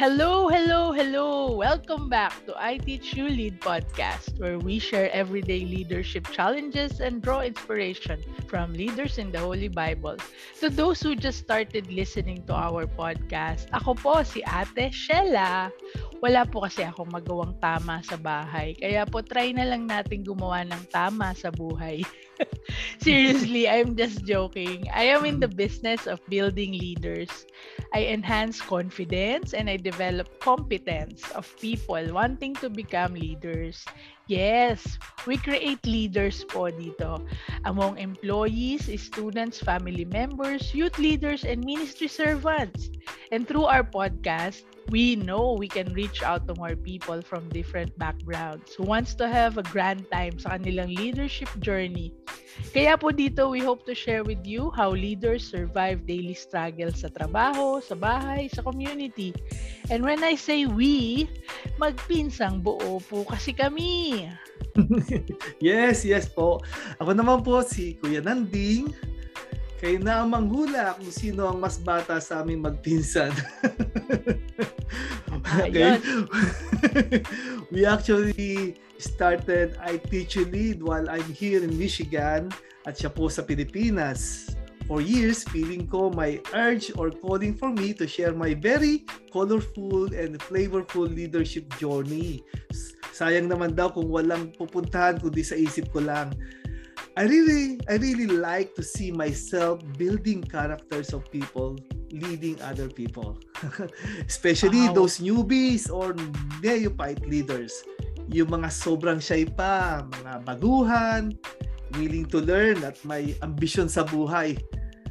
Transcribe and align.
Hello, 0.00 0.48
hello, 0.48 0.96
hello! 0.96 1.52
Welcome 1.52 2.08
back 2.08 2.32
to 2.48 2.56
I 2.56 2.80
Teach 2.80 3.12
You 3.12 3.28
Lead 3.28 3.60
podcast, 3.60 4.32
where 4.40 4.56
we 4.56 4.80
share 4.80 5.12
everyday 5.12 5.68
leadership 5.68 6.24
challenges 6.32 7.04
and 7.04 7.20
draw 7.20 7.44
inspiration 7.44 8.16
from 8.48 8.72
leaders 8.72 9.20
in 9.20 9.28
the 9.28 9.44
Holy 9.44 9.68
Bible. 9.68 10.16
To 10.64 10.72
those 10.72 11.04
who 11.04 11.12
just 11.20 11.44
started 11.44 11.92
listening 11.92 12.48
to 12.48 12.56
our 12.56 12.88
podcast, 12.88 13.68
ako 13.76 13.92
po 13.92 14.24
si 14.24 14.40
Ate 14.48 14.88
Shella. 14.88 15.68
Wala 16.24 16.48
po 16.48 16.64
kasi 16.64 16.80
ako 16.80 17.04
magawang 17.12 17.60
tama 17.60 18.00
sa 18.00 18.16
bahay, 18.16 18.72
kaya 18.80 19.04
po 19.04 19.20
try 19.20 19.52
na 19.52 19.68
lang 19.68 19.84
natin 19.84 20.24
gumawa 20.24 20.64
ng 20.64 20.80
tama 20.88 21.36
sa 21.36 21.52
buhay. 21.52 22.00
Seriously, 23.00 23.68
I'm 23.68 23.96
just 23.96 24.24
joking. 24.24 24.84
I 24.94 25.04
am 25.12 25.24
in 25.24 25.40
the 25.40 25.48
business 25.48 26.06
of 26.06 26.20
building 26.28 26.72
leaders. 26.72 27.28
I 27.92 28.04
enhance 28.06 28.60
confidence 28.60 29.52
and 29.54 29.68
I 29.68 29.76
develop 29.76 30.40
competence 30.40 31.28
of 31.32 31.48
people 31.60 32.02
wanting 32.12 32.54
to 32.56 32.70
become 32.70 33.14
leaders. 33.14 33.84
Yes, 34.28 34.98
we 35.26 35.36
create 35.36 35.82
leaders 35.84 36.46
po 36.46 36.70
dito 36.70 37.18
among 37.66 37.98
employees, 37.98 38.86
students, 39.02 39.58
family 39.58 40.06
members, 40.06 40.70
youth 40.70 40.96
leaders, 41.02 41.42
and 41.42 41.64
ministry 41.66 42.06
servants. 42.06 42.94
And 43.34 43.42
through 43.48 43.66
our 43.66 43.82
podcast, 43.82 44.62
we 44.90 45.14
know 45.14 45.54
we 45.54 45.70
can 45.70 45.94
reach 45.94 46.22
out 46.22 46.50
to 46.50 46.54
more 46.58 46.74
people 46.74 47.22
from 47.22 47.48
different 47.48 47.94
backgrounds 47.96 48.74
who 48.74 48.82
wants 48.82 49.14
to 49.14 49.30
have 49.30 49.56
a 49.56 49.62
grand 49.70 50.02
time 50.10 50.34
sa 50.36 50.58
kanilang 50.58 50.90
leadership 50.98 51.48
journey. 51.62 52.10
Kaya 52.74 52.98
po 52.98 53.14
dito, 53.14 53.48
we 53.48 53.62
hope 53.62 53.86
to 53.86 53.94
share 53.94 54.26
with 54.26 54.42
you 54.42 54.74
how 54.74 54.90
leaders 54.90 55.46
survive 55.46 56.04
daily 56.04 56.34
struggles 56.34 57.06
sa 57.06 57.08
trabaho, 57.08 57.78
sa 57.78 57.94
bahay, 57.94 58.50
sa 58.50 58.66
community. 58.66 59.30
And 59.88 60.02
when 60.02 60.26
I 60.26 60.34
say 60.34 60.66
we, 60.66 61.24
magpinsang 61.78 62.66
buo 62.66 62.98
po 63.00 63.22
kasi 63.24 63.54
kami. 63.54 64.26
yes, 65.62 66.02
yes 66.02 66.26
po. 66.26 66.60
Ako 66.98 67.14
naman 67.14 67.46
po 67.46 67.62
si 67.62 67.96
Kuya 68.02 68.20
Nanding. 68.20 68.90
Kayo 69.80 69.96
na 69.96 70.20
ang 70.20 70.28
manghula 70.28 70.92
kung 71.00 71.08
sino 71.08 71.48
ang 71.48 71.56
mas 71.56 71.80
bata 71.80 72.20
sa 72.20 72.44
aming 72.44 72.60
magpinsan. 72.60 73.32
okay. 75.64 75.96
we 77.72 77.88
actually 77.88 78.76
started 79.00 79.80
I 79.80 79.96
Teach 79.96 80.36
You 80.36 80.44
Lead 80.52 80.84
while 80.84 81.08
I'm 81.08 81.24
here 81.32 81.64
in 81.64 81.72
Michigan 81.80 82.52
at 82.84 83.00
siya 83.00 83.08
po 83.08 83.32
sa 83.32 83.40
Pilipinas. 83.40 84.52
For 84.84 85.00
years, 85.00 85.48
feeling 85.48 85.88
ko 85.88 86.12
my 86.12 86.44
urge 86.52 86.92
or 87.00 87.08
calling 87.08 87.56
for 87.56 87.72
me 87.72 87.96
to 87.96 88.04
share 88.04 88.36
my 88.36 88.52
very 88.52 89.08
colorful 89.32 90.12
and 90.12 90.36
flavorful 90.44 91.08
leadership 91.08 91.64
journey. 91.80 92.44
Sayang 93.16 93.48
naman 93.48 93.72
daw 93.72 93.88
kung 93.88 94.12
walang 94.12 94.52
pupuntahan 94.60 95.16
kundi 95.16 95.40
sa 95.40 95.56
isip 95.56 95.88
ko 95.88 96.04
lang. 96.04 96.36
I 97.20 97.28
really 97.28 97.76
I 97.84 98.00
really 98.00 98.24
like 98.24 98.72
to 98.80 98.82
see 98.82 99.12
myself 99.12 99.84
building 100.00 100.40
characters 100.40 101.12
of 101.12 101.28
people 101.28 101.76
leading 102.08 102.56
other 102.64 102.88
people. 102.88 103.36
Especially 104.24 104.88
wow. 104.88 105.04
those 105.04 105.20
newbies 105.20 105.92
or 105.92 106.16
neophyte 106.64 107.20
leaders. 107.28 107.84
Yung 108.32 108.48
mga 108.48 108.72
sobrang 108.72 109.20
shy 109.20 109.44
pa, 109.44 110.00
mga 110.08 110.48
baguhan, 110.48 111.36
willing 112.00 112.24
to 112.24 112.40
learn 112.40 112.80
at 112.88 112.96
may 113.04 113.36
ambisyon 113.44 113.92
sa 113.92 114.00
buhay. 114.08 114.56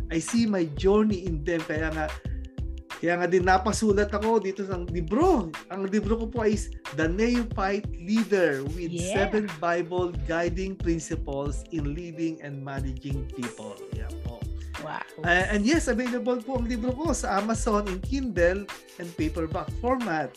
I 0.10 0.18
see 0.18 0.50
my 0.50 0.66
journey 0.82 1.30
in 1.30 1.46
them 1.46 1.62
kaya 1.62 1.94
nga 1.94 2.10
kaya 3.00 3.16
nga 3.16 3.28
din 3.32 3.48
napasulat 3.48 4.12
ako 4.12 4.44
dito 4.44 4.68
sa 4.68 4.76
libro. 4.92 5.48
Ang 5.72 5.88
libro 5.88 6.20
ko 6.20 6.28
po 6.28 6.44
is 6.44 6.68
The 7.00 7.08
Neophyte 7.08 7.88
Leader 7.96 8.68
with 8.76 8.92
yeah. 8.92 9.16
Seven 9.16 9.48
Bible 9.64 10.12
Guiding 10.28 10.76
Principles 10.76 11.64
in 11.72 11.96
Leading 11.96 12.44
and 12.44 12.60
Managing 12.60 13.24
People. 13.40 13.80
Yan 13.96 14.12
po. 14.28 14.44
Wow. 14.84 15.00
Uh, 15.24 15.48
and 15.48 15.64
yes, 15.64 15.88
available 15.88 16.44
po 16.44 16.60
ang 16.60 16.68
libro 16.68 16.92
ko 16.92 17.16
sa 17.16 17.40
Amazon 17.40 17.88
in 17.88 18.00
Kindle 18.04 18.68
and 19.00 19.08
paperback 19.16 19.72
format. 19.80 20.36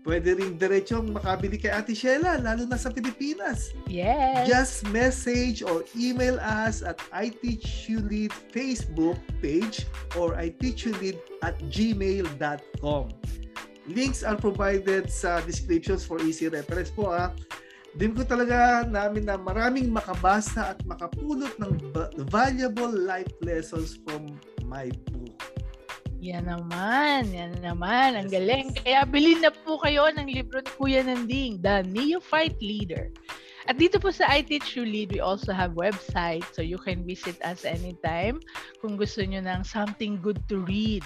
Pwede 0.00 0.32
rin 0.32 0.56
diretsong 0.56 1.12
makabili 1.12 1.60
kay 1.60 1.68
Ate 1.68 1.92
Sheila, 1.92 2.40
lalo 2.40 2.64
na 2.64 2.80
sa 2.80 2.88
Pilipinas. 2.88 3.76
Yes. 3.84 4.48
Just 4.48 4.88
message 4.88 5.60
or 5.60 5.84
email 5.92 6.40
us 6.40 6.80
at 6.80 6.96
I 7.12 7.28
Teach 7.28 7.84
You 7.84 8.00
Lead 8.00 8.32
Facebook 8.48 9.20
page 9.44 9.84
or 10.16 10.32
I 10.40 10.56
Teach 10.56 10.88
You 10.88 10.96
Lead 11.04 11.20
at 11.44 11.60
gmail.com. 11.68 13.12
Links 13.92 14.24
are 14.24 14.40
provided 14.40 15.12
sa 15.12 15.44
descriptions 15.44 16.08
for 16.08 16.16
easy 16.24 16.48
reference 16.48 16.88
po 16.88 17.12
ah. 17.12 17.36
Din 17.92 18.16
ko 18.16 18.24
talaga 18.24 18.86
namin 18.86 19.28
na 19.28 19.36
maraming 19.36 19.92
makabasa 19.92 20.72
at 20.72 20.80
makapulot 20.86 21.52
ng 21.60 21.92
valuable 22.30 22.88
life 22.88 23.34
lessons 23.44 24.00
from 24.06 24.32
my 24.64 24.88
book. 25.12 25.19
Yan 26.20 26.52
naman, 26.52 27.32
yan 27.32 27.56
naman. 27.64 28.12
Ang 28.12 28.28
galing. 28.28 28.76
Kaya 28.76 29.08
bilhin 29.08 29.40
na 29.40 29.48
po 29.48 29.80
kayo 29.80 30.04
ng 30.12 30.28
libro 30.28 30.60
ni 30.60 30.70
Kuya 30.76 31.00
Nanding, 31.00 31.64
The 31.64 31.80
Neophyte 31.88 32.60
Leader. 32.60 33.08
At 33.68 33.80
dito 33.80 33.96
po 34.00 34.12
sa 34.12 34.28
I 34.28 34.44
Teach 34.44 34.76
You 34.76 34.84
Lead, 34.84 35.16
we 35.16 35.20
also 35.20 35.52
have 35.52 35.76
website 35.76 36.44
so 36.52 36.60
you 36.60 36.80
can 36.80 37.04
visit 37.04 37.36
us 37.44 37.64
anytime 37.68 38.40
kung 38.80 38.96
gusto 38.96 39.20
nyo 39.24 39.44
ng 39.44 39.64
something 39.64 40.16
good 40.20 40.40
to 40.48 40.64
read 40.64 41.04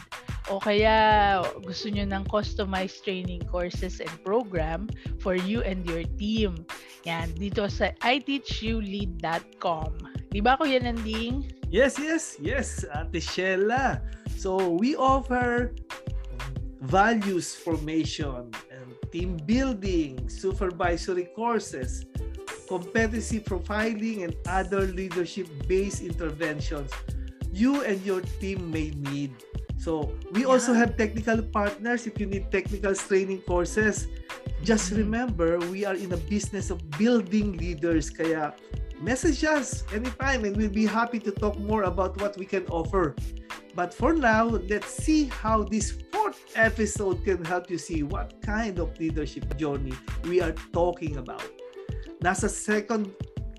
o 0.49 0.63
kaya 0.63 1.43
gusto 1.67 1.91
nyo 1.91 2.07
ng 2.07 2.25
customized 2.31 3.03
training 3.03 3.43
courses 3.51 3.99
and 3.99 4.13
program 4.23 4.87
for 5.19 5.35
you 5.35 5.63
and 5.67 5.83
your 5.87 6.07
team. 6.17 6.63
Yan, 7.07 7.35
dito 7.37 7.67
sa 7.67 7.91
iteachyoulead.com. 8.03 9.91
Di 10.31 10.41
ba 10.43 10.59
Kuya 10.59 10.83
Nanding? 10.83 11.47
Yes, 11.75 11.99
yes, 11.99 12.39
yes, 12.39 12.87
Ate 12.95 13.19
Shella. 13.19 13.99
So 14.45 14.77
we 14.77 14.93
offer 14.93 15.73
values 16.85 17.57
formation 17.57 18.53
and 18.69 18.93
team 19.09 19.41
building, 19.49 20.29
supervisory 20.29 21.33
courses, 21.33 22.05
competency 22.69 23.41
profiling, 23.41 24.21
and 24.21 24.37
other 24.45 24.85
leadership-based 24.93 26.05
interventions 26.05 26.93
you 27.57 27.89
and 27.89 27.97
your 28.05 28.21
team 28.37 28.69
may 28.69 28.93
need. 29.09 29.33
So 29.81 30.13
we 30.37 30.43
yeah. 30.43 30.53
also 30.53 30.75
have 30.77 30.99
technical 31.01 31.41
partners 31.41 32.07
if 32.07 32.21
you 32.21 32.27
need 32.27 32.53
technical 32.53 32.93
training 32.93 33.49
courses. 33.49 34.09
Just 34.61 34.93
mm-hmm. 34.93 35.09
remember, 35.09 35.57
we 35.73 35.87
are 35.89 35.97
in 35.97 36.13
a 36.13 36.21
business 36.29 36.69
of 36.69 36.85
building 37.01 37.57
leaders. 37.57 38.13
Kaya 38.13 38.53
message 39.01 39.41
us 39.45 39.85
anytime 39.97 40.45
and 40.45 40.55
we'll 40.55 40.69
be 40.69 40.85
happy 40.85 41.19
to 41.21 41.33
talk 41.33 41.59
more 41.59 41.85
about 41.89 42.21
what 42.21 42.37
we 42.37 42.45
can 42.45 42.69
offer. 42.69 43.17
But 43.75 43.93
for 43.93 44.15
now, 44.15 44.47
let's 44.47 44.95
see 44.95 45.27
how 45.27 45.65
this 45.65 45.99
fourth 46.13 46.39
episode 46.55 47.25
can 47.25 47.45
help 47.45 47.69
you 47.69 47.79
see 47.79 48.03
what 48.03 48.41
kind 48.41 48.79
of 48.79 48.95
leadership 49.01 49.57
journey 49.59 49.93
we 50.25 50.41
are 50.41 50.55
talking 50.73 51.19
about. 51.19 51.43
Nasa 52.23 52.49
second 52.49 53.11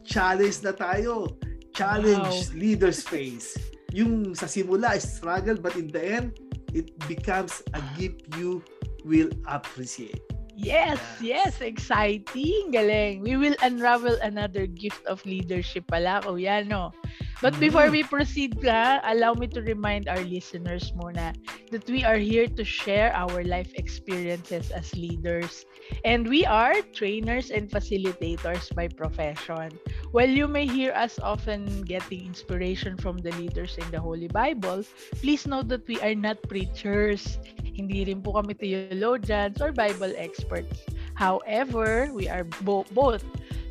challenge 0.08 0.64
na 0.64 0.72
tayo. 0.72 1.36
Challenge 1.76 2.32
wow. 2.32 2.56
leaders 2.56 3.04
face. 3.12 3.60
Yung 3.92 4.32
sa 4.32 4.48
simula, 4.48 4.96
struggle, 5.04 5.60
but 5.60 5.76
in 5.76 5.92
the 5.92 6.00
end, 6.00 6.40
it 6.72 6.96
becomes 7.12 7.60
a 7.76 7.84
gift 8.00 8.24
you 8.40 8.64
will 9.04 9.30
appreciate. 9.52 10.24
Yes, 10.56 11.04
yes, 11.20 11.60
exciting. 11.60 12.72
Galing. 12.72 13.20
We 13.20 13.36
will 13.36 13.60
unravel 13.60 14.16
another 14.24 14.64
gift 14.64 15.04
of 15.04 15.20
leadership 15.28 15.92
pala, 15.92 16.24
kuya, 16.24 16.64
no? 16.64 16.96
But 17.42 17.60
before 17.60 17.92
we 17.92 18.04
proceed 18.04 18.58
ka, 18.64 19.00
allow 19.04 19.34
me 19.36 19.48
to 19.54 19.62
remind 19.62 20.08
our 20.08 20.24
listeners 20.24 20.92
muna 20.96 21.36
that 21.72 21.86
we 21.92 22.04
are 22.04 22.18
here 22.18 22.48
to 22.48 22.64
share 22.64 23.12
our 23.12 23.44
life 23.44 23.70
experiences 23.76 24.72
as 24.72 24.96
leaders. 24.96 25.66
And 26.04 26.28
we 26.28 26.46
are 26.46 26.80
trainers 26.96 27.52
and 27.52 27.70
facilitators 27.70 28.74
by 28.74 28.88
profession. 28.88 29.76
While 30.12 30.32
you 30.32 30.48
may 30.48 30.66
hear 30.66 30.96
us 30.96 31.20
often 31.20 31.84
getting 31.84 32.26
inspiration 32.26 32.98
from 32.98 33.20
the 33.20 33.36
leaders 33.36 33.78
in 33.78 33.86
the 33.92 34.00
Holy 34.00 34.28
Bible, 34.32 34.84
please 35.20 35.46
note 35.46 35.68
that 35.70 35.86
we 35.88 36.00
are 36.02 36.16
not 36.16 36.42
preachers. 36.48 37.38
Hindi 37.62 38.08
rin 38.08 38.24
po 38.24 38.40
kami 38.40 38.56
theologians 38.56 39.60
or 39.60 39.76
Bible 39.76 40.16
experts. 40.16 40.88
However, 41.20 42.10
we 42.16 42.32
are 42.32 42.48
bo- 42.64 42.88
both 42.96 43.24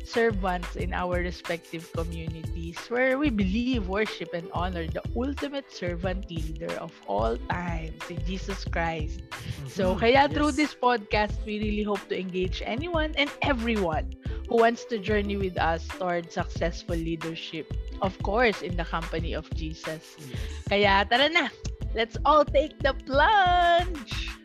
servants 0.05 0.75
in 0.77 0.93
our 0.93 1.19
respective 1.19 1.91
communities, 1.93 2.77
where 2.87 3.17
we 3.17 3.29
believe, 3.29 3.89
worship, 3.89 4.33
and 4.33 4.47
honor 4.53 4.87
the 4.87 5.01
ultimate 5.17 5.71
servant 5.73 6.29
leader 6.29 6.71
of 6.77 6.93
all 7.07 7.37
time, 7.49 7.93
si 8.07 8.15
Jesus 8.25 8.63
Christ. 8.63 9.25
Mm-hmm. 9.29 9.67
So, 9.67 9.97
kaya 9.97 10.29
yes. 10.29 10.33
through 10.33 10.53
this 10.53 10.73
podcast, 10.77 11.35
we 11.45 11.59
really 11.59 11.83
hope 11.83 12.01
to 12.09 12.15
engage 12.15 12.61
anyone 12.65 13.11
and 13.17 13.29
everyone 13.41 14.13
who 14.47 14.61
wants 14.61 14.85
to 14.93 15.01
journey 15.01 15.37
with 15.37 15.57
us 15.57 15.87
toward 15.97 16.31
successful 16.31 16.95
leadership. 16.95 17.73
Of 18.01 18.13
course, 18.21 18.61
in 18.61 18.77
the 18.77 18.85
company 18.85 19.33
of 19.33 19.49
Jesus. 19.57 20.15
Yes. 20.21 20.39
Kaya 20.69 20.93
tara 21.09 21.29
na! 21.29 21.49
Let's 21.95 22.17
all 22.27 22.43
take 22.43 22.77
the 22.83 22.93
plunge! 23.07 24.35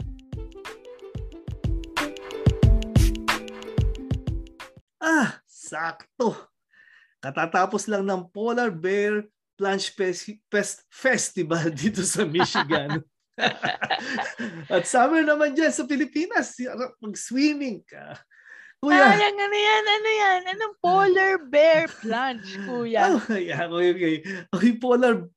Ah, 5.00 5.40
sakto. 5.70 6.34
Katatapos 7.20 7.87
lang 7.87 8.02
ng 8.08 8.26
Polar 8.32 8.72
Bear 8.72 9.28
Plunge 9.55 9.93
Fest, 9.93 10.32
Fest 10.49 10.88
Festival 10.88 11.69
dito 11.81 12.00
sa 12.02 12.25
Michigan. 12.25 13.05
At 14.75 14.84
summer 14.88 15.25
naman 15.25 15.52
dyan 15.52 15.72
sa 15.72 15.84
Pilipinas, 15.84 16.56
mag-swimming 17.00 17.84
ka. 17.84 18.19
Kuya. 18.81 19.12
Ay, 19.12 19.28
ano 19.28 19.56
yan? 19.61 19.84
Ano 19.84 20.08
yan? 20.08 20.40
Anong 20.56 20.76
polar 20.81 21.37
bear 21.52 21.84
plunge, 22.00 22.56
kuya? 22.64 23.12
Oh, 23.12 23.37
yeah, 23.37 23.69
okay, 23.69 23.93
okay. 23.93 24.14
Okay, 24.56 24.73
polar 24.81 25.28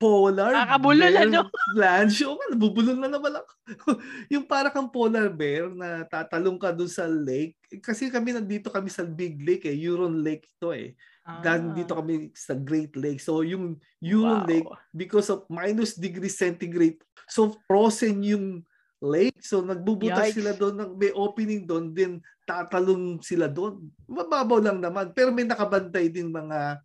polar 0.00 0.56
Kakabulol, 0.56 1.12
bear 1.12 1.28
ano? 1.28 1.52
plunge. 1.76 2.24
O, 2.24 2.32
oh, 2.32 2.48
nabubulol 2.48 2.96
na 2.96 3.12
naman 3.12 3.36
ako. 3.36 3.52
yung 4.32 4.48
para 4.48 4.72
kang 4.72 4.88
polar 4.88 5.28
bear 5.28 5.68
na 5.68 6.08
tatalong 6.08 6.56
ka 6.56 6.72
dun 6.72 6.88
sa 6.88 7.04
lake. 7.04 7.60
Kasi 7.84 8.08
kami 8.08 8.32
nandito 8.32 8.72
kami 8.72 8.88
sa 8.88 9.04
big 9.04 9.44
lake 9.44 9.68
eh. 9.68 9.76
Huron 9.76 10.24
Lake 10.24 10.48
ito 10.48 10.72
eh. 10.72 10.96
Ah. 11.28 11.44
dito 11.76 11.94
kami 11.94 12.32
sa 12.32 12.56
Great 12.56 12.96
Lake. 12.96 13.20
So 13.20 13.44
yung 13.44 13.76
Huron 14.00 14.42
wow. 14.42 14.48
Lake, 14.48 14.66
because 14.90 15.28
of 15.28 15.44
minus 15.52 15.94
degree 15.94 16.32
centigrade, 16.32 16.98
so 17.28 17.54
frozen 17.68 18.24
yung 18.24 18.64
lake. 18.98 19.36
So 19.44 19.60
nagbubutas 19.62 20.32
Yikes. 20.32 20.36
sila 20.40 20.52
doon, 20.56 20.74
ng, 20.80 20.92
may 20.96 21.12
opening 21.14 21.68
doon, 21.68 21.92
din 21.92 22.18
tatalong 22.48 23.22
sila 23.22 23.46
doon. 23.46 23.78
Mababaw 24.10 24.58
lang 24.58 24.78
naman. 24.82 25.12
Pero 25.14 25.30
may 25.30 25.46
nakabantay 25.46 26.10
din 26.10 26.32
mga 26.32 26.82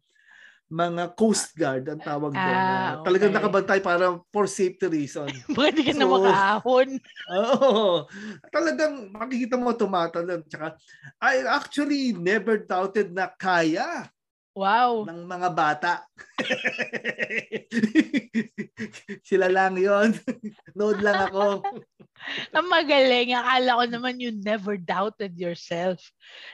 mga 0.66 1.14
coast 1.14 1.54
guard 1.54 1.86
ang 1.86 2.02
tawag 2.02 2.34
doon. 2.34 2.58
Ah, 2.58 2.98
okay. 2.98 3.06
Talagang 3.06 3.34
nakabantay 3.38 3.80
para 3.86 4.18
for 4.34 4.50
safety 4.50 4.90
reason. 4.90 5.30
Pwede 5.58 5.86
ka 5.86 5.94
so, 5.94 6.00
na 6.02 6.06
makahon. 6.10 6.90
Oo. 7.38 7.70
Oh, 7.70 7.96
talagang 8.50 9.14
makikita 9.14 9.56
mo 9.62 9.78
tumatalon. 9.78 10.42
Tsaka, 10.50 10.74
I 11.22 11.46
actually 11.46 12.18
never 12.18 12.58
doubted 12.58 13.14
na 13.14 13.30
kaya 13.30 14.10
Wow. 14.56 15.04
Ng 15.04 15.28
mga 15.28 15.50
bata. 15.52 16.08
Sila 19.28 19.52
lang 19.52 19.76
yon 19.76 20.16
Nood 20.80 21.04
lang 21.04 21.28
ako. 21.28 21.60
Ang 22.56 22.68
magaling. 22.72 23.36
Akala 23.36 23.76
ko 23.76 23.84
naman 23.92 24.24
you 24.24 24.32
never 24.32 24.80
doubted 24.80 25.36
yourself. 25.36 26.00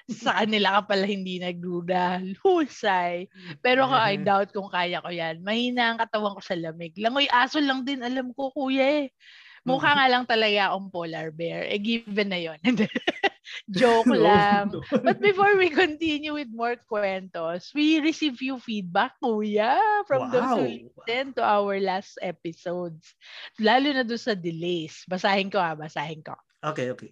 Sa 0.10 0.34
kanila 0.34 0.82
ka 0.82 0.98
pala 0.98 1.06
hindi 1.06 1.38
nagduda. 1.38 2.26
Husay. 2.42 3.30
Pero 3.62 3.86
ako, 3.86 3.96
I 3.96 4.18
doubt 4.18 4.50
kung 4.50 4.74
kaya 4.74 4.98
ko 5.06 5.14
yan. 5.14 5.46
Mahina 5.46 5.94
ang 5.94 6.02
katawan 6.02 6.34
ko 6.34 6.42
sa 6.42 6.58
lamig. 6.58 6.98
Langoy 6.98 7.30
aso 7.30 7.62
lang 7.62 7.86
din, 7.86 8.02
alam 8.02 8.34
ko, 8.34 8.50
kuya 8.50 9.06
eh. 9.06 9.14
Mukha 9.62 9.94
nga 9.94 10.08
lang 10.10 10.26
talaga 10.26 10.74
akong 10.74 10.90
polar 10.90 11.30
bear. 11.30 11.70
Eh, 11.70 11.78
given 11.78 12.34
na 12.34 12.40
yon 12.42 12.58
Joke 13.72 14.10
lang. 14.10 14.72
But 14.90 15.20
before 15.20 15.58
we 15.58 15.70
continue 15.70 16.34
with 16.34 16.50
more 16.52 16.78
kwentos, 16.90 17.74
we 17.76 18.00
receive 18.00 18.40
few 18.40 18.60
feedback, 18.60 19.18
kuya, 19.22 19.78
from 20.08 20.30
wow. 20.30 20.32
those 20.32 20.50
who 20.56 20.66
listen 21.06 21.34
to 21.36 21.44
our 21.44 21.80
last 21.80 22.18
episodes. 22.22 23.16
Lalo 23.60 23.92
na 23.92 24.04
doon 24.04 24.22
sa 24.22 24.36
delays. 24.36 25.04
Basahin 25.08 25.52
ko 25.52 25.60
ah, 25.60 25.76
basahin 25.76 26.24
ko. 26.24 26.36
Okay, 26.62 26.92
okay. 26.94 27.12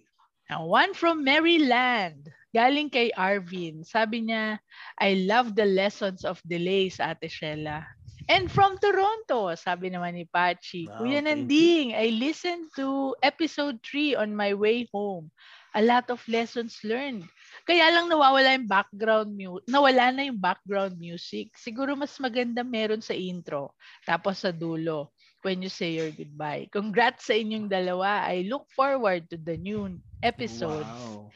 Now, 0.50 0.66
one 0.66 0.94
from 0.94 1.22
Maryland. 1.22 2.26
Galing 2.50 2.90
kay 2.90 3.14
Arvin. 3.14 3.86
Sabi 3.86 4.26
niya, 4.26 4.58
I 4.98 5.22
love 5.22 5.54
the 5.54 5.66
lessons 5.66 6.26
of 6.26 6.42
delays, 6.42 6.98
Ate 6.98 7.30
Shella. 7.30 7.86
And 8.30 8.46
from 8.46 8.78
Toronto, 8.78 9.50
sabi 9.58 9.90
naman 9.90 10.14
ni 10.14 10.22
Pachi, 10.22 10.86
wow, 10.86 11.02
Kuya 11.02 11.18
Nanding, 11.18 11.98
I 11.98 12.14
listened 12.14 12.70
to 12.78 13.18
episode 13.26 13.82
3 13.82 14.22
on 14.22 14.30
my 14.38 14.54
way 14.54 14.86
home 14.94 15.34
a 15.74 15.82
lot 15.82 16.10
of 16.10 16.22
lessons 16.26 16.82
learned. 16.82 17.26
Kaya 17.66 17.94
lang 17.94 18.10
nawawala 18.10 18.58
yung 18.58 18.66
background 18.66 19.30
music. 19.34 19.66
Nawala 19.70 20.10
na 20.10 20.26
yung 20.26 20.40
background 20.40 20.98
music. 20.98 21.54
Siguro 21.54 21.94
mas 21.94 22.14
maganda 22.18 22.66
meron 22.66 23.02
sa 23.02 23.14
intro. 23.14 23.74
Tapos 24.02 24.42
sa 24.42 24.50
dulo, 24.50 25.14
when 25.46 25.62
you 25.62 25.70
say 25.70 25.94
your 25.94 26.10
goodbye. 26.10 26.66
Congrats 26.74 27.30
sa 27.30 27.34
inyong 27.38 27.70
dalawa. 27.70 28.26
I 28.26 28.46
look 28.50 28.66
forward 28.74 29.30
to 29.30 29.38
the 29.38 29.54
new 29.56 29.98
episodes. 30.20 30.86
Wow. 30.86 31.30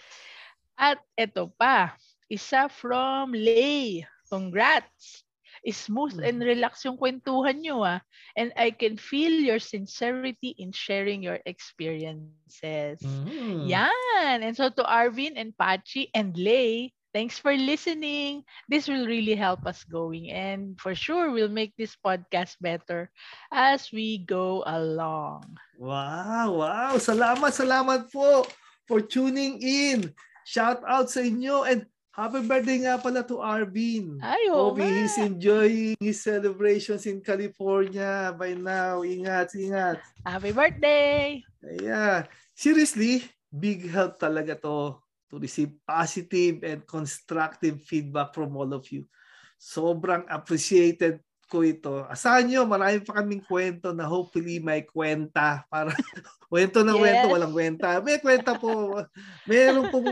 At 0.74 0.98
ito 1.14 1.54
pa, 1.54 1.94
isa 2.26 2.66
from 2.66 3.30
Lay. 3.30 4.02
Congrats! 4.26 5.23
Smooth 5.72 6.20
and 6.20 6.42
mm. 6.42 6.44
relax 6.44 6.84
yung 6.84 7.00
kwentuhan 7.00 7.64
nyo 7.64 7.80
ah. 7.80 8.00
And 8.36 8.52
I 8.58 8.74
can 8.74 9.00
feel 9.00 9.32
your 9.32 9.62
sincerity 9.62 10.52
in 10.60 10.74
sharing 10.74 11.24
your 11.24 11.40
experiences. 11.46 13.00
Mm. 13.00 13.70
Yan! 13.70 14.44
And 14.44 14.52
so 14.52 14.68
to 14.68 14.84
Arvin 14.84 15.40
and 15.40 15.56
Pachi 15.56 16.12
and 16.12 16.36
Lay, 16.36 16.92
thanks 17.14 17.38
for 17.38 17.54
listening. 17.54 18.42
This 18.68 18.90
will 18.90 19.06
really 19.06 19.38
help 19.38 19.64
us 19.64 19.86
going. 19.86 20.34
And 20.34 20.76
for 20.76 20.92
sure, 20.92 21.30
we'll 21.30 21.48
make 21.48 21.72
this 21.78 21.96
podcast 21.96 22.60
better 22.60 23.08
as 23.54 23.88
we 23.94 24.26
go 24.26 24.66
along. 24.66 25.46
Wow! 25.78 26.60
Wow! 26.60 26.98
Salamat, 26.98 27.54
salamat 27.54 28.10
po 28.10 28.44
for 28.84 29.00
tuning 29.00 29.62
in. 29.62 30.12
Shout 30.44 30.84
out 30.84 31.08
sa 31.08 31.24
inyo 31.24 31.64
and 31.64 31.88
Happy 32.14 32.46
birthday 32.46 32.78
nga 32.86 32.94
pala 32.94 33.26
to 33.26 33.42
Arvin. 33.42 34.22
Ay, 34.22 34.46
oh, 34.46 34.70
Hope 34.70 34.86
he's 34.86 35.18
enjoying 35.18 35.98
his 35.98 36.22
celebrations 36.22 37.10
in 37.10 37.18
California 37.18 38.30
by 38.38 38.54
now. 38.54 39.02
Ingat, 39.02 39.50
ingat. 39.58 39.98
Happy 40.22 40.54
birthday! 40.54 41.42
Yeah. 41.82 42.30
Seriously, 42.54 43.26
big 43.50 43.90
help 43.90 44.22
talaga 44.22 44.54
to 44.62 44.94
to 45.26 45.34
receive 45.42 45.74
positive 45.82 46.62
and 46.62 46.86
constructive 46.86 47.82
feedback 47.82 48.30
from 48.30 48.54
all 48.54 48.70
of 48.70 48.86
you. 48.94 49.10
Sobrang 49.58 50.22
appreciated 50.30 51.18
ko 51.54 51.62
ito. 51.62 52.02
Asahan 52.10 52.50
nyo, 52.50 52.66
marami 52.66 52.98
pa 53.06 53.22
kaming 53.22 53.46
kwento 53.46 53.94
na 53.94 54.02
hopefully 54.02 54.58
may 54.58 54.82
kwenta. 54.82 55.62
Para 55.70 55.94
kwento 56.50 56.82
na 56.82 56.98
yes. 56.98 56.98
kwento, 56.98 57.26
walang 57.30 57.54
kwenta. 57.54 57.88
May 58.02 58.18
kwenta 58.18 58.58
po. 58.58 58.98
Meron 59.46 59.86
pong 59.94 60.10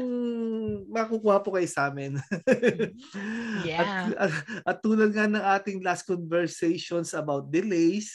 makukuha 0.87 1.43
po 1.43 1.59
kayo 1.59 1.67
sa 1.67 1.91
amin. 1.91 2.23
yeah. 3.67 3.83
At, 3.83 4.31
at, 4.31 4.33
at 4.63 4.79
tulad 4.79 5.11
nga 5.11 5.27
ng 5.27 5.43
ating 5.43 5.83
last 5.83 6.07
conversations 6.07 7.11
about 7.11 7.51
delays, 7.51 8.15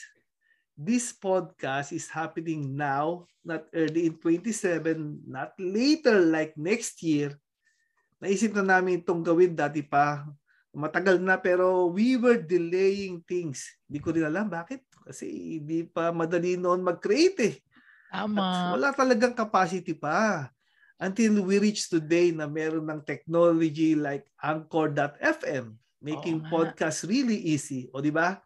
this 0.80 1.11
podcast 1.11 1.92
is 1.92 2.07
happening 2.07 2.71
now, 2.71 3.28
not 3.44 3.68
early 3.75 4.07
in 4.07 4.16
27, 4.16 5.28
not 5.28 5.51
later 5.59 6.23
like 6.23 6.56
next 6.56 7.04
year. 7.04 7.35
Naisip 8.23 8.56
na 8.56 8.63
namin 8.63 9.04
itong 9.04 9.19
gawin 9.19 9.51
dati 9.51 9.83
pa 9.83 10.23
matagal 10.77 11.17
na 11.17 11.41
pero 11.41 11.89
we 11.89 12.13
were 12.15 12.37
delaying 12.37 13.25
things. 13.25 13.65
Hindi 13.89 13.99
ko 13.99 14.13
rin 14.13 14.29
alam 14.29 14.45
bakit. 14.45 14.85
Kasi 15.01 15.57
hindi 15.57 15.89
pa 15.89 16.13
madali 16.13 16.53
noon 16.53 16.85
mag-create 16.85 17.39
eh. 17.41 17.55
Tama. 18.13 18.37
At 18.39 18.77
wala 18.77 18.89
talagang 18.93 19.33
capacity 19.33 19.97
pa. 19.97 20.47
Until 20.97 21.45
we 21.45 21.61
reach 21.61 21.89
today 21.89 22.33
na 22.33 22.49
meron 22.49 22.85
ng 22.89 23.01
technology 23.05 23.93
like 23.93 24.25
Anchor.fm 24.41 25.77
making 26.01 26.41
oh, 26.45 26.49
podcast 26.49 27.05
really 27.05 27.37
easy. 27.53 27.89
O 27.93 28.01
di 28.01 28.13
ba? 28.13 28.37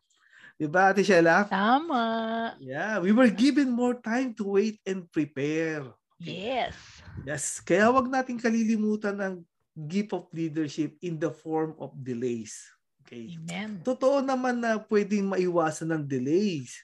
Di 0.55 0.69
ba, 0.69 0.93
Ate 0.93 1.01
Sheila? 1.01 1.49
Tama. 1.49 2.53
Yeah, 2.61 3.01
we 3.01 3.11
were 3.11 3.31
given 3.31 3.73
more 3.73 3.97
time 3.97 4.37
to 4.37 4.55
wait 4.61 4.77
and 4.85 5.09
prepare. 5.09 5.89
Yes. 6.21 6.77
Yes. 7.25 7.43
Kaya 7.65 7.89
wag 7.89 8.05
nating 8.05 8.37
kalilimutan 8.37 9.17
ng 9.17 9.33
gift 9.75 10.11
of 10.11 10.27
leadership 10.35 10.95
in 11.01 11.15
the 11.17 11.31
form 11.31 11.75
of 11.79 11.95
delays. 11.95 12.59
Okay. 13.03 13.35
Amen. 13.35 13.83
Totoo 13.83 14.23
naman 14.23 14.63
na 14.63 14.79
pwedeng 14.87 15.31
maiwasan 15.31 15.91
ng 15.91 16.03
delays. 16.07 16.75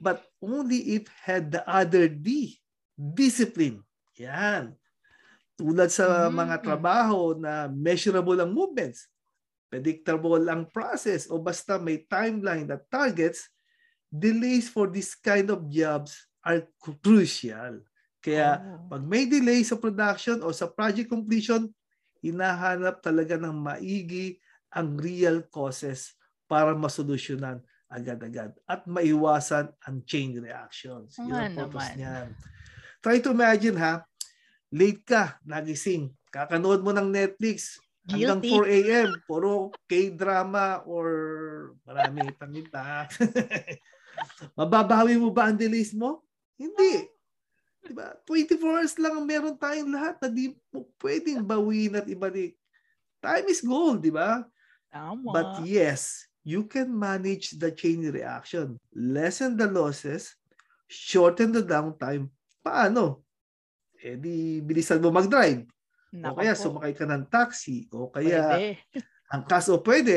But 0.00 0.24
only 0.42 1.00
if 1.00 1.08
had 1.24 1.48
the 1.52 1.64
other 1.64 2.08
D, 2.08 2.56
discipline. 2.96 3.80
Yan. 4.20 4.76
Tulad 5.54 5.88
sa 5.90 6.26
mm-hmm. 6.26 6.34
mga 6.34 6.56
trabaho 6.60 7.38
na 7.38 7.70
measurable 7.70 8.36
ang 8.42 8.50
movements, 8.50 9.06
predictable 9.70 10.42
ang 10.50 10.66
process, 10.70 11.30
o 11.30 11.38
basta 11.38 11.78
may 11.78 12.02
timeline 12.10 12.66
that 12.66 12.86
targets, 12.90 13.46
delays 14.10 14.66
for 14.66 14.90
this 14.90 15.14
kind 15.14 15.50
of 15.50 15.66
jobs 15.70 16.14
are 16.42 16.66
crucial. 16.78 17.82
Kaya 18.24 18.62
oh. 18.62 18.88
pag 18.88 19.02
may 19.04 19.28
delay 19.28 19.62
sa 19.62 19.76
production 19.76 20.40
o 20.42 20.50
sa 20.50 20.66
project 20.70 21.12
completion, 21.12 21.70
hinahanap 22.24 23.04
talaga 23.04 23.36
ng 23.36 23.52
maigi 23.52 24.40
ang 24.72 24.96
real 24.96 25.44
causes 25.52 26.16
para 26.48 26.72
masolusyonan 26.72 27.60
agad-agad 27.92 28.56
at 28.64 28.88
maiwasan 28.88 29.68
ang 29.84 29.96
chain 30.08 30.34
reactions. 30.40 31.20
Yun 31.20 31.36
ang 31.36 31.52
purpose 31.52 31.94
niyan. 31.94 32.32
Try 33.04 33.20
to 33.20 33.36
imagine 33.36 33.76
ha, 33.76 34.02
late 34.72 35.04
ka, 35.04 35.36
nagising, 35.44 36.10
kakanood 36.32 36.82
mo 36.82 36.90
ng 36.90 37.12
Netflix, 37.12 37.78
Guilty. 38.02 38.26
hanggang 38.26 38.40
4 38.66 38.76
a.m. 38.80 39.08
Puro 39.28 39.70
K-drama 39.86 40.82
or 40.88 41.06
marami 41.86 42.34
paminta. 42.34 43.06
Mababawi 44.58 45.14
mo 45.20 45.30
ba 45.30 45.52
ang 45.52 45.56
delays 45.60 45.94
mo? 45.94 46.26
Hindi. 46.58 47.13
Diba? 47.84 48.16
24 48.24 48.64
hours 48.64 48.94
lang 48.96 49.14
ang 49.20 49.26
meron 49.28 49.56
tayong 49.60 49.92
lahat 49.92 50.16
na 50.24 50.28
di 50.32 50.56
mo 50.72 50.88
pwedeng 51.04 51.44
bawiin 51.44 52.00
at 52.00 52.08
ibalik. 52.08 52.56
Time 53.20 53.46
is 53.52 53.60
gold, 53.60 54.00
di 54.00 54.08
ba? 54.08 54.40
Tama. 54.88 55.28
But 55.28 55.50
yes, 55.68 56.24
you 56.44 56.64
can 56.64 56.88
manage 56.88 57.60
the 57.60 57.68
chain 57.72 58.04
reaction. 58.08 58.80
Lessen 58.96 59.60
the 59.60 59.68
losses, 59.68 60.32
shorten 60.88 61.52
the 61.52 61.60
downtime. 61.60 62.32
Paano? 62.64 63.24
Eh 64.00 64.16
di 64.16 64.64
bilisan 64.64 65.04
mo 65.04 65.12
mag-drive. 65.12 65.68
Nako 66.14 66.36
o 66.36 66.38
kaya 66.40 66.54
po. 66.56 66.60
sumakay 66.60 66.92
ka 66.96 67.04
ng 67.04 67.24
taxi. 67.28 67.84
O 67.92 68.08
kaya 68.08 68.40
Pwede. 68.54 68.68
ang 69.28 69.42
kaso 69.44 69.80
pwede, 69.82 70.14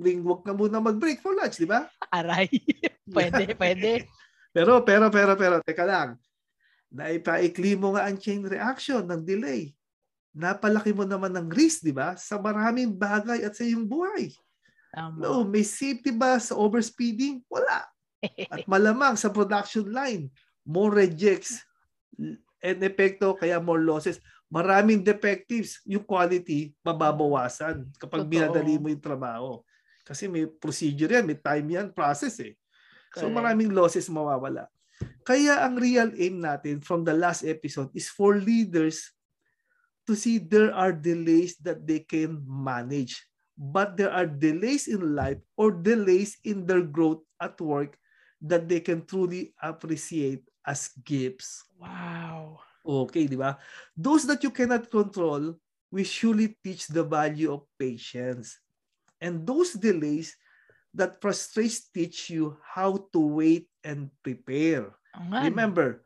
ring 0.00 0.24
wag 0.24 0.42
ka 0.42 0.56
muna 0.56 0.82
mag-break 0.82 1.22
for 1.22 1.36
lunch, 1.38 1.60
di 1.60 1.68
ba? 1.68 1.86
Aray. 2.10 2.50
pwede, 3.14 3.54
pwede. 3.54 3.92
Pero, 4.56 4.80
pero, 4.88 5.12
pero, 5.12 5.36
pero, 5.36 5.60
teka 5.60 5.84
lang. 5.84 6.16
Naipaikli 6.90 7.74
mo 7.74 7.94
nga 7.94 8.06
ang 8.06 8.16
chain 8.16 8.46
reaction 8.46 9.02
ng 9.04 9.22
delay. 9.26 9.74
Napalaki 10.36 10.92
mo 10.92 11.08
naman 11.08 11.32
ng 11.32 11.48
risk, 11.48 11.80
di 11.82 11.96
ba? 11.96 12.14
Sa 12.14 12.36
maraming 12.36 12.92
bagay 12.92 13.40
at 13.42 13.56
sa 13.56 13.64
iyong 13.64 13.88
buhay. 13.88 14.30
Tama. 14.92 15.16
No, 15.16 15.44
may 15.44 15.64
safety 15.64 16.12
ba 16.12 16.40
sa 16.40 16.56
overspeeding? 16.56 17.44
Wala. 17.52 17.84
At 18.52 18.64
malamang 18.64 19.16
sa 19.20 19.28
production 19.28 19.92
line, 19.92 20.32
more 20.64 20.88
rejects 20.88 21.60
and 22.64 22.80
epekto 22.80 23.36
kaya 23.36 23.60
more 23.60 23.80
losses. 23.80 24.20
Maraming 24.48 25.04
defectives, 25.04 25.82
yung 25.84 26.06
quality 26.06 26.72
mababawasan 26.80 27.92
kapag 27.98 28.24
Totoo. 28.24 28.32
binadali 28.32 28.80
mo 28.80 28.88
yung 28.88 29.02
trabaho. 29.02 29.60
Kasi 30.06 30.30
may 30.30 30.46
procedure 30.46 31.18
yan, 31.18 31.26
may 31.26 31.36
time 31.36 31.66
yan, 31.66 31.90
process 31.90 32.38
eh. 32.40 32.54
So 33.16 33.26
maraming 33.26 33.74
losses 33.74 34.06
mawawala. 34.06 34.70
Kaya 35.26 35.66
ang 35.66 35.76
real 35.76 36.12
aim 36.16 36.40
natin 36.40 36.80
from 36.80 37.02
the 37.02 37.12
last 37.12 37.42
episode 37.42 37.90
is 37.92 38.08
for 38.08 38.38
leaders 38.38 39.12
to 40.06 40.14
see 40.14 40.38
there 40.38 40.70
are 40.70 40.94
delays 40.94 41.58
that 41.60 41.82
they 41.82 42.00
can 42.00 42.40
manage. 42.46 43.26
But 43.56 43.96
there 43.96 44.12
are 44.12 44.28
delays 44.28 44.86
in 44.86 45.16
life 45.16 45.40
or 45.56 45.72
delays 45.72 46.36
in 46.44 46.68
their 46.68 46.84
growth 46.84 47.24
at 47.40 47.58
work 47.60 47.96
that 48.44 48.68
they 48.68 48.80
can 48.80 49.04
truly 49.04 49.56
appreciate 49.58 50.44
as 50.62 50.92
gifts. 51.02 51.64
Wow. 51.80 52.60
Okay, 52.86 53.26
di 53.26 53.34
ba? 53.34 53.58
Those 53.96 54.28
that 54.30 54.44
you 54.44 54.52
cannot 54.52 54.92
control, 54.92 55.56
we 55.90 56.04
surely 56.04 56.54
teach 56.62 56.86
the 56.86 57.02
value 57.02 57.50
of 57.50 57.66
patience. 57.80 58.60
And 59.18 59.42
those 59.42 59.72
delays 59.72 60.36
that 60.92 61.20
frustrates 61.20 61.88
teach 61.88 62.30
you 62.30 62.56
how 62.62 63.08
to 63.12 63.20
wait 63.20 63.68
and 63.86 64.10
prepare. 64.26 64.90
No? 65.14 65.46
Remember, 65.46 66.02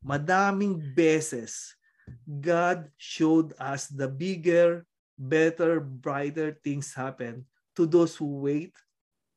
madaming 0.00 0.96
beses, 0.96 1.76
God 2.24 2.88
showed 2.96 3.52
us 3.60 3.92
the 3.92 4.08
bigger, 4.08 4.88
better, 5.20 5.78
brighter 5.84 6.56
things 6.64 6.96
happen 6.96 7.44
to 7.76 7.84
those 7.84 8.16
who 8.16 8.40
wait, 8.40 8.72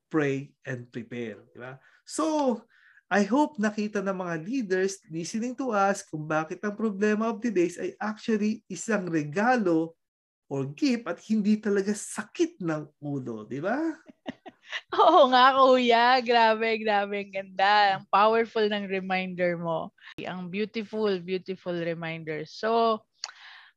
pray, 0.07 0.55
and 0.63 0.87
prepare. 0.87 1.43
Di 1.51 1.59
ba? 1.59 1.75
So, 2.07 2.63
I 3.11 3.27
hope 3.27 3.59
nakita 3.59 3.99
ng 3.99 4.23
mga 4.23 4.35
leaders 4.47 5.03
listening 5.11 5.51
to 5.59 5.75
us 5.75 5.99
kung 6.07 6.23
bakit 6.23 6.63
ang 6.63 6.79
problema 6.79 7.27
of 7.27 7.43
the 7.43 7.51
days 7.51 7.75
ay 7.75 7.91
actually 7.99 8.63
isang 8.71 9.11
regalo 9.11 9.99
or 10.47 10.71
gift 10.71 11.03
at 11.11 11.19
hindi 11.27 11.59
talaga 11.59 11.91
sakit 11.91 12.63
ng 12.63 12.87
ulo. 13.03 13.43
Di 13.43 13.59
ba? 13.59 13.75
Oo 14.99 15.27
nga, 15.31 15.55
kuya. 15.55 16.19
Grabe, 16.23 16.79
grabe. 16.79 17.15
Ang 17.27 17.33
ganda. 17.33 17.99
Ang 17.99 18.05
powerful 18.07 18.65
ng 18.67 18.87
reminder 18.87 19.59
mo. 19.59 19.91
Ang 20.19 20.47
beautiful, 20.47 21.11
beautiful 21.19 21.75
reminder. 21.75 22.43
So, 22.47 23.01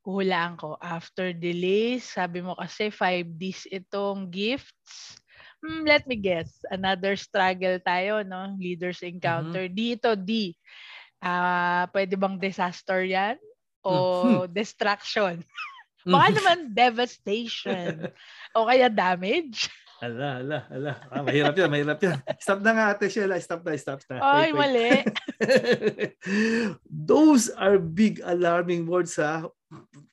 hulaan 0.07 0.61
ko. 0.61 0.77
After 0.79 1.33
delays, 1.33 2.05
sabi 2.07 2.45
mo 2.45 2.55
kasi 2.55 2.93
5Ds 2.93 3.71
itong 3.73 4.31
gifts. 4.31 5.19
Hmm, 5.65 5.89
let 5.89 6.05
me 6.05 6.21
guess. 6.21 6.61
Another 6.69 7.17
struggle 7.17 7.81
tayo, 7.81 8.21
no? 8.21 8.53
Leaders 8.61 9.01
encounter. 9.01 9.65
Dito, 9.67 10.13
D. 10.13 10.53
Ah, 11.25 11.89
pwede 11.97 12.21
bang 12.21 12.37
disaster 12.37 13.01
yan? 13.01 13.41
O 13.81 14.45
distraction? 14.59 15.41
Baka 16.05 16.37
naman 16.37 16.77
devastation. 16.77 18.13
o 18.53 18.69
kaya 18.69 18.93
damage? 18.93 19.73
Ala, 20.03 20.43
ala, 20.43 20.59
ala. 20.75 20.93
Ah, 21.07 21.23
mahirap 21.23 21.55
yan, 21.55 21.71
mahirap 21.71 22.01
yan. 22.03 22.19
Stop 22.43 22.61
na 22.67 22.73
nga 22.75 22.85
ate 22.91 23.07
Sheila. 23.07 23.39
Stop 23.39 23.63
na, 23.63 23.79
stop 23.79 24.01
na. 24.11 24.19
Ay, 24.19 24.51
Wait, 24.51 24.55
wait. 24.55 24.59
mali. 24.59 24.91
Those 27.13 27.55
are 27.55 27.79
big 27.79 28.19
alarming 28.27 28.91
words 28.91 29.15
ha. 29.23 29.47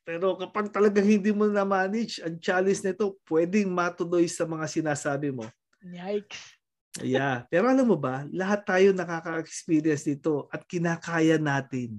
Pero 0.06 0.38
kapag 0.38 0.70
talagang 0.70 1.06
hindi 1.06 1.34
mo 1.34 1.50
na-manage, 1.50 2.22
ang 2.22 2.38
challenge 2.38 2.82
nito, 2.86 3.18
pwedeng 3.26 3.74
matuloy 3.74 4.30
sa 4.30 4.46
mga 4.46 4.66
sinasabi 4.70 5.34
mo. 5.34 5.46
Yikes. 5.82 6.62
Yeah. 7.00 7.48
Pero 7.48 7.72
alam 7.72 7.88
mo 7.88 7.96
ba, 7.96 8.28
lahat 8.30 8.68
tayo 8.68 8.92
nakaka-experience 8.92 10.06
nito 10.12 10.52
at 10.52 10.68
kinakaya 10.68 11.40
natin. 11.40 11.98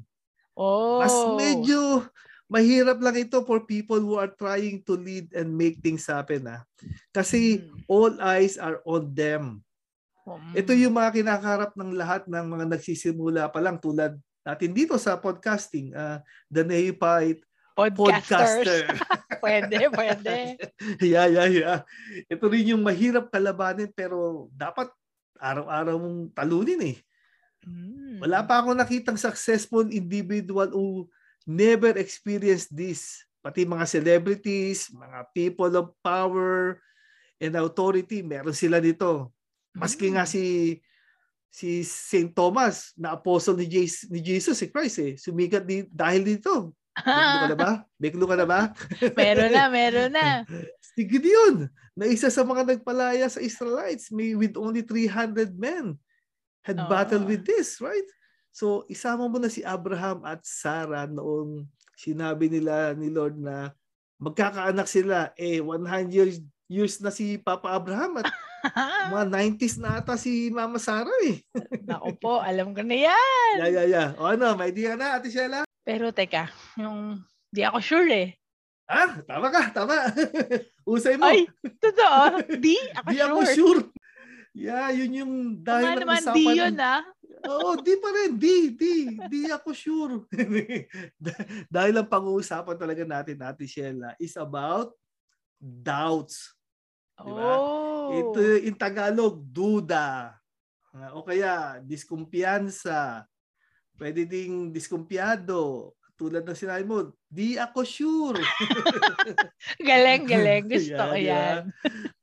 Oh. 0.52 1.00
Mas 1.00 1.16
medyo 1.40 2.04
mahirap 2.52 3.00
lang 3.00 3.16
ito 3.16 3.40
for 3.48 3.64
people 3.64 3.96
who 3.96 4.20
are 4.20 4.28
trying 4.28 4.84
to 4.84 4.92
lead 4.92 5.32
and 5.32 5.48
make 5.48 5.80
things 5.80 6.04
happen. 6.04 6.44
Ha? 6.44 6.60
Kasi 7.08 7.64
Mm. 7.64 7.88
all 7.88 8.12
eyes 8.20 8.60
are 8.60 8.84
on 8.84 9.08
them. 9.16 9.64
Mm. 10.28 10.52
Ito 10.60 10.72
yung 10.76 10.92
mga 10.92 11.16
kinakaharap 11.16 11.72
ng 11.72 11.96
lahat 11.96 12.28
ng 12.28 12.44
mga 12.44 12.66
nagsisimula 12.76 13.48
pa 13.48 13.64
lang 13.64 13.80
tulad 13.80 14.20
natin 14.44 14.70
dito 14.76 15.00
sa 15.00 15.16
podcasting, 15.16 15.96
uh, 15.96 16.20
the 16.52 16.60
neophyte 16.60 17.40
podcasters. 17.72 17.96
podcaster. 17.96 18.80
pwede, 19.42 19.76
pwede. 19.88 20.36
yeah, 21.00 21.26
yeah, 21.26 21.48
yeah. 21.48 21.78
Ito 22.28 22.52
rin 22.52 22.76
yung 22.76 22.84
mahirap 22.84 23.32
kalabanin 23.32 23.88
pero 23.96 24.46
dapat 24.52 24.92
araw-araw 25.40 25.96
mong 25.96 26.20
talunin 26.36 26.82
eh. 26.84 26.96
Mm. 27.64 28.20
Wala 28.20 28.44
pa 28.44 28.60
ako 28.60 28.76
nakitang 28.76 29.16
successful 29.16 29.88
individual 29.88 30.68
who 30.68 31.08
never 31.46 31.94
experienced 31.98 32.72
this. 32.72 33.24
Pati 33.42 33.66
mga 33.66 33.86
celebrities, 33.90 34.86
mga 34.94 35.18
people 35.34 35.72
of 35.74 35.90
power 36.02 36.78
and 37.42 37.58
authority, 37.58 38.22
meron 38.22 38.54
sila 38.54 38.78
dito. 38.78 39.34
Maski 39.74 40.14
nga 40.14 40.22
Mm. 40.22 40.30
si 40.30 40.44
si 41.52 41.84
St. 41.84 42.32
Thomas 42.32 42.96
na 42.96 43.12
apostle 43.12 43.60
ni, 43.60 43.68
Jesus, 43.68 44.08
ni 44.08 44.24
Jesus 44.24 44.56
si 44.56 44.72
Christ 44.72 44.96
eh. 45.04 45.12
Sumikat 45.20 45.68
di, 45.68 45.84
dahil 45.92 46.24
dito. 46.24 46.72
Beklo 46.96 47.36
ka 47.44 47.48
na 47.52 47.58
ba? 47.58 47.72
Beklo 48.00 48.24
ka 48.24 48.36
na 48.40 48.46
ba? 48.48 48.60
meron 49.12 49.52
na, 49.52 49.64
meron 49.68 50.10
na. 50.16 50.48
si 50.96 51.04
Gideon 51.04 51.68
na 51.92 52.08
isa 52.08 52.32
sa 52.32 52.40
mga 52.40 52.72
nagpalaya 52.72 53.28
sa 53.28 53.44
Israelites 53.44 54.08
may 54.08 54.32
with 54.32 54.56
only 54.56 54.80
300 54.80 55.52
men 55.52 56.00
had 56.64 56.80
Oo. 56.80 56.88
battled 56.88 57.28
with 57.28 57.44
this, 57.44 57.80
right? 57.84 58.08
So 58.52 58.84
isama 58.86 59.24
mo 59.26 59.40
na 59.40 59.48
si 59.48 59.64
Abraham 59.64 60.28
at 60.28 60.44
Sarah 60.44 61.08
noong 61.08 61.64
sinabi 61.96 62.52
nila 62.52 62.92
ni 62.92 63.08
Lord 63.08 63.40
na 63.40 63.72
magkakaanak 64.20 64.86
sila. 64.86 65.32
Eh 65.40 65.58
100 65.58 66.12
years, 66.12 66.36
years 66.68 67.00
na 67.00 67.08
si 67.08 67.40
Papa 67.40 67.72
Abraham 67.72 68.20
at 68.20 68.28
mga 69.12 69.26
90s 69.56 69.80
na 69.80 69.98
ata 69.98 70.14
si 70.20 70.52
Mama 70.52 70.76
Sarah 70.78 71.16
eh. 71.26 71.40
Naku 71.88 72.14
po, 72.20 72.38
alam 72.38 72.76
ko 72.76 72.84
na 72.84 72.94
yan. 72.94 73.54
Yeah, 73.58 73.70
yeah, 73.72 73.86
yeah. 73.88 74.08
O 74.20 74.28
ano, 74.30 74.54
may 74.54 74.70
idea 74.70 74.94
na, 74.94 75.18
Ate 75.18 75.32
Sheila? 75.32 75.66
Pero 75.82 76.14
teka, 76.14 76.46
yung 76.78 77.18
di 77.50 77.66
ako 77.66 77.78
sure 77.82 78.12
eh. 78.12 78.28
Ah, 78.86 79.18
tama 79.24 79.48
ka, 79.50 79.72
tama. 79.74 80.12
Usay 80.92 81.16
mo. 81.18 81.26
Ay, 81.26 81.48
totoo. 81.80 82.44
Di 82.60 82.76
ako 82.94 83.08
Di 83.08 83.16
sure. 83.18 83.26
ako 83.26 83.40
sure. 83.50 83.82
Yeah, 84.52 84.92
yun 84.92 85.12
yung 85.16 85.32
dahil 85.64 85.96
Tama 85.96 86.00
naman, 86.04 86.22
di 86.36 86.44
yun 86.44 86.76
ah. 86.76 87.00
Oo, 87.42 87.78
di 87.80 87.94
pa 87.98 88.08
rin. 88.12 88.36
Di, 88.38 88.72
di. 88.76 88.96
Di 89.28 89.40
ako 89.50 89.70
sure. 89.74 90.14
Dah- 91.24 91.46
dahil 91.66 91.94
ang 91.98 92.08
pag-uusapan 92.08 92.76
talaga 92.76 93.02
natin, 93.02 93.40
Ate 93.42 93.66
Sheila, 93.66 94.14
is 94.20 94.36
about 94.36 94.92
doubts. 95.58 96.54
Di 97.18 97.30
ba? 97.30 97.52
Oh. 97.56 98.10
Ito 98.12 98.40
in 98.62 98.74
Tagalog, 98.74 99.40
duda. 99.42 100.36
Ah, 100.92 101.10
O 101.16 101.24
kaya, 101.24 101.80
diskumpiyansa. 101.80 103.24
Pwede 103.96 104.28
ding 104.28 104.68
diskumpiyado. 104.74 105.94
Tulad 106.12 106.44
ng 106.44 106.54
sinabi 106.54 106.84
mo, 106.84 107.10
di 107.26 107.56
ako 107.56 107.80
sure. 107.82 108.38
Galing, 109.88 110.28
galing. 110.28 110.64
Gusto 110.68 110.94
Yan, 111.00 111.08
ko 111.08 111.16
yan. 111.18 111.60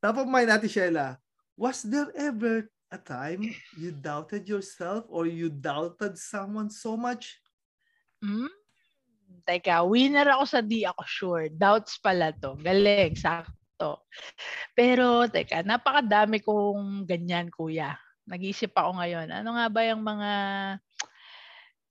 Top 0.00 0.16
of 0.22 0.30
mind 0.30 0.48
natin, 0.48 0.70
Sheila, 0.70 1.18
was 1.58 1.82
there 1.84 2.08
ever 2.16 2.70
a 2.90 2.98
time 2.98 3.46
you 3.78 3.94
doubted 3.94 4.50
yourself 4.50 5.06
or 5.08 5.26
you 5.26 5.48
doubted 5.48 6.18
someone 6.18 6.70
so 6.70 6.98
much? 6.98 7.38
Hmm? 8.18 8.50
Teka, 9.46 9.86
winner 9.86 10.26
ako 10.34 10.44
sa 10.44 10.60
di 10.60 10.82
ako 10.82 11.02
sure. 11.06 11.46
Doubts 11.48 12.02
pala 12.02 12.34
to. 12.34 12.58
Galing, 12.58 13.14
sakto. 13.14 14.04
Pero, 14.74 15.30
teka, 15.30 15.62
napakadami 15.62 16.42
kong 16.42 17.06
ganyan, 17.06 17.48
kuya. 17.48 17.94
Nag-isip 18.26 18.74
ako 18.74 19.00
ngayon. 19.00 19.30
Ano 19.30 19.54
nga 19.54 19.66
ba 19.70 19.80
yung 19.86 20.02
mga 20.02 20.30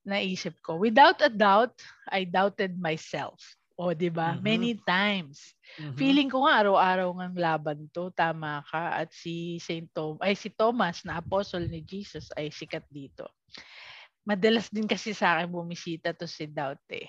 naisip 0.07 0.59
ko? 0.63 0.77
Without 0.79 1.19
a 1.23 1.31
doubt, 1.31 1.75
I 2.11 2.27
doubted 2.27 2.75
myself. 2.75 3.39
O, 3.79 3.95
di 3.95 4.11
ba? 4.11 4.35
Mhm. 4.35 4.43
Many 4.43 4.71
times. 4.83 5.55
Mhm. 5.79 5.95
Feeling 5.95 6.27
ko 6.27 6.43
nga 6.43 6.59
araw-araw 6.59 7.15
ngang 7.15 7.37
laban 7.39 7.79
to, 7.95 8.11
tama 8.11 8.59
ka. 8.67 8.99
At 8.99 9.15
si 9.15 9.55
Saint 9.63 9.87
Tom 9.95 10.19
ay 10.19 10.35
si 10.35 10.51
Thomas 10.51 11.07
na 11.07 11.23
apostle 11.23 11.63
ni 11.63 11.79
Jesus 11.79 12.27
ay 12.35 12.51
sikat 12.51 12.83
dito. 12.91 13.23
Madalas 14.27 14.67
din 14.67 14.83
kasi 14.83 15.15
sa 15.15 15.39
akin 15.39 15.47
bumisita 15.47 16.11
to 16.11 16.27
si 16.27 16.43
Doubt 16.43 16.83
eh. 16.91 17.07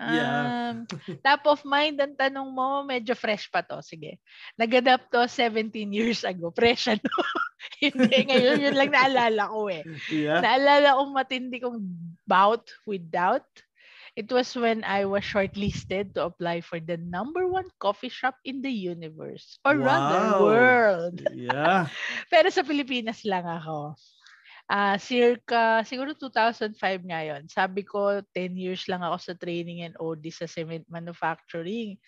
Yeah. 0.00 0.32
Um, 0.72 0.88
top 1.24 1.44
of 1.44 1.60
mind 1.64 2.00
ang 2.00 2.16
tanong 2.16 2.48
mo, 2.52 2.84
medyo 2.84 3.16
fresh 3.16 3.48
pa 3.48 3.64
to. 3.64 3.80
Sige. 3.80 4.20
Nag-adapt 4.60 5.08
to 5.12 5.24
17 5.24 5.72
years 5.88 6.24
ago. 6.24 6.52
Fresh 6.52 7.00
ano? 7.00 7.08
Hindi, 7.80 8.28
ngayon 8.28 8.60
yun 8.60 8.76
lang 8.76 8.92
naalala 8.92 9.52
ko 9.52 9.68
eh. 9.68 9.84
Yeah. 10.08 10.40
Naalala 10.40 11.00
kong 11.00 11.12
matindi 11.12 11.56
kong 11.60 11.80
bout 12.24 12.64
with 12.88 13.04
doubt. 13.08 13.48
It 14.16 14.30
was 14.32 14.54
when 14.56 14.82
I 14.84 15.04
was 15.06 15.22
shortlisted 15.24 16.14
to 16.14 16.26
apply 16.28 16.60
for 16.62 16.80
the 16.80 16.96
number 16.98 17.46
one 17.46 17.68
coffee 17.78 18.10
shop 18.12 18.36
in 18.44 18.62
the 18.62 18.72
universe. 18.72 19.58
Or 19.64 19.78
rather, 19.78 20.32
Wow. 20.32 20.40
world. 20.40 21.22
Yeah. 21.34 21.88
Pero 22.32 22.48
sa 22.50 22.62
Pilipinas 22.66 23.22
lang 23.24 23.46
ako. 23.46 23.94
Ah, 24.70 24.94
circa, 24.98 25.82
siguro 25.82 26.14
2005 26.14 27.02
ngayon. 27.02 27.50
Sabi 27.50 27.82
ko, 27.82 28.22
10 28.34 28.54
years 28.54 28.86
lang 28.86 29.02
ako 29.02 29.16
sa 29.18 29.34
training 29.34 29.82
and 29.82 29.98
OD 29.98 30.30
sa 30.30 30.46
cement 30.46 30.86
manufacturing. 30.86 31.98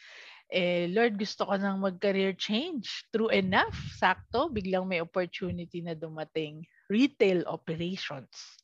Eh, 0.53 0.87
Lord, 0.93 1.17
gusto 1.17 1.49
ko 1.49 1.57
nang 1.57 1.81
mag-career 1.81 2.37
change. 2.37 3.09
True 3.11 3.33
enough, 3.33 3.75
sakto, 3.97 4.53
biglang 4.53 4.87
may 4.87 5.01
opportunity 5.01 5.81
na 5.81 5.97
dumating. 5.97 6.63
Retail 6.93 7.49
operations. 7.49 8.61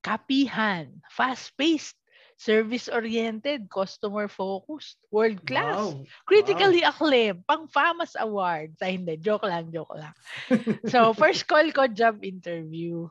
Kapihan, 0.00 0.88
fast-paced, 1.12 1.99
service-oriented, 2.40 3.68
customer-focused, 3.68 4.96
world-class, 5.12 5.92
Wow. 5.92 6.08
critically 6.24 6.80
acclaimed, 6.80 7.44
pang 7.44 7.68
FAMAS 7.68 8.16
Awards. 8.16 8.80
Ay, 8.80 8.96
hindi. 8.96 9.20
Joke 9.20 9.44
lang, 9.44 9.68
joke 9.68 9.92
lang. 9.92 10.16
so, 10.88 11.12
first 11.12 11.44
call 11.44 11.68
ko, 11.76 11.84
job 11.92 12.24
interview. 12.24 13.04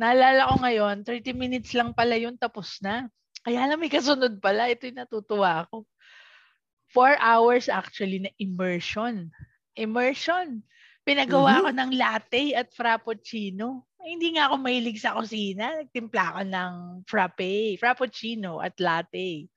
Naalala 0.00 0.48
ko 0.52 0.54
ngayon, 0.60 0.96
30 1.08 1.32
minutes 1.32 1.72
lang 1.72 1.96
pala 1.96 2.16
yun, 2.20 2.36
tapos 2.36 2.80
na. 2.84 3.08
Kaya 3.40 3.64
lang 3.64 3.80
may 3.80 3.88
kasunod 3.92 4.36
pala. 4.44 4.68
Ito 4.68 4.88
yung 4.92 5.00
natutuwa 5.00 5.64
ako. 5.66 5.88
Four 6.92 7.16
hours 7.20 7.68
actually 7.70 8.20
na 8.20 8.32
immersion. 8.38 9.30
Immersion. 9.78 10.62
Pinagawa 11.06 11.62
Mhm. 11.62 11.64
ko 11.64 11.68
ng 11.72 11.90
latte 11.96 12.52
at 12.52 12.68
frappuccino. 12.74 13.86
Hindi 14.00 14.36
nga 14.36 14.48
ako 14.48 14.56
mahilig 14.60 14.98
sa 15.00 15.16
kusina. 15.16 15.80
Nagtimpla 15.80 16.24
ko 16.36 16.40
ng 16.44 16.72
frappe, 17.04 17.76
frappuccino 17.76 18.58
at 18.64 18.76
latte 18.80 19.48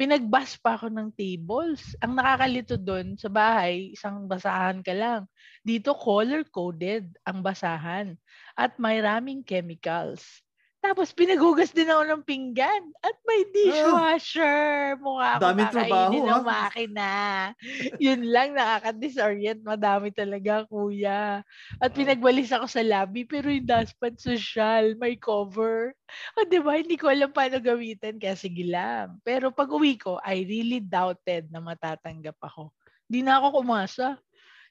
pinagbas 0.00 0.56
pa 0.56 0.80
ako 0.80 0.88
ng 0.88 1.12
tables. 1.12 1.92
Ang 2.00 2.16
nakakalito 2.16 2.80
doon 2.80 3.20
sa 3.20 3.28
bahay, 3.28 3.92
isang 3.92 4.24
basahan 4.24 4.80
ka 4.80 4.96
lang. 4.96 5.28
Dito, 5.60 5.92
color-coded 5.92 7.20
ang 7.20 7.44
basahan 7.44 8.16
at 8.56 8.80
may 8.80 9.04
raming 9.04 9.44
chemicals. 9.44 10.40
Tapos 10.80 11.12
pinagugas 11.12 11.76
din 11.76 11.92
ako 11.92 12.02
ng 12.08 12.22
pinggan 12.24 12.82
at 13.04 13.16
may 13.28 13.44
dishwasher. 13.52 14.96
Mukha 14.96 15.36
ako 15.36 15.42
Daming 15.52 15.72
trabaho, 15.76 16.12
ng 16.16 16.40
ah. 16.40 16.40
makina. 16.40 17.12
Yun 18.00 18.24
lang, 18.24 18.56
nakaka-disorient. 18.56 19.60
Madami 19.60 20.08
talaga, 20.08 20.64
kuya. 20.72 21.44
At 21.84 21.92
pinagwalis 21.92 22.48
ako 22.56 22.64
sa 22.64 22.80
lobby, 22.80 23.28
pero 23.28 23.52
yung 23.52 23.68
dustpan 23.68 24.16
social, 24.16 24.96
may 24.96 25.20
cover. 25.20 25.92
O, 26.40 26.48
di 26.48 26.58
ba? 26.64 26.80
Hindi 26.80 26.96
ko 26.96 27.12
alam 27.12 27.28
paano 27.28 27.60
gamitin, 27.60 28.16
kaya 28.16 28.32
sige 28.32 28.64
lang. 28.64 29.20
Pero 29.20 29.52
pag 29.52 29.68
uwi 29.68 30.00
ko, 30.00 30.16
I 30.24 30.48
really 30.48 30.80
doubted 30.80 31.52
na 31.52 31.60
matatanggap 31.60 32.40
ako. 32.40 32.72
Hindi 33.04 33.28
na 33.28 33.36
ako 33.36 33.60
kumasa. 33.60 34.16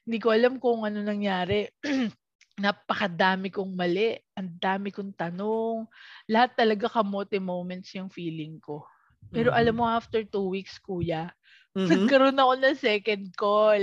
Hindi 0.02 0.18
ko 0.18 0.34
alam 0.34 0.58
kung 0.58 0.82
ano 0.82 1.06
nangyari. 1.06 1.70
Napakadami 2.60 3.48
kong 3.48 3.72
mali. 3.72 4.20
Ang 4.36 4.60
dami 4.60 4.92
kong 4.92 5.16
tanong. 5.16 5.88
Lahat 6.28 6.52
talaga 6.52 6.92
kamote 6.92 7.40
moments 7.40 7.96
yung 7.96 8.12
feeling 8.12 8.60
ko. 8.60 8.84
Pero 9.32 9.48
Mhm. 9.48 9.56
alam 9.56 9.80
mo, 9.80 9.88
after 9.88 10.20
two 10.28 10.52
weeks, 10.52 10.76
kuya, 10.76 11.32
Mhm. 11.74 12.10
nagkaroon 12.10 12.36
ako 12.36 12.52
ng 12.60 12.76
second 12.76 13.24
call. 13.38 13.80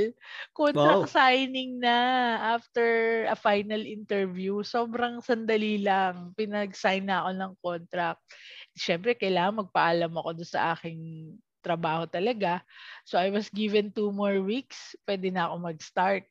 Contract 0.54 1.04
Wow. 1.04 1.10
signing 1.10 1.82
na 1.82 1.96
after 2.56 3.26
a 3.26 3.36
final 3.36 3.82
interview. 3.82 4.62
Sobrang 4.62 5.20
sandali 5.26 5.82
lang. 5.82 6.36
Pinag-sign 6.38 7.10
na 7.10 7.26
ako 7.26 7.32
ng 7.34 7.54
contract. 7.64 8.22
Siyempre, 8.78 9.18
kailangan 9.18 9.66
magpaalam 9.66 10.14
ako 10.14 10.30
doon 10.38 10.50
sa 10.54 10.78
aking 10.78 11.02
trabaho 11.66 12.06
talaga. 12.08 12.62
So, 13.04 13.18
I 13.20 13.34
was 13.34 13.50
given 13.50 13.92
two 13.92 14.14
more 14.14 14.40
weeks. 14.40 14.96
Pwede 15.04 15.34
na 15.34 15.50
ako 15.50 15.56
mag-start. 15.74 16.28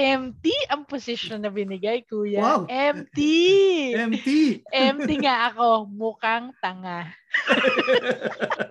Empty 0.00 0.56
ang 0.72 0.88
position 0.88 1.44
na 1.44 1.52
binigay, 1.52 2.00
kuya. 2.08 2.40
Wow. 2.40 2.60
Empty! 2.64 3.92
Empty. 3.92 4.64
Empty 4.72 5.14
nga 5.20 5.52
ako. 5.52 5.84
Mukhang 5.92 6.56
tanga. 6.64 7.12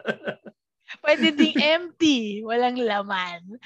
Pwede 1.06 1.32
ding 1.32 1.56
empty, 1.62 2.42
walang 2.42 2.82
laman. 2.82 3.62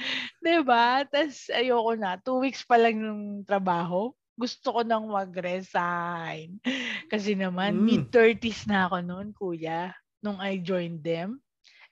ba? 0.68 1.08
Tapos 1.08 1.48
ayoko 1.50 1.96
na. 1.96 2.20
Two 2.20 2.44
weeks 2.44 2.68
pa 2.68 2.76
lang 2.76 3.00
ng 3.00 3.48
trabaho. 3.48 4.12
Gusto 4.36 4.76
ko 4.76 4.82
nang 4.84 5.08
mag-resign. 5.08 6.60
Kasi 7.08 7.38
naman, 7.38 7.80
Mm. 7.80 7.86
mid-30s 7.86 8.68
na 8.68 8.90
ako 8.90 8.98
noon, 9.00 9.30
kuya, 9.32 9.94
nung 10.20 10.42
I 10.42 10.60
joined 10.60 11.06
them. 11.06 11.40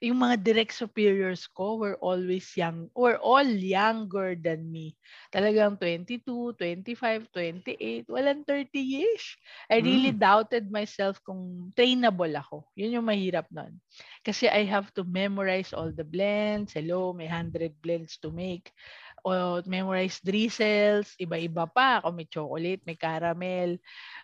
Yung 0.01 0.17
mga 0.17 0.41
direct 0.41 0.73
superiors 0.73 1.45
ko 1.45 1.77
were 1.77 1.93
always 2.01 2.49
young, 2.57 2.89
were 2.97 3.21
all 3.21 3.45
younger 3.45 4.33
than 4.33 4.65
me. 4.65 4.97
Talagang 5.29 5.77
22, 5.77 6.57
25, 6.57 7.29
28, 7.29 8.09
walang 8.09 8.41
30-ish. 8.41 9.37
I 9.69 9.77
really 9.77 10.09
doubted 10.09 10.73
myself 10.73 11.21
kung 11.21 11.69
trainable 11.77 12.33
ako. 12.33 12.65
Yun 12.73 12.97
yung 12.97 13.05
mahirap 13.05 13.45
nun. 13.53 13.77
Kasi 14.25 14.49
I 14.49 14.65
have 14.65 14.89
to 14.97 15.05
memorize 15.05 15.69
all 15.69 15.93
the 15.93 16.05
blends. 16.05 16.73
Hello, 16.73 17.13
may 17.13 17.29
100 17.29 17.77
blends 17.85 18.17
to 18.25 18.33
make. 18.33 18.73
O 19.21 19.61
memorize 19.69 20.17
drizzles, 20.17 21.13
iba-iba 21.21 21.69
pa. 21.69 22.01
Kung 22.01 22.17
may 22.17 22.25
chocolate, 22.25 22.81
may 22.89 22.97
caramel. 22.97 23.77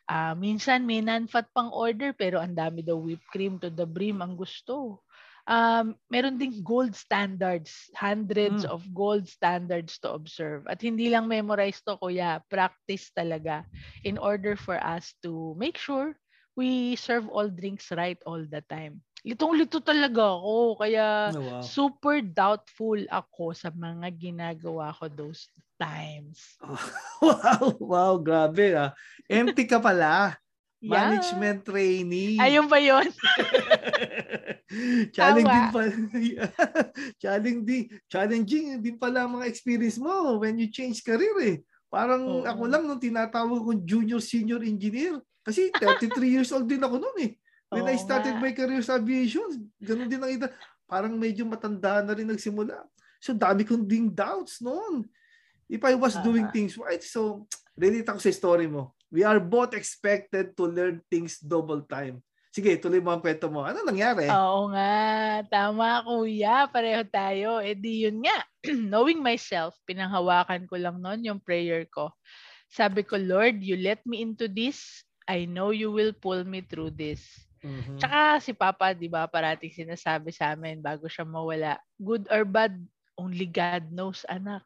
Ah, 0.10 0.34
minsan 0.34 0.90
may 0.90 1.06
non-fat 1.06 1.54
pang 1.54 1.70
order 1.70 2.18
pero 2.18 2.42
ang 2.42 2.58
dami 2.58 2.82
daw 2.82 2.98
whipped 2.98 3.30
cream 3.30 3.62
to 3.62 3.70
the 3.70 3.86
brim 3.86 4.26
ang 4.26 4.34
gusto. 4.34 5.06
Um, 5.48 5.96
meron 6.12 6.36
ding 6.38 6.60
gold 6.62 6.92
standards, 6.94 7.88
hundreds 7.96 8.68
Mm. 8.68 8.72
of 8.72 8.84
gold 8.92 9.28
standards 9.32 9.96
to 10.04 10.12
observe. 10.12 10.68
At 10.68 10.84
hindi 10.84 11.08
lang 11.08 11.32
memorize 11.32 11.80
to, 11.88 11.96
kuya, 11.96 12.44
practice 12.52 13.10
talaga 13.16 13.64
in 14.04 14.20
order 14.20 14.60
for 14.60 14.76
us 14.76 15.16
to 15.24 15.56
make 15.56 15.80
sure 15.80 16.20
we 16.60 16.96
serve 17.00 17.32
all 17.32 17.48
drinks 17.48 17.90
right 17.96 18.20
all 18.28 18.44
the 18.44 18.60
time. 18.68 19.00
Litong-lito 19.24 19.80
talaga 19.80 20.36
ako, 20.36 20.84
kaya 20.84 21.32
Oh, 21.32 21.42
wow. 21.42 21.62
super 21.64 22.20
doubtful 22.22 23.00
ako 23.08 23.56
sa 23.56 23.72
mga 23.72 24.08
ginagawa 24.20 24.92
ko 24.96 25.08
those 25.08 25.48
times. 25.80 26.60
wow, 27.24 27.64
wow, 27.80 28.14
grabe 28.20 28.74
ah. 28.76 28.92
Empty 29.30 29.64
ka 29.70 29.80
pala. 29.80 30.36
Yeah. 30.78 31.10
Management 31.10 31.66
trainee. 31.66 32.38
Ayun 32.38 32.70
ba 32.70 32.78
yun? 32.78 33.10
challenging 35.16 35.48
din 35.48 35.74
pala. 35.74 35.94
challenging, 37.18 37.86
challenging 38.06 38.66
din 38.84 38.98
pala 39.00 39.26
mga 39.26 39.48
experience 39.50 39.98
mo 39.98 40.38
when 40.38 40.60
you 40.60 40.70
change 40.70 41.02
career 41.02 41.34
eh. 41.42 41.58
Parang 41.88 42.44
Oo. 42.44 42.46
ako 42.46 42.64
lang 42.68 42.84
nung 42.84 43.00
tinatawag 43.00 43.64
kong 43.64 43.82
junior 43.88 44.20
senior 44.20 44.60
engineer. 44.62 45.18
Kasi 45.42 45.72
33 45.72 46.12
years 46.28 46.52
old 46.52 46.68
din 46.68 46.84
ako 46.84 47.00
noon 47.00 47.18
eh. 47.24 47.32
When 47.72 47.88
I 47.88 47.96
Oo 47.96 48.04
started 48.04 48.36
nga. 48.36 48.44
my 48.44 48.52
career 48.52 48.84
sa 48.84 49.00
aviation, 49.00 49.48
ganun 49.80 50.12
din 50.12 50.20
ang 50.20 50.32
ita. 50.32 50.52
Parang 50.84 51.16
medyo 51.16 51.48
matanda 51.48 52.04
na 52.04 52.12
rin 52.16 52.28
nagsimula. 52.28 52.84
So 53.24 53.32
dami 53.32 53.64
kong 53.64 53.88
ding 53.88 54.12
doubts 54.12 54.60
noon. 54.60 55.08
If 55.68 55.84
I 55.84 55.96
was 55.96 56.20
doing 56.20 56.48
Ah. 56.48 56.52
things 56.52 56.76
right. 56.76 57.02
So 57.02 57.48
relate 57.80 58.08
ako 58.08 58.20
sa 58.20 58.32
story 58.36 58.68
mo. 58.68 58.97
We 59.08 59.24
are 59.24 59.40
both 59.40 59.72
expected 59.72 60.56
to 60.60 60.64
learn 60.68 61.00
things 61.08 61.40
double 61.40 61.84
time. 61.88 62.20
Sige, 62.52 62.74
tuloy 62.82 63.00
mo 63.00 63.14
ang 63.14 63.22
kwento 63.22 63.48
mo. 63.48 63.62
Ano 63.64 63.86
nangyari? 63.86 64.28
Oo 64.28 64.74
nga. 64.74 65.46
Tama, 65.46 66.02
kuya. 66.04 66.66
Pareho 66.68 67.06
tayo. 67.06 67.62
E 67.62 67.78
di 67.78 68.08
yun 68.08 68.26
nga. 68.26 68.42
Knowing 68.92 69.22
myself, 69.22 69.78
pinanghawakan 69.86 70.66
ko 70.66 70.76
lang 70.76 70.98
noon 70.98 71.22
yung 71.22 71.40
prayer 71.40 71.86
ko. 71.88 72.10
Sabi 72.68 73.06
ko, 73.06 73.16
Lord, 73.16 73.64
you 73.64 73.80
let 73.80 74.04
me 74.04 74.20
into 74.26 74.50
this. 74.50 75.06
I 75.30 75.48
know 75.48 75.70
you 75.70 75.94
will 75.94 76.16
pull 76.18 76.44
me 76.44 76.66
through 76.66 76.98
this. 76.98 77.24
Mhm. 77.64 78.00
Tsaka 78.00 78.40
si 78.40 78.52
Papa, 78.56 78.96
di 78.96 79.12
ba, 79.12 79.28
parating 79.28 79.74
sinasabi 79.74 80.32
sa 80.32 80.56
amin 80.56 80.80
bago 80.80 81.06
siya 81.06 81.28
mawala, 81.28 81.80
good 82.00 82.28
or 82.32 82.48
bad, 82.48 82.74
only 83.18 83.50
God 83.50 83.90
knows, 83.92 84.24
anak. 84.30 84.64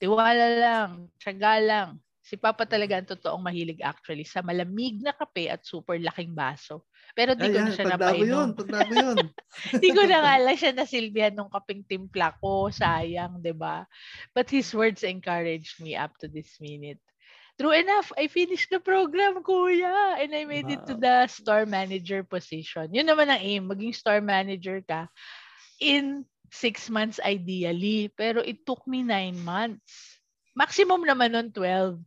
Tiwala 0.00 0.46
lang, 0.58 0.90
tiyaga 1.20 1.60
lang, 1.62 1.88
Si 2.30 2.38
Papa 2.38 2.62
talaga 2.62 2.94
ang 2.94 3.10
totoong 3.10 3.42
mahilig 3.42 3.82
actually 3.82 4.22
sa 4.22 4.38
malamig 4.38 5.02
na 5.02 5.10
kape 5.10 5.50
at 5.50 5.66
super 5.66 5.98
laking 5.98 6.30
baso. 6.30 6.86
Pero 7.10 7.34
di 7.34 7.50
ko 7.50 7.58
Ayan, 7.58 7.66
na 7.66 7.74
siya 7.74 7.82
ko 7.82 8.22
yun, 8.22 8.46
napainom. 8.46 8.54
tanda 8.54 8.86
ko 8.86 8.94
yun. 8.94 9.18
di 9.82 9.90
ko 9.90 10.06
na 10.06 10.18
nga 10.22 10.34
lang 10.46 10.54
siya 10.54 10.70
nasilbihan 10.70 11.34
nung 11.34 11.50
kaping 11.50 11.82
timpla 11.82 12.38
ko. 12.38 12.70
Sayang, 12.70 13.42
'di 13.42 13.50
ba? 13.58 13.82
But 14.30 14.46
his 14.46 14.70
words 14.70 15.02
encouraged 15.02 15.82
me 15.82 15.98
up 15.98 16.14
to 16.22 16.30
this 16.30 16.54
minute. 16.62 17.02
True 17.58 17.74
enough, 17.74 18.14
I 18.14 18.30
finished 18.30 18.70
the 18.70 18.78
program, 18.78 19.42
kuya. 19.42 20.22
And 20.22 20.30
I 20.30 20.46
made 20.46 20.70
it 20.70 20.86
to 20.86 20.94
the 20.94 21.26
store 21.26 21.66
manager 21.66 22.22
position. 22.22 22.94
Yun 22.94 23.10
naman 23.10 23.26
ang 23.26 23.42
aim, 23.42 23.66
maging 23.66 23.92
store 23.92 24.22
manager 24.22 24.80
ka 24.86 25.10
in 25.82 26.24
six 26.54 26.86
months 26.86 27.18
ideally. 27.18 28.14
Pero 28.14 28.38
it 28.38 28.62
took 28.62 28.86
me 28.86 29.02
nine 29.02 29.42
months. 29.42 30.19
Maximum 30.54 31.02
naman 31.06 31.32
nun 31.32 31.48
12. 31.52 31.98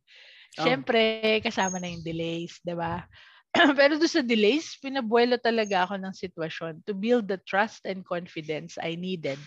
Siyempre, 0.54 1.42
kasama 1.42 1.82
na 1.82 1.90
yung 1.90 2.06
delays, 2.06 2.60
di 2.62 2.76
ba? 2.78 3.06
Pero 3.80 3.98
doon 3.98 4.10
sa 4.10 4.22
delays, 4.26 4.78
pinabuelo 4.78 5.38
talaga 5.38 5.86
ako 5.88 5.96
ng 6.02 6.14
sitwasyon 6.14 6.74
to 6.86 6.94
build 6.94 7.26
the 7.30 7.40
trust 7.46 7.86
and 7.86 8.06
confidence 8.06 8.78
I 8.82 8.96
needed 8.98 9.40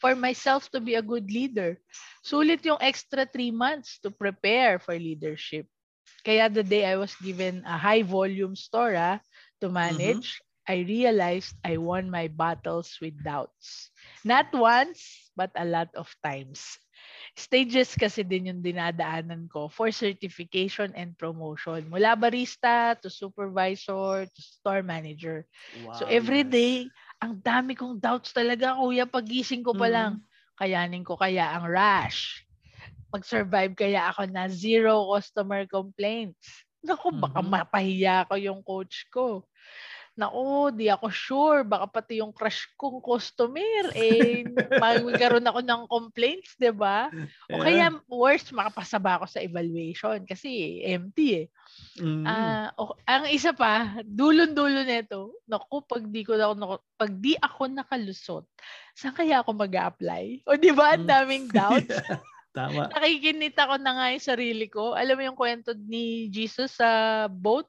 for 0.00 0.14
myself 0.14 0.70
to 0.72 0.80
be 0.80 0.94
a 0.94 1.04
good 1.04 1.30
leader. 1.30 1.80
Sulit 2.24 2.64
yung 2.64 2.80
extra 2.80 3.24
three 3.24 3.50
months 3.50 3.98
to 4.04 4.10
prepare 4.10 4.78
for 4.78 4.96
leadership. 4.96 5.66
Kaya 6.24 6.48
the 6.50 6.62
day 6.62 6.84
I 6.84 6.96
was 7.00 7.16
given 7.18 7.62
a 7.64 7.76
high 7.78 8.02
volume 8.02 8.54
store 8.56 8.94
ah, 8.96 9.18
to 9.60 9.68
manage, 9.72 10.40
I 10.68 10.82
realized 10.84 11.56
I 11.64 11.78
won 11.78 12.10
my 12.10 12.28
battles 12.28 12.98
with 13.00 13.16
doubts. 13.22 13.90
Not 14.26 14.50
once, 14.52 15.30
but 15.36 15.50
a 15.56 15.64
lot 15.64 15.90
of 15.94 16.10
times. 16.24 16.78
Stages 17.34 17.96
kasi 17.98 18.22
din 18.22 18.52
yung 18.52 18.60
dinadaanan 18.62 19.48
ko 19.50 19.66
for 19.66 19.90
certification 19.90 20.92
and 20.94 21.16
promotion. 21.18 21.88
Mula 21.90 22.14
barista 22.14 22.94
to 23.00 23.08
supervisor 23.10 24.28
to 24.28 24.40
store 24.40 24.84
manager. 24.86 25.42
So 25.90 26.04
Wow, 26.04 26.10
every 26.10 26.44
yes. 26.44 26.46
day, 26.46 26.92
ang 27.18 27.40
dami 27.42 27.74
kong 27.74 27.98
doubts 27.98 28.30
talaga, 28.36 28.76
kuya. 28.78 29.08
Pagising 29.08 29.64
ko 29.66 29.72
pa 29.74 29.88
lang, 29.90 30.12
Mm-hmm. 30.12 30.60
kayanin 30.60 31.02
ko 31.02 31.16
kaya 31.18 31.50
ang 31.56 31.66
rush? 31.66 32.44
Mag-survive 33.12 33.72
kaya 33.74 34.10
ako 34.12 34.28
na 34.30 34.46
zero 34.50 35.08
customer 35.14 35.64
complaints? 35.66 36.64
Naku, 36.84 37.10
baka 37.16 37.40
Mhm. 37.40 37.44
mapahiya 37.44 38.26
ko 38.28 38.34
yung 38.38 38.60
coach 38.62 39.06
ko. 39.10 39.46
Naku, 40.16 40.72
di 40.72 40.88
ako 40.88 41.12
sure. 41.12 41.60
Baka 41.60 41.84
pati 41.92 42.24
yung 42.24 42.32
crush 42.32 42.72
kong 42.80 43.04
customer, 43.04 43.92
eh, 43.92 44.48
magkaroon 44.72 45.44
ako 45.44 45.60
ng 45.60 45.82
complaints, 45.86 46.56
di 46.56 46.72
ba? 46.72 47.12
O 47.52 47.60
kaya, 47.60 47.92
worst, 48.08 48.48
makapasa 48.56 48.96
ba 48.96 49.20
ako 49.20 49.28
sa 49.28 49.44
evaluation? 49.44 50.24
Kasi 50.24 50.80
empty 50.88 51.44
eh. 51.44 51.46
Mm. 52.00 52.24
Ah, 52.24 52.72
o- 52.80 52.96
ang 53.04 53.28
isa 53.28 53.52
pa, 53.52 54.00
dulon-dulo 54.02 54.88
nito. 54.88 55.36
Naku, 55.44 55.84
pag 55.84 56.02
di 56.08 56.24
ko 56.24 56.32
na 56.32 56.48
ako 56.48 56.80
pag 56.96 57.12
di 57.12 57.36
ako 57.36 57.68
nakalusot, 57.68 58.44
saan 58.96 59.12
kaya 59.12 59.44
ako 59.44 59.52
mag-apply? 59.52 60.48
O 60.48 60.56
di 60.56 60.72
ba, 60.72 60.96
ang 60.96 61.04
Mm. 61.04 61.12
daming 61.12 61.46
doubts. 61.56 61.92
Yeah, 61.92 62.24
Tama. 62.56 62.88
Nakikinita 62.88 63.68
ko 63.68 63.76
na 63.76 63.92
nga 63.92 64.06
yung 64.16 64.24
sarili 64.24 64.64
ko. 64.72 64.96
Alam 64.96 65.20
mo 65.20 65.22
yung 65.28 65.36
kwento 65.36 65.76
ni 65.76 66.32
Jesus 66.32 66.80
sa 66.80 66.88
boat? 67.28 67.68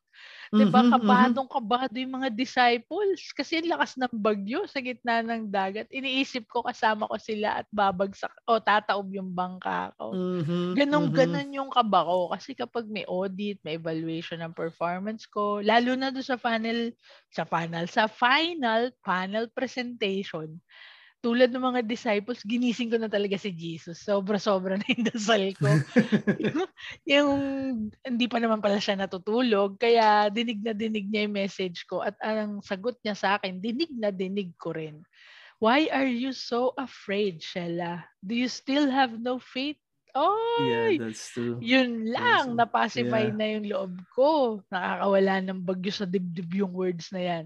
Di 0.56 0.66
ba, 0.68 0.82
Mhm, 0.82 0.88
mhm. 1.02 1.38
kabadong 1.38 1.50
kabado 1.50 1.96
yung 2.00 2.16
mga 2.22 2.30
disciples. 2.34 3.34
Kasi 3.36 3.60
ang 3.64 3.72
lakas 3.76 3.98
ng 4.00 4.14
bagyo 4.16 4.64
sa 4.70 4.80
gitna 4.84 5.20
ng 5.26 5.50
dagat. 5.52 5.88
Iniisip 5.92 6.48
ko 6.52 6.64
kasama 6.66 7.10
ko 7.10 7.18
sila 7.20 7.64
at 7.64 7.68
babagsak 7.74 8.32
o 8.48 8.60
tataob 8.62 9.10
yung 9.12 9.32
bangka 9.36 9.92
ko. 10.00 10.18
Mhm, 10.18 10.78
Ganon, 10.78 11.10
mhm. 11.16 11.16
ganon 11.16 11.50
yung 11.56 11.72
kaba 11.74 12.06
ko. 12.06 12.30
Kasi 12.32 12.54
kapag 12.54 12.86
may 12.92 13.04
audit, 13.10 13.58
may 13.66 13.80
evaluation 13.80 14.40
ng 14.44 14.54
performance 14.56 15.26
ko, 15.26 15.60
lalo 15.64 15.96
na 15.98 16.14
doon 16.14 16.26
sa 16.28 16.38
final, 16.40 16.94
sa 17.34 17.44
final, 17.48 17.86
sa 17.90 18.06
final, 18.12 18.92
final 19.02 19.48
presentation, 19.52 20.60
tulad 21.18 21.50
ng 21.50 21.64
mga 21.64 21.82
disciples, 21.84 22.46
ginising 22.46 22.94
ko 22.94 22.98
na 23.02 23.10
talaga 23.10 23.36
si 23.42 23.50
Jesus. 23.50 24.06
Sobra-sobra 24.06 24.78
na 24.78 24.86
yung 24.86 25.06
dasal 25.10 25.50
ko. 25.58 25.66
yung 27.18 27.32
hindi 28.06 28.26
pa 28.30 28.38
naman 28.38 28.62
pala 28.62 28.78
siya 28.78 28.96
natutulog, 28.96 29.82
kaya 29.82 30.30
dinig 30.30 30.62
na 30.62 30.78
dinig 30.78 31.10
niya 31.10 31.26
yung 31.26 31.38
message 31.38 31.90
ko 31.90 32.06
at 32.06 32.14
ang 32.22 32.62
sagot 32.62 32.96
niya 33.02 33.18
sa 33.18 33.42
akin, 33.42 33.58
dinig 33.58 33.92
na 33.98 34.14
dinig 34.14 34.54
ko 34.62 34.78
rin. 34.78 35.02
Why 35.58 35.90
are 35.90 36.06
you 36.06 36.38
so 36.38 36.78
afraid, 36.78 37.42
Shella? 37.42 38.06
Do 38.22 38.38
you 38.38 38.46
still 38.46 38.94
have 38.94 39.18
no 39.18 39.42
faith? 39.42 39.82
Yeah, 40.58 40.92
Oy! 40.92 40.98
that's 40.98 41.30
true. 41.32 41.64
Yun 41.64 42.14
lang, 42.14 42.54
Yes, 42.54 42.56
napacify 42.58 43.30
yeah. 43.30 43.34
na 43.34 43.46
yung 43.58 43.66
loob 43.66 43.94
ko. 44.14 44.62
Nakakawala 44.70 45.42
ng 45.42 45.62
bagyo 45.66 45.90
sa 45.90 46.06
dibdib 46.06 46.50
yung 46.54 46.70
words 46.76 47.10
na 47.10 47.22
yan. 47.24 47.46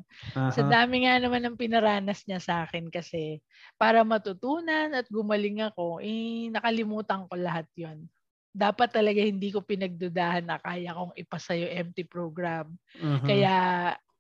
Sa 0.52 0.62
Aha. 0.62 0.68
dami 0.68 1.08
nga 1.08 1.16
naman 1.22 1.44
ng 1.48 1.56
pinaranas 1.56 2.28
niya 2.28 2.44
sa 2.44 2.68
akin 2.68 2.92
kasi 2.92 3.40
para 3.80 4.04
matutunan 4.04 4.92
at 4.92 5.08
gumaling 5.08 5.64
ako, 5.64 6.04
eh, 6.04 6.52
nakalimutan 6.52 7.24
ko 7.32 7.34
lahat 7.40 7.68
yon. 7.80 8.04
Dapat 8.52 8.92
talaga 8.92 9.24
hindi 9.24 9.48
ko 9.56 9.64
pinagdudahan 9.64 10.44
na 10.44 10.60
kaya 10.60 10.92
kong 10.92 11.16
ipasa 11.16 11.56
yung 11.56 11.72
empty 11.88 12.04
program. 12.04 12.76
Mhm. 12.96 13.24
Kaya, 13.24 13.56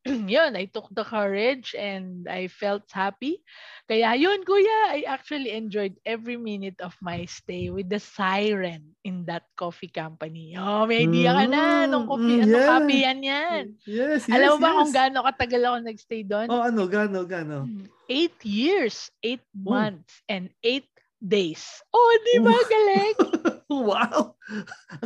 yun, 0.33 0.57
I 0.57 0.65
took 0.65 0.89
the 0.89 1.05
courage 1.05 1.77
and 1.77 2.25
I 2.25 2.49
felt 2.49 2.89
happy. 2.89 3.45
Kaya 3.85 4.17
yun, 4.17 4.41
kuya, 4.41 4.97
I 4.97 5.05
actually 5.05 5.53
enjoyed 5.53 5.97
every 6.05 6.37
minute 6.41 6.81
of 6.81 6.97
my 7.05 7.25
stay 7.29 7.69
with 7.69 7.85
the 7.89 8.01
siren 8.01 8.97
in 9.05 9.25
that 9.29 9.45
coffee 9.53 9.93
company. 9.93 10.57
Oh, 10.57 10.89
may 10.89 11.05
idea 11.05 11.37
ka 11.37 11.45
na. 11.45 11.85
Anong 11.85 12.05
Mm, 12.07 12.11
coffee, 12.17 12.37
mm, 12.39 12.43
anong 12.49 12.65
yeah. 12.65 12.69
coffee 12.73 13.01
yan 13.05 13.19
yan? 13.21 13.65
Yes, 13.85 14.23
yes, 14.25 14.33
Alam 14.33 14.49
mo 14.49 14.57
ba 14.57 14.69
yes. 14.69 14.77
kung 14.81 14.93
gaano 14.93 15.17
katagal 15.21 15.61
ako 15.69 15.77
nagstay 15.85 16.21
doon? 16.25 16.47
Oh, 16.49 16.61
ano, 16.65 16.81
gano, 16.89 17.19
gano. 17.29 17.57
Eight 18.09 18.37
years, 18.41 19.13
eight 19.21 19.45
Oh. 19.53 19.69
months, 19.77 20.25
and 20.25 20.49
eight 20.65 20.89
days. 21.21 21.61
Oh, 21.93 22.11
di 22.25 22.35
ba 22.41 22.55
galing? 22.65 23.15
wow! 23.85 24.33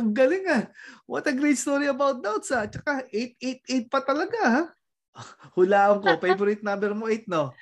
Ang 0.00 0.10
galing 0.16 0.48
ah. 0.48 0.64
What 1.04 1.28
a 1.28 1.34
great 1.36 1.60
story 1.60 1.86
about 1.86 2.24
doubts 2.24 2.48
ah. 2.50 2.64
Tsaka 2.64 3.04
888 3.12 3.92
pa 3.92 4.00
talaga 4.00 4.40
ha. 4.42 4.62
Hulaan 5.56 6.04
ko, 6.04 6.16
favorite 6.20 6.60
number 6.60 6.92
mo 6.92 7.08
8 7.08 7.26
no? 7.28 7.52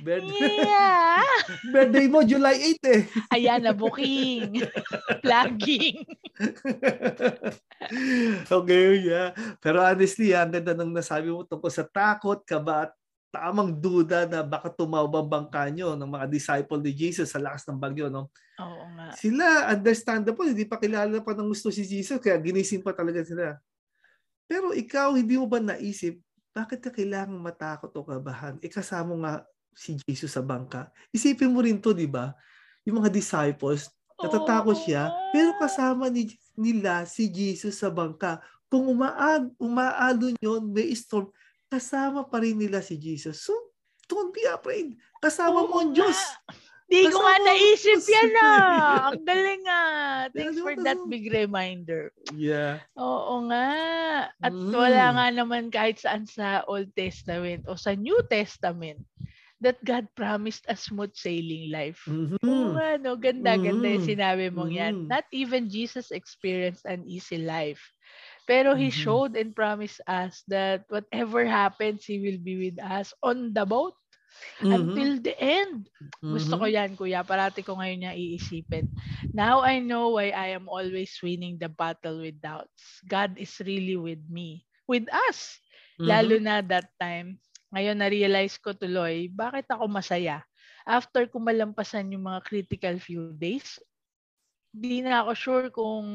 Birthday, 0.00 0.64
Yeah. 0.64 1.22
birthday 1.74 2.06
mo 2.08 2.24
July 2.24 2.56
8 2.80 2.94
eh. 2.94 3.02
Ayan 3.36 3.60
na, 3.64 3.72
booking. 3.76 4.64
Plugging. 5.24 6.04
okay, 8.48 8.86
yeah. 9.04 9.30
Pero 9.60 9.84
honestly, 9.84 10.32
ah, 10.32 10.44
ang 10.44 10.52
ganda 10.56 10.72
ng 10.72 10.92
nasabi 10.92 11.28
mo 11.30 11.44
tungkol 11.44 11.70
sa 11.70 11.84
takot, 11.84 12.40
kaba 12.42 12.88
at 12.88 12.92
tamang 13.34 13.74
duda 13.74 14.30
na 14.30 14.46
baka 14.46 14.70
tumawa 14.70 15.10
ang 15.10 15.26
bangka 15.26 15.66
nyo 15.66 15.98
ng 15.98 16.06
mga 16.06 16.26
disciple 16.30 16.78
ni 16.78 16.94
Jesus 16.94 17.34
sa 17.34 17.42
lakas 17.42 17.66
ng 17.66 17.78
bagyo. 17.82 18.06
No? 18.06 18.30
Oo 18.62 18.84
nga. 18.94 19.10
Sila, 19.18 19.74
understandable, 19.74 20.46
hindi 20.46 20.62
pa 20.62 20.78
kilala 20.78 21.18
pa 21.18 21.34
ng 21.34 21.50
gusto 21.50 21.74
si 21.74 21.82
Jesus, 21.82 22.22
kaya 22.22 22.38
ginising 22.38 22.80
pa 22.80 22.94
talaga 22.94 23.26
sila. 23.26 23.58
Pero 24.46 24.70
ikaw, 24.70 25.18
hindi 25.18 25.34
mo 25.34 25.50
ba 25.50 25.58
naisip, 25.58 26.22
bakit 26.54 26.78
ka 26.78 26.90
kailangang 26.94 27.42
matakot 27.42 27.90
o 27.98 28.06
kabahan? 28.06 28.54
Eh, 28.62 28.70
kasama 28.70 29.18
nga 29.18 29.32
si 29.74 29.98
Jesus 30.06 30.30
sa 30.30 30.40
bangka. 30.40 30.88
Isipin 31.10 31.50
mo 31.50 31.58
rin 31.58 31.82
to, 31.82 31.90
di 31.90 32.06
ba? 32.06 32.30
Yung 32.86 33.02
mga 33.02 33.10
disciples, 33.10 33.90
natatakot 34.14 34.78
siya, 34.78 35.10
pero 35.34 35.58
kasama 35.58 36.06
ni, 36.06 36.30
nila 36.54 37.02
si 37.10 37.26
Jesus 37.26 37.82
sa 37.82 37.90
bangka. 37.90 38.38
Kung 38.70 38.86
umaag, 38.86 39.50
umaalo 39.58 40.30
yun, 40.38 40.70
may 40.70 40.94
storm, 40.94 41.34
kasama 41.66 42.22
pa 42.22 42.38
rin 42.38 42.54
nila 42.54 42.78
si 42.78 42.94
Jesus. 42.94 43.42
So, 43.42 43.74
don't 44.06 44.30
be 44.30 44.46
afraid. 44.46 44.94
Kasama 45.18 45.66
mo 45.66 45.82
ang 45.82 45.90
Oo 45.90 45.96
Diyos. 45.98 46.14
nga. 46.14 46.54
Di 46.84 47.08
ko 47.08 47.16
nga 47.16 47.36
naisip 47.42 48.02
yan 48.16 48.32
ah. 48.38 49.08
Ang 49.10 49.24
galing 49.24 49.64
ah. 49.66 50.28
Thanks 50.30 50.60
for 50.60 50.76
that 50.84 51.00
big 51.08 51.26
reminder. 51.32 52.12
Yeah. 52.36 52.84
Oo 52.94 53.48
nga. 53.50 53.68
At 54.38 54.52
Mm. 54.52 54.72
wala 54.72 55.04
nga 55.16 55.26
naman 55.32 55.72
kahit 55.72 55.98
saan 56.00 56.28
sa 56.28 56.62
Old 56.68 56.92
Testament 56.94 57.64
o 57.66 57.74
sa 57.74 57.96
New 57.96 58.20
Testament 58.28 59.00
that 59.64 59.80
God 59.80 60.12
promised 60.12 60.68
a 60.68 60.76
smooth 60.76 61.16
sailing 61.16 61.72
life. 61.72 62.04
Mhm. 62.04 62.36
Oo 62.44 62.76
nga, 62.76 63.00
no? 63.00 63.16
Ganda, 63.16 63.56
ganda 63.56 63.88
yung 63.88 64.04
Mm. 64.04 64.12
sinabi 64.12 64.46
mong 64.52 64.72
yan. 64.76 64.94
Mm. 65.00 65.08
Not 65.08 65.24
even 65.32 65.72
Jesus 65.72 66.12
experienced 66.12 66.84
an 66.84 67.08
easy 67.08 67.40
life. 67.40 67.80
Pero 68.44 68.76
He 68.76 68.92
Mhm. 68.92 69.00
showed 69.00 69.32
and 69.40 69.56
promised 69.56 70.04
us 70.04 70.44
that 70.52 70.84
whatever 70.92 71.48
happens, 71.48 72.04
He 72.04 72.20
will 72.20 72.36
be 72.38 72.60
with 72.68 72.76
us 72.76 73.16
on 73.24 73.56
the 73.56 73.64
boat 73.64 73.96
Mhm. 74.60 75.12
until 75.12 75.20
the 75.22 75.34
end. 75.38 75.88
Gusto 76.30 76.56
ko 76.58 76.64
Mhm. 76.64 76.70
yan, 76.70 76.96
kuya. 76.96 77.22
Parati 77.22 77.60
ko 77.62 77.76
ngayon 77.78 78.00
niya 78.06 78.14
iisipin. 78.16 78.90
Now 79.34 79.60
I 79.62 79.78
know 79.78 80.16
why 80.16 80.32
I 80.34 80.56
am 80.56 80.66
always 80.72 81.14
winning 81.22 81.60
the 81.60 81.68
battle 81.70 82.20
with 82.24 82.40
doubts. 82.40 83.00
God 83.06 83.36
is 83.38 83.52
really 83.62 83.96
with 84.00 84.24
me. 84.30 84.64
With 84.88 85.06
us. 85.30 85.60
Lalo 86.02 86.36
Mhm. 86.36 86.42
na 86.42 86.60
that 86.64 86.90
time. 86.98 87.38
Ngayon 87.74 87.98
na-realize 88.00 88.56
ko 88.58 88.72
tuloy, 88.74 89.28
bakit 89.30 89.68
ako 89.70 89.86
masaya? 89.90 90.42
After 90.88 91.26
ko 91.28 91.38
malampasan 91.42 92.12
yung 92.14 92.26
mga 92.28 92.40
critical 92.46 92.96
few 93.02 93.32
days, 93.36 93.78
di 94.74 95.00
na 95.04 95.22
ako 95.24 95.32
sure 95.36 95.66
kung 95.70 96.08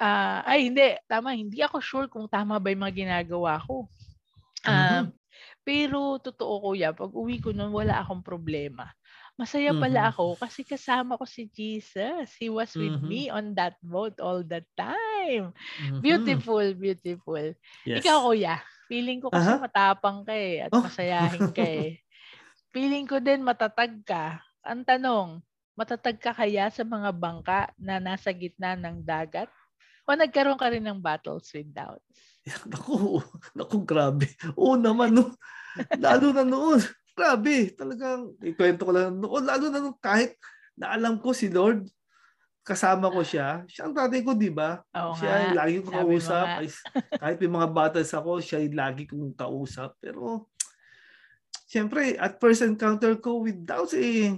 Ah, 0.00 0.42
ay 0.48 0.66
hindi, 0.72 0.98
tama, 1.06 1.32
hindi 1.38 1.62
ako 1.62 1.78
sure 1.78 2.08
kung 2.10 2.26
tama 2.26 2.58
ba 2.58 2.68
'yung 2.72 2.82
mga 2.82 2.96
ginagawa 3.06 3.62
ko. 3.62 3.86
Ah, 4.66 5.04
Mhm. 5.04 5.12
Pero 5.66 6.20
totoo 6.22 6.60
kuya, 6.72 6.92
pag-uwi 6.94 7.40
ko 7.42 7.50
nun 7.56 7.72
wala 7.74 8.00
akong 8.04 8.22
problema. 8.24 8.92
Masaya 9.40 9.72
pala 9.74 10.06
Mhm. 10.06 10.14
ako 10.14 10.38
kasi 10.38 10.62
kasama 10.62 11.16
ko 11.18 11.24
si 11.26 11.48
Jesus. 11.50 12.36
He 12.38 12.48
was 12.52 12.76
with 12.78 12.94
Mhm. 12.94 13.04
me 13.04 13.32
on 13.32 13.56
that 13.58 13.76
boat 13.82 14.16
all 14.22 14.44
the 14.46 14.62
time. 14.78 15.50
Mhm. 15.78 16.04
Beautiful, 16.04 16.76
beautiful. 16.78 17.56
Yes. 17.84 18.04
Ikaw 18.04 18.16
kuya, 18.30 18.60
feeling 18.86 19.18
ko 19.24 19.32
kasi 19.34 19.52
Aha. 19.52 19.60
matapang 19.60 20.22
ka 20.28 20.32
eh 20.36 20.68
at 20.68 20.72
Oh. 20.72 20.84
masayahin 20.84 21.50
ka 21.56 21.64
eh. 21.64 21.98
Feeling 22.74 23.06
ko 23.08 23.18
din 23.22 23.42
matatag 23.46 24.02
ka. 24.06 24.40
Ang 24.66 24.84
tanong, 24.86 25.40
matatag 25.78 26.18
ka 26.20 26.32
kaya 26.36 26.68
sa 26.72 26.84
mga 26.86 27.10
bangka 27.16 27.60
na 27.80 27.98
nasa 28.02 28.30
gitna 28.34 28.76
ng 28.78 29.02
dagat? 29.04 29.48
O 30.04 30.12
nagkaroon 30.12 30.60
ka 30.60 30.68
rin 30.68 30.84
ng 30.84 31.00
battles 31.00 31.48
with 31.56 31.72
doubts? 31.72 32.04
Naku, 32.68 33.24
naku, 33.56 33.76
grabe. 33.80 34.28
Oo 34.52 34.76
naman, 34.76 35.16
no. 35.16 35.32
Lalo 35.96 36.28
na 36.28 36.44
noon. 36.44 36.76
Grabe, 37.16 37.72
talagang, 37.72 38.36
ikwento 38.44 38.84
ko 38.84 38.92
lang 38.92 39.16
noon, 39.16 39.42
lalo 39.48 39.72
na 39.72 39.80
nung 39.80 39.96
kahit 39.96 40.36
na 40.76 40.92
alam 40.92 41.16
ko 41.16 41.32
si 41.32 41.48
Lord, 41.48 41.88
kasama 42.66 43.08
ko 43.08 43.24
siya. 43.24 43.64
Siya 43.64 43.88
ang 43.88 43.96
tatay 43.96 44.20
ko, 44.20 44.36
di 44.36 44.52
ba? 44.52 44.80
Oo 44.92 45.16
siya 45.16 45.52
nga. 45.52 45.64
lagi 45.64 45.80
mo 45.80 45.88
kausap. 45.88 46.46
Ay, 46.58 46.68
kahit 47.16 47.36
may 47.40 47.52
mga 47.52 47.68
battles 47.72 48.12
ako, 48.12 48.44
siya 48.44 48.60
yung 48.60 48.76
lagi 48.76 49.04
kong 49.08 49.36
kausap. 49.36 49.96
Pero, 50.00 50.52
siyempre, 51.64 52.16
at 52.20 52.36
first 52.40 52.60
encounter 52.60 53.16
ko 53.20 53.40
with 53.40 53.56
doubts, 53.62 53.96
eh, 53.96 54.36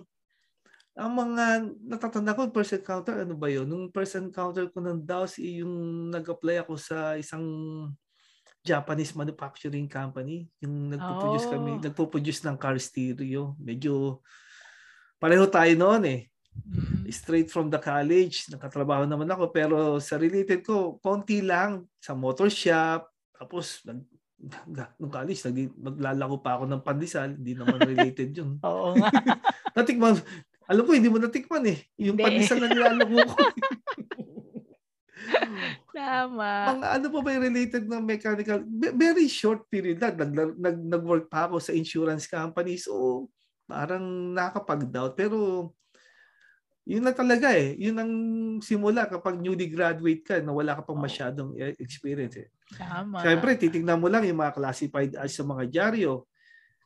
ang 0.97 1.13
mga 1.13 1.45
natatanda 1.85 2.33
ko, 2.33 2.49
first 2.49 2.73
encounter, 2.73 3.21
ano 3.21 3.37
ba 3.37 3.53
yun? 3.53 3.69
Nung 3.69 3.93
first 3.93 4.17
encounter 4.17 4.65
ko 4.73 4.81
ng 4.81 5.05
doubts, 5.05 5.37
eh, 5.37 5.61
yung 5.61 6.09
nag-apply 6.09 6.65
ako 6.65 6.81
sa 6.81 7.21
isang 7.21 7.45
Japanese 8.65 9.13
manufacturing 9.15 9.87
company. 9.87 10.49
Yung 10.65 10.91
nagpo-produce 10.91 11.47
kami, 11.53 11.79
Oh. 11.79 11.83
nagpo-produce 11.85 12.43
ng 12.49 12.57
car 12.57 12.75
stereo. 12.81 13.55
Medyo 13.61 14.25
pareho 15.21 15.45
tayo 15.47 15.71
noon 15.77 16.03
eh. 16.09 16.21
Mm. 16.57 17.07
Straight 17.13 17.53
from 17.53 17.69
the 17.69 17.77
college, 17.79 18.49
nakatrabaho 18.49 19.05
naman 19.05 19.29
ako 19.29 19.53
pero 19.53 20.01
sa 20.01 20.17
related 20.17 20.65
ko, 20.65 20.97
konti 21.05 21.45
lang 21.45 21.85
sa 22.01 22.17
motor 22.17 22.49
shop. 22.49 23.07
Tapos 23.37 23.85
nag 23.85 24.01
nung 25.01 25.13
college, 25.13 25.41
nag, 25.49 25.73
maglalako 25.77 26.37
pa 26.45 26.61
ako 26.61 26.65
ng 26.69 26.83
pandesal. 26.85 27.33
Hindi 27.33 27.57
naman 27.57 27.81
related 27.93 28.31
yun. 28.37 28.61
Oo 28.61 28.97
nga. 28.97 29.09
Natikman, 29.77 30.21
alam 30.67 30.83
ko, 30.83 30.91
hindi 30.95 31.07
mo 31.07 31.23
natikman 31.23 31.63
eh. 31.71 31.79
Yung 32.03 32.19
pandesal 32.19 32.59
na 32.59 32.69
nilalako 32.71 33.17
ko. 33.23 33.35
Tama. 35.97 36.77
Mga 36.77 36.87
ano 37.01 37.07
pa 37.09 37.19
ba 37.25 37.31
yung 37.33 37.47
related 37.47 37.85
na 37.89 37.99
mechanical? 38.03 38.61
Ve- 38.67 38.95
Very 38.95 39.27
short 39.31 39.65
period 39.71 40.03
lang. 40.03 40.19
Nag, 40.19 40.59
nag, 40.59 40.77
nag-work 40.83 41.27
pa 41.33 41.49
ako 41.49 41.63
sa 41.63 41.73
insurance 41.73 42.29
company. 42.29 42.77
So, 42.77 43.27
parang 43.65 44.35
nakapag-doubt. 44.35 45.17
Pero, 45.17 45.71
yun 46.87 47.03
na 47.03 47.11
talaga 47.11 47.51
eh. 47.55 47.75
Yun 47.79 47.97
ang 47.99 48.13
simula 48.63 49.11
kapag 49.11 49.43
newly 49.43 49.67
graduate 49.67 50.23
ka 50.23 50.39
na 50.39 50.55
wala 50.55 50.79
ka 50.79 50.87
pang 50.87 50.99
Oo. 50.99 51.07
masyadong 51.07 51.51
eh, 51.59 51.75
experience 51.83 52.39
eh. 52.39 52.49
Tama. 52.75 53.23
Siyempre, 53.23 53.59
titignan 53.59 53.99
mo 53.99 54.07
lang 54.07 54.23
yung 54.23 54.39
mga 54.39 54.55
classified 54.55 55.13
ads 55.19 55.35
sa 55.35 55.43
mga 55.43 55.67
dyaryo. 55.67 56.27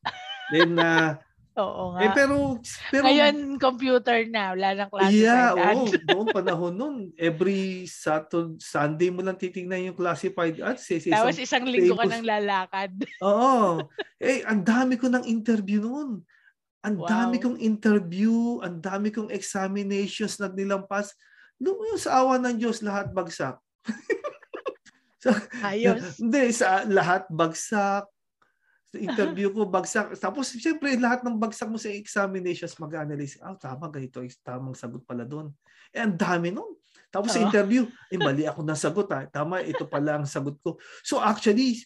Then, 0.52 0.76
na 0.76 1.20
Oo 1.60 1.92
nga. 1.92 2.00
eh, 2.04 2.10
pero, 2.16 2.56
pero, 2.88 3.04
Ngayon, 3.06 3.36
computer 3.60 4.18
na. 4.26 4.56
Wala 4.56 4.68
nang 4.72 4.90
classified 4.90 5.20
Yeah, 5.20 5.52
oo. 5.52 5.84
Noong 6.08 6.32
panahon 6.32 6.74
nun, 6.74 6.96
every 7.20 7.84
Saturday, 7.84 8.56
Sunday 8.58 9.08
mo 9.12 9.20
lang 9.20 9.36
titignan 9.36 9.92
yung 9.92 9.98
classified 9.98 10.56
ads. 10.58 10.88
Eh, 10.90 11.12
Tapos 11.12 11.36
isang 11.36 11.62
isang 11.62 11.64
linggo 11.68 11.94
ka 11.96 12.08
nang 12.08 12.26
lalakad. 12.26 12.90
Oo. 13.20 13.86
Eh, 14.20 14.44
ang 14.44 14.60
dami 14.60 15.00
ko 15.00 15.08
ng 15.08 15.24
interview 15.24 15.80
noon. 15.80 16.20
Ang 16.84 16.96
Wow. 17.00 17.08
dami 17.08 17.40
kong 17.40 17.56
interview, 17.56 18.60
ang 18.60 18.76
dami 18.76 19.08
kong 19.08 19.32
examinations 19.32 20.36
na 20.36 20.52
nilampas. 20.52 21.16
Noong 21.56 21.96
yung 21.96 21.96
sa 21.96 22.20
awa 22.20 22.36
ng 22.36 22.60
Diyos, 22.60 22.84
lahat 22.84 23.16
bagsak. 23.16 23.56
Ayos. 25.64 26.20
Hindi, 26.20 26.52
sa 26.52 26.84
lahat 26.84 27.28
bagsak. 27.32 28.04
Sa 28.90 28.98
interview 28.98 29.54
ko, 29.54 29.70
bagsak. 29.70 30.18
Tapos, 30.18 30.50
siyempre, 30.50 30.98
lahat 30.98 31.22
ng 31.22 31.38
bagsak 31.38 31.70
mo 31.70 31.78
sa 31.78 31.86
examinations, 31.94 32.74
mag-analyze. 32.74 33.38
Ah, 33.38 33.54
tama, 33.54 33.86
ganito. 33.86 34.18
Tamang 34.42 34.74
sagot 34.74 35.06
pala 35.06 35.22
doon. 35.22 35.54
Eh, 35.94 36.02
ang 36.02 36.18
dami 36.18 36.50
nun. 36.50 36.74
Tapos 37.10 37.34
sa 37.34 37.42
Oo. 37.42 37.46
interview, 37.46 37.86
eh, 38.10 38.18
mali 38.18 38.46
ako 38.46 38.66
ng 38.66 38.78
sagot. 38.78 39.06
Ha. 39.10 39.30
Tama, 39.30 39.62
ito 39.62 39.86
pala 39.86 40.18
ang 40.22 40.26
sagot 40.26 40.58
ko. 40.62 40.78
So, 41.02 41.22
actually, 41.22 41.82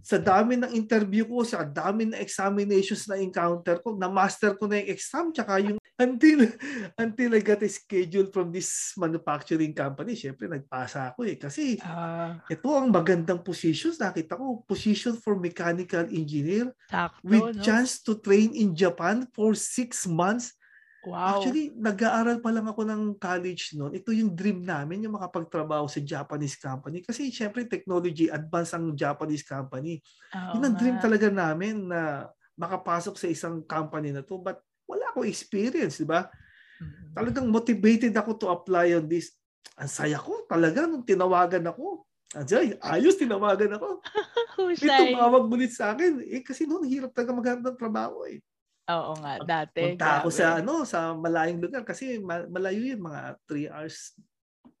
sa 0.00 0.16
dami 0.16 0.56
ng 0.56 0.72
interview 0.72 1.28
ko, 1.28 1.44
sa 1.44 1.64
dami 1.64 2.08
ng 2.08 2.20
examinations 2.20 3.04
na 3.08 3.20
encounter 3.20 3.80
ko, 3.84 3.92
na-master 3.96 4.56
ko 4.56 4.64
na 4.64 4.80
yung 4.80 4.90
exam, 4.92 5.28
tsaka 5.28 5.60
yung 5.60 5.80
until 5.98 6.46
until 7.02 7.30
I 7.34 7.40
got 7.42 7.62
a 7.62 7.70
schedule 7.70 8.30
from 8.30 8.52
this 8.54 8.94
manufacturing 8.98 9.74
company, 9.74 10.14
syempre 10.18 10.46
nagpasa 10.50 11.12
ako 11.14 11.26
eh. 11.28 11.36
Kasi 11.38 11.78
Ah, 11.80 12.42
ito 12.48 12.68
ang 12.74 12.90
magandang 12.92 13.42
positions. 13.44 14.00
Nakita 14.00 14.38
ko, 14.40 14.64
position 14.68 15.16
for 15.18 15.36
mechanical 15.38 16.06
engineer 16.10 16.72
sakto, 16.90 17.24
with 17.24 17.52
no? 17.52 17.68
chance 17.68 18.00
to 18.04 18.18
train 18.22 18.52
in 18.56 18.72
Japan 18.76 19.28
for 19.36 19.52
six 19.56 20.06
months. 20.08 20.56
Wow. 21.02 21.58
Actually, 21.58 21.74
nag-aaral 21.76 22.40
pa 22.40 22.48
lang 22.54 22.70
ako 22.70 22.86
ng 22.88 23.02
college 23.20 23.74
noon. 23.76 23.92
Ito 23.92 24.14
yung 24.16 24.32
dream 24.32 24.64
namin, 24.64 25.04
yung 25.04 25.18
makapagtrabaho 25.18 25.84
sa 25.90 26.00
Japanese 26.00 26.56
company. 26.56 27.04
Kasi 27.04 27.28
syempre, 27.28 27.66
technology, 27.68 28.30
advance 28.32 28.72
ang 28.72 28.94
Japanese 28.96 29.44
company. 29.44 30.00
Oo 30.38 30.56
Yun 30.56 30.64
ang 30.64 30.74
dream 30.78 30.96
nga. 30.96 30.96
talaga 30.96 31.28
namin 31.28 31.90
na 31.90 32.30
makapasok 32.56 33.14
sa 33.18 33.28
isang 33.28 33.60
company 33.66 34.14
na 34.14 34.22
to. 34.24 34.40
But 34.40 34.62
wala 34.88 35.12
akong 35.12 35.28
experience, 35.28 36.00
di 36.00 36.08
ba? 36.08 36.32
Mm. 36.80 37.12
Talagang 37.12 37.46
motivated 37.52 38.16
ako 38.16 38.30
to 38.40 38.46
apply 38.48 38.96
on 38.96 39.04
this. 39.04 39.36
Ang 39.76 39.92
saya 39.92 40.16
ko 40.16 40.48
talaga 40.48 40.88
nung 40.88 41.04
tinawagan 41.04 41.68
ako. 41.68 42.08
Ajay, 42.32 42.76
ayos 42.80 43.16
tinawagan 43.16 43.76
ako. 43.76 44.00
May 44.68 44.76
tumawag 44.76 45.44
ulit 45.48 45.72
sa 45.72 45.92
akin. 45.92 46.24
Eh 46.24 46.40
kasi 46.40 46.64
noon 46.64 46.88
hirap 46.88 47.12
talaga 47.12 47.36
maghanap 47.36 47.62
ng 47.62 47.78
trabaho 47.78 48.24
eh. 48.24 48.40
Oo 48.88 49.12
nga, 49.20 49.36
dati. 49.44 49.84
Punta 49.84 50.24
ako 50.24 50.28
sa 50.32 50.64
ano, 50.64 50.80
sa 50.88 51.12
malayong 51.12 51.60
lugar 51.60 51.84
kasi 51.84 52.16
ma- 52.20 52.48
malayo 52.48 52.80
yun 52.80 53.04
mga 53.04 53.36
3 53.44 53.68
hours. 53.68 54.16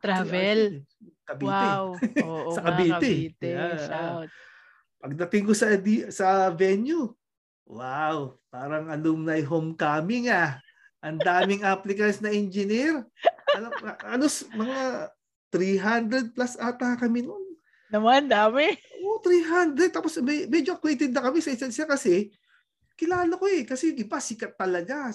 Travel. 0.00 0.60
hours 0.72 0.88
eh. 1.04 1.12
Cavite. 1.28 1.48
Wow. 1.52 1.84
Oo 2.28 2.50
Sa 2.56 2.60
nga, 2.64 2.68
Cavite. 2.72 2.96
Cavite. 2.96 3.48
Yeah. 3.52 3.76
Shout. 3.84 4.28
Pagdating 4.98 5.44
ko 5.44 5.52
sa 5.52 5.66
sa 6.08 6.26
venue, 6.50 7.12
wow, 7.68 8.32
parang 8.48 8.88
alumni 8.88 9.44
homecoming 9.44 10.32
ah. 10.32 10.56
Ang 11.04 11.22
daming 11.22 11.62
applicants 11.62 12.18
na 12.18 12.32
engineer. 12.32 13.06
Ano, 13.54 13.68
ano 14.02 14.24
mga 14.56 14.78
300 15.54 16.34
plus 16.34 16.58
ata 16.58 16.98
kami 16.98 17.22
noon. 17.22 17.44
Naman, 17.88 18.28
dami. 18.28 18.74
Oo, 19.00 19.22
300. 19.22 19.94
Tapos 19.94 20.18
may, 20.20 20.44
medyo 20.44 20.74
acquainted 20.76 21.14
na 21.14 21.24
kami 21.24 21.40
sa 21.40 21.54
isa't 21.54 21.72
isa 21.72 21.88
kasi 21.88 22.28
kilala 22.98 23.32
ko 23.38 23.46
eh. 23.48 23.64
Kasi 23.64 23.94
di 23.94 24.04
ba 24.04 24.18
sikat 24.18 24.58
talaga. 24.58 25.08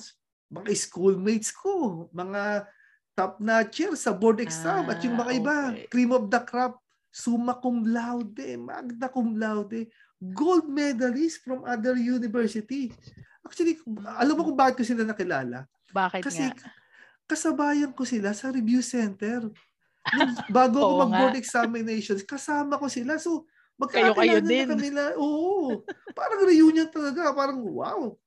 Mga 0.49 0.71
schoolmates 0.73 1.51
ko. 1.53 2.07
Mga 2.15 2.65
top 3.13 3.37
notcher 3.43 3.93
sa 3.93 4.09
board 4.15 4.41
exam. 4.41 4.89
At 4.89 5.03
yung 5.05 5.19
mga 5.19 5.31
Ah, 5.35 5.37
iba, 5.37 5.55
okay. 5.69 5.85
cream 5.91 6.09
of 6.15 6.31
the 6.33 6.41
crop, 6.41 6.81
summa 7.13 7.53
cum 7.61 7.85
laude, 7.85 8.57
magna 8.57 9.05
cum 9.05 9.37
laude, 9.37 9.85
gold 10.17 10.65
medalist 10.65 11.45
from 11.45 11.61
other 11.61 11.93
university. 11.93 12.89
Actually, 13.45 13.77
alam 14.17 14.33
mo 14.33 14.49
kung 14.49 14.57
bakit 14.57 14.81
ko 14.81 14.83
sila 14.83 15.05
nakilala? 15.05 15.69
Bakit 15.93 16.25
Kasi 16.25 16.49
nga? 16.49 16.57
kasabayan 17.29 17.93
ko 17.93 18.01
sila 18.01 18.33
sa 18.33 18.49
review 18.49 18.81
center. 18.81 19.45
Nung, 20.17 20.33
bago 20.57 20.81
ako 20.81 20.93
mag-board 21.05 21.37
examinations, 21.37 22.25
kasama 22.25 22.81
ko 22.81 22.89
sila. 22.89 23.21
So, 23.21 23.45
magkakilala 23.77 24.41
din. 24.41 24.65
na 24.65 24.71
kami 24.73 24.89
na. 24.89 25.05
Oo. 25.21 25.85
Parang 26.17 26.41
reunion 26.49 26.89
talaga. 26.89 27.29
Parang 27.29 27.61
wow. 27.61 28.17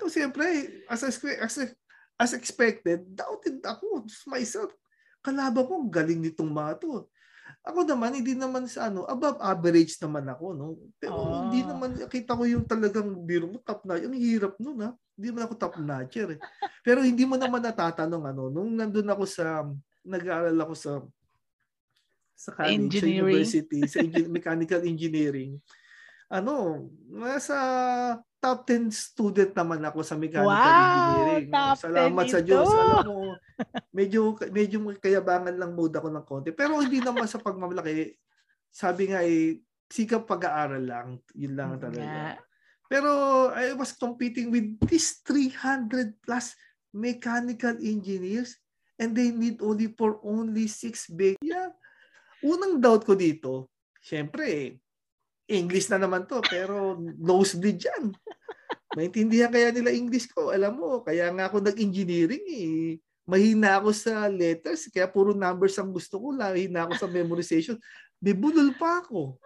So, 0.00 0.08
siyempre, 0.08 0.46
as, 0.88 1.04
as, 1.04 1.20
as 2.16 2.32
expected, 2.32 3.04
doubted 3.12 3.60
ako 3.60 4.08
myself. 4.32 4.72
Kalaban 5.20 5.68
ko, 5.68 5.74
galing 5.92 6.24
nitong 6.24 6.48
mga 6.48 6.80
to. 6.80 7.04
Ako 7.60 7.84
naman, 7.84 8.16
hindi 8.16 8.32
naman 8.32 8.64
sa 8.64 8.88
ano, 8.88 9.04
above 9.04 9.36
average 9.36 10.00
naman 10.00 10.24
ako, 10.24 10.44
no? 10.56 10.66
Pero 10.96 11.12
Oh. 11.12 11.44
hindi 11.44 11.60
naman, 11.60 11.92
kita 12.08 12.32
ko 12.32 12.48
yung 12.48 12.64
talagang 12.64 13.12
biro 13.20 13.52
mo, 13.52 13.60
top 13.60 13.84
na, 13.84 14.00
ang 14.00 14.16
hirap 14.16 14.56
nun, 14.56 14.80
ha? 14.80 14.96
Hindi 15.12 15.26
naman 15.28 15.44
ako 15.44 15.54
top 15.60 15.74
notcher, 15.76 16.28
eh. 16.34 16.40
Pero 16.80 17.04
hindi 17.04 17.28
mo 17.28 17.36
naman 17.36 17.60
natatanong, 17.60 18.32
ano, 18.32 18.48
nung 18.48 18.72
nandun 18.72 19.12
ako 19.12 19.24
sa, 19.28 19.68
nag-aaral 20.00 20.56
ako 20.56 20.72
sa, 20.72 20.92
sa 22.32 22.50
college, 22.56 22.72
sa 22.72 22.72
Engineering. 22.72 23.44
university, 23.44 23.80
sa 23.84 24.00
engi- 24.00 24.30
mechanical 24.32 24.80
engineering, 24.80 25.60
ano, 26.32 26.88
nasa 27.12 27.56
top 28.40 28.64
10 28.64 28.88
student 28.88 29.52
naman 29.52 29.84
ako 29.84 30.00
sa 30.00 30.16
mechanical 30.16 30.48
Wow, 30.72 30.88
engineering. 30.88 31.48
top 31.52 31.76
10 31.76 31.84
Salamat 31.84 32.24
sa. 32.24 32.40
Diyos. 32.40 32.64
Alam 32.72 33.04
mo, 33.04 33.16
medyo 33.96 34.34
medyo 34.50 34.78
kayabangan 34.96 35.54
lang 35.54 35.72
mode 35.74 35.94
ako 35.94 36.08
ng 36.08 36.26
konti. 36.26 36.50
Pero 36.52 36.78
hindi 36.78 37.00
naman 37.00 37.26
sa 37.26 37.38
pagmamalaki. 37.38 38.14
Sabi 38.70 39.10
nga 39.10 39.20
eh, 39.22 39.58
sikap 39.90 40.24
pag-aaral 40.24 40.84
lang. 40.84 41.08
Yun 41.34 41.54
lang 41.54 41.70
Mm, 41.76 41.80
talaga. 41.80 42.04
nga. 42.06 42.30
Pero 42.86 43.10
I 43.54 43.74
was 43.74 43.94
competing 43.94 44.50
with 44.50 44.66
these 44.86 45.22
300 45.22 46.18
plus 46.22 46.54
mechanical 46.90 47.78
engineers 47.78 48.58
and 48.98 49.14
they 49.14 49.30
need 49.30 49.62
only 49.62 49.90
for 49.94 50.18
only 50.22 50.66
six 50.66 51.06
big. 51.06 51.38
Yeah. 51.38 51.70
Unang 52.42 52.82
doubt 52.82 53.06
ko 53.06 53.14
dito, 53.14 53.70
syempre, 54.00 54.78
English 55.46 55.90
na 55.90 55.98
naman 55.98 56.26
to, 56.26 56.38
pero 56.42 56.94
nosebleed 57.18 57.78
yan. 57.78 58.04
Maintindihan 58.94 59.50
kaya 59.50 59.70
nila 59.70 59.94
English 59.94 60.26
ko. 60.30 60.50
Alam 60.50 60.78
mo, 60.78 60.90
kaya 61.02 61.30
nga 61.30 61.46
ako 61.46 61.62
nag-engineering 61.62 62.44
eh. 62.50 62.98
Mahina 63.30 63.78
ako 63.78 63.94
sa 63.94 64.26
letters, 64.26 64.90
kaya 64.90 65.06
puro 65.06 65.30
numbers 65.30 65.78
ang 65.78 65.94
gusto 65.94 66.18
ko. 66.18 66.34
Mahina 66.34 66.82
ako 66.82 66.98
sa 66.98 67.06
memorization. 67.06 67.78
May 68.18 68.34
bulol 68.34 68.74
pa 68.74 68.98
ako. 69.06 69.38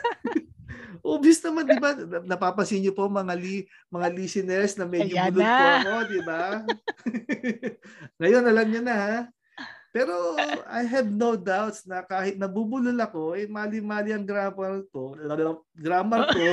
Obvious 1.04 1.44
naman, 1.44 1.68
di 1.68 1.76
ba? 1.76 1.92
Napapansin 2.24 2.80
niyo 2.80 2.96
po 2.96 3.08
mga 3.12 3.36
li, 3.36 3.68
mga 3.92 4.08
listeners 4.12 4.72
na 4.76 4.88
medyo 4.88 5.16
Ayan 5.20 5.32
bulol 5.36 5.44
po 5.44 5.68
ako, 5.68 5.94
di 6.08 6.20
ba? 6.24 6.42
Ngayon, 8.20 8.44
alam 8.48 8.66
niyo 8.72 8.80
na 8.80 8.96
ha. 8.96 9.16
Pero 9.88 10.36
I 10.68 10.84
have 10.84 11.08
no 11.08 11.32
doubts 11.32 11.88
na 11.88 12.04
kahit 12.04 12.36
nabubulol 12.36 12.96
ako, 13.00 13.36
eh 13.36 13.48
mali-mali 13.48 14.12
ang 14.12 14.24
grammar 14.24 14.84
ko, 14.92 15.16
grammar 15.72 16.28
ko. 16.28 16.44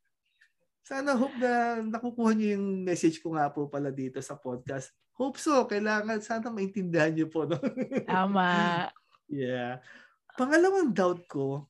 Sana 0.88 1.16
hope 1.16 1.36
na 1.40 1.80
nakukuha 1.80 2.36
niyo 2.36 2.60
yung 2.60 2.84
message 2.84 3.20
ko 3.20 3.36
nga 3.36 3.48
po 3.48 3.68
pala 3.68 3.88
dito 3.88 4.20
sa 4.20 4.36
podcast. 4.36 4.92
Hope 5.14 5.38
so. 5.38 5.64
Kailangan 5.66 6.18
sana 6.18 6.50
maintindihan 6.50 7.14
niyo 7.14 7.30
po. 7.30 7.46
No? 7.46 7.58
Tama. 8.06 8.48
Yeah. 9.24 9.80
Pangalawang 10.36 10.92
doubt 10.92 11.24
ko, 11.32 11.64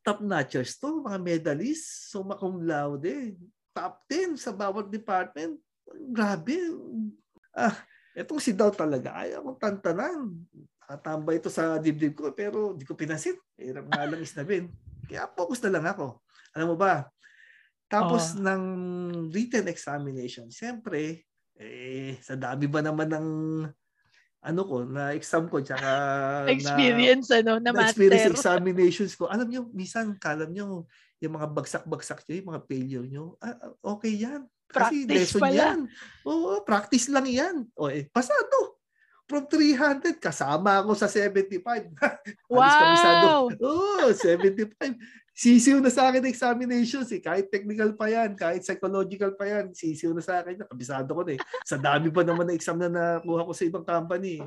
top 0.00 0.24
notchers 0.24 0.80
to, 0.80 1.04
mga 1.04 1.20
medalists, 1.20 2.08
summa 2.08 2.32
cum 2.32 2.64
laude, 2.64 3.36
top 3.76 4.02
10 4.08 4.40
sa 4.40 4.50
bawat 4.50 4.88
department. 4.88 5.60
Grabe. 6.10 6.56
Ah, 7.52 7.76
etong 8.16 8.40
si 8.40 8.56
doubt 8.56 8.76
talaga, 8.78 9.20
ayaw 9.20 9.44
kong 9.52 9.60
tantanan. 9.60 10.32
Tatambay 10.88 11.38
ito 11.38 11.52
sa 11.52 11.78
dibdib 11.78 12.16
ko, 12.18 12.32
pero 12.34 12.72
di 12.74 12.88
ko 12.88 12.96
pinasit. 12.96 13.38
Hirap 13.60 13.86
nga 13.92 14.08
lang 14.08 14.24
isnabin. 14.24 14.72
Kaya 15.06 15.28
focus 15.30 15.60
na 15.62 15.78
lang 15.78 15.86
ako. 15.86 16.18
Alam 16.56 16.74
mo 16.74 16.76
ba? 16.80 17.06
Tapos 17.90 18.34
Oo. 18.34 18.42
ng 18.42 18.62
written 19.30 19.66
examination, 19.70 20.46
siyempre, 20.50 21.29
eh, 21.60 22.16
sa 22.24 22.34
dami 22.40 22.64
ba 22.66 22.80
naman 22.80 23.08
ng 23.12 23.28
ano 24.40 24.60
ko, 24.64 24.88
na 24.88 25.12
exam 25.12 25.44
ko, 25.52 25.60
tsaka 25.60 25.88
Experience, 26.56 27.28
ano, 27.28 27.60
na 27.60 27.76
na, 27.76 27.84
na 27.84 27.92
experience 27.92 28.32
examinations 28.32 29.12
ko. 29.12 29.28
Alam 29.28 29.52
nyo, 29.52 29.62
minsan, 29.76 30.16
kalam 30.16 30.48
nyo, 30.48 30.88
yung 31.20 31.36
mga 31.36 31.48
bagsak-bagsak 31.52 32.24
nyo, 32.24 32.34
yung 32.40 32.50
mga 32.56 32.62
failure 32.64 33.06
nyo, 33.06 33.24
ah, 33.44 33.52
ah, 33.52 33.72
okay 33.92 34.16
yan. 34.16 34.48
Kasi 34.70 35.04
Practice 35.04 35.36
lesson 35.36 35.42
pala. 35.44 35.58
yan. 35.60 35.78
Oo, 36.24 36.50
practice 36.64 37.06
lang 37.12 37.26
yan. 37.28 37.56
O 37.76 37.92
eh, 37.92 38.08
pasado. 38.08 38.80
From 39.28 39.46
300, 39.46 40.18
kasama 40.18 40.82
ako 40.82 40.98
sa 40.98 41.06
75. 41.06 41.62
Alis 42.50 42.76
kabisado. 42.82 43.26
Wow! 43.30 43.42
Oo, 43.62 44.10
75. 44.10 44.98
Sisiw 45.40 45.80
na 45.80 45.88
sa 45.88 46.12
akin 46.12 46.20
ang 46.20 46.34
examinations 46.36 47.08
eh. 47.16 47.20
Kahit 47.24 47.48
technical 47.48 47.96
pa 47.96 48.12
yan, 48.12 48.36
kahit 48.36 48.60
psychological 48.60 49.32
pa 49.40 49.48
yan, 49.48 49.72
sisiw 49.72 50.12
na 50.12 50.20
sa 50.20 50.44
akin. 50.44 50.68
Kabisado 50.68 51.16
ko 51.16 51.24
na 51.24 51.32
eh. 51.32 51.40
Sa 51.64 51.80
dami 51.80 52.12
pa 52.12 52.20
naman 52.20 52.44
na 52.44 52.52
exam 52.52 52.76
na 52.76 52.92
nakuha 52.92 53.48
ko 53.48 53.52
sa 53.56 53.64
ibang 53.64 53.80
company. 53.80 54.44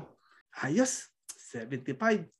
Ayos, 0.62 1.10
75. 1.50 2.30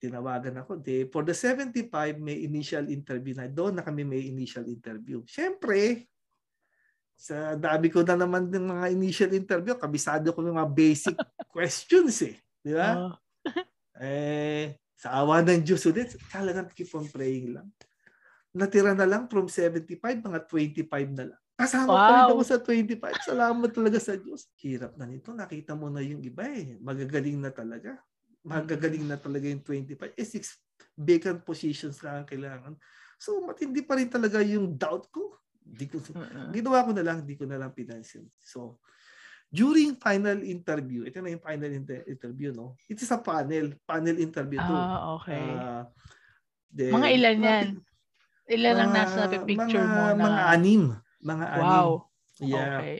Tinawagan 0.00 0.64
ako. 0.64 0.80
De, 0.80 1.04
for 1.12 1.20
the 1.20 1.36
75, 1.36 2.16
may 2.16 2.48
initial 2.48 2.88
interview 2.88 3.36
na. 3.36 3.44
Doon 3.44 3.76
na 3.76 3.84
kami 3.84 4.08
may 4.08 4.24
initial 4.24 4.64
interview. 4.64 5.20
Siyempre, 5.28 6.08
sa 7.12 7.60
dami 7.60 7.92
ko 7.92 8.00
na 8.00 8.16
naman 8.16 8.48
ng 8.56 8.72
mga 8.72 8.86
initial 8.88 9.32
interview, 9.36 9.76
kabisado 9.76 10.32
ko 10.32 10.40
ng 10.40 10.56
mga 10.56 10.72
basic 10.72 11.16
questions 11.52 12.24
eh. 12.24 12.40
Di 12.64 12.72
ba? 12.72 13.12
Oh. 13.12 13.12
Eh, 14.00 14.80
sa 14.96 15.12
awa 15.20 15.44
ng 15.44 15.60
Diyos 15.62 15.84
ulit, 15.86 16.16
talagang 16.32 16.72
keep 16.72 16.88
on 16.96 17.04
praying 17.06 17.52
lang. 17.52 17.68
Natira 18.56 18.96
na 18.96 19.04
lang 19.04 19.28
from 19.28 19.46
75, 19.52 20.24
mga 20.24 20.40
25 20.48 21.12
na 21.12 21.24
lang. 21.32 21.40
Kasama 21.56 21.96
pa 22.04 22.12
rin 22.12 22.24
Wow. 22.24 22.32
ako 22.36 22.42
sa 22.44 22.56
25. 22.60 23.16
Salamat 23.20 23.70
talaga 23.72 23.98
sa 24.00 24.16
Diyos. 24.16 24.48
Hirap 24.60 24.96
na 24.96 25.08
nito. 25.08 25.32
Nakita 25.32 25.72
mo 25.76 25.88
na 25.88 26.00
yung 26.04 26.20
iba 26.24 26.44
eh. 26.48 26.76
Magagaling 26.80 27.40
na 27.40 27.52
talaga. 27.52 28.00
Magagaling 28.44 29.04
na 29.08 29.16
talaga 29.16 29.48
yung 29.48 29.64
25. 29.64 30.12
Eh, 30.16 30.24
six 30.28 30.60
vacant 30.96 31.40
positions 31.44 32.00
lang 32.04 32.24
ang 32.24 32.28
kailangan. 32.28 32.72
So, 33.16 33.40
matindi 33.44 33.80
pa 33.84 33.96
rin 33.96 34.08
talaga 34.12 34.40
yung 34.44 34.76
doubt 34.76 35.08
ko. 35.08 35.36
Di 35.60 35.88
ko, 35.88 36.00
Mm-mm. 36.00 36.52
ginawa 36.52 36.84
ko 36.84 36.92
na 36.92 37.04
lang, 37.04 37.24
di 37.24 37.34
ko 37.36 37.48
na 37.48 37.56
lang 37.56 37.72
pinansin. 37.72 38.28
So, 38.36 38.80
during 39.50 39.94
final 39.96 40.38
interview, 40.42 41.06
ito 41.06 41.22
na 41.22 41.32
yung 41.32 41.44
final 41.44 41.70
inter- 41.70 42.06
interview, 42.06 42.50
no? 42.52 42.74
It 42.90 42.98
is 42.98 43.10
a 43.10 43.18
panel, 43.18 43.72
panel 43.86 44.16
interview 44.18 44.58
to. 44.58 44.74
Ah, 44.74 45.16
okay. 45.16 45.46
Ah, 45.54 45.84
then, 46.68 46.92
Mga 46.92 47.08
ilan 47.14 47.36
yan? 47.40 47.66
Ilan 48.46 48.74
ang 48.78 48.92
mga- 48.94 48.98
nasa 49.02 49.22
picture 49.42 49.82
mga, 49.82 49.94
mo 49.94 50.04
na? 50.14 50.22
Mga 50.22 50.42
anim. 50.54 50.82
Mga 51.22 51.46
anim. 51.50 51.66
Wow. 51.66 51.90
Yeah. 52.38 52.78
Okay. 52.78 52.98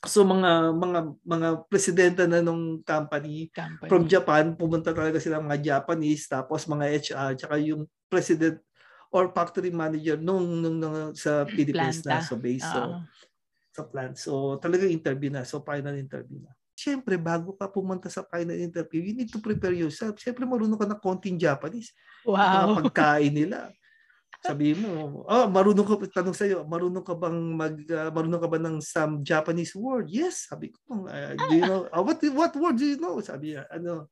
So 0.00 0.24
mga 0.24 0.72
mga 0.80 1.00
mga 1.28 1.48
presidente 1.68 2.24
na 2.24 2.40
nung 2.40 2.80
company 2.80 3.52
Company. 3.52 3.88
from 3.88 4.08
Japan, 4.08 4.56
pumunta 4.56 4.96
talaga 4.96 5.20
sila 5.20 5.44
mga 5.44 5.60
Japanese, 5.60 6.24
tapos 6.24 6.64
mga 6.64 6.88
HR, 6.88 7.30
tsaka 7.36 7.60
yung 7.60 7.84
president 8.08 8.64
or 9.12 9.28
factory 9.28 9.68
manager 9.68 10.16
nung, 10.16 10.62
nung, 10.62 10.78
nung 10.80 11.12
sa 11.12 11.44
Philippines 11.44 12.00
na 12.06 12.22
Planta. 12.22 12.28
so 12.30 12.38
base. 12.40 12.64
So, 12.64 12.80
Oo. 12.80 12.96
Sa 13.70 13.86
plant. 13.86 14.14
So, 14.18 14.58
talaga 14.58 14.86
interview 14.86 15.30
na. 15.30 15.46
So, 15.46 15.62
final 15.62 15.94
interview 15.96 16.42
na. 16.42 16.52
Siyempre, 16.74 17.20
bago 17.20 17.54
ka 17.54 17.68
pumunta 17.68 18.08
sa 18.08 18.24
final 18.26 18.56
interview, 18.56 19.04
you 19.04 19.14
need 19.14 19.30
to 19.30 19.38
prepare 19.38 19.76
yourself. 19.76 20.18
Siyempre, 20.18 20.48
marunong 20.48 20.80
ka 20.80 20.88
ng 20.88 21.02
konting 21.02 21.38
Japanese. 21.38 21.92
Mga 22.24 22.66
Wow. 22.66 22.76
pagkain 22.82 23.32
nila. 23.32 23.70
Sabi 24.46 24.72
mo, 24.72 25.20
oh, 25.28 25.46
marunong 25.52 25.84
ka, 25.84 25.94
tanong 26.22 26.32
sa'yo, 26.32 26.64
marunong 26.64 27.04
ka 27.04 27.12
bang 27.12 27.38
mag, 27.52 27.76
ah, 27.92 28.08
marunong 28.08 28.40
ka 28.40 28.48
ba 28.48 28.56
ng 28.56 28.76
some 28.80 29.20
Japanese 29.20 29.76
word? 29.76 30.08
Yes, 30.08 30.48
sabi 30.48 30.72
ko. 30.72 31.04
ah, 31.12 31.36
do 31.36 31.52
you 31.52 31.64
know, 31.68 31.84
ah, 31.92 32.00
what, 32.00 32.16
what 32.32 32.52
word 32.56 32.80
do 32.80 32.88
you 32.88 32.96
know? 32.96 33.20
Sabi 33.20 33.52
niya, 33.52 33.68
ano, 33.68 34.08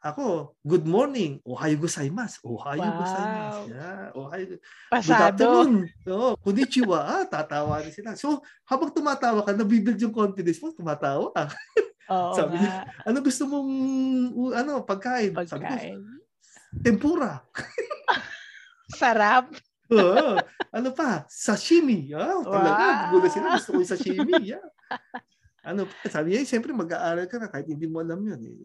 ako, 0.00 0.56
good 0.64 0.88
morning, 0.88 1.36
ohayo 1.44 1.76
gozaimasu. 1.76 2.40
Ohayo 2.48 2.80
Wow. 2.80 2.98
gozaimasu. 3.04 3.62
Yeah, 3.68 4.04
ohayo, 4.16 4.44
Good 4.48 4.60
Pasado. 4.88 5.28
afternoon. 5.28 5.72
Oo, 6.08 6.30
konnichiwa. 6.40 6.98
Ah, 7.04 7.24
tatawa 7.28 7.84
rin 7.84 7.92
sila. 7.92 8.16
So, 8.16 8.40
habang 8.64 8.96
tumatawa 8.96 9.44
ka, 9.44 9.52
nabibuild 9.52 10.00
yung 10.00 10.16
confidence 10.16 10.56
mo, 10.64 10.72
tumatawa 10.72 11.28
ka. 11.36 11.44
Oo 12.08 12.32
Sabi 12.32 12.56
nga. 12.58 12.88
Ano 13.04 13.20
gusto 13.20 13.44
mong, 13.44 13.70
ano, 14.56 14.72
pagkain? 14.82 15.36
Sabi 15.44 15.68
ko, 15.68 15.76
Pagkain. 15.76 16.00
tempura. 16.80 17.44
Sarap. 19.00 19.52
Oo. 19.92 20.40
ano 20.72 20.88
pa? 20.96 21.28
Sashimi. 21.28 22.08
Ah, 22.16 22.40
talaga. 22.40 22.84
Wow. 22.88 23.08
Gula 23.12 23.28
sila. 23.28 23.46
Gusto 23.52 23.70
ko 23.76 23.78
yung 23.84 23.92
sashimi. 23.92 24.34
Yeah. 24.48 24.64
Ano 25.60 25.84
pa? 25.84 26.08
Sabi 26.08 26.32
niya, 26.32 26.42
siyempre 26.42 26.72
mag-aaral 26.72 27.26
ka 27.26 27.36
na 27.36 27.46
kahit 27.46 27.68
hindi 27.68 27.84
mo 27.84 28.00
alam 28.00 28.16
yun. 28.18 28.40
Eh. 28.40 28.56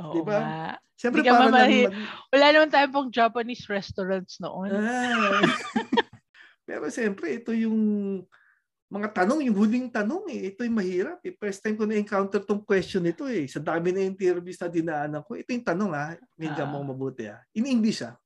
Oo 0.00 0.12
Di 0.12 0.20
ba? 0.22 0.38
nga. 0.38 0.60
Siyempre 0.96 1.20
Di 1.20 1.28
para 1.28 1.38
lang 1.38 1.52
mamahi- 1.52 1.86
mag- 1.86 1.96
Wala 2.30 2.46
naman 2.48 2.70
tayo 2.70 2.86
pong 2.88 3.08
Japanese 3.10 3.64
restaurants 3.66 4.40
noon. 4.40 4.70
Ah. 4.72 5.42
Pero 6.68 6.88
siyempre, 6.88 7.36
ito 7.36 7.52
yung 7.52 7.76
mga 8.88 9.08
tanong, 9.14 9.40
yung 9.44 9.56
huling 9.56 9.88
tanong 9.88 10.24
eh. 10.28 10.48
Ito 10.48 10.64
yung 10.64 10.78
mahirap 10.78 11.20
eh. 11.22 11.32
First 11.34 11.60
time 11.60 11.76
ko 11.76 11.84
na-encounter 11.84 12.40
tong 12.40 12.60
question 12.60 13.04
ito 13.04 13.24
eh. 13.24 13.44
Sa 13.44 13.58
dami 13.58 13.88
na 13.88 14.00
interviews 14.00 14.56
na 14.56 14.68
dinaanan 14.68 15.20
ko. 15.22 15.32
Ito 15.32 15.48
yung 15.48 15.64
tanong 15.64 15.92
ah. 15.92 16.12
Medyo 16.34 16.62
Ah. 16.62 16.68
mo 16.68 16.80
mabuti 16.82 17.24
ah. 17.24 17.40
In 17.52 17.64
English 17.66 18.00
ah. 18.00 18.16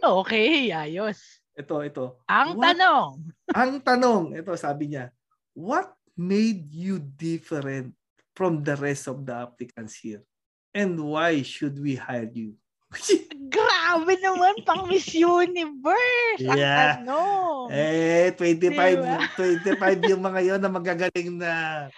Okay, 0.00 0.70
ayos. 0.70 1.18
Ito, 1.52 1.82
ito. 1.82 2.22
Ang 2.24 2.54
What? 2.54 2.62
tanong. 2.70 3.10
Ang 3.50 3.72
tanong, 3.80 4.22
ito 4.32 4.54
sabi 4.54 4.94
niya, 4.94 5.10
what 5.52 5.90
made 6.18 6.74
you 6.74 6.98
different 6.98 7.94
from 8.34 8.66
the 8.66 8.74
rest 8.74 9.06
of 9.06 9.22
the 9.22 9.32
applicants 9.32 9.94
here? 9.94 10.26
And 10.74 10.98
why 10.98 11.40
should 11.46 11.78
we 11.78 11.94
hire 11.94 12.28
you? 12.28 12.58
Grabe 13.48 14.18
naman 14.20 14.60
pang 14.66 14.84
Miss 14.84 15.08
Universe. 15.14 16.42
Ang 16.44 16.58
Yeah. 16.58 17.00
tanong. 17.00 17.70
Eh, 17.72 18.28
25, 18.36 19.00
Diba? 19.00 19.18
25 19.32 20.10
yung 20.12 20.22
mga 20.22 20.40
yon 20.44 20.60
na 20.60 20.70
magagaling 20.70 21.30
na 21.38 21.52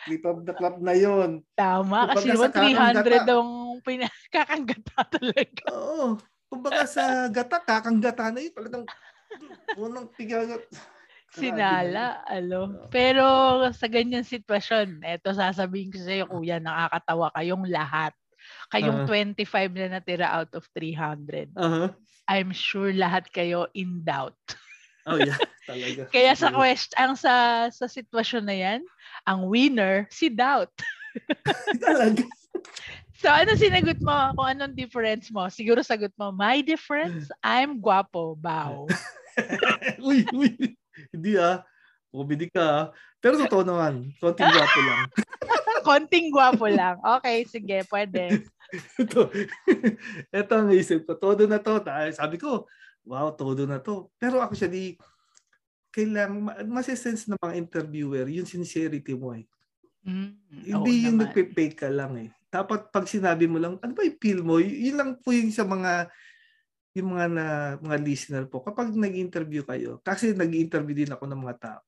clip 0.06 0.22
of 0.22 0.46
the 0.46 0.54
club 0.54 0.78
na 0.78 0.94
yon. 0.94 1.42
Tama. 1.56 2.14
Kasi 2.14 2.30
sa 2.36 2.48
300 2.52 3.02
kakanggata. 3.02 3.32
ang 3.34 3.50
pinakakanggata 3.82 4.96
talaga. 5.18 5.62
Oo. 5.72 6.06
Kumbaga 6.50 6.82
sa 6.86 7.26
gata, 7.30 7.58
kakanggata 7.62 8.30
na 8.30 8.40
yun. 8.42 8.54
Talagang 8.54 8.84
unang 9.82 10.06
pigagat. 10.14 10.62
Sinala, 11.30 12.26
alo. 12.26 12.62
Oo. 12.74 12.86
Pero 12.90 13.24
sa 13.70 13.86
ganyan 13.86 14.26
sitwasyon, 14.26 14.98
eto 15.06 15.30
sasabihin 15.30 15.94
ko 15.94 15.98
sa 16.02 16.10
iyo, 16.10 16.26
kuya, 16.26 16.58
nakakatawa 16.58 17.30
kayong 17.38 17.70
lahat. 17.70 18.10
Kayong 18.74 19.06
Ah. 19.06 19.06
25 19.06 19.70
na 19.78 19.86
natira 19.94 20.26
out 20.34 20.50
of 20.58 20.66
300. 20.74 21.54
Aha. 21.54 21.94
I'm 22.26 22.50
sure 22.50 22.90
lahat 22.90 23.30
kayo 23.30 23.70
in 23.78 24.02
doubt. 24.02 24.38
Oh, 25.06 25.18
yeah. 25.22 25.38
Talaga. 25.70 26.02
Kaya 26.14 26.34
sa 26.34 26.50
question, 26.50 26.94
ang 26.98 27.14
sa 27.14 27.66
sa 27.70 27.86
sitwasyon 27.86 28.44
na 28.50 28.56
'yan, 28.58 28.80
ang 29.22 29.46
winner 29.46 30.10
si 30.10 30.26
doubt. 30.34 30.74
Talaga. 31.86 32.26
So 33.20 33.28
ano 33.28 33.52
sinagot 33.54 34.00
mo? 34.02 34.32
Kung 34.34 34.48
anong 34.48 34.74
difference 34.74 35.28
mo? 35.30 35.46
Siguro 35.52 35.84
sagot 35.84 36.10
mo, 36.16 36.32
my 36.32 36.64
difference, 36.64 37.28
I'm 37.44 37.76
guwapo, 37.78 38.34
bow. 38.40 38.88
uy, 40.00 40.24
uy. 40.32 40.74
Hindi 41.08 41.40
ah. 41.40 41.64
Bumili 42.10 42.50
ka 42.52 42.62
ah. 42.62 42.84
Pero 43.20 43.40
totoo 43.40 43.62
naman. 43.64 44.12
Konting 44.20 44.50
gwapo 44.50 44.80
lang. 44.84 45.00
Konting 45.88 46.28
guwapo 46.28 46.66
lang. 46.68 46.96
Okay, 47.20 47.48
sige, 47.48 47.84
pwede. 47.88 48.44
ito, 49.00 49.20
ito 50.40 50.52
ang 50.52 50.70
isip 50.72 51.08
ko. 51.08 51.16
Todo 51.16 51.48
na 51.48 51.60
to. 51.60 51.80
Sabi 52.12 52.36
ko, 52.36 52.66
wow, 53.04 53.32
todo 53.32 53.64
na 53.68 53.80
to. 53.80 54.08
Pero 54.16 54.40
actually, 54.40 54.96
kailang 55.90 56.46
masisense 56.70 57.26
ng 57.26 57.40
mga 57.40 57.54
interviewer 57.58 58.26
yung 58.30 58.46
sincerity 58.46 59.12
mo 59.14 59.34
eh. 59.34 59.44
Mm, 60.06 60.30
Hindi 60.64 60.92
yung 61.04 61.18
nagpe-fake 61.20 61.76
ka 61.76 61.90
lang 61.92 62.16
eh. 62.16 62.28
Dapat 62.50 62.88
pag 62.90 63.06
sinabi 63.06 63.46
mo 63.46 63.60
lang, 63.60 63.76
ano 63.82 63.92
ba 63.92 64.02
yung 64.06 64.18
feel 64.18 64.40
mo? 64.40 64.58
Yun 64.58 64.96
lang 64.96 65.10
po 65.20 65.34
yung 65.34 65.52
sa 65.52 65.66
mga 65.66 66.08
yung 66.94 67.14
mga 67.14 67.26
na, 67.30 67.46
mga 67.78 67.96
listener 68.02 68.44
po. 68.50 68.60
Kapag 68.60 68.90
nag-interview 68.94 69.62
kayo, 69.62 70.02
kasi 70.02 70.34
nag-interview 70.34 71.06
din 71.06 71.12
ako 71.14 71.24
ng 71.30 71.40
mga 71.40 71.56
tao. 71.58 71.80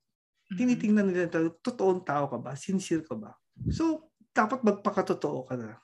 Mm. 0.52 0.56
Tinitingnan 0.58 1.06
nila 1.10 1.26
tayo, 1.28 1.58
totoong 1.58 2.02
tao 2.06 2.30
ka 2.30 2.38
ba? 2.38 2.52
Sincere 2.54 3.02
ka 3.02 3.16
ba? 3.18 3.34
So, 3.68 4.10
dapat 4.30 4.62
magpakatotoo 4.62 5.40
ka 5.48 5.56
na 5.58 5.78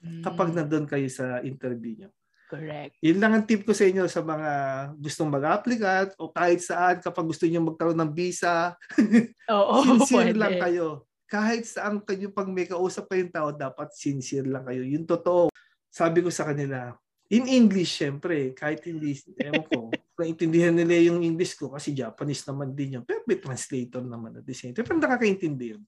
Mm, 0.00 0.24
kapag 0.24 0.56
nandun 0.56 0.88
kayo 0.88 1.04
sa 1.12 1.44
interview 1.44 1.92
nyo. 1.92 2.10
correct. 2.48 2.96
Yun 3.04 3.20
lang 3.20 3.36
ang 3.36 3.44
tip 3.44 3.68
ko 3.68 3.76
sa 3.76 3.84
inyo 3.84 4.08
sa 4.08 4.24
mga 4.24 4.50
gustong 4.96 5.28
mag-applicant 5.28 6.16
o 6.16 6.32
kahit 6.32 6.64
saan 6.64 7.04
kapag 7.04 7.28
gusto 7.28 7.44
niyo 7.44 7.60
magkaroon 7.60 8.00
ng 8.00 8.12
visa, 8.16 8.80
Oo, 9.52 9.84
sincere 9.84 10.32
pwede. 10.32 10.40
lang 10.40 10.56
kayo. 10.56 11.04
Kahit 11.28 11.68
saan 11.68 12.00
kayo 12.00 12.32
pag 12.32 12.48
may 12.48 12.64
kausap 12.64 13.12
kayong 13.12 13.28
tao, 13.28 13.48
dapat 13.52 13.92
sincere 13.92 14.48
lang 14.48 14.64
kayo. 14.64 14.80
Yung 14.82 15.04
totoo. 15.04 15.52
Sabi 15.92 16.24
ko 16.24 16.32
sa 16.32 16.48
kanila, 16.48 16.96
in 17.30 17.46
English, 17.46 17.94
syempre, 18.02 18.50
kahit 18.58 18.82
hindi, 18.90 19.14
ewan 19.38 19.62
ko, 19.70 19.78
naintindihan 20.20 20.74
nila 20.74 20.98
yung 20.98 21.22
English 21.22 21.54
ko 21.54 21.70
kasi 21.70 21.94
Japanese 21.94 22.42
naman 22.44 22.74
din 22.74 22.98
yun. 22.98 23.04
Pero 23.06 23.22
may 23.24 23.38
translator 23.38 24.02
naman 24.02 24.42
at 24.42 24.44
the 24.44 24.52
same 24.52 24.74
time. 24.74 24.82
Pero 24.82 24.98
nakakaintindi 24.98 25.78
yun. 25.78 25.82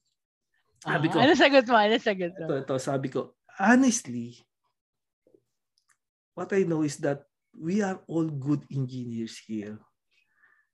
Sabi 0.79 1.11
ko, 1.11 1.19
Ah, 1.19 1.27
ano 1.27 1.35
sagot 1.35 1.65
mo? 1.67 1.75
Ano 1.75 1.95
sagot 1.99 2.31
mo? 2.33 2.45
ito, 2.47 2.55
ito, 2.63 2.75
sabi 2.79 3.07
ko, 3.11 3.35
honestly, 3.59 4.39
what 6.31 6.49
I 6.55 6.63
know 6.63 6.81
is 6.81 6.97
that 7.03 7.27
we 7.53 7.83
are 7.83 7.99
all 8.07 8.25
good 8.25 8.63
engineers 8.71 9.37
here. 9.43 9.77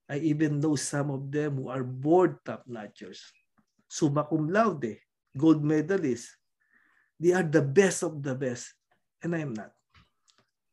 I 0.09 0.21
even 0.21 0.61
know 0.61 0.77
some 0.77 1.09
of 1.13 1.29
them 1.29 1.61
who 1.61 1.67
are 1.69 1.85
board 1.85 2.41
top-notchers. 2.45 3.21
Summa 3.89 4.25
cum 4.25 4.49
laude, 4.49 5.01
gold 5.33 5.61
medalists. 5.61 6.37
They 7.17 7.33
are 7.33 7.45
the 7.45 7.61
best 7.61 8.01
of 8.05 8.21
the 8.21 8.33
best. 8.33 8.73
And 9.21 9.35
I 9.35 9.43
am 9.43 9.53
not. 9.53 9.75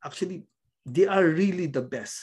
Actually, 0.07 0.47
they 0.87 1.11
are 1.11 1.27
really 1.27 1.67
the 1.67 1.83
best. 1.83 2.23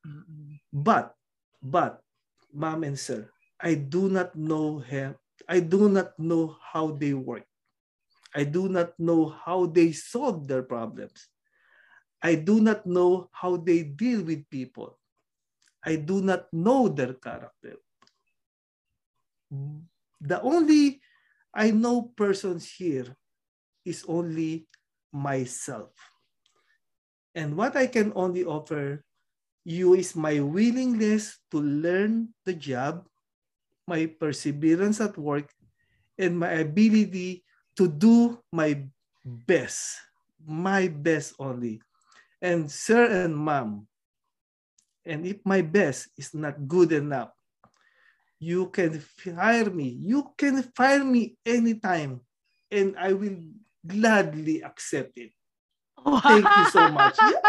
Mm-mm. 0.00 0.56
But, 0.72 1.12
but, 1.60 2.00
ma'am 2.48 2.84
and 2.84 2.98
sir, 2.98 3.28
I 3.60 3.76
do 3.76 4.08
not 4.08 4.32
know 4.32 4.80
him. 4.80 5.20
I 5.44 5.60
do 5.60 5.92
not 5.92 6.16
know 6.18 6.56
how 6.72 6.96
they 6.96 7.12
work. 7.12 7.44
I 8.34 8.44
do 8.44 8.68
not 8.72 8.98
know 8.98 9.28
how 9.28 9.66
they 9.66 9.92
solve 9.92 10.48
their 10.48 10.64
problems. 10.64 11.28
I 12.24 12.34
do 12.40 12.58
not 12.60 12.86
know 12.86 13.28
how 13.30 13.60
they 13.60 13.84
deal 13.84 14.24
with 14.24 14.48
people. 14.48 14.98
I 15.84 15.96
do 15.96 16.24
not 16.24 16.48
know 16.52 16.88
their 16.88 17.12
character. 17.12 17.76
The 20.20 20.40
only 20.40 21.04
I 21.52 21.70
know 21.70 22.10
persons 22.16 22.66
here 22.66 23.14
is 23.84 24.04
only 24.08 24.66
myself. 25.12 25.92
And 27.34 27.56
what 27.58 27.76
I 27.76 27.86
can 27.86 28.12
only 28.14 28.44
offer 28.44 29.02
you 29.64 29.94
is 29.94 30.14
my 30.14 30.38
willingness 30.40 31.38
to 31.50 31.58
learn 31.58 32.30
the 32.46 32.54
job, 32.54 33.08
my 33.88 34.06
perseverance 34.06 35.00
at 35.00 35.18
work, 35.18 35.50
and 36.18 36.38
my 36.38 36.62
ability 36.62 37.42
to 37.76 37.88
do 37.88 38.38
my 38.52 38.86
best, 39.24 39.98
my 40.46 40.86
best 40.86 41.34
only. 41.38 41.82
And 42.40 42.70
sir 42.70 43.24
and 43.24 43.34
mom, 43.34 43.88
and 45.04 45.26
if 45.26 45.40
my 45.44 45.60
best 45.60 46.08
is 46.16 46.34
not 46.34 46.68
good 46.68 46.92
enough, 46.92 47.32
you 48.38 48.68
can 48.68 49.00
fire 49.00 49.70
me. 49.70 49.88
You 49.88 50.30
can 50.36 50.62
fire 50.76 51.04
me 51.04 51.36
anytime, 51.44 52.20
and 52.70 52.94
I 52.98 53.12
will 53.12 53.40
gladly 53.86 54.62
accept 54.62 55.16
it. 55.16 55.32
Thank 56.28 56.44
you 56.44 56.66
so 56.70 56.82
much. 56.92 57.16
Yeah. 57.16 57.40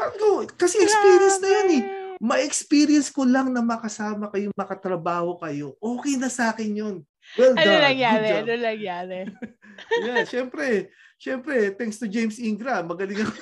Ano, 0.00 0.46
Kasi 0.54 0.80
experience 0.80 1.38
na 1.42 1.48
yan 1.50 1.68
eh. 1.76 1.84
Ma-experience 2.20 3.08
ko 3.08 3.24
lang 3.24 3.48
na 3.48 3.64
makasama 3.64 4.28
kayo, 4.28 4.52
makatrabaho 4.52 5.40
kayo. 5.40 5.72
Okay 5.80 6.20
na 6.20 6.28
sa 6.28 6.52
akin 6.52 6.70
yun. 6.72 6.96
Well 7.36 7.56
Ano 7.56 7.64
done. 7.64 7.84
nangyari? 7.84 8.20
Good 8.20 8.30
job. 8.30 8.44
Ano 8.44 8.54
nangyari? 8.62 9.18
Yeah, 10.04 10.28
syempre. 10.28 10.92
Syempre, 11.16 11.72
thanks 11.72 11.96
to 11.96 12.04
James 12.04 12.36
Ingram, 12.36 12.84
magaling 12.84 13.24
ako. 13.24 13.32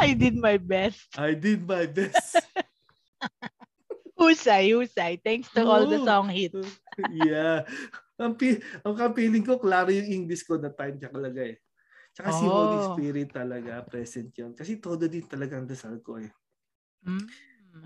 I 0.00 0.10
did 0.14 0.34
my 0.34 0.58
best. 0.58 1.06
I 1.14 1.34
did 1.38 1.62
my 1.66 1.86
best. 1.86 2.38
Husay, 4.18 4.74
husay. 4.74 5.22
Thanks 5.22 5.48
to 5.54 5.62
all 5.64 5.86
the 5.86 6.02
Oo. 6.02 6.06
song 6.06 6.28
hits. 6.28 6.66
yeah. 7.14 7.62
Ang, 8.20 8.36
pi- 8.36 8.60
ang 8.84 8.94
kapiling 8.94 9.44
ko, 9.44 9.56
klaro 9.56 9.88
yung 9.88 10.08
English 10.08 10.44
ko 10.44 10.60
na 10.60 10.68
time 10.68 11.00
niya 11.00 11.10
talaga 11.10 11.40
eh. 11.40 11.56
Tsaka 12.12 12.28
si 12.34 12.44
Holy 12.50 12.78
Oh. 12.80 12.94
Spirit 12.94 13.30
talaga, 13.32 13.80
present 13.86 14.30
yun. 14.36 14.52
Kasi 14.52 14.76
todo 14.82 15.08
din 15.08 15.24
talaga 15.24 15.56
ang 15.56 15.66
dasal 15.68 16.02
ko 16.04 16.20
eh. 16.20 16.28
Mm. 17.06 17.24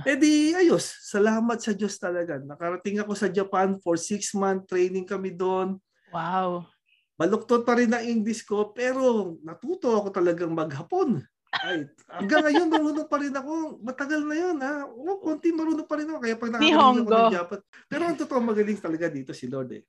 Eh 0.04 0.16
di, 0.18 0.52
ayos. 0.52 0.84
Salamat 1.06 1.62
sa 1.62 1.72
Diyos 1.72 1.94
talaga. 2.02 2.36
Nakarating 2.42 2.98
ako 3.00 3.12
sa 3.14 3.30
Japan 3.30 3.78
for 3.78 3.94
six 3.94 4.34
month 4.34 4.66
training 4.66 5.06
kami 5.06 5.30
doon. 5.32 5.78
Wow. 6.10 6.66
Baluktot 7.14 7.62
pa 7.62 7.78
rin 7.78 7.94
ang 7.94 8.02
English 8.02 8.42
ko, 8.42 8.74
pero 8.74 9.36
natuto 9.46 9.94
ako 9.94 10.10
talagang 10.10 10.50
maghapon. 10.50 11.22
Ay, 11.62 11.86
hanggang 12.10 12.42
ngayon 12.42 12.68
marunong 12.68 13.06
pa 13.06 13.22
rin 13.22 13.30
ako. 13.30 13.78
Matagal 13.86 14.20
na 14.26 14.34
yun 14.34 14.58
ha. 14.58 14.82
O, 14.90 15.22
konti 15.22 15.54
marunong 15.54 15.86
pa 15.86 15.94
rin 15.94 16.10
ako. 16.10 16.18
Kaya 16.18 16.34
pag 16.34 16.50
nakakarinig 16.58 16.98
ako 17.06 17.10
ng 17.14 17.30
Japan. 17.30 17.58
Pero 17.86 18.02
ang 18.02 18.18
totoo 18.18 18.40
magaling 18.42 18.80
talaga 18.82 19.06
dito 19.06 19.30
si 19.30 19.46
Lord 19.46 19.70
eh. 19.78 19.82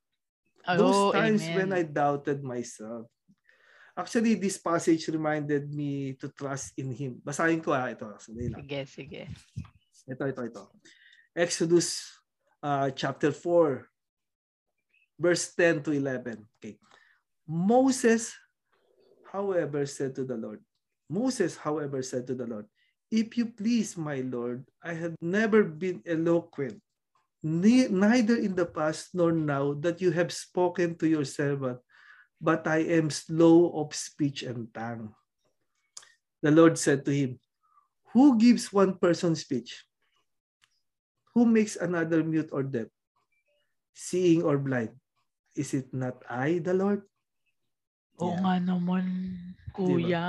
Those 0.66 0.98
Oh, 0.98 1.12
times 1.14 1.46
amen. 1.46 1.56
when 1.56 1.70
I 1.78 1.82
doubted 1.86 2.42
myself. 2.42 3.06
Actually, 3.96 4.36
this 4.36 4.58
passage 4.58 5.08
reminded 5.08 5.72
me 5.72 6.18
to 6.20 6.28
trust 6.34 6.74
in 6.76 6.92
Him. 6.92 7.22
Basahin 7.24 7.62
ko 7.64 7.72
ha. 7.72 7.88
Ito, 7.94 8.18
sandali 8.20 8.50
lang. 8.52 8.60
Sige, 8.66 8.80
sige. 8.90 9.22
Ito, 10.10 10.26
ito, 10.28 10.42
ito. 10.44 10.64
Exodus 11.32 12.04
uh, 12.60 12.90
chapter 12.92 13.32
4, 13.32 13.88
verse 15.22 15.54
10 15.56 15.86
to 15.88 15.92
11. 15.96 16.44
Okay. 16.60 16.76
Moses, 17.48 18.34
however, 19.32 19.86
said 19.86 20.16
to 20.18 20.26
the 20.26 20.36
Lord, 20.36 20.60
Moses, 21.08 21.56
however, 21.56 22.02
said 22.02 22.26
to 22.28 22.36
the 22.36 22.48
Lord, 22.50 22.66
If 23.14 23.38
you 23.38 23.46
please, 23.54 23.96
my 23.96 24.26
Lord, 24.26 24.66
I 24.84 24.92
have 24.98 25.14
never 25.22 25.64
been 25.64 26.02
eloquent, 26.04 26.82
neither 27.46 28.42
in 28.42 28.58
the 28.58 28.66
past 28.66 29.14
nor 29.14 29.30
now 29.30 29.78
that 29.86 30.02
you 30.02 30.10
have 30.10 30.34
spoken 30.34 30.98
to 30.98 31.06
your 31.06 31.26
servant, 31.26 31.78
but 32.42 32.66
I 32.66 32.82
am 32.98 33.14
slow 33.14 33.70
of 33.78 33.94
speech 33.94 34.42
and 34.42 34.74
tongue. 34.74 35.14
The 36.42 36.50
Lord 36.50 36.82
said 36.82 37.06
to 37.06 37.14
him, 37.14 37.38
Who 38.18 38.42
gives 38.42 38.74
one 38.74 38.98
person 38.98 39.36
speech? 39.36 39.86
Who 41.38 41.46
makes 41.46 41.76
another 41.76 42.24
mute 42.24 42.50
or 42.50 42.64
deaf? 42.64 42.88
Seeing 43.94 44.42
or 44.42 44.58
blind? 44.58 44.98
Is 45.54 45.74
it 45.74 45.94
not 45.94 46.24
I, 46.26 46.60
the 46.64 46.74
Lord? 46.74 47.04
Oo 48.18 48.32
Yeah. 48.32 48.40
nga 48.42 48.56
naman, 48.64 49.06
kuya. 49.76 50.28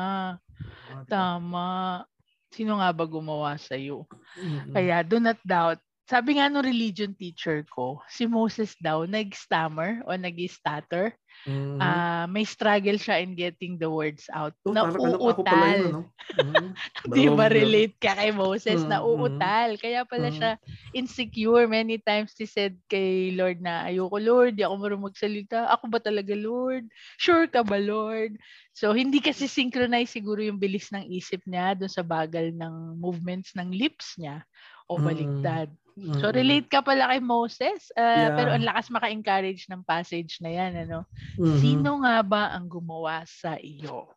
Tama. 1.06 2.02
Sino 2.50 2.78
nga 2.78 2.90
ba 2.90 3.04
gumawa 3.06 3.54
sa'yo? 3.54 4.10
Mm-mm. 4.34 4.74
Kaya 4.74 5.06
do 5.06 5.22
not 5.22 5.38
doubt. 5.46 5.78
Sabi 6.06 6.38
nga 6.38 6.46
nung 6.46 6.62
religion 6.62 7.18
teacher 7.18 7.66
ko, 7.66 7.98
si 8.06 8.30
Moses 8.30 8.78
daw 8.78 9.02
nag-stammer 9.10 10.06
o 10.06 10.14
nag-stutter 10.14 11.18
Mhm. 11.46 12.06
ah, 12.06 12.26
may 12.30 12.44
struggle 12.46 12.96
siya 13.00 13.22
in 13.22 13.34
getting 13.36 13.76
the 13.80 13.90
words 13.90 14.26
out. 14.32 14.54
Oh, 14.64 14.74
Nauutal. 14.74 15.46
yun, 15.56 15.82
ano? 15.86 16.00
Mhm. 16.34 16.76
Di 17.14 17.30
ba 17.30 17.46
relate 17.50 17.94
ka 18.02 18.14
kay 18.18 18.30
Moses 18.34 18.84
na 18.90 19.02
Mm, 19.06 19.06
uutal? 19.06 19.78
Kaya 19.78 20.02
pala 20.06 20.28
Mm. 20.28 20.34
siya 20.34 20.58
insecure. 20.94 21.66
Many 21.70 21.98
times 22.02 22.34
he 22.38 22.46
said 22.48 22.78
kay 22.90 23.32
Lord 23.36 23.62
na, 23.62 23.86
ayoko 23.88 24.18
Lord, 24.18 24.58
di 24.58 24.64
ako 24.66 24.74
marunong 24.80 25.08
magsalita. 25.12 25.70
Ako 25.74 25.88
ba 25.92 26.00
talaga 26.02 26.34
Lord? 26.34 26.88
Sure 27.20 27.46
ka 27.50 27.62
ba 27.62 27.78
Lord? 27.78 28.36
So 28.74 28.92
hindi 28.96 29.22
kasi 29.22 29.46
synchronize 29.46 30.12
siguro 30.14 30.42
yung 30.42 30.58
bilis 30.60 30.90
ng 30.94 31.06
isip 31.10 31.42
niya 31.46 31.78
dun 31.78 31.90
sa 31.92 32.02
bagal 32.06 32.52
ng 32.54 32.98
movements 32.98 33.54
ng 33.56 33.70
lips 33.74 34.18
niya 34.18 34.42
o 34.90 34.98
Mm. 34.98 35.66
Baliktad. 35.96 36.20
So 36.20 36.28
relate 36.28 36.68
ka 36.68 36.80
pala 36.80 37.08
kay 37.08 37.20
Moses. 37.20 37.88
Ah, 37.92 38.04
Yeah. 38.28 38.36
Pero 38.36 38.48
ang 38.52 38.64
lakas 38.64 38.86
maka-encourage 38.92 39.64
ng 39.66 39.80
passage 39.82 40.38
na 40.38 40.52
yan. 40.52 40.72
Ano? 40.84 41.08
Mhm. 41.34 41.56
Sino 41.56 41.90
nga 42.04 42.20
ba 42.20 42.52
ang 42.52 42.68
gumawa 42.68 43.24
sa 43.24 43.56
iyo? 43.56 44.12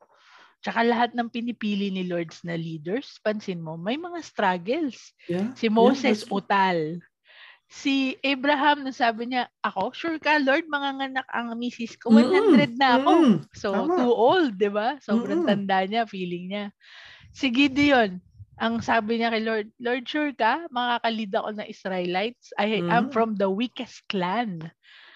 Tsaka 0.59 0.83
lahat 0.83 1.15
ng 1.15 1.31
pinipili 1.31 1.87
ni 1.87 2.03
Lords 2.03 2.43
na 2.43 2.59
leaders, 2.59 3.15
pansin 3.23 3.63
mo, 3.63 3.79
may 3.79 3.95
mga 3.95 4.19
struggles. 4.19 5.15
Yeah. 5.25 5.55
Si 5.55 5.71
Yeah, 5.71 5.73
Moses, 5.73 6.27
that's- 6.27 6.27
utal. 6.29 6.99
Si 7.69 8.17
Abraham, 8.25 8.81
nung 8.81 8.91
sabi 8.91 9.29
niya, 9.29 9.45
ako, 9.61 9.93
sure 9.93 10.17
ka, 10.17 10.41
Lord, 10.41 10.65
manganganak 10.65 11.23
ang 11.29 11.53
misis 11.53 11.93
ko. 11.95 12.09
100 12.09 12.73
na 12.75 12.97
ako. 12.97 13.11
Mm, 13.13 13.35
So, 13.53 13.67
tama. 13.71 13.93
too 13.95 14.09
old, 14.11 14.57
di 14.57 14.67
ba? 14.67 14.97
Sobrang 14.99 15.45
Mm-mm. 15.45 15.47
tanda 15.47 15.85
niya, 15.85 16.03
feeling 16.03 16.49
niya. 16.49 16.65
Si 17.29 17.45
Gideon, 17.47 18.17
ang 18.59 18.83
sabi 18.83 19.19
niya 19.19 19.31
kay 19.33 19.43
Lord, 19.43 19.67
Lord, 19.79 20.03
sure 20.05 20.35
ka, 20.35 20.67
makakalid 20.69 21.31
ako 21.33 21.49
ng 21.57 21.67
Israelites? 21.71 22.51
I 22.59 22.83
am 22.91 23.09
Mhm. 23.09 23.13
from 23.15 23.29
the 23.39 23.47
weakest 23.49 24.03
clan. 24.11 24.69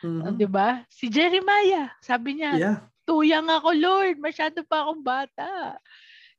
Mhm. 0.04 0.40
Di 0.40 0.48
ba? 0.48 0.84
Si 0.90 1.12
Jeremiah, 1.12 1.92
sabi 2.00 2.40
niya, 2.40 2.56
Yeah. 2.58 2.78
tuyang 3.04 3.52
ako, 3.52 3.76
Lord. 3.76 4.16
Masyado 4.20 4.64
pa 4.64 4.88
akong 4.88 5.04
bata. 5.04 5.76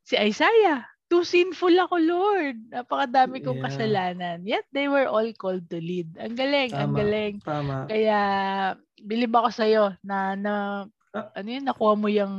Si 0.04 0.16
Isaiah, 0.16 0.84
too 1.08 1.24
sinful 1.24 1.72
ako, 1.76 1.96
Lord. 2.00 2.56
Napakadami 2.72 3.44
kong 3.44 3.60
Yeah. 3.60 3.66
kasalanan. 3.68 4.38
Yet 4.44 4.64
they 4.72 4.88
were 4.88 5.08
all 5.08 5.28
called 5.36 5.68
to 5.72 5.78
lead. 5.80 6.16
Ang 6.16 6.36
galing, 6.36 6.72
ang 6.72 6.92
Tama. 6.92 6.98
galing. 6.98 7.34
Tama. 7.44 7.76
Kaya, 7.88 8.20
bilib 9.04 9.32
ako 9.36 9.48
sa'yo 9.52 9.84
na, 10.04 10.34
na 10.36 10.54
Ah. 10.54 10.93
Ano 11.14 11.48
yun, 11.48 11.64
nakuha 11.64 11.92
mo 11.94 12.08
yung, 12.10 12.34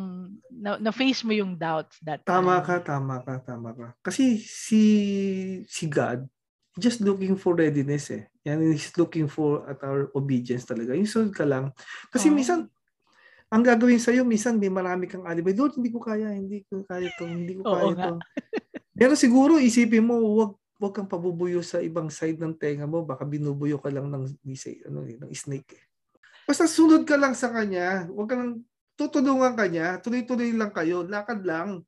na, 0.52 0.76
na-face 0.78 1.24
mo 1.24 1.32
yung 1.32 1.56
doubts 1.56 1.96
that 2.04 2.20
Tama 2.28 2.60
time. 2.60 2.66
ka, 2.68 2.76
tama 2.84 3.16
ka, 3.24 3.34
tama 3.40 3.70
ka. 3.72 3.88
Kasi 4.04 4.36
si 4.44 4.82
si 5.64 5.88
God 5.88 6.28
just 6.76 7.00
looking 7.00 7.40
for 7.40 7.56
readiness 7.56 8.12
eh. 8.12 8.28
Yan 8.44 8.60
he's 8.68 8.92
looking 9.00 9.32
for 9.32 9.64
at 9.72 9.80
our 9.80 10.12
obedience 10.12 10.68
talaga. 10.68 10.92
Yung 10.92 11.08
sunod 11.08 11.32
ka 11.32 11.48
lang. 11.48 11.72
Kasi 12.12 12.28
Oo. 12.28 12.36
minsan 12.36 12.68
ang 13.48 13.64
gagawin 13.64 14.02
sa'yo, 14.02 14.28
minsan 14.28 14.60
may 14.60 14.68
marami 14.68 15.08
kang 15.08 15.24
alibay. 15.24 15.56
Lord, 15.56 15.80
hindi 15.80 15.94
ko 15.94 16.04
kaya, 16.04 16.34
hindi 16.36 16.68
ko 16.68 16.84
kaya 16.84 17.08
to, 17.16 17.24
hindi 17.24 17.56
ko 17.56 17.64
kaya 17.64 17.94
nga. 17.96 18.12
to. 18.12 18.20
Pero 18.92 19.14
siguro 19.16 19.56
isipin 19.56 20.04
mo, 20.04 20.20
wag 20.36 20.52
wag 20.76 20.92
kang 20.92 21.08
pabubuyo 21.08 21.64
sa 21.64 21.80
ibang 21.80 22.12
side 22.12 22.36
ng 22.36 22.60
tenga 22.60 22.84
mo, 22.84 23.08
baka 23.08 23.24
binubuyo 23.24 23.80
ka 23.80 23.88
lang 23.88 24.12
ng 24.12 24.36
say, 24.60 24.84
ano, 24.84 25.08
eh, 25.08 25.16
ng 25.16 25.32
snake 25.32 25.72
eh. 25.72 25.84
Basta 26.46 26.70
sunod 26.70 27.04
ka 27.04 27.18
lang 27.18 27.34
sa 27.34 27.50
kanya, 27.50 28.06
wag 28.14 28.30
ka 28.30 28.36
lang 28.38 28.62
tutulungan 28.96 29.54
ka 29.58 29.66
niya, 29.68 30.00
tuloy-tuloy 30.00 30.56
lang 30.56 30.72
kayo, 30.72 31.04
lakad 31.04 31.44
lang. 31.44 31.84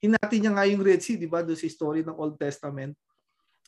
Hinati 0.00 0.40
niya 0.40 0.52
nga 0.52 0.68
yung 0.68 0.84
Red 0.84 1.00
Sea, 1.00 1.16
di 1.16 1.28
ba, 1.28 1.40
doon 1.40 1.56
sa 1.56 1.68
story 1.68 2.04
ng 2.04 2.16
Old 2.16 2.36
Testament. 2.36 2.96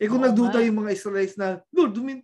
Eh 0.01 0.09
kung 0.09 0.21
Oo 0.21 0.27
nagduda 0.29 0.61
nga. 0.61 0.67
yung 0.67 0.85
mga 0.85 0.93
Israelites 0.93 1.37
na, 1.37 1.61
Lord, 1.73 1.93
dumin, 1.93 2.21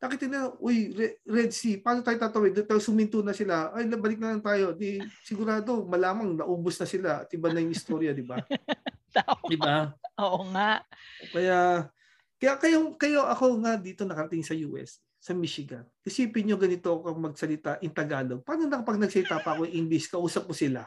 nakita 0.00 0.28
na, 0.28 0.52
uy, 0.60 0.92
Re- 0.92 1.16
Red 1.24 1.52
Sea, 1.52 1.80
paano 1.80 2.04
tayo 2.04 2.20
tatawid? 2.20 2.52
Doon 2.52 2.68
tayo 2.68 2.80
suminto 2.80 3.24
na 3.24 3.32
sila. 3.32 3.72
Ay, 3.72 3.88
balik 3.88 4.20
na 4.20 4.36
lang 4.36 4.44
tayo. 4.44 4.76
Di, 4.76 5.00
sigurado, 5.24 5.84
malamang 5.88 6.36
naubos 6.36 6.76
na 6.76 6.84
sila. 6.84 7.24
At 7.24 7.32
iba 7.32 7.48
na 7.48 7.60
yung 7.64 7.72
istorya, 7.72 8.12
di 8.12 8.24
ba? 8.24 8.40
Di 9.46 9.54
ba? 9.54 9.94
Oo 10.18 10.42
nga. 10.50 10.82
Kaya, 11.30 11.86
kaya 12.34 12.54
kayo, 12.58 12.78
kayo 12.98 13.20
ako 13.30 13.62
nga 13.62 13.78
dito 13.78 14.02
nakarating 14.02 14.42
sa 14.42 14.58
US, 14.66 14.98
sa 15.24 15.32
Michigan. 15.32 15.88
Isipin 16.04 16.44
nyo 16.52 16.60
ganito 16.60 16.92
ako 16.92 17.16
magsalita 17.16 17.80
in 17.80 17.88
Tagalog. 17.96 18.44
Paano 18.44 18.68
na 18.68 18.84
kapag 18.84 19.00
nagsalita 19.00 19.40
pa 19.40 19.56
ako 19.56 19.64
in 19.64 19.88
English, 19.88 20.12
kausap 20.12 20.44
ko 20.44 20.52
sila? 20.52 20.84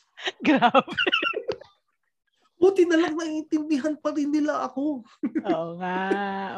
Grabe. 0.46 0.96
Buti 2.56 2.88
na 2.88 2.96
lang 2.96 3.12
naiintindihan 3.12 3.92
pa 4.00 4.16
rin 4.16 4.32
nila 4.32 4.64
ako. 4.64 5.04
Oo 5.52 5.76
nga. 5.76 6.00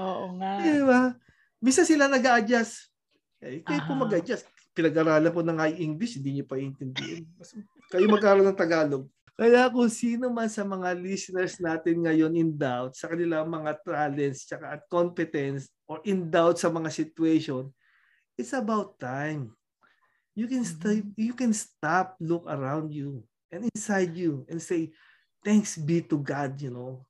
Oo 0.06 0.38
nga. 0.38 0.52
Di 0.62 0.78
ba? 0.86 1.02
Bisa 1.58 1.82
sila 1.82 2.06
nag-a-adjust. 2.06 2.94
Eh, 3.42 3.66
kayo 3.66 3.82
po 3.82 3.98
Aha. 3.98 4.02
mag-adjust. 4.06 4.46
Pinag-aralan 4.70 5.34
po 5.34 5.42
nga 5.42 5.66
yung 5.66 5.82
English, 5.82 6.22
hindi 6.22 6.38
nyo 6.38 6.46
pa 6.46 6.62
intindihin. 6.62 7.26
Kayo 7.90 8.06
mag-aral 8.06 8.46
ng 8.46 8.54
Tagalog. 8.54 9.10
Kaya 9.34 9.66
kung 9.68 9.90
sino 9.90 10.30
man 10.30 10.46
sa 10.46 10.62
mga 10.62 10.94
listeners 10.94 11.58
natin 11.58 12.06
ngayon 12.06 12.38
in 12.38 12.54
doubt 12.54 12.94
sa 12.94 13.10
kanilang 13.10 13.50
mga 13.50 13.82
talents 13.82 14.46
at 14.48 14.86
competence 14.88 15.68
or 15.87 16.03
in 16.05 16.28
doubt 16.30 16.59
sa 16.59 16.68
mga 16.68 16.91
situation, 16.91 17.70
it's 18.34 18.53
about 18.53 18.99
time. 18.99 19.55
You 20.37 20.51
can 20.51 20.66
stay, 20.66 21.01
you 21.16 21.32
can 21.32 21.57
stop, 21.57 22.20
look 22.20 22.45
around 22.45 22.93
you 22.93 23.24
and 23.49 23.70
inside 23.72 24.12
you 24.12 24.45
and 24.51 24.61
say, 24.61 24.93
thanks 25.41 25.78
be 25.80 26.05
to 26.12 26.20
God, 26.20 26.61
you 26.61 26.68
know. 26.74 27.07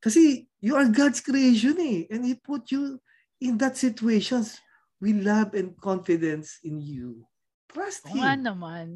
Kasi 0.00 0.48
you 0.62 0.72
are 0.78 0.88
God's 0.88 1.20
creation 1.20 1.76
eh. 1.82 2.08
And 2.08 2.24
He 2.24 2.38
put 2.38 2.72
you 2.72 2.96
in 3.42 3.60
that 3.60 3.76
situations 3.76 4.56
with 5.02 5.20
love 5.20 5.52
and 5.52 5.76
confidence 5.76 6.62
in 6.64 6.80
you. 6.80 7.28
Trust 7.68 8.08
Oo 8.08 8.16
nga 8.22 8.32
Him. 8.32 8.40
naman. 8.48 8.86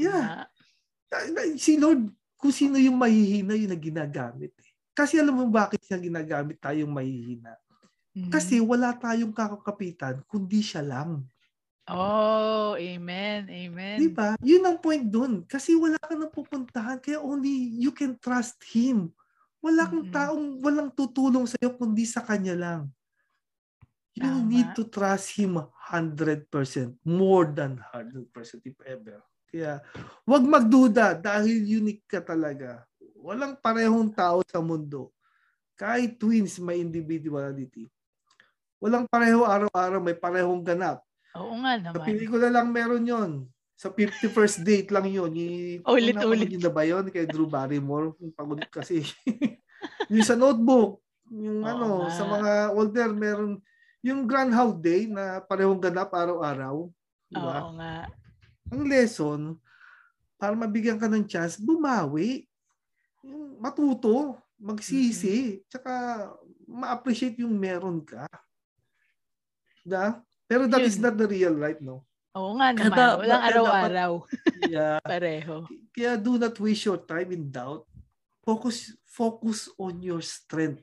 Yeah. 0.00 0.48
Si 1.60 1.76
Lord, 1.76 2.08
kung 2.40 2.54
sino 2.54 2.80
yung 2.80 2.96
mahihina, 2.96 3.56
yun 3.58 3.72
na 3.72 3.78
ginagamit. 3.80 4.52
eh. 4.56 4.70
Kasi 4.94 5.18
alam 5.18 5.34
mo 5.34 5.44
bakit 5.50 5.82
siya 5.84 5.98
ginagamit 5.98 6.56
tayong 6.62 6.92
mahihina? 6.92 7.58
Mm. 8.14 8.30
Kasi 8.30 8.62
wala 8.62 8.94
tayong 8.94 9.34
kakakapitan, 9.34 10.22
kundi 10.30 10.62
siya 10.62 10.86
lang. 10.86 11.26
Oh, 11.84 12.78
amen. 12.80 13.44
Amen. 13.50 13.98
Di 14.00 14.08
ba? 14.08 14.38
Yun 14.40 14.64
ang 14.64 14.78
point 14.80 15.04
dun. 15.04 15.44
Kasi 15.44 15.76
wala 15.76 16.00
ka 16.00 16.16
nang 16.16 16.32
pupuntahan, 16.32 16.96
kaya 17.02 17.20
only 17.20 17.76
you 17.76 17.92
can 17.92 18.16
trust 18.16 18.56
Him. 18.70 19.12
Wala 19.60 19.84
kang 19.84 20.06
Mm-mm. 20.08 20.14
taong 20.14 20.46
walang 20.64 20.90
tutulong 20.94 21.44
sa'yo, 21.44 21.76
kundi 21.76 22.08
sa 22.08 22.24
Kanya 22.24 22.56
lang. 22.56 22.82
You 24.14 24.30
Tama. 24.30 24.46
need 24.46 24.68
to 24.78 24.86
trust 24.86 25.34
Him 25.36 25.58
100%. 25.90 26.48
More 27.02 27.50
than 27.50 27.82
100% 27.92 28.30
if 28.64 28.78
ever. 28.86 29.20
Kaya, 29.50 29.82
wag 30.24 30.44
magduda 30.46 31.18
dahil 31.18 31.66
unique 31.66 32.06
ka 32.06 32.22
talaga. 32.22 32.86
Walang 33.18 33.58
parehong 33.58 34.08
tao 34.14 34.40
sa 34.46 34.62
mundo. 34.62 35.12
Kahit 35.74 36.16
twins 36.16 36.56
may 36.62 36.78
individuality. 36.80 37.90
Walang 38.84 39.08
pareho 39.08 39.48
araw-araw, 39.48 39.96
may 40.04 40.12
parehong 40.12 40.60
ganap. 40.60 41.00
Oo 41.32 41.56
nga 41.64 41.80
Sa 41.80 41.96
naman. 41.96 42.04
pelikula 42.04 42.52
lang 42.52 42.68
meron 42.68 43.08
yon. 43.08 43.30
Sa 43.80 43.88
51st 43.88 44.60
date 44.60 44.92
lang 44.92 45.08
yun. 45.08 45.32
Y- 45.32 45.80
Ulit-ulit. 45.80 46.52
Niyo 46.52 46.60
na 46.60 46.68
ba 46.68 46.84
yun 46.84 47.08
kay 47.08 47.24
Drew 47.24 47.48
Barrymore? 47.48 48.12
Yung 48.20 48.36
pagod 48.36 48.60
kasi. 48.68 49.00
yung 50.12 50.20
sa 50.20 50.36
notebook, 50.36 51.00
yung 51.32 51.64
Oo 51.64 51.68
ano, 51.72 51.86
nga. 52.04 52.12
sa 52.12 52.28
mga 52.28 52.52
older, 52.76 53.08
meron 53.16 53.56
yung 54.04 54.28
Groundhog 54.28 54.84
Day 54.84 55.08
na 55.08 55.40
parehong 55.40 55.80
ganap 55.80 56.12
araw-araw. 56.12 56.84
Di 57.24 57.40
ba? 57.40 57.64
Oo 57.64 57.72
nga. 57.80 58.04
Ang 58.68 58.84
lesson, 58.84 59.40
para 60.36 60.52
mabigyan 60.52 61.00
ka 61.00 61.08
ng 61.08 61.24
chance, 61.24 61.56
bumawi. 61.56 62.44
Yung 63.24 63.56
matuto, 63.56 64.36
magsisi, 64.60 65.64
tsaka 65.72 66.28
ma-appreciate 66.68 67.40
yung 67.40 67.56
meron 67.56 68.04
ka. 68.04 68.28
Da? 69.84 70.24
Pero 70.48 70.64
that 70.66 70.80
is 70.80 70.96
Yun. 70.96 71.02
not 71.04 71.14
the 71.20 71.28
real 71.28 71.52
life, 71.52 71.78
no? 71.84 72.08
Oo 72.34 72.56
nga 72.58 72.72
naman. 72.74 72.96
da- 72.96 73.18
Walang 73.20 73.44
araw-araw. 73.52 74.12
Yeah. 74.74 74.96
Pareho. 75.06 75.68
Kaya 75.92 76.16
do 76.16 76.40
not 76.40 76.56
waste 76.56 76.88
your 76.88 76.98
time 76.98 77.30
in 77.36 77.52
doubt. 77.52 77.84
Focus 78.40 78.96
focus 79.04 79.68
on 79.76 80.00
your 80.00 80.24
strength. 80.24 80.80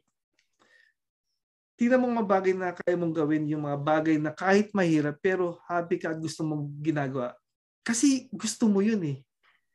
Tingnan 1.76 1.98
mo 1.98 2.14
mga 2.14 2.30
bagay 2.30 2.54
na 2.54 2.78
kaya 2.78 2.94
mong 2.94 3.10
gawin, 3.18 3.50
yung 3.50 3.66
mga 3.66 3.80
bagay 3.82 4.16
na 4.22 4.30
kahit 4.30 4.70
mahirap, 4.70 5.18
pero 5.18 5.58
happy 5.66 5.98
ka 5.98 6.14
at 6.14 6.22
gusto 6.22 6.46
mong 6.46 6.70
ginagawa. 6.78 7.34
Kasi 7.82 8.30
gusto 8.30 8.70
mo 8.70 8.86
yun 8.86 9.02
eh. 9.02 9.18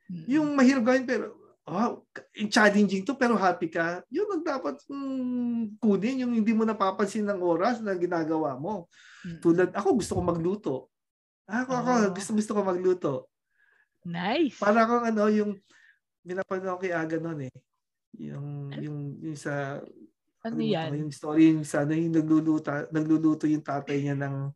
Mm. 0.06 0.24
Yung 0.38 0.48
mahirap 0.54 0.86
gawin, 0.86 1.02
pero 1.02 1.34
wow, 1.66 1.98
challenging 2.46 3.02
to, 3.02 3.18
pero 3.18 3.34
happy 3.34 3.66
ka, 3.66 3.98
yun 4.06 4.30
ang 4.30 4.46
dapat 4.46 4.78
mm, 4.86 5.82
kunin, 5.82 6.22
yung 6.22 6.32
hindi 6.38 6.54
mo 6.54 6.62
napapansin 6.62 7.26
ng 7.26 7.42
oras 7.42 7.82
na 7.82 7.98
ginagawa 7.98 8.54
mo. 8.54 8.86
Mm. 9.26 9.38
Tulad, 9.42 9.70
ako 9.74 9.98
gusto 9.98 10.12
ko 10.14 10.22
magluto. 10.22 10.74
Ako, 11.50 11.70
ako, 11.74 11.90
Oo. 11.90 12.10
gusto, 12.14 12.30
gusto 12.38 12.52
ko 12.54 12.60
magluto. 12.62 13.12
Nice. 14.06 14.62
Para 14.62 14.86
akong 14.86 15.10
ano, 15.10 15.26
yung 15.26 15.58
minapanood 16.22 16.78
ko 16.78 16.86
kay 16.86 16.94
Aga 16.94 17.18
noon 17.18 17.50
eh. 17.50 17.56
Yung, 18.22 18.70
yung, 18.78 18.98
yung 19.18 19.38
sa, 19.38 19.82
ano 20.46 20.60
yan? 20.62 20.94
Yung 20.94 21.10
story 21.10 21.50
yung 21.50 21.66
sa 21.66 21.82
ano, 21.82 21.98
yung 21.98 22.14
nagluluto, 22.14 22.70
nagluluto 22.94 23.50
yung 23.50 23.66
tatay 23.66 24.06
niya 24.06 24.14
ng, 24.14 24.54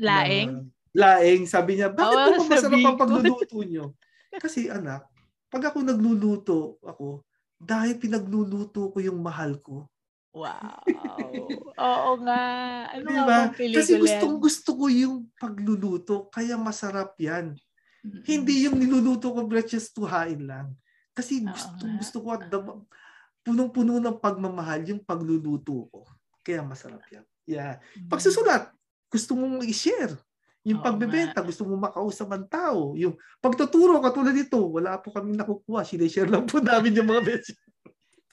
Laing? 0.00 0.48
ng- 0.48 0.68
laing. 0.96 1.44
Sabi 1.44 1.76
niya, 1.76 1.92
bakit 1.92 2.16
oh, 2.16 2.24
ba 2.32 2.48
masarap 2.48 2.72
sabi 2.72 2.84
ang 2.84 2.96
pagluluto 2.96 3.60
nyo? 3.60 3.92
Kasi 4.40 4.72
anak, 4.72 5.04
pag 5.50 5.62
ako 5.72 5.78
nagluluto 5.82 6.78
ako, 6.82 7.22
dahil 7.56 7.96
pinagluluto 7.96 8.92
ko 8.92 8.98
yung 9.00 9.20
mahal 9.22 9.56
ko. 9.64 9.88
Wow. 10.36 10.84
Oo 11.88 12.10
nga. 12.20 12.44
Ano 12.92 13.08
Di 13.08 13.14
nga 13.16 13.48
Kasi 13.56 13.96
gustong 13.96 14.36
gusto 14.36 14.70
ko 14.76 14.84
yung 14.92 15.32
pagluluto, 15.40 16.28
kaya 16.28 16.60
masarap 16.60 17.16
yan. 17.16 17.56
Mm-mm. 18.04 18.22
Hindi 18.22 18.68
yung 18.68 18.76
niluluto 18.76 19.32
ko 19.32 19.48
just 19.64 19.96
to 19.96 20.04
hain 20.04 20.44
lang. 20.44 20.76
Kasi 21.16 21.40
gusto, 21.40 21.82
gusto 21.96 22.16
ko 22.20 22.28
at 22.36 22.52
dam- 22.52 22.84
punong-puno 23.40 23.96
ng 23.96 24.20
pagmamahal 24.20 24.84
yung 24.84 25.00
pagluluto 25.00 25.88
ko. 25.88 26.04
Kaya 26.44 26.60
masarap 26.60 27.00
yan. 27.08 27.24
Yeah. 27.48 27.80
Mm. 27.96 28.12
Pagsusulat, 28.12 28.68
gusto 29.08 29.32
mong 29.32 29.64
i-share. 29.64 30.12
Yung 30.66 30.82
Oo 30.82 30.86
pagbebenta, 30.90 31.46
gusto 31.46 31.62
mong 31.62 31.94
makausap 31.94 32.26
ang 32.34 32.46
tao. 32.50 32.98
Yung 32.98 33.14
pagtuturo, 33.38 34.02
katulad 34.02 34.34
nito, 34.34 34.58
wala 34.66 34.98
po 34.98 35.14
kami 35.14 35.38
nakukuha. 35.38 35.86
Sinishare 35.86 36.26
lang 36.26 36.42
po 36.42 36.58
namin 36.58 36.90
yung 36.98 37.06
mga 37.06 37.22
message. 37.22 37.54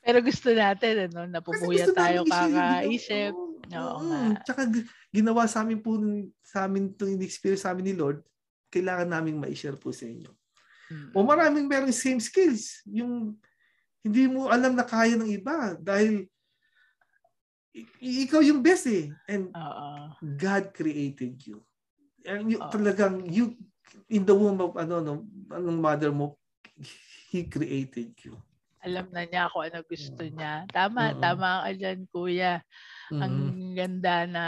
Pero 0.02 0.18
gusto 0.20 0.50
natin, 0.50 1.14
ano, 1.14 1.30
napupuya 1.30 1.86
tayo 1.94 2.26
kakaisip. 2.26 3.38
Oo 3.70 3.98
Mm, 4.02 4.08
nga. 4.10 4.22
Tsaka 4.44 4.62
gi- 4.68 4.90
ginawa 5.14 5.46
sa 5.46 5.62
amin 5.62 5.78
po, 5.80 5.96
sa 6.42 6.66
amin 6.66 6.92
itong 6.92 7.14
in-experience 7.16 7.64
sa 7.64 7.72
amin 7.72 7.94
ni 7.94 7.96
Lord, 7.96 8.26
kailangan 8.68 9.14
namin 9.14 9.38
ma-share 9.38 9.78
po 9.78 9.94
sa 9.94 10.10
inyo. 10.10 10.28
Mm. 10.90 11.10
O 11.14 11.24
maraming 11.24 11.70
merong 11.70 11.94
same 11.94 12.20
skills. 12.20 12.82
Yung 12.90 13.38
hindi 14.02 14.26
mo 14.28 14.50
alam 14.50 14.74
na 14.74 14.84
kaya 14.84 15.16
ng 15.16 15.30
iba 15.30 15.78
dahil 15.80 16.28
ikaw 18.02 18.42
yung 18.42 18.60
best 18.60 18.90
eh. 18.90 19.14
And 19.30 19.54
Oo. 19.54 19.88
God 20.36 20.74
created 20.74 21.38
you. 21.46 21.62
And 22.24 22.48
you, 22.48 22.60
Oo. 22.64 22.72
talagang 22.72 23.28
you 23.28 23.60
in 24.08 24.24
the 24.24 24.32
womb 24.36 24.64
of 24.64 24.80
ano 24.80 25.04
no, 25.04 25.14
anong 25.52 25.80
mother 25.84 26.12
mo 26.16 26.40
he 27.30 27.44
created 27.44 28.16
you. 28.24 28.40
Alam 28.84 29.12
na 29.12 29.24
niya 29.28 29.52
kung 29.52 29.64
ano 29.68 29.80
gusto 29.84 30.24
niya. 30.28 30.64
Tama, 30.72 31.16
Oo. 31.16 31.20
tama 31.20 31.64
ka 31.68 31.72
dyan, 31.76 32.00
kuya. 32.12 32.64
Ang 33.20 33.36
Mhm. 33.36 33.76
ganda 33.76 34.16
na 34.28 34.46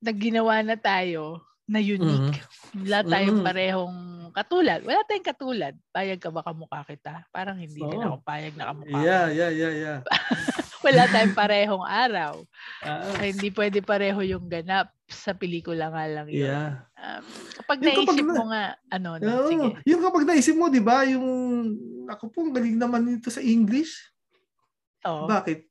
nagginawa 0.00 0.60
na 0.64 0.76
tayo 0.76 1.40
na 1.68 1.80
unique. 1.80 2.40
Wala 2.72 3.04
tayong 3.04 3.40
Mhm. 3.40 3.44
parehong 3.44 3.98
katulad. 4.32 4.80
Wala 4.84 5.00
tayong 5.08 5.28
katulad. 5.28 5.74
Payag 5.92 6.20
ka 6.20 6.28
ba 6.32 6.40
kamukha 6.44 6.80
kita? 6.88 7.28
Parang 7.32 7.56
hindi 7.60 7.84
din 7.84 8.00
Oo. 8.00 8.04
ako 8.04 8.16
payag 8.24 8.54
na 8.56 8.72
kamukha 8.72 9.00
Yeah, 9.04 9.26
yeah, 9.32 9.50
yeah, 9.52 9.74
yeah. 9.76 9.98
Wala 10.82 11.02
tayong 11.06 11.34
parehong 11.34 11.86
araw. 11.86 12.42
Ah, 12.82 13.06
Ay, 13.16 13.30
hindi 13.30 13.48
pwede 13.50 13.78
pareho 13.80 14.18
yung 14.20 14.46
ganap. 14.46 14.90
Sa 15.06 15.36
pelikula 15.36 15.92
nga 15.92 16.08
lang 16.08 16.26
yun. 16.26 16.48
yeah. 16.48 16.88
Um, 16.96 17.22
kapag 17.54 17.78
Yung 17.84 17.96
kapag 18.00 18.16
naisip 18.16 18.24
na- 18.24 18.32
mo 18.32 18.44
nga, 18.48 18.64
ano, 18.88 19.10
no, 19.20 19.28
Oo. 19.28 19.46
sige. 19.46 19.66
Yung 19.84 20.00
kapag 20.00 20.24
naisip 20.24 20.54
mo, 20.56 20.66
di 20.66 20.80
ba, 20.80 21.04
yung 21.04 21.26
ako 22.08 22.24
po, 22.32 22.38
galing 22.48 22.80
naman 22.80 23.04
nito 23.04 23.28
sa 23.28 23.38
English. 23.38 23.92
Oo. 25.04 25.28
Bakit? 25.28 25.68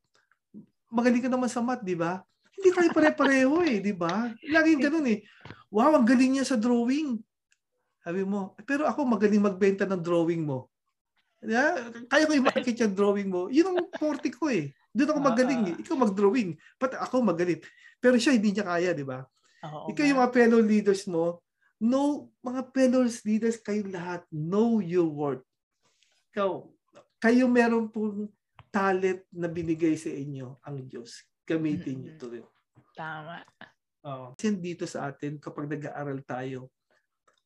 Magaling 0.87 1.23
ka 1.25 1.31
naman 1.31 1.49
sa 1.49 1.59
math, 1.59 1.81
di 1.81 1.97
ba? 1.97 2.21
Hindi 2.53 2.69
tayo 2.69 2.89
pare-pareho 2.93 3.65
eh, 3.65 3.81
di 3.81 3.91
ba? 3.91 4.29
Laging 4.45 4.79
ganun 4.79 5.09
eh. 5.09 5.25
Wow, 5.73 5.97
ang 5.97 6.05
galing 6.05 6.37
niya 6.37 6.45
sa 6.45 6.59
drawing. 6.59 7.17
Sabi 7.99 8.21
mo, 8.21 8.53
pero 8.61 8.85
ako 8.85 9.07
magaling 9.07 9.41
magbenta 9.41 9.89
ng 9.89 10.01
drawing 10.01 10.45
mo. 10.45 10.69
Yeah, 11.41 11.89
kaya 12.05 12.29
ko 12.29 12.37
i-market 12.37 12.77
yung 12.77 12.93
drawing 12.93 13.33
mo. 13.33 13.49
Yun 13.49 13.73
ang 13.73 13.89
forte 13.97 14.29
ko 14.29 14.53
eh. 14.53 14.69
Doon 14.91 15.09
ako 15.15 15.19
magaling 15.23 15.61
eh. 15.71 15.75
Ikaw 15.79 15.95
mag-drawing. 15.95 16.59
But 16.75 16.99
ako 16.99 17.23
magaling. 17.23 17.63
Pero 18.03 18.19
siya 18.19 18.35
hindi 18.35 18.51
niya 18.51 18.67
kaya, 18.67 18.91
di 18.91 19.07
ba? 19.07 19.23
Oo 19.63 19.87
Ikaw 19.91 20.03
yung 20.03 20.19
mga 20.19 20.33
fellow 20.35 20.61
leaders 20.61 21.03
mo, 21.07 21.39
know, 21.81 22.29
mga 22.45 22.61
fellow 22.75 23.03
leaders, 23.25 23.57
kayo 23.57 23.81
lahat, 23.89 24.21
know 24.29 24.77
your 24.83 25.09
worth. 25.09 25.41
Ikaw, 26.31 26.69
kayo 27.17 27.49
meron 27.49 27.89
pong 27.89 28.29
talent 28.69 29.25
na 29.33 29.49
binigay 29.49 29.97
sa 29.97 30.13
inyo 30.13 30.61
ang 30.61 30.85
Diyos. 30.85 31.25
Gamitin 31.43 32.05
niyo 32.05 32.11
to 32.21 32.27
rin. 32.29 32.45
Tama. 32.93 33.41
Oh. 34.05 34.33
Kasi 34.37 34.57
dito 34.61 34.85
sa 34.85 35.09
atin, 35.09 35.41
kapag 35.41 35.67
nag-aaral 35.67 36.21
tayo, 36.23 36.69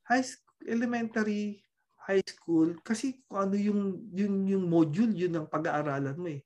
high 0.06 0.24
school, 0.24 0.64
elementary, 0.68 1.64
high 2.06 2.24
school, 2.24 2.78
kasi 2.86 3.24
kung 3.26 3.50
ano 3.50 3.56
yung, 3.58 3.82
yung, 4.14 4.36
yung 4.46 4.66
module, 4.68 5.12
yun 5.16 5.34
ang 5.36 5.48
pag-aaralan 5.50 6.16
mo 6.20 6.30
eh. 6.30 6.44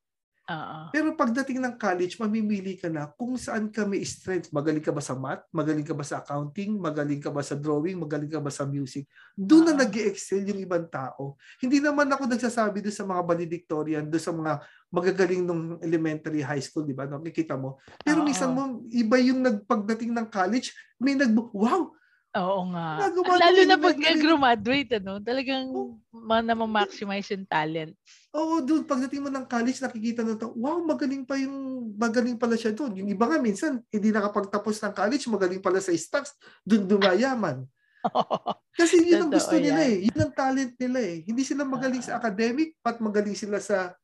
Oo. 0.50 0.78
Pero 0.89 1.14
pagdating 1.14 1.62
ng 1.62 1.76
college, 1.78 2.18
mamimili 2.18 2.74
ka 2.74 2.89
na 2.89 3.06
kung 3.06 3.38
saan 3.38 3.70
ka 3.70 3.86
may 3.86 4.02
strength. 4.02 4.50
Magaling 4.50 4.82
ka 4.82 4.89
ba 4.89 4.97
sa 4.97 5.14
math? 5.14 5.45
Magaling 5.54 5.86
ka 5.86 5.93
ba 5.93 6.02
sa 6.02 6.26
accounting? 6.26 6.74
Magaling 6.82 7.22
ka 7.22 7.30
ba 7.30 7.45
sa 7.45 7.54
drawing? 7.54 8.02
Magaling 8.02 8.34
ka 8.34 8.41
ba 8.41 8.50
sa 8.50 8.66
music? 8.66 9.06
Doon 9.38 9.70
na 9.70 9.74
Ah. 9.78 9.80
nag 9.86 9.93
excel 9.93 10.41
yung 10.50 10.58
ibang 10.58 10.89
tao. 10.89 11.38
Hindi 11.62 11.78
naman 11.78 12.10
ako 12.10 12.26
nagsasabi 12.26 12.82
doon 12.82 12.97
sa 12.97 13.06
mga 13.06 13.22
valedictorian, 13.22 14.04
doon 14.10 14.24
sa 14.26 14.34
mga 14.34 14.54
magagaling 14.89 15.45
nung 15.45 15.78
elementary 15.86 16.41
high 16.41 16.66
school, 16.66 16.82
di 16.82 16.97
ba? 16.97 17.06
Nakikita 17.06 17.54
mo. 17.54 17.78
Pero 18.02 18.22
Oo. 18.22 18.28
minsan 18.28 18.50
mo, 18.50 18.82
iba 18.89 19.22
yung 19.22 19.45
nagpagdating 19.45 20.10
ng 20.18 20.28
college, 20.34 20.74
may 20.97 21.14
nag, 21.14 21.30
wow, 21.54 21.93
Oo 22.38 22.62
nga. 22.70 23.10
Lalo 23.10 23.60
na 23.66 23.78
pag 23.82 23.98
nag-graduate, 23.98 25.02
ano, 25.02 25.18
talagang 25.18 25.66
Oh. 25.74 25.98
ma- 26.14 26.46
na-maximize 26.46 27.34
yung 27.34 27.50
talent. 27.50 27.98
Oo, 28.38 28.62
dude, 28.62 28.86
pagdating 28.86 29.26
mo 29.26 29.30
ng 29.34 29.50
college, 29.50 29.82
nakikita 29.82 30.22
na 30.22 30.38
to, 30.38 30.54
wow, 30.54 30.78
magaling 30.86 31.26
pa 31.26 31.34
yung, 31.42 31.90
magaling 31.98 32.38
pala 32.38 32.54
siya 32.54 32.70
doon. 32.70 33.02
Yung 33.02 33.10
iba 33.10 33.26
nga 33.26 33.42
minsan, 33.42 33.82
hindi 33.90 34.14
nakapagtapos 34.14 34.78
ng 34.78 34.94
college, 34.94 35.26
magaling 35.26 35.58
pala 35.58 35.82
sa 35.82 35.90
stocks, 35.98 36.38
doon 36.62 36.86
dumayaman. 36.86 37.66
Kasi 38.80 39.02
yun 39.10 39.26
ang 39.26 39.34
gusto 39.34 39.58
nila 39.58 39.82
eh. 39.82 40.06
Yun 40.06 40.30
ang 40.30 40.34
talent 40.38 40.78
nila 40.78 41.00
eh. 41.02 41.18
Hindi 41.26 41.42
sila 41.42 41.66
magaling 41.66 42.06
sa 42.06 42.22
academic, 42.22 42.78
pat 42.80 43.02
magaling 43.02 43.36
sila 43.36 43.58
sa 43.58 43.98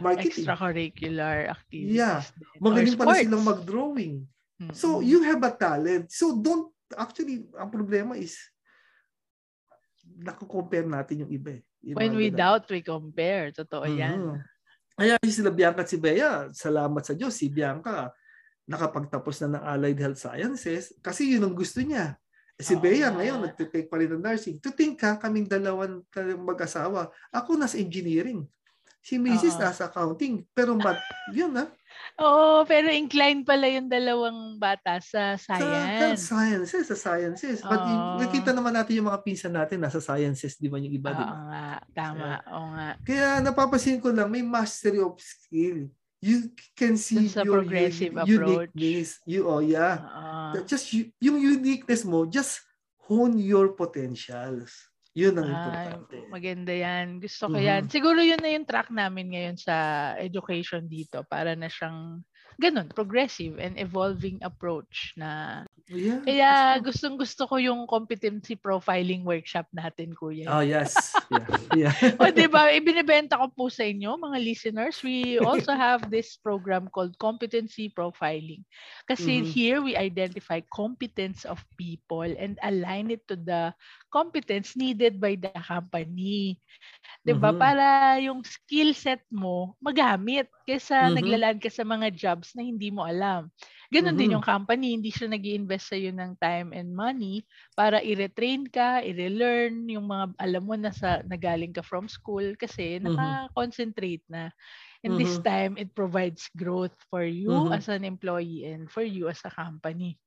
marketing. 0.00 0.48
Extracurricular 0.48 1.52
activities. 1.52 2.00
Yeah. 2.00 2.24
Magaling 2.58 2.96
pala 2.96 3.20
silang 3.20 3.44
mag-drawing. 3.44 4.24
So, 4.70 5.02
you 5.02 5.26
have 5.26 5.42
a 5.42 5.50
talent. 5.50 6.14
So, 6.14 6.38
don't, 6.38 6.70
actually, 6.96 7.46
ang 7.56 7.70
problema 7.70 8.16
is, 8.16 8.38
naku-compare 10.02 10.86
natin 10.86 11.26
yung 11.26 11.30
iba 11.32 11.50
eh. 11.58 11.62
Yung 11.82 11.96
When 11.98 12.14
we 12.14 12.30
doubt, 12.30 12.66
we 12.70 12.82
compare. 12.82 13.50
Totoo 13.54 13.86
yan. 13.86 14.18
Mhm. 14.18 14.38
Kaya 14.92 15.14
si 15.24 15.40
sila 15.40 15.50
Bianca 15.50 15.82
at 15.82 15.90
si 15.90 15.98
Bea, 15.98 16.52
salamat 16.52 17.02
sa 17.02 17.16
Diyos, 17.16 17.34
si 17.34 17.48
Bianca 17.48 18.12
nakapagtapos 18.68 19.42
na 19.42 19.58
ng 19.58 19.64
Allied 19.66 19.98
Health 19.98 20.20
Sciences 20.22 20.94
kasi 21.02 21.34
yun 21.34 21.42
ang 21.42 21.56
gusto 21.56 21.82
niya. 21.82 22.14
Eh, 22.54 22.62
Si 22.62 22.76
Oo 22.76 22.82
Bea 22.84 23.10
nga. 23.10 23.18
ngayon, 23.18 23.38
nagtitake 23.42 23.88
pa 23.90 23.98
rin 23.98 24.12
ng 24.14 24.22
nursing. 24.22 24.60
To 24.62 24.70
think 24.70 25.00
ka, 25.02 25.18
kaming 25.18 25.48
dalawan 25.48 26.04
mag-asawa. 26.38 27.10
Ako 27.34 27.58
nasa 27.58 27.80
engineering. 27.80 28.46
Si 29.02 29.18
Mrs. 29.18 29.58
Oo. 29.58 29.62
nasa 29.66 29.90
accounting. 29.90 30.46
Pero 30.54 30.78
mat, 30.78 31.00
yun 31.34 31.50
na. 31.50 31.66
Oo, 32.14 32.62
pero 32.62 32.86
inclined 32.88 33.42
pala 33.42 33.64
yung 33.66 33.88
dalawang 33.88 34.56
bata 34.56 35.00
sa 35.00 35.34
Sa 35.34 35.56
science. 35.56 36.20
sa 36.22 36.36
sciences, 36.36 36.84
sa 36.86 36.96
sciences. 36.96 37.58
But 37.60 37.80
yung- 37.80 38.04
Oo. 38.06 38.18
nakita 38.20 38.52
naman 38.52 38.72
natin 38.72 39.00
yung 39.00 39.08
mga 39.08 39.22
pinsan 39.22 39.50
natin 39.50 39.80
nasa 39.80 39.98
sciences, 39.98 40.56
di 40.56 40.68
ba 40.68 40.76
yung 40.76 40.92
iba, 40.92 41.10
di 41.10 41.18
Oo 41.18 41.26
ba? 41.26 41.36
nga, 41.48 41.66
tama. 41.90 42.28
Oo 42.46 42.66
nga. 42.70 42.88
Kaya 43.00 43.28
napapansin 43.40 43.98
ko 43.98 44.12
lang, 44.12 44.28
may 44.28 44.40
mastery 44.40 45.00
of 45.00 45.16
skill. 45.16 45.88
You 46.22 46.52
can 46.72 46.94
see 46.94 47.26
Dun 47.26 47.32
sa 47.32 47.42
your 47.42 47.64
progressive 47.64 48.14
approach. 48.14 48.70
uniqueness. 48.70 49.18
You, 49.24 49.42
oh 49.44 49.58
yeah. 49.58 49.98
Oo. 49.98 50.62
Just 50.62 50.86
yung 51.18 51.34
uniqueness 51.36 52.04
mo, 52.04 52.22
just 52.24 52.62
hone 53.02 53.34
your 53.36 53.74
potentials. 53.74 54.91
Yun 55.12 55.36
ang 55.36 55.48
Ay, 55.48 55.56
importante. 55.92 56.16
maganda 56.32 56.72
yan. 56.72 57.06
Gusto 57.20 57.52
ko 57.52 57.56
Mhm. 57.60 57.66
yan. 57.68 57.82
Siguro 57.92 58.18
yun 58.24 58.40
na 58.40 58.48
yung 58.48 58.64
track 58.64 58.88
namin 58.88 59.28
ngayon 59.36 59.56
sa 59.60 59.74
education 60.16 60.88
dito 60.88 61.20
para 61.28 61.52
na 61.52 61.68
siyang 61.68 62.24
ganun, 62.60 62.88
progressive 62.92 63.56
and 63.60 63.80
evolving 63.80 64.36
approach 64.44 65.16
na 65.16 65.62
Yeah. 65.90 66.22
kaya 66.24 66.48
gustong 66.80 67.18
gusto 67.18 67.44
ko 67.44 67.58
yung 67.58 67.84
competency 67.90 68.54
profiling 68.56 69.26
workshop 69.26 69.66
natin, 69.74 70.14
kuya. 70.16 70.48
Oh, 70.48 70.64
yes. 70.64 70.94
Yeah. 71.28 71.48
yeah. 71.74 71.92
o, 72.22 72.30
di 72.32 72.46
ba? 72.48 72.70
Ibinibenta 72.72 73.36
ko 73.36 73.50
po 73.52 73.64
sa 73.68 73.84
inyo, 73.84 74.16
mga 74.16 74.38
listeners. 74.40 75.02
We 75.04 75.36
also 75.42 75.74
have 75.74 76.08
this 76.08 76.38
program 76.38 76.88
called 76.88 77.18
Competency 77.20 77.92
Profiling. 77.92 78.62
Kasi 79.04 79.42
Mhm. 79.42 79.48
here 79.48 79.78
we 79.84 79.92
identify 79.98 80.62
competence 80.72 81.44
of 81.44 81.60
people 81.76 82.24
and 82.24 82.56
align 82.62 83.12
it 83.12 83.26
to 83.28 83.36
the 83.36 83.74
competence 84.12 84.76
needed 84.76 85.18
by 85.18 85.34
the 85.40 85.50
company. 85.56 86.60
'Di 87.24 87.34
ba? 87.38 87.50
Mhm. 87.50 87.56
Para 87.56 88.16
yung 88.22 88.42
skill 88.46 88.94
set 88.94 89.22
mo 89.30 89.74
magamit 89.82 90.48
kaysa 90.66 91.08
Mhm. 91.08 91.12
naglalaan 91.12 91.58
ka 91.58 91.68
sa 91.70 91.82
mga 91.86 92.10
jobs 92.14 92.54
na 92.54 92.62
hindi 92.66 92.90
mo 92.94 93.02
alam. 93.06 93.50
Ganon 93.92 94.14
din 94.18 94.34
Mhm. 94.34 94.40
yung 94.40 94.44
company, 94.46 94.94
hindi 94.96 95.10
siya 95.10 95.28
nag 95.30 95.42
invest 95.44 95.90
sa 95.92 95.98
ng 95.98 96.34
time 96.40 96.70
and 96.74 96.94
money 96.94 97.42
para 97.76 97.98
i-retrain 98.02 98.66
ka, 98.70 99.02
i-relearn 99.04 99.86
yung 99.90 100.06
mga 100.08 100.24
alam 100.38 100.62
mo 100.66 100.74
na 100.78 100.90
sa 100.94 101.20
nagaling 101.26 101.74
ka 101.74 101.82
from 101.84 102.06
school 102.10 102.54
kasi 102.58 102.98
Mhm. 103.04 103.38
naka-concentrate 103.52 104.22
na. 104.30 104.50
And 105.04 105.18
this 105.18 105.36
Mhm. 105.36 105.42
time, 105.42 105.74
it 105.78 105.94
provides 105.94 106.48
growth 106.54 106.94
for 107.10 107.24
you 107.26 107.70
Mhm. 107.70 107.74
as 107.74 107.90
an 107.90 108.04
employee 108.06 108.66
and 108.70 108.88
for 108.90 109.02
you 109.04 109.28
as 109.28 109.42
a 109.46 109.52
company. 109.52 110.21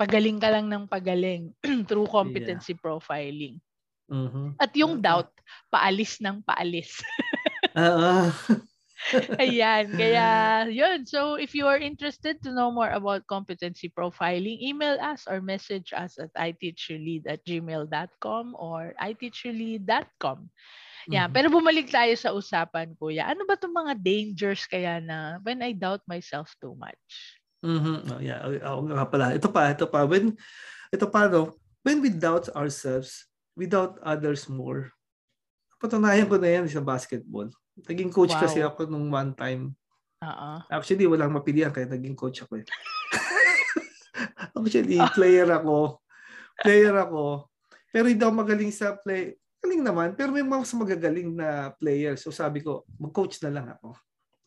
Pagaling 0.00 0.40
ka 0.40 0.48
lang 0.48 0.72
ng 0.72 0.88
pagaling 0.88 1.52
through 1.88 2.08
competency 2.08 2.72
yeah. 2.72 2.80
profiling. 2.80 3.60
Mm-hmm. 4.08 4.56
At 4.56 4.72
yung 4.72 4.96
okay. 4.98 5.04
doubt, 5.04 5.30
paalis 5.68 6.16
ng 6.24 6.40
paalis. 6.40 7.04
uh, 7.76 8.32
Ayan. 9.40 9.96
Kaya, 9.96 10.28
yun. 10.80 11.08
So, 11.08 11.36
if 11.40 11.56
you 11.56 11.64
are 11.68 11.80
interested 11.80 12.40
to 12.44 12.52
know 12.52 12.68
more 12.68 12.92
about 12.92 13.28
competency 13.28 13.88
profiling, 13.88 14.60
email 14.60 15.00
us 15.00 15.24
or 15.24 15.40
message 15.40 15.92
us 15.96 16.20
at 16.20 16.32
iteachulead 16.36 17.24
at 17.24 17.40
gmail.com 17.44 18.56
or 18.56 18.92
iteachulead.com. 19.00 20.52
Yeah, 21.08 21.26
mm-hmm. 21.26 21.32
pero 21.32 21.46
bumalik 21.48 21.88
tayo 21.88 22.12
sa 22.12 22.36
usapan, 22.36 22.92
kuya. 23.00 23.24
Ano 23.24 23.48
ba 23.48 23.56
'tong 23.56 23.72
mga 23.72 23.96
dangers 24.04 24.68
kaya 24.68 25.00
na 25.00 25.40
when 25.40 25.64
I 25.64 25.72
doubt 25.72 26.04
myself 26.04 26.52
too 26.60 26.76
much? 26.76 27.39
Mhm. 27.60 27.96
Oh, 28.16 28.20
yeah, 28.20 28.40
oh, 28.64 28.84
nga 28.88 29.04
pala. 29.04 29.36
Ito 29.36 29.48
pa, 29.52 29.72
ito 29.72 29.84
pa. 29.84 30.08
When 30.08 30.32
ito 30.90 31.06
pa 31.06 31.28
no, 31.28 31.54
when 31.84 32.00
we 32.00 32.08
doubt 32.08 32.48
ourselves, 32.56 33.28
we 33.52 33.68
doubt 33.68 34.00
others 34.00 34.48
more. 34.48 34.88
Patunayan 35.80 36.28
ko 36.28 36.36
na 36.40 36.60
yan 36.60 36.68
sa 36.68 36.80
basketball. 36.80 37.48
Naging 37.88 38.12
coach 38.12 38.32
wow. 38.36 38.42
kasi 38.44 38.60
ako 38.60 38.88
nung 38.88 39.08
one 39.12 39.32
time. 39.32 39.72
Uh-uh. 40.20 40.60
Actually, 40.68 41.08
walang 41.08 41.32
mapilihan 41.32 41.72
kaya 41.72 41.88
naging 41.88 42.16
coach 42.16 42.44
ako 42.44 42.60
eh. 42.60 42.66
Actually, 44.56 45.00
player 45.16 45.48
ako. 45.48 46.04
Player 46.60 46.92
ako. 46.92 47.48
Pero 47.88 48.04
hindi 48.04 48.20
ako 48.20 48.34
magaling 48.36 48.72
sa 48.72 48.92
play. 49.00 49.32
Galing 49.60 49.84
naman, 49.84 50.08
pero 50.16 50.32
may 50.32 50.44
mga 50.44 50.64
mas 50.64 50.72
magagaling 50.76 51.36
na 51.36 51.72
player. 51.76 52.16
So 52.20 52.32
sabi 52.32 52.60
ko, 52.60 52.84
mag-coach 53.00 53.40
na 53.44 53.52
lang 53.52 53.66
ako. 53.76 53.96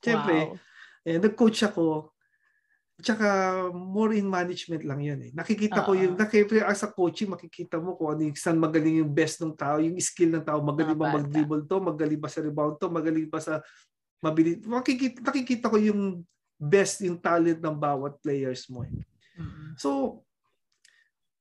Siyempre, 0.01 0.53
wow. 0.53 0.57
eh, 1.05 1.17
nag-coach 1.17 1.59
ako. 1.65 2.12
Tsaka 3.01 3.27
more 3.73 4.13
in 4.13 4.29
management 4.29 4.85
lang 4.85 5.01
yun 5.01 5.19
eh. 5.23 5.31
Nakikita 5.33 5.81
uh-huh. 5.81 5.87
ko 5.89 5.97
yung, 5.97 6.13
nakikita 6.13 6.69
as 6.69 6.85
a 6.85 6.93
coaching, 6.93 7.33
makikita 7.33 7.81
mo 7.81 7.97
kung 7.97 8.13
ano 8.13 8.21
yung 8.29 8.37
saan 8.37 8.61
magaling 8.61 9.01
yung 9.01 9.11
best 9.11 9.41
ng 9.41 9.57
tao, 9.57 9.81
yung 9.81 9.97
skill 9.97 10.29
ng 10.37 10.45
tao. 10.45 10.61
Magaling 10.61 10.97
ba 10.97 11.17
mag-dribble 11.17 11.65
to, 11.65 11.81
magaling 11.81 12.21
ba 12.21 12.29
sa 12.29 12.45
rebound 12.45 12.77
to, 12.77 12.87
magaling 12.93 13.25
ba 13.25 13.41
sa 13.41 13.63
mabilis. 14.21 14.61
Makikita, 14.61 15.25
nakikita 15.25 15.73
ko 15.73 15.77
yung 15.81 16.21
best 16.61 17.01
yung 17.01 17.17
talent 17.17 17.59
ng 17.59 17.75
bawat 17.75 18.21
players 18.21 18.69
mo 18.69 18.85
eh. 18.85 18.93
Uh-huh. 19.41 19.69
So, 19.75 19.89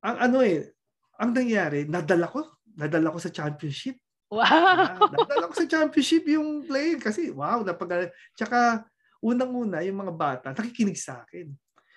ang 0.00 0.32
ano 0.32 0.40
eh, 0.40 0.72
ang 1.20 1.36
nangyari, 1.36 1.84
nadala 1.84 2.26
ko 2.26 2.62
nadala 2.76 3.12
ko 3.12 3.18
sa 3.20 3.32
championship. 3.32 3.96
Wow! 4.32 5.12
nadala 5.12 5.50
ko 5.53 5.55
sa 5.55 5.68
championship 5.68 6.24
yung 6.24 6.64
play 6.64 6.96
kasi 6.96 7.28
wow, 7.28 7.61
napag 7.61 8.09
Tsaka 8.32 8.88
unang-una 9.22 9.86
yung 9.86 10.02
mga 10.02 10.12
bata 10.12 10.46
nakikinig 10.50 10.98
sa 10.98 11.22
akin. 11.22 11.48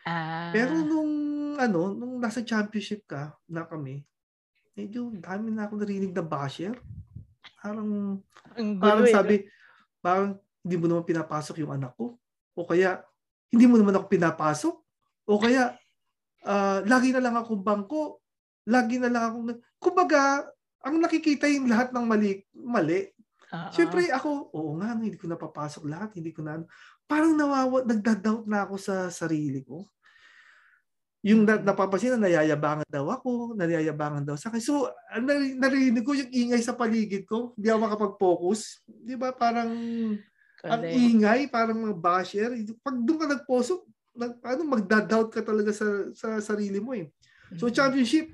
Ah. 0.06 0.54
Pero 0.54 0.78
nung 0.86 1.14
ano, 1.58 1.92
nung 1.98 2.22
nasa 2.22 2.46
championship 2.46 3.10
ka 3.10 3.34
na 3.50 3.66
kami, 3.66 4.06
medyo 4.78 5.10
dami 5.18 5.50
na 5.50 5.66
ako 5.66 5.82
narinig 5.82 6.14
na 6.14 6.22
basher. 6.22 6.78
Parang 7.60 8.22
Ang 8.54 8.70
parang 8.78 9.08
eh, 9.10 9.14
sabi, 9.14 9.36
parang 10.00 10.38
hindi 10.62 10.76
mo 10.78 10.86
naman 10.86 11.10
pinapasok 11.10 11.66
yung 11.66 11.74
anak 11.74 11.98
ko. 11.98 12.14
O 12.54 12.70
kaya 12.70 13.02
hindi 13.50 13.66
mo 13.66 13.82
naman 13.82 13.98
ako 13.98 14.06
pinapasok. 14.06 14.76
O 15.26 15.42
kaya 15.42 15.74
uh, 16.46 16.80
lagi 16.86 17.10
na 17.10 17.24
lang 17.24 17.36
ako 17.36 17.58
bangko. 17.58 18.22
Lagi 18.70 19.02
na 19.02 19.10
lang 19.10 19.24
ako 19.34 19.38
kumbaga 19.82 20.46
ang 20.86 21.02
nakikita 21.02 21.50
yung 21.50 21.66
lahat 21.66 21.90
ng 21.90 22.06
mali, 22.06 22.46
mali. 22.54 23.10
Uh-huh. 23.50 23.70
Siyempre 23.74 24.10
ako, 24.14 24.54
oo 24.54 24.78
nga, 24.78 24.94
hindi 24.94 25.18
ko 25.18 25.26
napapasok 25.26 25.90
lahat, 25.90 26.18
hindi 26.18 26.30
ko 26.30 26.46
na, 26.46 26.62
parang 27.06 27.38
nawawa, 27.38 27.86
nagda-doubt 27.86 28.46
na 28.50 28.66
ako 28.66 28.76
sa 28.82 29.10
sarili 29.14 29.62
ko. 29.62 29.86
Yung 31.26 31.42
na, 31.42 31.58
napapansin 31.58 32.18
na 32.18 32.30
nayayabangan 32.30 32.86
daw 32.86 33.10
ako, 33.10 33.58
nayayabangan 33.58 34.26
daw 34.26 34.38
sa 34.38 34.54
akin. 34.54 34.62
So, 34.62 34.90
nar- 35.18 35.58
narinig 35.58 36.06
ko 36.06 36.14
yung 36.14 36.30
ingay 36.30 36.62
sa 36.62 36.78
paligid 36.78 37.26
ko. 37.26 37.58
Hindi 37.58 37.74
ako 37.74 37.80
makapag-focus. 37.82 38.86
Di 38.86 39.18
ba? 39.18 39.34
Parang, 39.34 39.74
Kale. 40.62 40.70
ang 40.70 40.84
ingay, 40.86 41.50
parang 41.50 41.82
mga 41.82 41.98
basher. 41.98 42.54
Pag 42.86 43.02
doon 43.02 43.18
ka 43.26 43.28
nagposok, 43.30 43.82
nag, 44.14 44.38
ano, 44.46 44.62
magda-doubt 44.70 45.30
ka 45.34 45.42
talaga 45.42 45.74
sa, 45.74 46.14
sa 46.14 46.38
sarili 46.42 46.78
mo 46.78 46.94
eh. 46.94 47.10
So, 47.58 47.74
championship, 47.74 48.30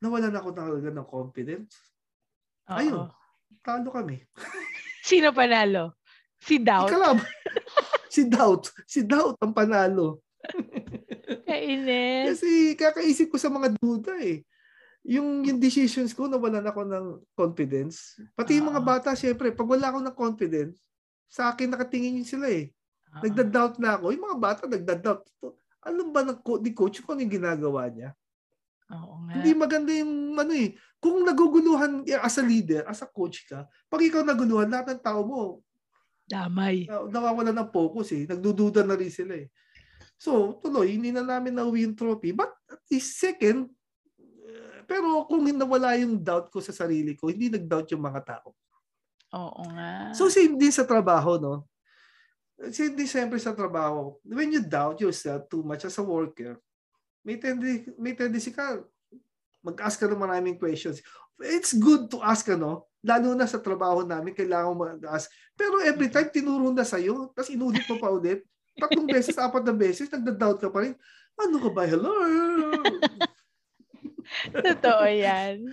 nawalan 0.00 0.32
ako 0.32 0.48
talaga 0.52 0.88
ng 0.88 1.08
confidence. 1.08 1.76
Oo. 2.72 2.76
Ayun, 2.76 3.08
talo 3.60 3.88
kami. 3.92 4.16
Sino 5.08 5.30
panalo? 5.36 6.01
Si 6.42 6.58
Doubt? 6.58 6.90
Kalab. 6.90 7.18
si 8.14 8.22
Doubt. 8.26 8.64
Si 8.84 9.00
Doubt 9.06 9.38
ang 9.38 9.54
panalo. 9.54 10.18
Kainis. 11.46 12.34
Kasi 12.34 12.74
kakaisip 12.74 13.30
ko 13.30 13.38
sa 13.38 13.46
mga 13.46 13.78
duda 13.78 14.18
eh. 14.18 14.42
Yung, 15.06 15.42
yung 15.42 15.58
decisions 15.58 16.14
ko, 16.14 16.30
nawalan 16.30 16.66
ako 16.66 16.86
ng 16.86 17.06
confidence. 17.34 18.18
Pati 18.38 18.58
yung 18.58 18.70
mga 18.70 18.82
bata, 18.82 19.08
syempre, 19.18 19.50
pag 19.50 19.66
wala 19.66 19.90
ako 19.90 19.98
ng 20.02 20.16
confidence, 20.18 20.78
sa 21.26 21.50
akin 21.50 21.70
nakatingin 21.74 22.22
yun 22.22 22.28
sila 22.28 22.46
eh. 22.46 22.70
Uh-huh. 22.70 23.22
Nagda-doubt 23.26 23.82
na 23.82 23.98
ako. 23.98 24.14
Yung 24.14 24.24
mga 24.30 24.38
bata, 24.38 24.62
nagda-doubt. 24.66 25.22
Alam 25.82 26.14
ba 26.14 26.22
ng 26.22 26.38
ni 26.62 26.70
coach 26.70 27.02
kung 27.02 27.18
ano 27.18 27.26
yung 27.26 27.34
ginagawa 27.34 27.90
niya? 27.90 28.14
Oo 28.94 29.26
nga. 29.26 29.32
Hindi 29.40 29.50
maganda 29.56 29.90
yung 29.90 30.38
ano 30.38 30.54
eh. 30.54 30.76
Kung 31.02 31.26
naguguluhan 31.26 32.06
eh, 32.06 32.20
as 32.22 32.38
a 32.38 32.44
leader, 32.46 32.86
as 32.86 33.02
a 33.02 33.08
coach 33.10 33.42
ka, 33.50 33.66
pag 33.90 34.02
ikaw 34.06 34.22
naguluhan, 34.22 34.70
lahat 34.70 34.94
ng 34.94 35.02
tao 35.02 35.26
mo, 35.26 35.64
damay. 36.32 36.88
Nawawala 36.88 37.52
ng 37.52 37.68
focus 37.68 38.16
eh. 38.16 38.24
Nagdududa 38.24 38.80
na 38.80 38.96
rin 38.96 39.12
sila 39.12 39.36
eh. 39.36 39.52
So, 40.16 40.56
tuloy, 40.64 40.96
hindi 40.96 41.12
na 41.12 41.20
namin 41.20 41.52
na-uwi 41.52 41.84
yung 41.84 41.98
trophy. 41.98 42.32
But 42.32 42.48
at 42.72 42.80
least 42.88 43.20
second, 43.20 43.68
uh, 44.16 44.80
pero 44.88 45.28
kung 45.28 45.44
nawala 45.44 46.00
yung 46.00 46.16
doubt 46.16 46.48
ko 46.48 46.64
sa 46.64 46.72
sarili 46.72 47.12
ko, 47.12 47.28
hindi 47.28 47.52
nag-doubt 47.52 47.92
yung 47.92 48.04
mga 48.08 48.22
tao. 48.24 48.56
Oo 49.36 49.62
nga. 49.76 50.16
So, 50.16 50.32
same 50.32 50.56
din 50.56 50.72
sa 50.72 50.88
trabaho, 50.88 51.36
no? 51.36 51.68
Same 52.72 52.94
din 52.96 53.10
siyempre 53.10 53.36
sa 53.42 53.52
trabaho. 53.52 54.16
When 54.24 54.54
you 54.54 54.62
doubt 54.64 55.02
yourself 55.02 55.50
too 55.52 55.66
much 55.66 55.84
as 55.84 55.98
a 55.98 56.04
worker, 56.06 56.56
may 57.26 57.36
tendency, 57.36 57.90
may 57.98 58.14
tendency 58.14 58.54
ka 58.54 58.80
mag-ask 59.62 59.96
ka 59.96 60.10
ng 60.10 60.18
maraming 60.18 60.58
questions. 60.58 60.98
It's 61.38 61.72
good 61.72 62.10
to 62.12 62.18
ask 62.20 62.44
ano, 62.50 62.90
lalo 63.02 63.34
na 63.34 63.50
sa 63.50 63.58
trabaho 63.58 64.06
namin, 64.06 64.32
kailangan 64.32 64.72
mag-ask. 64.72 65.28
Pero 65.58 65.82
every 65.82 66.08
time, 66.08 66.30
tinuro 66.30 66.70
na 66.70 66.86
sa'yo, 66.86 67.34
tapos 67.34 67.50
inulit 67.50 67.82
mo 67.90 67.98
pa 67.98 68.08
ulit. 68.08 68.46
Tatlong 68.78 69.10
beses, 69.14 69.36
apat 69.36 69.62
na 69.66 69.74
beses, 69.74 70.08
nagda-doubt 70.08 70.58
ka 70.62 70.70
pa 70.70 70.86
rin. 70.86 70.94
Ano 71.36 71.58
ka 71.58 71.68
ba? 71.68 71.82
Hello? 71.84 72.12
Totoo 74.54 75.04
yan. 75.10 75.66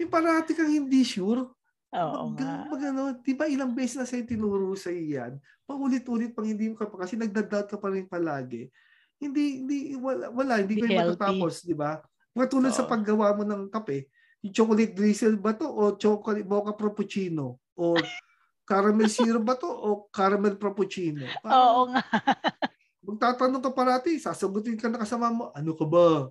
yung 0.00 0.10
parati 0.10 0.56
kang 0.56 0.72
hindi 0.72 1.04
sure. 1.06 1.46
Oo 1.94 2.20
mag, 2.32 2.40
nga. 2.40 2.54
Mag, 2.66 2.82
ano, 2.90 3.02
di 3.20 3.32
ba 3.36 3.46
ilang 3.46 3.76
beses 3.76 4.00
na 4.00 4.08
sa'yo 4.08 4.24
tinuro 4.26 4.72
sa 4.74 4.90
yan, 4.90 5.38
paulit-ulit 5.68 6.34
pang 6.34 6.48
hindi 6.48 6.72
mo 6.72 6.76
ka 6.76 6.88
pa, 6.88 7.06
kasi 7.06 7.14
nagda-doubt 7.14 7.68
ka 7.70 7.78
pa 7.78 7.92
rin 7.92 8.08
palagi 8.08 8.72
hindi 9.18 9.44
hindi 9.62 9.78
wala, 9.98 10.30
wala 10.30 10.62
hindi 10.62 10.78
ko 10.78 10.86
matatapos, 10.86 11.66
di 11.66 11.74
ba? 11.74 11.98
Katulad 12.38 12.70
sa 12.70 12.86
paggawa 12.86 13.34
mo 13.34 13.42
ng 13.42 13.66
kape, 13.66 14.06
yung 14.42 14.54
chocolate 14.54 14.94
drizzle 14.94 15.38
ba 15.38 15.54
to 15.54 15.66
o 15.66 15.98
chocolate 15.98 16.46
mocha 16.46 16.74
frappuccino 16.78 17.58
o 17.74 17.98
caramel 18.62 19.10
syrup 19.10 19.42
ba 19.42 19.58
to 19.58 19.66
o 19.66 20.06
caramel 20.12 20.54
frappuccino? 20.54 21.26
Parang, 21.42 21.56
Oo 21.56 21.80
nga. 21.90 22.02
magtatanong 23.08 23.62
ka 23.64 23.72
parati, 23.72 24.20
sasagutin 24.20 24.76
ka 24.76 24.86
na 24.92 25.00
kasama 25.00 25.32
mo, 25.32 25.44
ano 25.56 25.72
ka 25.72 25.86
ba? 25.88 26.28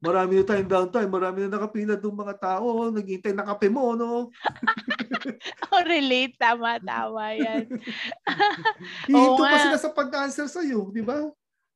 Marami 0.00 0.40
na 0.40 0.48
tayong 0.48 0.70
downtime, 0.70 1.12
marami 1.12 1.44
na 1.44 1.60
nakapila 1.60 1.92
doon 1.92 2.24
mga 2.24 2.36
tao, 2.40 2.88
naghihintay 2.88 3.36
na 3.36 3.44
kape 3.44 3.68
mo, 3.68 3.92
no? 3.92 4.32
oh, 5.76 5.84
relate, 5.84 6.32
tama, 6.40 6.80
tama 6.80 7.36
yan. 7.36 7.68
Hihinto 9.12 9.44
pa 9.44 9.58
sila 9.60 9.76
sa 9.76 9.92
pag-answer 9.92 10.48
sa'yo, 10.48 10.88
di 10.88 11.04
ba? 11.04 11.28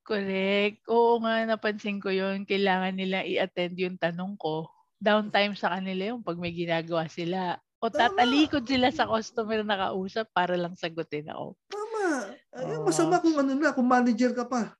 Correct. 0.04 0.84
Oo 0.88 1.20
nga, 1.20 1.44
napansin 1.44 2.00
ko 2.00 2.12
yun. 2.12 2.48
Kailangan 2.48 2.96
nila 2.96 3.24
i-attend 3.24 3.76
yung 3.76 3.96
tanong 4.00 4.36
ko. 4.40 4.68
Downtime 5.00 5.54
sa 5.58 5.74
kanila 5.76 6.14
yung 6.14 6.22
pag 6.24 6.38
may 6.38 6.54
ginagawa 6.54 7.06
sila. 7.10 7.58
O 7.82 7.92
tatalikod 7.92 8.64
sila 8.64 8.88
sa 8.88 9.04
customer 9.04 9.60
na 9.60 9.90
kausap 9.90 10.26
para 10.32 10.56
lang 10.56 10.72
sagutin 10.74 11.28
ako. 11.28 11.52
Tama. 11.68 12.32
Ay, 12.54 12.74
oh. 12.76 12.84
Masama 12.86 13.20
kung 13.20 13.36
ano 13.36 13.52
na, 13.52 13.76
kung 13.76 13.84
manager 13.84 14.32
ka 14.32 14.44
pa. 14.48 14.72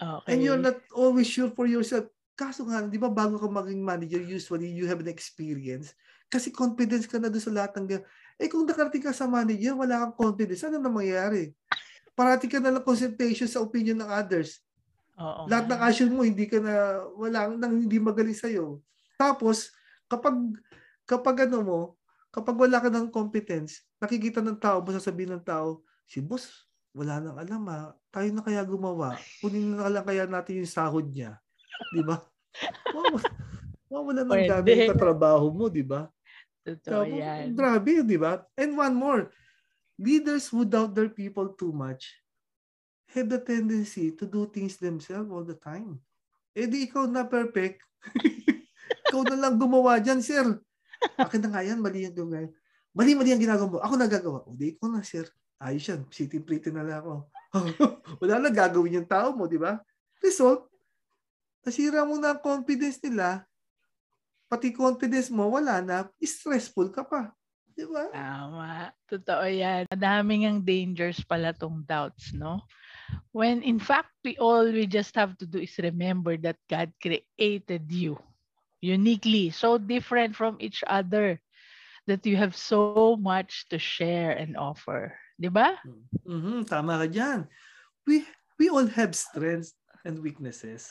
Okay. 0.00 0.34
And 0.34 0.38
you're 0.42 0.58
not 0.58 0.80
always 0.96 1.28
sure 1.28 1.52
for 1.52 1.70
yourself. 1.70 2.08
Kaso 2.34 2.64
nga, 2.66 2.82
di 2.88 2.96
ba 2.96 3.12
bago 3.12 3.36
ka 3.36 3.46
maging 3.46 3.84
manager, 3.84 4.18
usually 4.24 4.72
you 4.72 4.88
have 4.88 4.98
an 4.98 5.12
experience. 5.12 5.92
Kasi 6.32 6.48
confidence 6.50 7.04
ka 7.04 7.20
na 7.20 7.28
doon 7.28 7.44
sa 7.44 7.52
lahat 7.52 7.76
ng... 7.78 8.00
Eh 8.40 8.48
kung 8.48 8.64
nakarating 8.64 9.04
ka 9.04 9.12
sa 9.12 9.28
manager, 9.28 9.76
wala 9.76 10.08
kang 10.08 10.16
confidence, 10.16 10.64
ano 10.64 10.80
na 10.80 10.88
mangyayari? 10.88 11.52
parati 12.20 12.46
ka 12.52 12.60
na 12.60 12.76
lang 12.76 12.84
concentration 12.84 13.48
sa 13.48 13.64
opinion 13.64 13.96
ng 13.96 14.10
others. 14.12 14.60
Oo. 15.16 15.48
Lahat 15.48 15.64
ng 15.72 15.80
action 15.80 16.12
mo 16.12 16.20
hindi 16.20 16.44
ka 16.44 16.60
na 16.60 17.00
wala 17.16 17.48
nang 17.56 17.80
hindi 17.80 17.96
magaling 17.96 18.36
sa 18.36 18.52
iyo. 18.52 18.84
Tapos 19.20 19.68
kapag 20.08 20.32
kapag 21.04 21.44
ano 21.44 21.58
mo, 21.60 21.80
kapag 22.32 22.56
wala 22.56 22.80
ka 22.80 22.88
ng 22.88 23.12
competence, 23.12 23.84
nakikita 24.00 24.40
ng 24.40 24.56
tao, 24.56 24.80
mo 24.80 24.88
sasabihin 24.96 25.36
ng 25.36 25.44
tao, 25.44 25.84
si 26.08 26.24
boss, 26.24 26.64
wala 26.96 27.20
nang 27.20 27.36
alam 27.36 27.62
ha. 27.68 27.92
Tayo 28.08 28.32
na 28.32 28.40
kaya 28.40 28.64
gumawa. 28.64 29.20
Kunin 29.44 29.76
na 29.76 29.92
lang 29.92 30.06
kaya 30.08 30.24
natin 30.24 30.64
yung 30.64 30.72
sahod 30.72 31.04
niya. 31.12 31.36
Di 31.92 32.00
ba? 32.00 32.16
Mawala 33.92 34.22
ng 34.24 34.46
dami 34.46 34.66
yung 34.70 34.90
katrabaho 34.94 35.50
mo, 35.50 35.66
di 35.68 35.82
ba? 35.82 36.08
Totoo 36.62 37.04
yan. 37.10 37.52
Grabe, 37.58 38.06
di 38.06 38.16
ba? 38.16 38.46
And 38.54 38.78
one 38.78 38.94
more. 38.94 39.22
Leaders 40.00 40.48
who 40.48 40.64
doubt 40.64 40.96
their 40.96 41.12
people 41.12 41.52
too 41.58 41.74
much 41.74 42.16
have 43.10 43.28
the 43.28 43.42
tendency 43.42 44.14
to 44.14 44.24
do 44.24 44.46
things 44.48 44.78
themselves 44.78 45.28
all 45.28 45.44
the 45.44 45.58
time. 45.58 45.98
Eh 46.54 46.70
di 46.70 46.86
ikaw 46.86 47.10
na 47.10 47.26
perfect. 47.26 47.82
ikaw 49.10 49.26
na 49.26 49.34
lang 49.34 49.58
gumawa 49.58 49.98
dyan, 49.98 50.22
sir. 50.22 50.46
Akin 51.18 51.42
na 51.42 51.50
nga 51.50 51.66
yan, 51.66 51.82
mali 51.82 52.06
yan 52.06 52.14
gawin. 52.14 52.54
Mali, 52.94 53.18
mali 53.18 53.34
ang 53.34 53.42
ginagawa 53.42 53.66
mo. 53.66 53.78
Ako 53.82 53.94
nagagawa. 53.98 54.38
O 54.46 54.54
di 54.54 54.78
ikaw 54.78 54.86
na, 54.86 55.02
sir. 55.02 55.26
Ayos 55.58 55.82
yan. 55.90 56.06
City 56.14 56.38
pretty 56.38 56.70
na 56.70 56.86
lang 56.86 57.02
ako. 57.02 57.26
Wala 58.22 58.38
na 58.38 58.54
gagawin 58.54 59.02
yung 59.02 59.10
tao 59.10 59.34
mo, 59.34 59.50
di 59.50 59.58
ba? 59.58 59.82
Result, 60.22 60.70
nasira 61.66 62.06
mo 62.06 62.14
na 62.22 62.38
ang 62.38 62.40
confidence 62.40 63.02
nila. 63.02 63.42
Pati 64.46 64.70
confidence 64.70 65.26
mo, 65.26 65.50
wala 65.50 65.82
na. 65.82 66.06
Stressful 66.22 66.94
ka 66.94 67.02
pa. 67.02 67.34
Di 67.74 67.86
ba? 67.86 68.10
Tama. 68.14 68.94
Totoo 69.10 69.46
yan. 69.46 69.90
Madaming 69.90 70.46
ang 70.46 70.58
dangers 70.62 71.22
pala 71.26 71.50
tong 71.50 71.82
doubts, 71.82 72.30
no? 72.30 72.62
When 73.34 73.62
in 73.66 73.82
fact, 73.82 74.14
we 74.22 74.38
all 74.38 74.66
we 74.66 74.86
just 74.86 75.14
have 75.18 75.34
to 75.42 75.46
do 75.46 75.58
is 75.58 75.74
remember 75.82 76.38
that 76.46 76.58
God 76.70 76.94
created 77.02 77.90
you 77.90 78.18
uniquely, 78.80 79.50
so 79.50 79.78
different 79.78 80.36
from 80.36 80.56
each 80.60 80.82
other, 80.86 81.40
that 82.06 82.24
you 82.26 82.36
have 82.36 82.56
so 82.56 83.16
much 83.20 83.68
to 83.70 83.78
share 83.78 84.32
and 84.32 84.56
offer. 84.56 85.14
Di 85.40 85.48
ba? 85.48 85.78
Mhm, 86.26 86.66
tama 86.66 87.00
ka 87.00 87.06
dyan. 87.06 87.46
We, 88.04 88.24
we 88.58 88.68
all 88.68 88.88
have 88.88 89.14
strengths 89.14 89.76
and 90.04 90.20
weaknesses. 90.20 90.88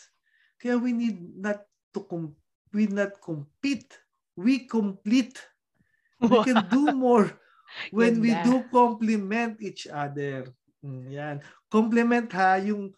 Kaya 0.62 0.78
we 0.78 0.94
need 0.94 1.20
not 1.38 1.66
to 1.94 2.06
com- 2.06 2.38
we 2.74 2.86
not 2.88 3.18
compete. 3.22 3.98
We 4.38 4.70
complete. 4.70 5.38
We 6.22 6.40
can 6.46 6.66
do 6.72 6.94
more 6.94 7.30
when 7.92 8.22
we 8.22 8.38
do 8.38 8.64
complement 8.72 9.62
each 9.62 9.88
other. 9.90 10.48
Mm, 10.86 11.06
yan. 11.12 11.36
Complement 11.68 12.30
ha, 12.34 12.56
yung 12.62 12.94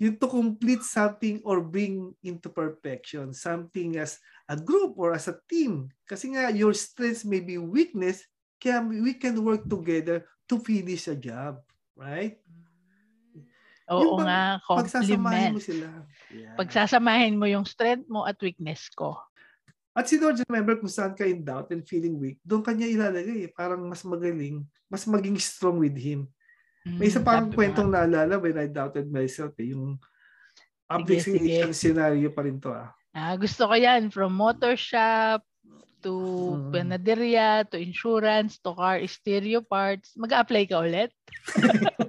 yung 0.00 0.16
to 0.16 0.24
complete 0.24 0.80
something 0.80 1.44
or 1.44 1.60
bring 1.60 2.16
into 2.24 2.48
perfection 2.48 3.36
something 3.36 4.00
as 4.00 4.16
a 4.48 4.56
group 4.56 4.96
or 4.96 5.12
as 5.12 5.28
a 5.28 5.36
team. 5.44 5.92
Kasi 6.08 6.32
nga, 6.32 6.48
your 6.48 6.72
strengths 6.72 7.22
may 7.22 7.44
be 7.44 7.60
weakness, 7.60 8.24
kaya 8.56 8.80
we 8.80 9.12
can 9.12 9.36
work 9.44 9.68
together 9.68 10.24
to 10.48 10.56
finish 10.64 11.04
a 11.04 11.14
job. 11.14 11.60
Right? 11.92 12.40
Oo 13.92 14.16
Yung 14.16 14.24
nga, 14.24 14.56
Pagsasamahin 14.64 15.12
compliment. 15.20 15.52
mo 15.52 15.60
sila. 15.60 15.86
Yeah. 16.32 16.56
Pagsasamahin 16.56 17.36
mo 17.36 17.44
yung 17.44 17.68
strength 17.68 18.08
mo 18.08 18.24
at 18.24 18.40
weakness 18.40 18.88
ko. 18.96 19.20
At 19.92 20.06
si 20.06 20.16
Lord, 20.16 20.38
remember 20.46 20.78
kung 20.78 20.88
saan 20.88 21.12
ka 21.18 21.26
in 21.26 21.42
doubt 21.44 21.74
and 21.74 21.82
feeling 21.84 22.14
weak, 22.16 22.38
doon 22.46 22.62
kanya 22.62 22.86
ilalagay. 22.86 23.44
eh. 23.44 23.50
Parang 23.52 23.82
mas 23.84 24.00
magaling, 24.06 24.62
mas 24.86 25.04
maging 25.04 25.36
strong 25.36 25.82
with 25.82 25.98
Him. 25.98 26.30
May 26.82 27.06
isa 27.06 27.20
Mm, 27.20 27.26
pang 27.26 27.44
sabi 27.46 27.54
kwentong 27.54 27.90
naalala 27.92 28.40
when 28.40 28.56
I 28.56 28.66
doubted 28.66 29.06
myself. 29.06 29.52
Eh, 29.60 29.76
yung 29.76 30.00
application 30.88 31.70
sige. 31.70 31.76
scenario 31.76 32.32
pa 32.32 32.42
rin 32.42 32.56
to. 32.56 32.72
Ah. 32.72 32.90
Ah, 33.12 33.36
gusto 33.36 33.68
ko 33.68 33.74
yan. 33.76 34.08
From 34.08 34.32
motor 34.32 34.74
shop 34.74 35.44
to 36.00 36.14
Mm. 36.56 36.72
panaderia, 36.72 37.48
to 37.68 37.76
insurance, 37.76 38.56
to 38.58 38.72
car 38.72 38.96
stereo 39.04 39.60
parts. 39.60 40.16
Mag-apply 40.16 40.64
ka 40.64 40.80
ulit? 40.80 41.12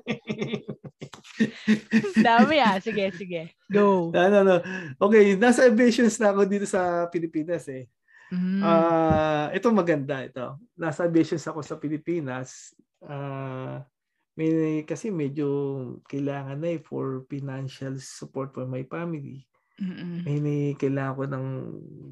Dami 2.18 2.58
ah. 2.62 2.80
Sige, 2.80 3.12
sige. 3.12 3.52
Go. 3.68 4.10
ano, 4.16 4.36
ano. 4.42 4.56
Okay, 4.98 5.36
nasa 5.36 5.68
aviations 5.68 6.16
na 6.16 6.32
ako 6.32 6.48
dito 6.48 6.64
sa 6.64 7.12
Pilipinas 7.12 7.68
eh. 7.68 7.92
Mm. 8.32 8.64
Ah, 8.64 9.52
ito 9.52 9.68
maganda 9.76 10.24
ito. 10.24 10.56
Nasa 10.80 11.04
aviations 11.04 11.44
ako 11.44 11.60
sa 11.60 11.76
Pilipinas. 11.76 12.72
Ah, 13.04 13.84
may 14.40 14.82
kasi 14.88 15.12
medyo 15.12 15.48
kailangan 16.08 16.58
na 16.60 16.76
eh 16.76 16.82
for 16.82 17.28
financial 17.28 18.00
support 18.00 18.56
for 18.56 18.64
my 18.64 18.88
family. 18.88 19.44
Mm-mm. 19.82 20.22
May 20.22 20.38
ni- 20.38 20.78
kailangan 20.78 21.18
ko 21.18 21.24
ng 21.26 21.48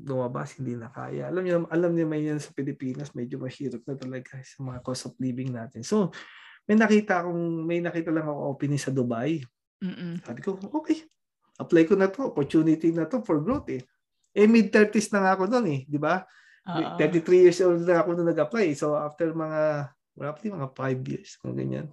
lumabas, 0.09 0.57
hindi 0.57 0.73
na 0.73 0.89
kaya. 0.89 1.29
Alam 1.29 1.43
niyo, 1.45 1.55
alam 1.69 1.91
niyo 1.93 2.05
may 2.09 2.25
yan 2.25 2.41
sa 2.41 2.49
Pilipinas, 2.49 3.13
medyo 3.13 3.37
mahirap 3.37 3.85
na 3.85 3.93
talaga 3.93 4.41
sa 4.41 4.65
mga 4.65 4.79
cost 4.81 5.05
of 5.05 5.13
living 5.21 5.53
natin. 5.53 5.85
So, 5.85 6.09
may 6.65 6.73
nakita 6.73 7.21
akong, 7.21 7.69
may 7.69 7.77
nakita 7.77 8.09
lang 8.09 8.25
ako 8.25 8.57
opening 8.57 8.81
sa 8.81 8.89
Dubai. 8.89 9.45
Mm-mm. 9.85 10.25
Sabi 10.25 10.41
ko, 10.41 10.57
okay, 10.81 11.05
apply 11.61 11.83
ko 11.85 11.93
na 11.93 12.09
to, 12.09 12.33
opportunity 12.33 12.89
na 12.89 13.05
to 13.05 13.21
for 13.21 13.37
growth 13.45 13.69
eh. 13.69 13.85
Eh, 14.33 14.49
mid-30s 14.49 15.13
na 15.13 15.29
nga 15.29 15.31
ako 15.37 15.45
noon 15.45 15.67
eh, 15.69 15.81
di 15.85 16.01
ba? 16.01 16.25
Oo. 16.69 16.97
33 16.97 17.43
years 17.45 17.59
old 17.61 17.85
na 17.85 18.01
ako 18.01 18.17
nung 18.17 18.29
nag-apply. 18.33 18.73
So, 18.73 18.97
after 18.97 19.29
mga, 19.29 19.93
roughly 20.19 20.51
mga 20.51 20.75
5 20.75 21.09
years, 21.09 21.39
kung 21.39 21.55
ganyan. 21.55 21.87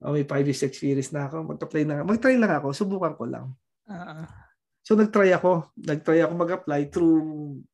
Oh, 0.00 0.16
may 0.16 0.24
5 0.24 0.48
years 0.48 0.64
experience 0.64 1.12
na 1.12 1.28
ako. 1.28 1.44
Mag-apply 1.44 1.82
na, 1.84 2.00
mag-try 2.00 2.40
lang 2.40 2.56
ako, 2.56 2.72
subukan 2.72 3.14
ko 3.14 3.28
lang. 3.28 3.52
Oo. 3.92 4.24
So 4.80 4.96
nag-try 4.96 5.30
ako. 5.36 5.70
Nag-try 5.76 6.24
ako 6.24 6.32
mag-apply 6.34 6.80
through 6.88 7.22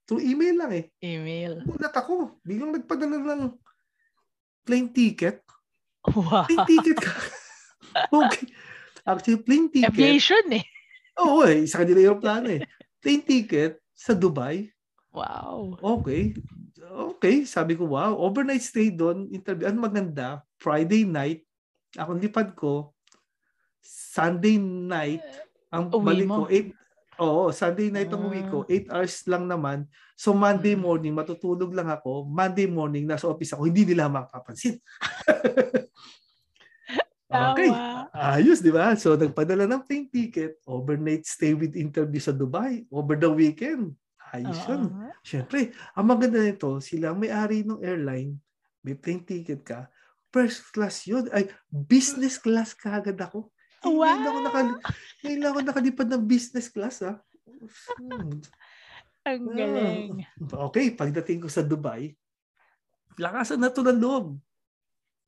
through 0.04 0.20
email 0.20 0.66
lang 0.66 0.72
eh. 0.74 0.84
Email. 1.00 1.62
Gulat 1.64 1.94
ako. 1.94 2.42
Biglang 2.42 2.76
nagpadala 2.76 3.16
ng 3.22 3.56
plane 4.66 4.90
ticket. 4.90 5.40
Wow. 6.10 6.44
Plane 6.50 6.66
ticket 6.66 6.98
ka. 6.98 7.14
okay. 8.20 8.50
Actually, 9.06 9.40
plane 9.40 9.70
ticket. 9.70 9.94
Aviation 9.94 10.44
eh. 10.50 10.64
Oo 11.22 11.46
eh. 11.46 11.62
Sa 11.64 11.80
kanila 11.80 12.12
yung 12.12 12.20
plano 12.20 12.50
eh. 12.50 12.60
Plane 13.00 13.22
ticket 13.22 13.80
sa 13.94 14.12
Dubai. 14.12 14.66
Wow. 15.14 15.78
Okay. 15.80 16.34
Okay. 16.86 17.42
Sabi 17.48 17.74
ko, 17.74 17.90
wow. 17.90 18.14
Overnight 18.14 18.62
stay 18.62 18.94
doon. 18.94 19.26
Interview. 19.32 19.66
Ano 19.66 19.82
maganda? 19.82 20.44
Friday 20.60 21.02
night. 21.02 21.42
Ako 21.98 22.14
lipad 22.18 22.54
ko. 22.54 22.94
Sunday 23.82 24.58
night. 24.60 25.22
Ang 25.70 25.90
Uwi 25.90 26.04
balik 26.04 26.28
mo? 26.30 26.36
ko, 26.42 26.44
8, 26.50 26.74
Oo, 27.16 27.48
Sunday 27.48 27.88
night 27.88 28.12
ang 28.12 28.28
uwi 28.28 28.44
ko, 28.44 28.68
8 28.68 28.92
hours 28.92 29.24
lang 29.24 29.48
naman. 29.48 29.88
So 30.12 30.36
Monday 30.36 30.76
Mm. 30.76 30.84
morning, 30.84 31.14
matutulog 31.16 31.72
lang 31.72 31.88
ako. 31.88 32.28
Monday 32.28 32.68
morning, 32.68 33.08
nasa 33.08 33.24
office 33.24 33.56
ako, 33.56 33.64
hindi 33.64 33.88
nila 33.88 34.12
makapansin. 34.12 34.76
okay, 37.32 37.72
ayos, 38.12 38.60
di 38.60 38.68
ba? 38.68 38.92
So 39.00 39.16
nagpadala 39.16 39.64
ng 39.64 39.88
plane 39.88 40.12
ticket, 40.12 40.60
overnight 40.68 41.24
stay 41.24 41.56
with 41.56 41.72
interview 41.72 42.20
sa 42.20 42.36
Dubai, 42.36 42.84
over 42.92 43.16
the 43.16 43.32
weekend. 43.32 43.96
Ayos 44.34 44.58
yun. 44.66 44.82
Siyempre, 45.22 45.70
ang 45.94 46.06
maganda 46.06 46.38
nito, 46.38 46.78
sila 46.78 47.14
may-ari 47.14 47.62
ng 47.62 47.82
airline, 47.82 48.34
may 48.82 48.94
plane 48.94 49.22
ticket 49.22 49.62
ka, 49.62 49.86
first 50.30 50.70
class 50.70 51.06
yun. 51.06 51.26
Ay, 51.30 51.46
business 51.70 52.38
class 52.38 52.74
ka 52.74 52.98
agad 52.98 53.16
ako. 53.18 53.50
Eh, 53.82 53.90
Ngayon 53.90 54.22
lang 54.22 54.26
ako, 54.26 54.40
nakal- 54.42 54.80
ngayon 55.22 55.42
ako 55.46 55.58
nakalipad 55.62 56.08
ng 56.10 56.24
business 56.26 56.66
class, 56.66 57.02
ha? 57.06 57.18
Hmm. 57.98 58.42
Ang 59.26 59.42
galing. 59.50 60.10
Okay, 60.70 60.94
pagdating 60.94 61.42
ko 61.42 61.48
sa 61.50 61.66
Dubai, 61.66 62.14
lakasan 63.18 63.58
na 63.58 63.74
to 63.74 63.82
ng 63.82 63.98
loob. 63.98 64.38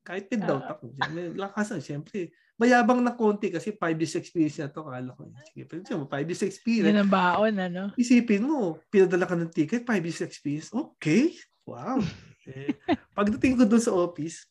Kahit 0.06 0.30
may 0.30 0.38
doubt 0.40 0.78
ako. 0.78 0.94
May 1.10 1.34
Lakasan, 1.34 1.82
siyempre. 1.82 2.30
Mayabang 2.58 2.98
na 3.06 3.14
konti 3.14 3.54
kasi 3.54 3.70
5 3.70 3.94
years 3.94 4.18
experience 4.18 4.58
na 4.58 4.66
to. 4.66 4.82
Kala 4.82 5.14
ko, 5.14 5.30
sige, 5.46 5.62
pero 5.62 5.80
siya, 5.86 6.02
5 6.02 6.10
years 6.26 6.42
experience. 6.42 6.90
Yun 6.90 7.02
ang 7.06 7.12
baon, 7.14 7.54
ano? 7.54 7.82
Isipin 7.94 8.42
mo, 8.42 8.82
pinadala 8.90 9.30
ka 9.30 9.38
ng 9.38 9.54
ticket, 9.54 9.86
5 9.86 10.02
years 10.02 10.22
experience. 10.26 10.74
Okay, 10.74 11.38
wow. 11.62 12.02
eh, 12.50 12.74
pagdating 13.14 13.62
ko 13.62 13.64
doon 13.64 13.84
sa 13.84 13.94
office, 13.94 14.50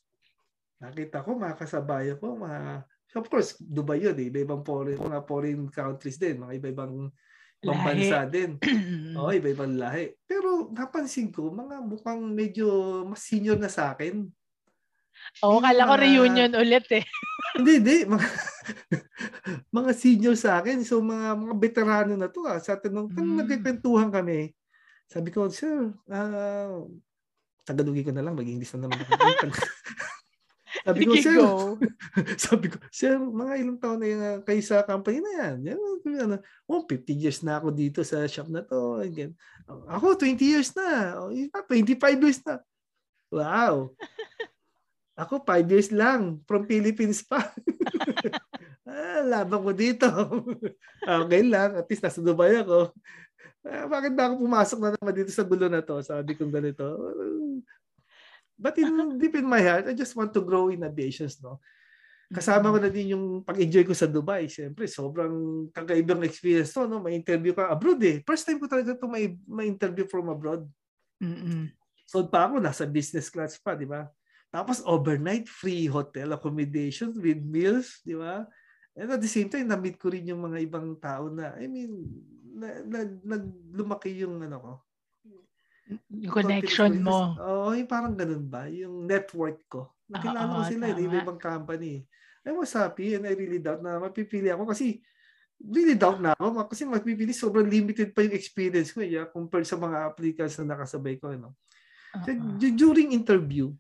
nakita 0.80 1.20
ko, 1.20 1.36
mga 1.36 1.60
kasabay 1.60 2.16
ko, 2.16 2.40
mga, 2.40 2.88
of 3.20 3.28
course, 3.28 3.60
Dubai 3.60 4.00
yun 4.00 4.16
eh. 4.16 4.32
Iba-ibang 4.32 4.64
foreign, 4.64 5.04
mga 5.04 5.22
foreign 5.28 5.68
countries 5.68 6.16
din, 6.16 6.40
mga 6.40 6.64
iba-ibang 6.64 7.12
ibang 7.60 7.82
bansa 7.84 8.24
din. 8.30 8.56
Oo, 9.18 9.34
iba-ibang 9.34 9.76
lahi. 9.76 10.14
Pero 10.24 10.70
napansin 10.72 11.34
ko, 11.34 11.50
mga 11.50 11.82
mukhang 11.84 12.22
medyo 12.24 13.02
mas 13.04 13.26
senior 13.26 13.58
na 13.58 13.68
sa 13.68 13.92
akin. 13.92 14.30
Oo, 15.42 15.58
kala 15.58 15.90
ko 15.90 15.94
reunion 15.98 16.54
ulit 16.54 16.86
eh. 16.94 17.04
Hindi, 17.58 17.74
hindi. 17.82 17.98
Mga, 18.06 18.28
mga 19.78 19.92
senior 19.98 20.36
sa 20.38 20.62
akin. 20.62 20.86
So, 20.86 21.02
mga 21.02 21.34
mga 21.34 21.54
veterano 21.58 22.14
na 22.14 22.30
to. 22.30 22.46
Ah. 22.46 22.62
Sa 22.62 22.78
tanong, 22.78 23.10
mm. 23.12 23.36
Nagkikwentuhan 23.44 24.10
kami. 24.14 24.54
Sabi 25.10 25.30
ko, 25.34 25.50
sir, 25.50 25.92
ah, 26.12 26.86
Tagalogin 27.68 28.08
ko 28.08 28.12
na 28.16 28.24
lang, 28.24 28.40
mag-English 28.40 28.72
na 28.80 28.88
naman. 28.88 29.04
Sabi 30.88 31.04
ko, 31.04 31.20
sir, 31.20 31.36
sabi 32.48 32.72
ko, 32.72 32.80
sir, 32.88 33.20
mga 33.20 33.54
ilang 33.60 33.76
taon 33.76 34.00
na 34.00 34.08
yung, 34.08 34.24
ah, 34.24 34.40
kayo 34.40 34.62
sa 34.64 34.88
company 34.88 35.20
na 35.20 35.32
yan. 35.36 35.76
yan 35.76 35.80
ano, 36.16 36.36
oh, 36.64 36.88
50 36.88 37.12
years 37.12 37.44
na 37.44 37.60
ako 37.60 37.76
dito 37.76 38.00
sa 38.08 38.24
shop 38.24 38.48
na 38.48 38.64
to. 38.64 39.04
Again. 39.04 39.36
Ako, 39.68 40.16
20 40.16 40.40
years 40.40 40.72
na. 40.72 41.20
Oh, 41.20 41.32
iba, 41.36 41.60
25 41.60 42.24
years 42.24 42.40
na. 42.48 42.64
Wow. 43.28 43.92
Ako, 45.18 45.42
five 45.42 45.66
years 45.66 45.90
lang. 45.90 46.46
From 46.46 46.70
Philippines 46.70 47.26
pa. 47.26 47.42
ah, 48.86 49.22
laban 49.26 49.66
ko 49.66 49.72
dito. 49.74 50.08
okay 51.26 51.42
lang. 51.42 51.74
At 51.74 51.90
least 51.90 52.06
nasa 52.06 52.22
Dubai 52.22 52.62
ako. 52.62 52.94
Ah, 53.66 53.90
bakit 53.90 54.14
ba 54.14 54.30
ako 54.30 54.46
pumasok 54.46 54.78
na 54.78 54.94
naman 54.94 55.14
dito 55.18 55.34
sa 55.34 55.42
gulo 55.42 55.66
na 55.66 55.82
to? 55.82 55.98
Sabi 56.06 56.38
kong 56.38 56.54
ganito. 56.54 56.86
But 58.54 58.78
in, 58.78 59.18
deep 59.18 59.42
in 59.42 59.50
my 59.50 59.62
heart, 59.62 59.90
I 59.90 59.98
just 59.98 60.14
want 60.14 60.38
to 60.38 60.42
grow 60.46 60.70
in 60.70 60.86
aviation, 60.86 61.30
no? 61.42 61.58
Kasama 62.28 62.76
ko 62.76 62.78
na 62.78 62.92
din 62.92 63.16
yung 63.16 63.40
pag-enjoy 63.40 63.88
ko 63.88 63.96
sa 63.96 64.04
Dubai. 64.04 64.52
Siyempre, 64.52 64.84
sobrang 64.84 65.68
kakaibang 65.72 66.20
experience 66.28 66.76
to. 66.76 66.84
No? 66.84 67.00
May 67.00 67.16
interview 67.16 67.56
ka 67.56 67.72
abroad 67.72 68.04
eh. 68.04 68.20
First 68.28 68.44
time 68.44 68.60
ko 68.60 68.68
talaga 68.68 69.00
to 69.00 69.08
may, 69.08 69.40
may 69.48 69.72
interview 69.72 70.04
from 70.04 70.28
abroad. 70.28 70.68
Mm-mm. 71.24 71.72
So 72.04 72.28
pa 72.28 72.52
ako, 72.52 72.60
nasa 72.60 72.84
business 72.84 73.32
class 73.32 73.56
pa, 73.56 73.80
di 73.80 73.88
ba? 73.88 74.12
Tapos 74.48 74.80
overnight, 74.88 75.46
free 75.46 75.86
hotel 75.92 76.34
accommodation 76.34 77.12
with 77.20 77.40
meals, 77.44 78.00
di 78.08 78.16
ba? 78.16 78.48
And 78.98 79.14
at 79.14 79.22
the 79.22 79.30
same 79.30 79.52
time, 79.52 79.70
na-meet 79.70 80.00
ko 80.02 80.10
rin 80.10 80.26
yung 80.26 80.42
mga 80.42 80.58
ibang 80.64 80.98
tao 80.98 81.30
na, 81.30 81.54
I 81.60 81.70
mean, 81.70 82.10
na, 82.58 82.82
na, 82.82 83.00
naglumaki 83.38 84.18
yung 84.18 84.42
ano 84.42 84.58
ko. 84.58 84.74
Yung 86.10 86.34
connection 86.34 87.00
mo. 87.04 87.38
Oo, 87.38 87.72
oh, 87.72 87.74
yung 87.78 87.88
parang 87.88 88.18
ganun 88.18 88.50
ba? 88.50 88.66
Yung 88.72 89.06
network 89.06 89.62
ko. 89.70 89.94
Nakilala 90.10 90.50
ko 90.50 90.66
sila, 90.66 90.86
eh, 90.96 91.06
ibang 91.06 91.40
company. 91.40 92.08
I 92.48 92.56
was 92.56 92.72
happy 92.72 93.20
and 93.20 93.28
I 93.28 93.36
really 93.36 93.60
doubt 93.60 93.84
na 93.84 94.00
mapipili 94.00 94.48
ako 94.48 94.72
kasi 94.72 95.04
really 95.60 96.00
doubt 96.00 96.24
na 96.24 96.32
ako 96.40 96.70
kasi 96.72 96.88
mapipili 96.88 97.36
sobrang 97.36 97.68
limited 97.68 98.16
pa 98.16 98.24
yung 98.24 98.32
experience 98.32 98.96
ko 98.96 99.04
yeah, 99.04 99.28
compared 99.28 99.68
sa 99.68 99.76
mga 99.76 100.16
applicants 100.16 100.56
na 100.64 100.74
nakasabay 100.74 101.20
ko. 101.20 101.36
Ano. 101.36 101.60
So, 102.24 102.32
uh-huh. 102.32 102.72
during 102.74 103.12
interview, 103.12 103.76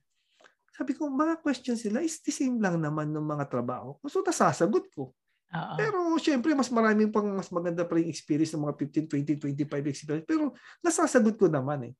sabi 0.77 0.93
ko, 0.93 1.09
mga 1.09 1.41
questions 1.41 1.81
sila 1.81 2.05
is 2.05 2.21
the 2.21 2.29
same 2.29 2.61
lang 2.61 2.77
naman 2.77 3.09
ng 3.09 3.25
mga 3.25 3.49
trabaho. 3.49 3.97
So, 4.05 4.21
nasasagot 4.21 4.93
ko. 4.93 5.09
Uh-huh. 5.49 5.77
Pero 5.79 5.97
syempre, 6.21 6.53
mas 6.53 6.69
maraming 6.69 7.09
pang 7.09 7.25
mas 7.33 7.49
maganda 7.49 7.81
pa 7.81 7.97
yung 7.97 8.13
experience 8.13 8.53
ng 8.53 8.61
mga 8.61 8.75
15, 9.09 9.41
20, 9.41 9.65
25 9.65 9.89
experience. 9.89 10.25
Pero 10.29 10.53
nasasagot 10.85 11.33
ko 11.33 11.49
naman 11.49 11.89
eh. 11.89 11.93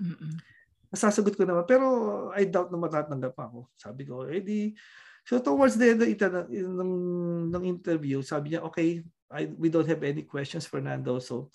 Mm-mm. 0.00 0.40
Nasasagot 0.88 1.36
ko 1.36 1.44
naman. 1.44 1.68
Pero 1.68 1.86
I 2.32 2.48
doubt 2.48 2.72
na 2.72 2.80
matatanggap 2.80 3.36
ako. 3.36 3.68
Sabi 3.76 4.08
ko, 4.08 4.24
eh 4.24 4.40
di, 4.40 4.72
So 5.26 5.42
towards 5.42 5.74
the 5.74 5.90
end 5.90 6.06
ng, 6.06 6.46
ng, 6.54 6.92
ng 7.50 7.64
interview, 7.66 8.22
sabi 8.22 8.54
niya, 8.54 8.62
okay, 8.62 9.02
I, 9.26 9.50
we 9.50 9.66
don't 9.66 9.90
have 9.90 10.06
any 10.06 10.22
questions, 10.22 10.70
Fernando. 10.70 11.18
So 11.18 11.50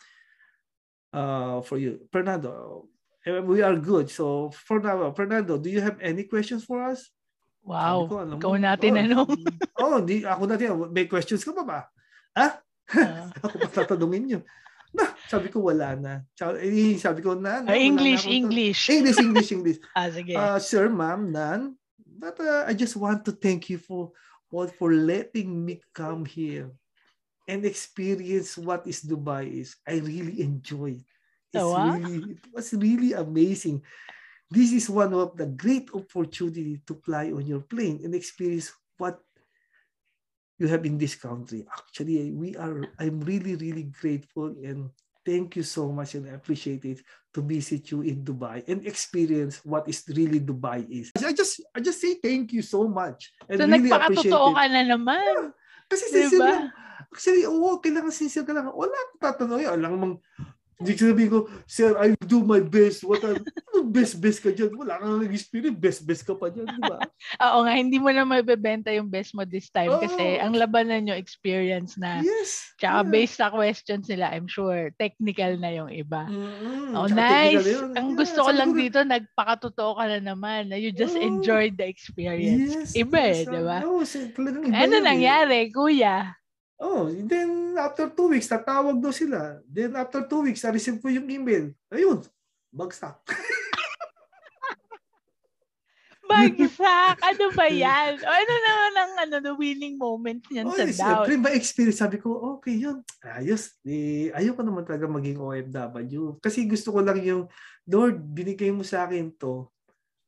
uh, 1.16 1.64
for 1.64 1.80
you, 1.80 2.04
Fernando, 2.12 2.91
we 3.26 3.62
are 3.62 3.78
good. 3.78 4.10
So 4.10 4.52
for 4.52 4.80
now, 4.80 5.12
Fernando, 5.12 5.58
do 5.58 5.70
you 5.70 5.82
have 5.82 5.98
any 6.02 6.26
questions 6.26 6.64
for 6.64 6.84
us? 6.84 7.10
Wow, 7.62 8.10
ko, 8.10 8.26
ikaw 8.26 8.58
natin 8.58 8.98
oh, 8.98 9.04
ano? 9.06 9.18
oh, 9.86 9.98
di, 10.02 10.26
ako 10.26 10.50
natin. 10.50 10.74
May 10.90 11.06
questions 11.06 11.46
ka 11.46 11.54
pa 11.54 11.62
ba? 11.62 11.80
Ha? 12.34 12.48
Uh, 12.90 13.30
ako 13.46 13.56
pa 13.62 13.68
tatanungin 13.70 14.24
niyo. 14.26 14.40
Na, 14.92 15.14
sabi 15.30 15.54
ko 15.54 15.62
wala 15.70 15.94
na. 15.94 16.14
Sabi, 16.34 16.98
sabi 16.98 17.22
ko 17.22 17.38
na. 17.38 17.62
na 17.62 17.78
English, 17.78 18.26
English. 18.26 18.90
English, 18.90 19.22
English, 19.22 19.50
English. 19.54 19.80
ah, 19.98 20.10
sige. 20.10 20.34
Uh, 20.34 20.58
sir, 20.58 20.90
ma'am, 20.90 21.30
nan, 21.30 21.78
But 22.22 22.38
uh, 22.38 22.70
I 22.70 22.78
just 22.78 22.94
want 22.94 23.26
to 23.26 23.34
thank 23.34 23.66
you 23.74 23.82
for 23.82 24.14
all 24.54 24.70
for 24.70 24.94
letting 24.94 25.66
me 25.66 25.82
come 25.90 26.22
here 26.22 26.70
and 27.50 27.66
experience 27.66 28.62
what 28.62 28.86
is 28.86 29.02
Dubai 29.02 29.50
is. 29.50 29.74
I 29.90 29.98
really 30.06 30.46
enjoy 30.46 31.02
it. 31.02 31.11
It's 31.52 31.64
oh, 31.64 31.76
wow. 31.76 32.00
really, 32.00 32.40
it 32.40 32.48
was 32.54 32.74
really 32.74 33.12
amazing. 33.14 33.84
This 34.50 34.72
is 34.72 34.90
one 34.90 35.14
of 35.14 35.36
the 35.36 35.48
great 35.48 35.92
opportunity 35.94 36.80
to 36.88 36.96
fly 37.04 37.32
on 37.32 37.48
your 37.48 37.62
plane 37.62 38.00
and 38.04 38.16
experience 38.16 38.72
what 38.98 39.20
you 40.60 40.68
have 40.68 40.86
in 40.86 40.98
this 40.98 41.16
country. 41.16 41.68
Actually, 41.68 42.32
we 42.32 42.56
are. 42.56 42.88
I'm 43.00 43.20
really, 43.22 43.56
really 43.56 43.92
grateful 43.92 44.56
and 44.64 44.92
thank 45.26 45.56
you 45.56 45.64
so 45.64 45.92
much 45.92 46.16
and 46.16 46.28
I 46.30 46.34
appreciate 46.34 46.86
it 46.86 47.02
to 47.34 47.42
visit 47.42 47.92
you 47.92 48.02
in 48.02 48.26
Dubai 48.26 48.66
and 48.68 48.86
experience 48.86 49.62
what 49.64 49.88
is 49.88 50.04
really 50.10 50.40
Dubai 50.40 50.86
is. 50.90 51.12
I 51.20 51.34
just 51.34 51.62
I 51.76 51.80
just 51.80 52.02
say 52.02 52.16
thank 52.18 52.54
you 52.54 52.62
so 52.62 52.88
much 52.88 53.32
and 53.50 53.60
so, 53.60 53.68
really 53.68 53.92
appreciate 53.92 54.34
it. 54.34 54.56
ka 54.56 54.66
na 54.68 54.82
naman. 54.84 55.22
Yeah. 55.22 55.50
Kasi 55.92 56.04
diba? 56.08 56.16
sincere 56.16 56.40
lang. 56.40 56.66
Actually, 57.12 57.44
oo, 57.44 57.76
kailangan 57.84 58.14
sincere 58.16 58.48
ka 58.48 58.54
lang. 58.56 58.72
Wala 58.72 58.96
akong 58.96 59.22
tatanungin. 59.22 59.68
Alam 59.68 59.92
mong 60.00 60.16
hindi 60.82 60.98
ko 60.98 61.02
sabihin 61.14 61.30
ko, 61.30 61.40
Sir, 61.70 61.94
I 62.02 62.18
do 62.26 62.42
my 62.42 62.58
best. 62.58 63.06
What 63.06 63.22
are, 63.22 63.38
ano 63.38 63.86
best, 63.86 64.18
best 64.18 64.42
ka 64.42 64.50
dyan? 64.50 64.74
Wala 64.74 64.98
kang 64.98 65.22
nag-experience. 65.22 65.78
Best, 65.78 66.02
best 66.02 66.26
ka 66.26 66.34
pa 66.34 66.50
dyan, 66.50 66.66
di 66.66 66.82
ba? 66.82 66.98
Oo 67.46 67.62
nga, 67.70 67.74
hindi 67.78 68.02
mo 68.02 68.10
na 68.10 68.26
mabebenta 68.26 68.90
yung 68.90 69.06
best 69.06 69.38
mo 69.38 69.46
this 69.46 69.70
time 69.70 69.94
oh. 69.94 70.02
kasi 70.02 70.42
ang 70.42 70.58
labanan 70.58 71.06
nyo 71.06 71.14
experience 71.14 72.02
na. 72.02 72.26
Yes. 72.26 72.74
Tsaka 72.82 73.06
yeah. 73.06 73.12
based 73.14 73.38
sa 73.38 73.54
questions 73.54 74.10
nila, 74.10 74.34
I'm 74.34 74.50
sure, 74.50 74.90
technical 74.98 75.54
na 75.62 75.70
yung 75.70 75.94
iba. 75.94 76.26
Mm-hmm. 76.26 76.98
Oh, 76.98 77.06
nice. 77.06 77.62
Ang 77.94 78.18
yeah, 78.18 78.18
gusto 78.18 78.40
ko 78.42 78.50
lang 78.50 78.74
dito, 78.74 79.06
nagpakatotoo 79.06 80.02
ka 80.02 80.06
na 80.10 80.20
naman 80.34 80.74
na 80.74 80.82
you 80.82 80.90
just 80.90 81.14
oh. 81.14 81.22
enjoyed 81.22 81.78
the 81.78 81.86
experience. 81.86 82.74
Yes. 82.74 82.98
Iba 82.98 83.20
eh, 83.22 83.46
di 83.46 83.62
ba? 83.62 83.86
Ano 83.86 84.96
nangyari, 84.98 85.70
eh. 85.70 85.70
kuya? 85.70 86.41
Oh, 86.82 87.14
then 87.14 87.78
after 87.78 88.10
two 88.10 88.34
weeks, 88.34 88.50
tatawag 88.50 88.98
daw 88.98 89.14
sila. 89.14 89.62
Then 89.70 89.94
after 89.94 90.26
two 90.26 90.50
weeks, 90.50 90.66
na-receive 90.66 90.98
ko 90.98 91.14
yung 91.14 91.30
email. 91.30 91.70
Ayun, 91.94 92.26
bagsak. 92.74 93.22
bagsak? 96.26 97.16
Ano 97.22 97.46
ba 97.54 97.70
yan? 97.70 98.18
O 98.18 98.30
ano 98.34 98.54
naman 98.66 98.94
ang 98.98 99.14
ano, 99.30 99.36
the 99.46 99.54
winning 99.54 99.94
moment 100.02 100.42
niyan 100.50 100.66
oh, 100.66 100.74
sa 100.74 100.90
doubt? 100.90 100.98
Siyempre, 101.30 101.34
ba 101.38 101.54
experience 101.54 102.02
sabi 102.02 102.18
ko, 102.18 102.58
okay 102.58 102.82
yun. 102.82 103.06
Ayos. 103.22 103.78
Eh, 103.86 104.34
ayoko 104.34 104.66
naman 104.66 104.82
talaga 104.82 105.06
maging 105.06 105.38
OFW. 105.38 106.42
Kasi 106.42 106.66
gusto 106.66 106.98
ko 106.98 107.06
lang 107.06 107.22
yung, 107.22 107.46
Lord, 107.86 108.18
binigay 108.26 108.74
mo 108.74 108.82
sa 108.82 109.06
akin 109.06 109.30
to. 109.38 109.70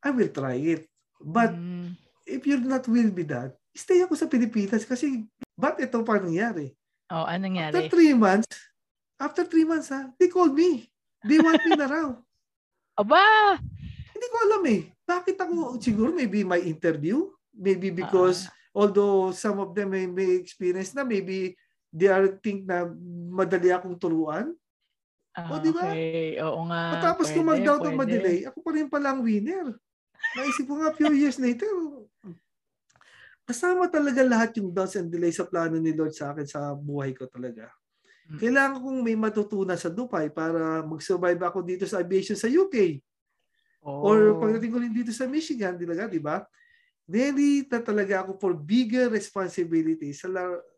I 0.05 0.13
will 0.13 0.29
try 0.29 0.61
it. 0.61 0.85
But 1.17 1.57
mm. 1.57 1.97
if 2.29 2.45
you're 2.45 2.61
not 2.61 2.85
will 2.85 3.09
be 3.09 3.25
that, 3.25 3.57
stay 3.73 4.05
ako 4.05 4.13
sa 4.13 4.29
Pilipinas 4.29 4.85
kasi 4.85 5.25
But 5.53 5.77
ito 5.77 6.01
pa 6.01 6.17
nangyari. 6.17 6.73
Oh, 7.13 7.25
anong 7.29 7.53
nangyari? 7.53 7.73
After 7.77 7.93
three 7.93 8.13
months, 8.17 8.53
after 9.21 9.43
three 9.45 9.67
months 9.67 9.89
ha, 9.93 10.09
they 10.17 10.29
called 10.29 10.57
me. 10.57 10.89
They 11.23 11.39
want 11.39 11.61
me 11.61 11.71
na 11.77 11.87
raw. 11.87 12.09
Aba! 13.01 13.57
Hindi 14.13 14.27
ko 14.29 14.37
alam 14.49 14.63
eh. 14.69 14.81
Bakit 15.03 15.35
ako, 15.37 15.77
siguro 15.81 16.09
maybe 16.13 16.45
my 16.45 16.61
interview, 16.61 17.29
maybe 17.53 17.89
because 17.93 18.47
uh, 18.47 18.53
although 18.85 19.33
some 19.33 19.61
of 19.61 19.73
them 19.77 19.93
may, 19.93 20.05
may 20.09 20.37
experience 20.37 20.93
na, 20.93 21.05
maybe 21.05 21.57
they 21.93 22.09
are 22.09 22.37
think 22.41 22.65
na 22.65 22.89
madali 23.29 23.69
akong 23.69 23.97
turuan. 23.97 24.53
Uh, 25.33 25.49
o, 25.49 25.61
di 25.61 25.73
ba? 25.73 25.89
Okay. 25.89 26.37
Oo 26.41 26.61
nga. 26.69 26.81
Matapos 26.97 27.29
ko 27.33 27.39
mag-doubt 27.41 27.83
o 27.85 27.89
madelay, 27.93 28.45
ako 28.45 28.57
pa 28.61 28.71
rin 28.73 28.89
pala 28.89 29.13
ang 29.13 29.21
winner. 29.25 29.73
Naisip 30.37 30.65
ko 30.65 30.81
nga 30.81 30.93
few 30.93 31.13
years 31.13 31.37
later, 31.41 31.67
kasama 33.43 33.91
talaga 33.91 34.23
lahat 34.23 34.55
yung 34.59 34.71
doubts 34.71 34.95
and 34.95 35.11
delays 35.11 35.35
sa 35.35 35.47
plano 35.47 35.75
ni 35.79 35.91
Lord 35.91 36.15
sa 36.15 36.31
akin 36.31 36.47
sa 36.47 36.71
buhay 36.75 37.11
ko 37.11 37.27
talaga. 37.27 37.67
Hmm. 38.27 38.39
Kailangan 38.39 38.79
kong 38.79 38.99
may 39.03 39.19
matutunan 39.19 39.75
sa 39.75 39.91
Dubai 39.91 40.31
para 40.31 40.79
mag-survive 40.83 41.39
ako 41.43 41.59
dito 41.59 41.83
sa 41.83 41.99
aviation 41.99 42.39
sa 42.39 42.47
UK. 42.47 43.03
Oh. 43.83 44.07
Or 44.07 44.39
pagdating 44.39 44.71
ko 44.71 44.79
rin 44.79 44.95
dito 44.95 45.11
sa 45.11 45.27
Michigan, 45.27 45.75
talaga, 45.75 46.07
di 46.07 46.23
ba? 46.23 46.39
Ready 47.03 47.67
na 47.67 47.83
talaga 47.83 48.23
ako 48.23 48.39
for 48.39 48.51
bigger 48.55 49.11
responsibility 49.11 50.15
sa 50.15 50.31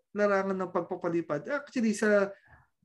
larangan 0.10 0.58
ng 0.58 0.74
pagpapalipad. 0.74 1.46
Actually, 1.54 1.94
sa 1.94 2.34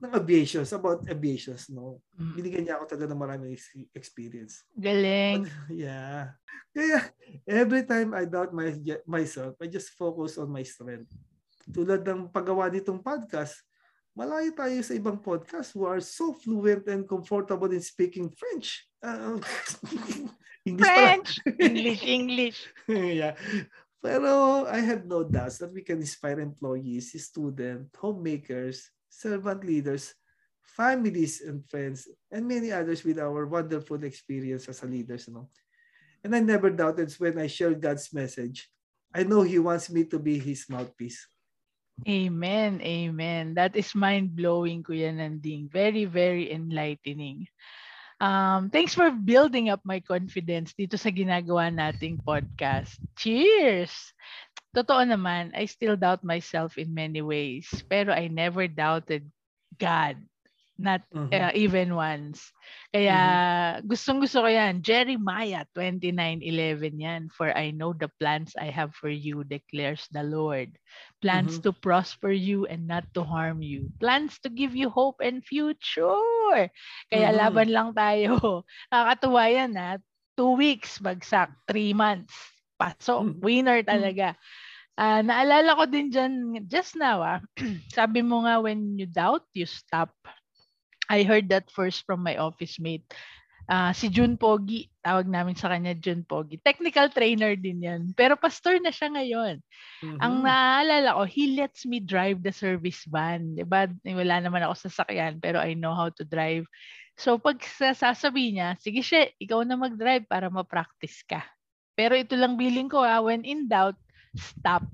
ng 0.00 0.12
aviation, 0.16 0.64
about 0.72 1.04
aviations, 1.04 1.68
no? 1.68 2.00
Mm. 2.16 2.32
Binigyan 2.32 2.62
niya 2.64 2.74
ako 2.80 2.84
talaga 2.88 3.06
ng 3.12 3.20
maraming 3.20 3.52
experience. 3.92 4.64
Galing. 4.72 5.44
But, 5.44 5.52
yeah. 5.84 6.32
Kaya, 6.72 6.98
every 7.44 7.84
time 7.84 8.16
I 8.16 8.24
doubt 8.24 8.56
my, 8.56 8.72
myself, 9.04 9.60
I 9.60 9.68
just 9.68 9.92
focus 9.92 10.40
on 10.40 10.48
my 10.48 10.64
strength. 10.64 11.12
Tulad 11.68 12.00
ng 12.08 12.32
paggawa 12.32 12.72
nitong 12.72 13.04
podcast, 13.04 13.60
malayo 14.16 14.48
tayo 14.56 14.80
sa 14.80 14.96
ibang 14.96 15.20
podcast 15.20 15.76
who 15.76 15.84
are 15.84 16.00
so 16.00 16.32
fluent 16.32 16.88
and 16.88 17.04
comfortable 17.04 17.68
in 17.68 17.84
speaking 17.84 18.32
French. 18.32 18.88
Uh, 19.04 19.36
English 20.68 20.88
French! 20.88 21.30
English, 21.60 22.02
English. 22.04 22.58
yeah. 22.88 23.36
Pero 24.00 24.64
I 24.64 24.80
have 24.80 25.04
no 25.04 25.28
doubts 25.28 25.60
that 25.60 25.76
we 25.76 25.84
can 25.84 26.00
inspire 26.00 26.40
employees, 26.40 27.12
students, 27.20 27.92
homemakers, 28.00 28.88
servant 29.10 29.66
leaders, 29.66 30.14
families 30.62 31.42
and 31.42 31.66
friends, 31.66 32.06
and 32.30 32.46
many 32.46 32.70
others 32.70 33.02
with 33.02 33.18
our 33.18 33.44
wonderful 33.44 33.98
experience 34.06 34.70
as 34.70 34.82
a 34.82 34.86
leaders. 34.86 35.28
Know? 35.28 35.50
And 36.22 36.32
I 36.34 36.40
never 36.40 36.70
doubted 36.70 37.12
when 37.18 37.36
I 37.36 37.50
shared 37.50 37.82
God's 37.82 38.14
message. 38.14 38.70
I 39.12 39.26
know 39.26 39.42
He 39.42 39.58
wants 39.58 39.90
me 39.90 40.06
to 40.06 40.18
be 40.22 40.38
His 40.38 40.64
mouthpiece. 40.70 41.26
Amen. 42.08 42.80
Amen. 42.80 43.52
That 43.60 43.76
is 43.76 43.92
mind-blowing, 43.92 44.84
Kuya 44.84 45.12
Nanding. 45.12 45.68
Very, 45.68 46.06
very 46.06 46.48
enlightening. 46.48 47.44
Um, 48.20 48.68
thanks 48.68 48.92
for 48.92 49.10
building 49.10 49.72
up 49.72 49.80
my 49.84 50.00
confidence 50.00 50.76
dito 50.76 51.00
sa 51.00 51.08
ginagawa 51.08 51.72
nating 51.72 52.20
podcast. 52.20 53.00
Cheers! 53.16 53.92
Totoo 54.70 55.02
naman, 55.02 55.50
I 55.54 55.66
still 55.66 55.98
doubt 55.98 56.22
myself 56.22 56.78
in 56.78 56.94
many 56.94 57.22
ways. 57.22 57.66
Pero 57.90 58.14
I 58.14 58.30
never 58.30 58.70
doubted 58.70 59.26
God 59.78 60.18
not 60.80 61.04
mm-hmm. 61.12 61.28
uh, 61.28 61.52
even 61.52 61.94
once. 61.94 62.48
Kaya 62.90 63.14
mm-hmm. 63.14 63.86
gustong 63.86 64.24
gusto 64.24 64.42
ko 64.42 64.48
yan. 64.48 64.80
Jeremiah 64.80 65.68
29:11 65.76 66.96
yan. 66.96 67.22
For 67.28 67.52
I 67.52 67.70
know 67.70 67.92
the 67.92 68.08
plans 68.16 68.56
I 68.56 68.72
have 68.72 68.96
for 68.96 69.12
you 69.12 69.44
declares 69.44 70.08
the 70.10 70.24
Lord. 70.24 70.72
Plans 71.20 71.60
mm-hmm. 71.60 71.68
to 71.68 71.76
prosper 71.84 72.32
you 72.32 72.64
and 72.66 72.88
not 72.88 73.04
to 73.14 73.22
harm 73.22 73.60
you. 73.60 73.92
Plans 74.00 74.40
to 74.42 74.48
give 74.48 74.72
you 74.72 74.88
hope 74.88 75.20
and 75.20 75.44
future. 75.44 76.72
Kaya 77.12 77.28
mm-hmm. 77.30 77.38
laban 77.38 77.68
lang 77.70 77.88
tayo. 77.92 78.64
Nakakatuwa 78.90 79.44
yan 79.52 79.72
ha. 79.76 80.00
Two 80.40 80.56
weeks 80.56 80.96
bagsak, 80.96 81.52
three 81.68 81.92
months. 81.92 82.32
Pasok, 82.80 83.20
mm-hmm. 83.20 83.40
winner 83.44 83.80
talaga. 83.84 84.32
Uh, 84.96 85.20
naalala 85.20 85.76
ko 85.76 85.84
din 85.84 86.08
dyan, 86.08 86.32
just 86.64 86.96
now, 86.96 87.20
ah, 87.20 87.40
sabi 87.96 88.24
mo 88.24 88.48
nga, 88.48 88.60
when 88.60 88.96
you 88.96 89.04
doubt, 89.04 89.44
you 89.52 89.68
stop. 89.68 90.12
I 91.12 91.26
heard 91.26 91.52
that 91.52 91.68
first 91.68 92.08
from 92.08 92.24
my 92.24 92.40
office 92.40 92.80
mate. 92.80 93.04
Uh, 93.70 93.94
si 93.94 94.10
June 94.10 94.34
Pogi, 94.34 94.90
tawag 94.98 95.30
namin 95.30 95.54
sa 95.54 95.70
kanya 95.70 95.94
June 95.94 96.26
Pogi. 96.26 96.58
Technical 96.58 97.06
trainer 97.14 97.54
din 97.54 97.86
yan. 97.86 98.02
Pero 98.18 98.34
pastor 98.34 98.82
na 98.82 98.90
siya 98.90 99.14
ngayon. 99.14 99.62
Mm-hmm. 100.02 100.18
Ang 100.18 100.34
naalala 100.42 101.14
ko, 101.14 101.22
he 101.22 101.54
lets 101.54 101.86
me 101.86 102.02
drive 102.02 102.42
the 102.42 102.50
service 102.50 103.06
van. 103.06 103.54
Diba? 103.54 103.86
Wala 104.02 104.42
naman 104.42 104.66
ako 104.66 104.74
sa 104.74 104.90
sakyan, 105.02 105.38
pero 105.38 105.62
I 105.62 105.78
know 105.78 105.94
how 105.94 106.10
to 106.10 106.26
drive. 106.26 106.66
So 107.14 107.38
pag 107.38 107.62
sasabi 107.62 108.58
niya, 108.58 108.74
sige 108.82 109.06
siya, 109.06 109.30
ikaw 109.38 109.62
na 109.62 109.78
mag-drive 109.78 110.26
para 110.26 110.50
ma-practice 110.50 111.22
ka. 111.22 111.44
Pero 111.94 112.16
ito 112.16 112.34
lang 112.34 112.56
billing 112.56 112.88
ko 112.88 113.02
ha, 113.04 113.20
when 113.20 113.44
in 113.44 113.66
doubt, 113.68 113.98
stop. 114.36 114.86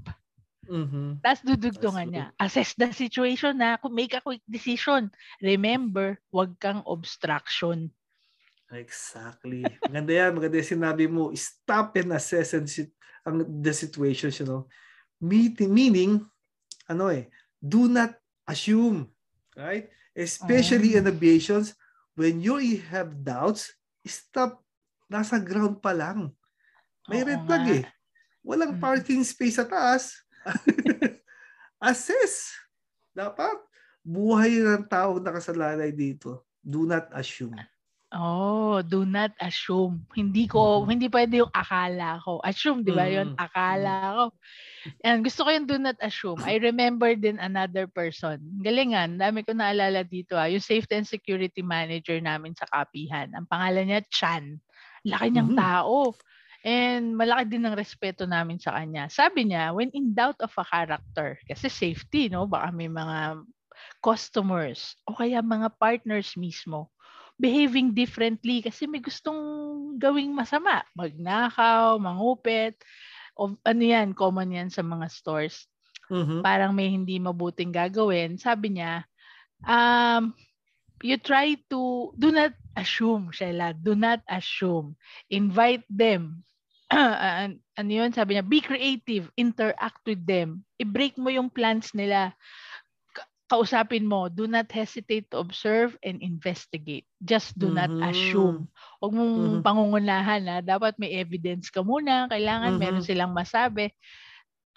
Mm-hmm. 0.66 1.22
Tapos 1.22 1.42
dudugtungan 1.46 2.08
niya. 2.10 2.26
Assess 2.42 2.74
the 2.74 2.90
situation 2.90 3.54
na 3.54 3.78
make 3.90 4.14
a 4.18 4.22
quick 4.22 4.42
decision. 4.50 5.10
Remember, 5.38 6.18
wag 6.34 6.58
kang 6.58 6.82
obstruction. 6.86 7.90
Exactly. 8.74 9.62
Maganda 9.86 10.12
yan. 10.12 10.34
Maganda 10.34 10.58
yung 10.58 10.72
sinabi 10.74 11.06
mo. 11.06 11.30
Stop 11.38 11.94
and 12.02 12.10
assess 12.18 12.58
and 12.58 12.66
sit, 12.66 12.90
ang, 13.22 13.46
the 13.46 13.70
situation, 13.70 14.34
you 14.34 14.46
know. 14.46 14.62
Meeting, 15.22 15.70
meaning, 15.70 16.20
ano 16.90 17.08
eh, 17.08 17.30
do 17.62 17.86
not 17.86 18.18
assume. 18.44 19.06
Right? 19.54 19.88
Especially 20.12 20.98
uh, 20.98 21.00
in 21.00 21.08
aviations, 21.08 21.78
when 22.18 22.42
you 22.42 22.58
have 22.90 23.14
doubts, 23.22 23.72
stop. 24.04 24.60
Nasa 25.06 25.38
ground 25.38 25.78
pa 25.78 25.94
lang. 25.94 26.34
May 27.06 27.22
red 27.22 27.42
flag 27.46 27.66
eh. 27.70 27.84
Walang 28.46 28.78
mm. 28.78 28.82
parking 28.82 29.22
space 29.26 29.58
sa 29.58 29.66
taas 29.66 30.14
Assess. 31.88 32.54
Dapat 33.12 33.56
buhay 34.06 34.62
ng 34.62 34.86
tao 34.86 35.18
nakasalalay 35.18 35.90
dito. 35.92 36.46
Do 36.62 36.86
not 36.86 37.10
assume. 37.14 37.56
Oh, 38.14 38.80
do 38.86 39.02
not 39.02 39.34
assume. 39.42 40.06
Hindi 40.14 40.46
ko, 40.46 40.86
hindi 40.86 41.10
pwede 41.10 41.42
yung 41.42 41.50
akala 41.50 42.22
ko. 42.22 42.38
Assume, 42.38 42.86
di 42.86 42.94
ba 42.94 43.02
mm-hmm. 43.02 43.18
yun? 43.18 43.28
Akala 43.34 43.94
ko. 44.14 44.24
And 45.02 45.26
gusto 45.26 45.42
ko 45.42 45.50
yung 45.50 45.66
do 45.66 45.76
not 45.76 45.98
assume. 45.98 46.38
I 46.46 46.62
remember 46.62 47.12
din 47.18 47.42
another 47.42 47.90
person. 47.90 48.38
Galingan, 48.62 49.18
dami 49.18 49.42
ko 49.42 49.52
naalala 49.58 50.06
dito 50.06 50.38
ah. 50.38 50.46
Yung 50.46 50.62
safety 50.62 50.94
and 50.94 51.08
security 51.08 51.66
manager 51.66 52.16
namin 52.22 52.54
sa 52.54 52.70
kapihan. 52.70 53.26
Ang 53.34 53.50
pangalan 53.50 53.90
niya, 53.90 54.00
Chan. 54.06 54.62
Laki 55.02 55.26
niyang 55.34 55.58
tao. 55.58 56.14
And 56.66 57.14
malaki 57.14 57.54
din 57.54 57.62
ng 57.62 57.78
respeto 57.78 58.26
namin 58.26 58.58
sa 58.58 58.74
kanya. 58.74 59.06
Sabi 59.06 59.46
niya, 59.46 59.70
when 59.70 59.94
in 59.94 60.10
doubt 60.10 60.42
of 60.42 60.50
a 60.58 60.66
character, 60.66 61.38
kasi 61.46 61.70
safety, 61.70 62.26
no? 62.26 62.50
Baka 62.50 62.74
may 62.74 62.90
mga 62.90 63.46
customers 64.02 64.98
o 65.06 65.14
kaya 65.14 65.38
mga 65.44 65.70
partners 65.78 66.34
mismo 66.34 66.90
behaving 67.36 67.92
differently 67.92 68.64
kasi 68.64 68.88
may 68.88 68.98
gustong 68.98 69.38
gawing 70.00 70.32
masama. 70.32 70.82
Magnakaw, 70.96 72.00
mangupit, 72.00 72.80
o 73.36 73.52
ano 73.60 73.82
yan, 73.84 74.16
common 74.16 74.56
yan 74.56 74.68
sa 74.72 74.80
mga 74.80 75.06
stores. 75.12 75.68
Mm-hmm. 76.08 76.40
Parang 76.40 76.72
may 76.72 76.88
hindi 76.88 77.20
mabuting 77.20 77.70
gagawin. 77.70 78.40
Sabi 78.40 78.80
niya, 78.80 79.04
um, 79.68 80.32
you 81.04 81.20
try 81.20 81.52
to, 81.68 82.10
do 82.16 82.32
not 82.32 82.56
assume, 82.72 83.28
Sheila, 83.28 83.76
do 83.76 83.92
not 83.92 84.24
assume. 84.24 84.96
Invite 85.28 85.84
them 85.92 86.40
uh, 86.94 87.50
ano 87.52 87.90
yun, 87.90 88.14
sabi 88.14 88.36
niya, 88.38 88.46
be 88.46 88.60
creative, 88.62 89.26
interact 89.34 90.02
with 90.06 90.22
them. 90.22 90.62
I-break 90.78 91.18
mo 91.18 91.30
yung 91.30 91.50
plans 91.50 91.90
nila. 91.92 92.32
Kausapin 93.46 94.02
mo, 94.02 94.26
do 94.26 94.50
not 94.50 94.66
hesitate 94.74 95.30
to 95.30 95.38
observe 95.38 95.94
and 96.02 96.18
investigate. 96.18 97.06
Just 97.22 97.54
do 97.54 97.70
mm-hmm. 97.70 97.78
not 97.78 98.10
assume. 98.10 98.66
Huwag 98.98 99.12
mong 99.14 99.34
mm-hmm. 99.38 99.62
pangungunahan. 99.62 100.42
Ha? 100.50 100.58
Dapat 100.66 100.98
may 100.98 101.14
evidence 101.14 101.70
ka 101.70 101.86
muna. 101.86 102.26
Kailangan 102.26 102.74
mm-hmm. 102.74 102.82
meron 102.82 103.06
silang 103.06 103.30
masabi 103.30 103.94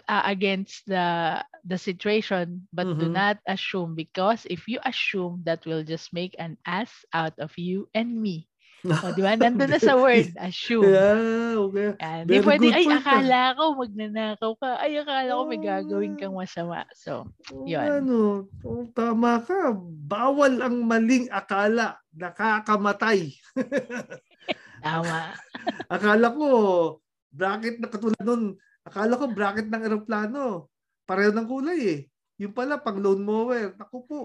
uh, 0.05 0.21
against 0.25 0.85
the 0.85 1.41
the 1.65 1.81
situation. 1.81 2.69
But 2.69 2.93
mm-hmm. 2.93 3.01
do 3.01 3.07
not 3.09 3.41
assume 3.49 3.97
because 3.97 4.45
if 4.45 4.69
you 4.69 4.77
assume, 4.85 5.41
that 5.49 5.65
will 5.65 5.81
just 5.81 6.13
make 6.13 6.37
an 6.37 6.61
ass 6.61 6.93
out 7.09 7.37
of 7.41 7.53
you 7.57 7.89
and 7.97 8.13
me. 8.13 8.49
O, 8.87 9.11
di 9.11 9.19
ba? 9.19 9.35
Nandun 9.35 9.75
na 9.75 9.79
sa 9.81 9.99
word, 9.99 10.31
assume. 10.47 10.87
Yeah, 10.87 11.59
okay. 11.59 11.89
Yan. 11.99 12.23
Di 12.31 12.39
pwede, 12.39 12.71
ay, 12.71 12.87
akala 12.87 13.51
ko 13.59 13.75
magnanakaw 13.75 14.53
ka. 14.55 14.71
Ay, 14.79 14.95
akala 15.03 15.35
ko 15.35 15.43
may 15.43 15.59
gagawin 15.59 16.15
kang 16.15 16.35
masama. 16.37 16.87
So, 16.95 17.27
yun. 17.67 17.83
Ano, 17.83 18.47
oh, 18.63 18.87
tama 18.95 19.43
ka. 19.43 19.75
Bawal 20.07 20.63
ang 20.63 20.79
maling 20.87 21.27
akala. 21.27 21.99
Nakakamatay. 22.15 23.35
tama. 24.85 25.35
akala 25.95 26.27
ko, 26.31 26.47
bracket 27.35 27.83
na 27.83 27.91
katulad 27.91 28.23
nun. 28.23 28.55
Akala 28.87 29.19
ko 29.19 29.27
bracket 29.27 29.67
ng 29.67 29.83
aeroplano. 29.83 30.71
Pareho 31.03 31.35
ng 31.35 31.47
kulay 31.49 31.79
eh. 31.83 31.99
Yung 32.39 32.55
pala, 32.55 32.79
pang 32.79 32.95
loan 32.95 33.19
mower. 33.19 33.75
Naku 33.75 34.07
po, 34.07 34.19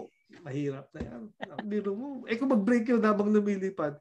mahirap 0.46 0.86
na 0.94 1.00
yan. 1.02 1.22
Biro 1.66 1.98
mo. 1.98 2.22
Eh 2.30 2.38
kung 2.38 2.54
mag-break 2.54 2.86
yun 2.86 3.02
habang 3.02 3.34
lumilipad, 3.34 3.98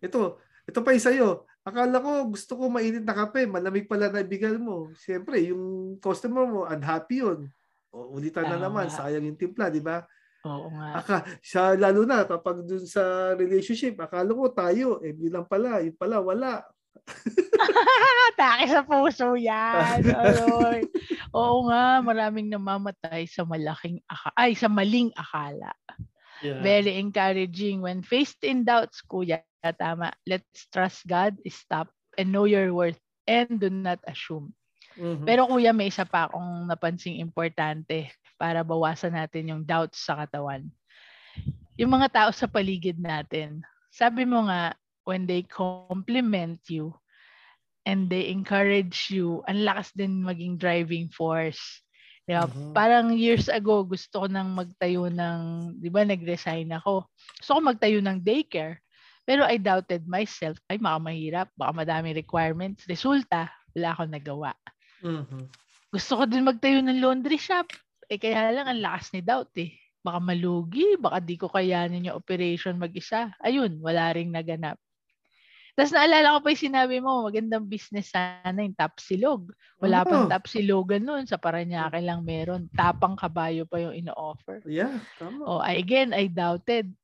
ito, 0.00 0.40
ito 0.66 0.80
pa 0.82 0.90
isa 0.92 1.10
sa'yo. 1.10 1.46
Akala 1.66 1.98
ko 1.98 2.30
gusto 2.30 2.52
ko 2.54 2.70
mainit 2.70 3.02
na 3.02 3.14
kape, 3.14 3.46
malamig 3.46 3.90
pala 3.90 4.06
na 4.06 4.22
ibigal 4.22 4.54
mo. 4.58 4.94
Siyempre, 4.94 5.42
yung 5.50 5.96
customer 5.98 6.46
mo, 6.46 6.62
unhappy 6.66 7.26
yun. 7.26 7.50
O, 7.90 8.14
ulitan 8.14 8.46
na 8.46 8.58
naman, 8.60 8.86
sayang 8.86 9.26
yung 9.26 9.38
timpla, 9.38 9.66
di 9.66 9.82
ba? 9.82 10.06
Oo 10.46 10.70
nga. 10.70 11.02
Aka, 11.02 11.16
siya 11.42 11.74
lalo 11.74 12.06
na 12.06 12.22
kapag 12.22 12.62
dun 12.62 12.86
sa 12.86 13.34
relationship, 13.34 13.98
akala 13.98 14.30
ko 14.30 14.46
tayo, 14.54 15.02
eh 15.02 15.10
bilang 15.10 15.42
pala, 15.42 15.82
yung 15.82 15.98
pala 15.98 16.22
wala. 16.22 16.62
Take 18.38 18.70
sa 18.70 18.82
puso 18.86 19.34
yan. 19.34 20.06
Aloy. 20.06 20.86
Oo 21.36 21.66
nga, 21.68 22.00
maraming 22.00 22.48
namamatay 22.48 23.26
sa 23.26 23.42
malaking 23.42 24.00
aka 24.06 24.30
ay 24.38 24.54
sa 24.54 24.70
maling 24.70 25.10
akala. 25.18 25.74
Yeah. 26.44 26.60
Very 26.60 27.00
encouraging 27.00 27.80
when 27.80 28.04
faced 28.04 28.44
in 28.44 28.64
doubts, 28.64 29.00
kuya. 29.00 29.40
Tama. 29.66 30.14
Let's 30.28 30.70
trust 30.70 31.08
God, 31.10 31.34
stop, 31.50 31.90
and 32.14 32.30
know 32.30 32.46
your 32.46 32.70
worth, 32.70 33.00
and 33.26 33.58
do 33.58 33.66
not 33.66 33.98
assume. 34.06 34.54
Mm-hmm. 34.94 35.26
Pero 35.26 35.50
kuya, 35.50 35.74
may 35.74 35.90
isa 35.90 36.06
pa 36.06 36.30
akong 36.30 36.70
napansing 36.70 37.18
importante 37.18 38.14
para 38.38 38.62
bawasan 38.62 39.16
natin 39.18 39.50
yung 39.52 39.62
doubts 39.66 40.06
sa 40.06 40.22
katawan. 40.24 40.70
Yung 41.76 41.92
mga 41.92 42.08
tao 42.08 42.30
sa 42.32 42.48
paligid 42.48 42.96
natin, 42.96 43.60
sabi 43.92 44.24
mo 44.24 44.48
nga, 44.48 44.72
when 45.04 45.28
they 45.28 45.44
compliment 45.44 46.60
you 46.68 46.94
and 47.84 48.08
they 48.08 48.32
encourage 48.32 49.12
you, 49.12 49.44
ang 49.46 49.62
lakas 49.62 49.92
din 49.92 50.24
maging 50.24 50.56
driving 50.56 51.06
force. 51.12 51.60
Diba? 52.26 52.50
Mm-hmm. 52.50 52.74
Parang 52.74 53.14
years 53.14 53.46
ago, 53.46 53.86
gusto 53.86 54.22
ko 54.22 54.26
nang 54.26 54.50
magtayo 54.58 55.06
ng, 55.06 55.38
di 55.78 55.86
ba, 55.86 56.02
nag-resign 56.02 56.74
ako. 56.74 57.06
Gusto 57.38 57.50
ko 57.54 57.60
magtayo 57.62 57.98
ng 58.02 58.18
daycare. 58.18 58.82
Pero 59.22 59.46
I 59.46 59.58
doubted 59.58 60.06
myself, 60.06 60.58
ay 60.70 60.78
baka 60.78 60.98
mahirap, 61.02 61.48
baka 61.54 61.72
madami 61.86 62.14
requirements. 62.14 62.86
Resulta, 62.86 63.50
wala 63.74 63.88
akong 63.94 64.12
nagawa. 64.14 64.50
Mm-hmm. 65.06 65.44
Gusto 65.94 66.12
ko 66.18 66.22
din 66.26 66.46
magtayo 66.46 66.82
ng 66.82 66.98
laundry 66.98 67.38
shop. 67.38 67.70
Eh 68.10 68.18
kaya 68.18 68.50
lang, 68.54 68.66
ang 68.70 68.82
lakas 68.82 69.14
ni 69.14 69.22
doubt 69.22 69.54
eh. 69.62 69.74
Baka 70.02 70.18
malugi, 70.22 70.98
baka 70.98 71.18
di 71.18 71.34
ko 71.34 71.50
kayanin 71.50 72.10
yung 72.10 72.18
operation 72.18 72.78
mag-isa. 72.78 73.34
Ayun, 73.42 73.82
wala 73.82 74.14
ring 74.14 74.30
naganap. 74.30 74.78
Tapos 75.76 75.92
naalala 75.92 76.32
ko 76.32 76.38
pa 76.40 76.48
yung 76.56 76.64
sinabi 76.72 76.96
mo, 77.04 77.28
magandang 77.28 77.68
business 77.68 78.08
sana 78.08 78.64
yung 78.64 78.72
tapsilog. 78.72 79.52
Wala 79.76 80.02
oh. 80.02 80.08
pang 80.08 80.24
tapsilogan 80.32 81.04
noon. 81.04 81.28
Sa 81.28 81.36
Paranaque 81.36 82.00
lang 82.00 82.24
meron. 82.24 82.64
Tapang 82.72 83.12
kabayo 83.12 83.68
pa 83.68 83.84
yung 83.84 83.92
ino-offer. 83.92 84.64
Yeah, 84.64 85.04
tama. 85.20 85.44
Oh, 85.44 85.60
again, 85.60 86.16
I 86.16 86.32
doubted 86.32 86.96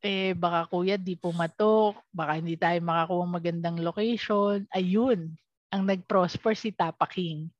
eh 0.00 0.32
baka 0.32 0.64
kuya 0.72 0.96
di 0.96 1.12
pumatok, 1.12 1.92
baka 2.08 2.40
hindi 2.40 2.56
tayo 2.56 2.80
makakuha 2.80 3.24
magandang 3.28 3.84
location. 3.84 4.64
Ayun, 4.72 5.36
ang 5.68 5.82
nag-prosper 5.84 6.56
si 6.56 6.72
Tapa 6.72 7.04
King. 7.04 7.52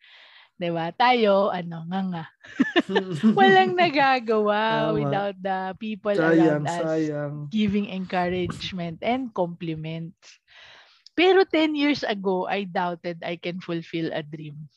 'Di 0.61 0.69
ba? 0.73 0.93
Tayo 0.93 1.49
ano 1.49 1.85
nga 1.89 2.01
nga. 2.05 2.25
Walang 3.39 3.77
nagagawa 3.77 4.93
Tama. 4.93 4.97
without 4.97 5.37
the 5.41 5.61
people 5.81 6.13
sayang, 6.13 6.65
around 6.65 6.65
us 6.69 6.85
sayang. 6.85 7.35
giving 7.49 7.89
encouragement 7.89 9.01
and 9.01 9.33
compliments. 9.33 10.40
Pero 11.17 11.45
10 11.45 11.75
years 11.75 12.03
ago, 12.05 12.47
I 12.49 12.65
doubted 12.65 13.23
I 13.25 13.37
can 13.37 13.61
fulfill 13.61 14.11
a 14.13 14.23
dream. 14.23 14.69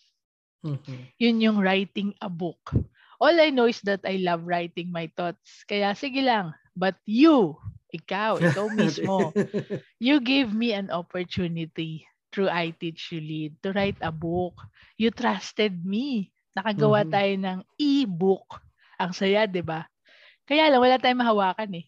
Mhm. 0.63 1.11
Yun 1.21 1.41
yung 1.41 1.57
writing 1.61 2.13
a 2.21 2.29
book. 2.29 2.73
All 3.21 3.33
I 3.39 3.49
know 3.49 3.65
is 3.69 3.81
that 3.87 4.03
I 4.05 4.19
love 4.21 4.43
writing 4.45 4.91
my 4.91 5.07
thoughts. 5.15 5.63
Kaya 5.65 5.93
sige 5.95 6.19
lang. 6.23 6.53
But 6.75 6.97
you, 7.05 7.55
ikaw, 7.93 8.41
ikaw 8.43 8.67
mismo, 8.73 9.37
you 10.01 10.19
gave 10.21 10.51
me 10.53 10.73
an 10.75 10.89
opportunity 10.91 12.05
through 12.33 12.49
I 12.51 12.73
Teach 12.75 13.11
You 13.13 13.21
Lead 13.21 13.51
to 13.63 13.71
write 13.73 13.99
a 14.01 14.11
book. 14.11 14.57
You 14.99 15.09
trusted 15.13 15.83
me. 15.85 16.33
Nakagawa 16.57 17.05
Mhm. 17.05 17.09
tayo 17.09 17.33
ng 17.37 17.59
e-book. 17.79 18.61
Ang 18.99 19.11
saya, 19.15 19.45
di 19.47 19.61
ba? 19.63 19.85
Kaya 20.47 20.69
lang, 20.71 20.81
wala 20.83 20.97
tayong 20.99 21.21
mahawakan 21.23 21.71
eh. 21.81 21.85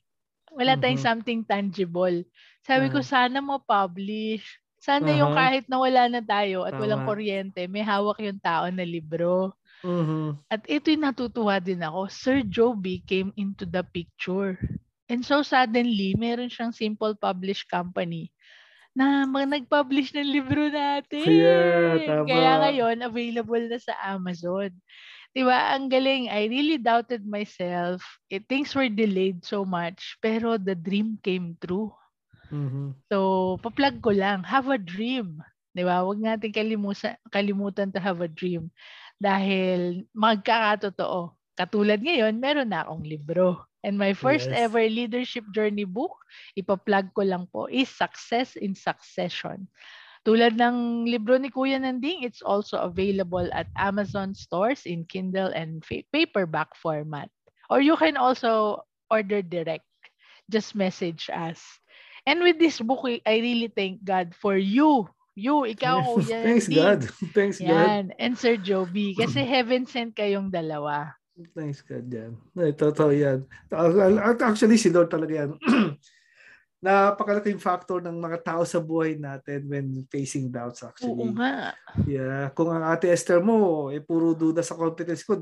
Wala 0.54 0.76
tayong 0.80 1.00
Mhm. 1.00 1.02
something 1.02 1.42
tangible. 1.46 2.24
Sabi 2.66 2.90
ko, 2.90 3.00
Ah. 3.00 3.06
sana 3.06 3.40
ma-publish. 3.40 4.44
Sana 4.82 5.14
yung 5.14 5.34
Aha. 5.34 5.40
kahit 5.50 5.66
na 5.70 5.78
wala 5.82 6.10
na 6.10 6.22
tayo 6.22 6.66
at 6.66 6.74
walang 6.78 7.06
Tama. 7.06 7.10
kuryente, 7.10 7.66
may 7.70 7.82
hawak 7.86 8.18
yung 8.22 8.42
tao 8.42 8.66
na 8.70 8.86
libro. 8.86 9.54
Mhm. 9.86 10.42
At 10.50 10.66
ito 10.66 10.90
yung 10.90 11.06
natutuwa 11.06 11.58
din 11.62 11.82
ako. 11.82 12.10
Sir 12.10 12.42
Joby 12.46 13.02
came 13.06 13.30
into 13.38 13.66
the 13.66 13.82
picture. 13.86 14.58
And 15.06 15.22
so 15.22 15.46
suddenly, 15.46 16.18
meron 16.18 16.50
siyang 16.50 16.74
simple 16.74 17.14
publish 17.14 17.66
company 17.70 18.34
na 18.96 19.26
nag-publish 19.28 20.14
ng 20.16 20.30
libro 20.32 20.70
natin. 20.72 21.28
Yeah, 21.28 21.98
tama. 22.08 22.26
Kaya 22.30 22.52
ngayon, 22.66 22.98
available 23.06 23.64
na 23.70 23.78
sa 23.82 23.94
Amazon. 24.16 24.74
Diba? 25.36 25.76
Ang 25.76 25.92
galing. 25.92 26.32
I 26.32 26.48
really 26.48 26.80
doubted 26.80 27.28
myself. 27.28 28.02
It, 28.32 28.48
things 28.48 28.72
were 28.74 28.88
delayed 28.90 29.44
so 29.44 29.68
much. 29.68 30.16
Pero 30.24 30.56
the 30.58 30.74
dream 30.80 31.20
came 31.22 31.60
true. 31.60 31.92
Mhm. 32.52 32.94
So, 33.12 33.58
pa-plug 33.62 34.02
ko 34.02 34.12
lang. 34.16 34.44
Have 34.48 34.68
a 34.72 34.80
dream. 34.80 35.42
Di 35.76 35.84
ba? 35.86 36.02
Huwag 36.06 36.20
natin 36.22 36.52
kalimutan, 36.54 37.16
kalimutan 37.30 37.92
to 37.94 38.00
have 38.02 38.22
a 38.24 38.30
dream. 38.32 38.72
Dahil 39.22 40.06
magkakatotoo. 40.16 41.36
Katulad 41.56 42.02
ngayon, 42.04 42.40
meron 42.40 42.72
na 42.72 42.84
akong 42.86 43.04
libro. 43.06 43.64
And 43.86 43.96
my 44.02 44.12
first 44.18 44.50
Yes. 44.50 44.56
ever 44.56 44.82
leadership 44.90 45.46
journey 45.54 45.86
book, 45.86 46.12
ipa-plug 46.58 47.14
ko 47.14 47.22
lang 47.24 47.46
po, 47.54 47.70
is 47.70 47.88
Success 47.88 48.58
in 48.58 48.74
Succession. 48.74 49.70
Tulad 50.26 50.58
ng 50.60 51.06
libro 51.08 51.38
ni 51.40 51.50
Kuya 51.54 51.78
Nanding, 51.80 52.26
it's 52.26 52.42
also 52.44 52.78
available 52.82 53.48
at 53.54 53.70
Amazon 53.78 54.34
stores 54.36 54.84
in 54.86 55.06
Kindle 55.08 55.54
and 55.54 55.82
paperback 56.12 56.74
format. 56.78 57.30
Or 57.70 57.80
you 57.82 57.96
can 57.96 58.18
also 58.18 58.84
order 59.10 59.42
direct. 59.42 59.86
Just 60.50 60.76
message 60.76 61.30
us. 61.32 61.62
And 62.26 62.42
with 62.42 62.58
this 62.58 62.82
book, 62.82 63.06
I 63.06 63.38
really 63.38 63.70
thank 63.70 64.02
God 64.02 64.34
for 64.34 64.58
you. 64.58 65.06
You, 65.38 65.68
ikaw, 65.68 66.02
Kuya 66.18 66.42
Thanks. 66.42 66.66
God. 66.68 67.00
Thanks 67.38 67.58
God. 67.62 67.70
Yan. 67.70 68.04
And 68.18 68.34
Sir 68.34 68.58
Joby. 68.58 69.14
Kasi 69.20 69.46
heaven 69.46 69.86
sent 69.86 70.18
kayong 70.18 70.50
dalawa. 70.50 71.14
Thanks 71.52 71.84
God 71.84 72.08
yan. 72.08 72.40
Ay, 72.56 72.72
totoo 72.72 73.12
yan. 73.12 73.44
At 73.70 74.40
Actually, 74.40 74.80
si 74.80 74.88
Lord 74.88 75.12
talaga 75.12 75.46
yan. 75.46 75.52
Napakalaking 76.80 77.58
factor 77.58 78.04
ng 78.04 78.20
mga 78.20 78.44
tao 78.44 78.62
sa 78.68 78.78
buhay 78.78 79.16
natin 79.16 79.64
when 79.66 79.88
facing 80.12 80.52
doubts 80.52 80.84
Oo 80.84 80.92
actually. 80.92 81.32
nga. 81.34 81.74
Yeah, 82.04 82.52
kung 82.52 82.70
ang 82.70 82.84
ate 82.84 83.08
Esther 83.08 83.40
mo, 83.40 83.88
eh, 83.88 84.04
puro 84.04 84.36
duda 84.36 84.60
sa 84.60 84.76
competence 84.76 85.24
ko, 85.24 85.40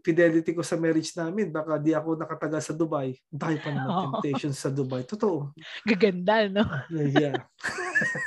fidelity 0.00 0.54
ko 0.54 0.62
sa 0.62 0.78
marriage 0.78 1.10
namin, 1.18 1.50
baka 1.50 1.76
di 1.76 1.90
ako 1.90 2.14
nakatagal 2.14 2.62
sa 2.62 2.72
Dubai. 2.72 3.18
Dahil 3.26 3.58
pa 3.58 3.74
naman 3.74 3.90
Oo. 3.92 4.02
temptations 4.08 4.56
sa 4.56 4.70
Dubai. 4.70 5.02
Totoo. 5.02 5.50
Gaganda, 5.82 6.46
no? 6.46 6.62
Yeah. 6.88 7.44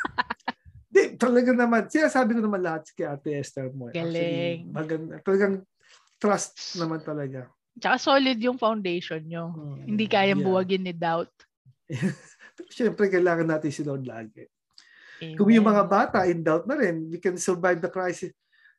Di, 0.87 1.15
talaga 1.19 1.51
naman. 1.51 1.87
Sinasabi 1.87 2.35
ko 2.35 2.41
naman 2.43 2.63
lahat 2.63 2.87
kay 2.91 3.07
ate 3.07 3.35
Esther 3.35 3.71
mo. 3.71 3.87
eh. 3.87 3.95
Actually, 3.95 4.23
Galing. 4.27 4.59
maganda, 4.71 5.13
talagang 5.23 5.55
trust 6.17 6.75
naman 6.75 6.99
talaga. 7.03 7.47
Tsaka 7.77 7.95
solid 8.01 8.37
yung 8.41 8.57
foundation 8.57 9.21
nyo. 9.21 9.53
Mm, 9.53 9.85
Hindi 9.85 10.05
kayang 10.05 10.41
yeah. 10.41 10.47
buwagin 10.49 10.83
ni 10.83 10.93
doubt. 10.93 11.29
Siyempre, 12.75 13.07
kailangan 13.07 13.47
natin 13.47 13.71
si 13.71 13.81
Lord 13.83 14.03
lagi. 14.03 14.45
Amen. 15.21 15.35
Kung 15.37 15.49
yung 15.49 15.65
mga 15.65 15.83
bata 15.89 16.19
in 16.29 16.45
doubt 16.45 16.69
na 16.69 16.77
rin, 16.77 17.09
we 17.09 17.17
can 17.17 17.37
survive 17.39 17.81
the 17.81 17.89
crisis 17.89 18.33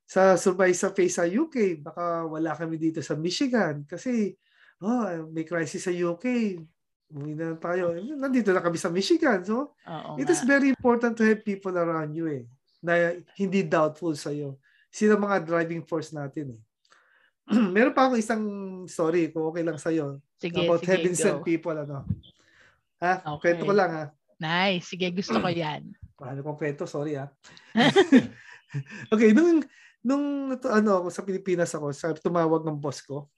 sa 0.09 0.41
survive 0.41 0.73
sa 0.73 0.95
face 0.95 1.21
sa 1.21 1.27
UK. 1.29 1.85
Baka 1.85 2.25
wala 2.25 2.57
kami 2.57 2.81
dito 2.81 3.05
sa 3.05 3.19
Michigan 3.19 3.85
kasi 3.85 4.33
oh, 4.81 5.29
may 5.35 5.45
crisis 5.45 5.85
sa 5.85 5.93
UK. 5.93 6.57
Umuwi 7.09 7.33
na 7.35 7.57
tayo. 7.57 7.97
Nandito 7.97 8.53
na 8.53 8.61
kami 8.63 8.77
sa 8.77 8.93
Michigan. 8.93 9.41
So, 9.45 9.77
Oo 9.89 10.21
it 10.21 10.29
nga. 10.29 10.33
is 10.33 10.45
very 10.45 10.73
important 10.73 11.17
to 11.17 11.25
have 11.25 11.41
people 11.45 11.73
around 11.77 12.13
you 12.13 12.29
eh 12.29 12.45
na 12.79 13.19
hindi 13.35 13.67
doubtful 13.67 14.15
sa 14.15 14.31
iyo. 14.31 14.59
Sila 14.89 15.19
mga 15.19 15.45
driving 15.45 15.83
force 15.85 16.15
natin 16.15 16.57
eh. 16.57 16.61
Meron 17.75 17.97
pa 17.97 18.07
akong 18.07 18.21
isang 18.21 18.45
story 18.87 19.33
kung 19.33 19.51
okay 19.51 19.65
lang 19.65 19.81
sa 19.81 19.91
iyo 19.91 20.23
Sige, 20.39 20.63
about 20.63 20.85
sige, 20.85 20.91
heaven 20.95 21.15
sent 21.19 21.43
people 21.43 21.75
ano. 21.75 22.07
Ha? 22.99 23.23
Okay. 23.39 23.55
Kwento 23.55 23.63
ko 23.69 23.75
lang 23.75 23.91
ha. 23.95 24.05
Nice. 24.39 24.95
Sige, 24.95 25.11
gusto 25.15 25.39
ko 25.39 25.49
yan. 25.65 25.95
Mahal 26.19 26.43
kong 26.43 26.59
kwento, 26.59 26.85
sorry 26.87 27.19
ah. 27.19 27.31
okay, 29.15 29.31
nung 29.33 29.63
nung 30.03 30.55
ano 30.55 30.91
ako 31.05 31.09
sa 31.11 31.23
Pilipinas 31.27 31.75
ako, 31.75 31.91
sabi 31.95 32.19
tumawag 32.23 32.63
ng 32.67 32.79
boss 32.79 33.03
ko. 33.03 33.31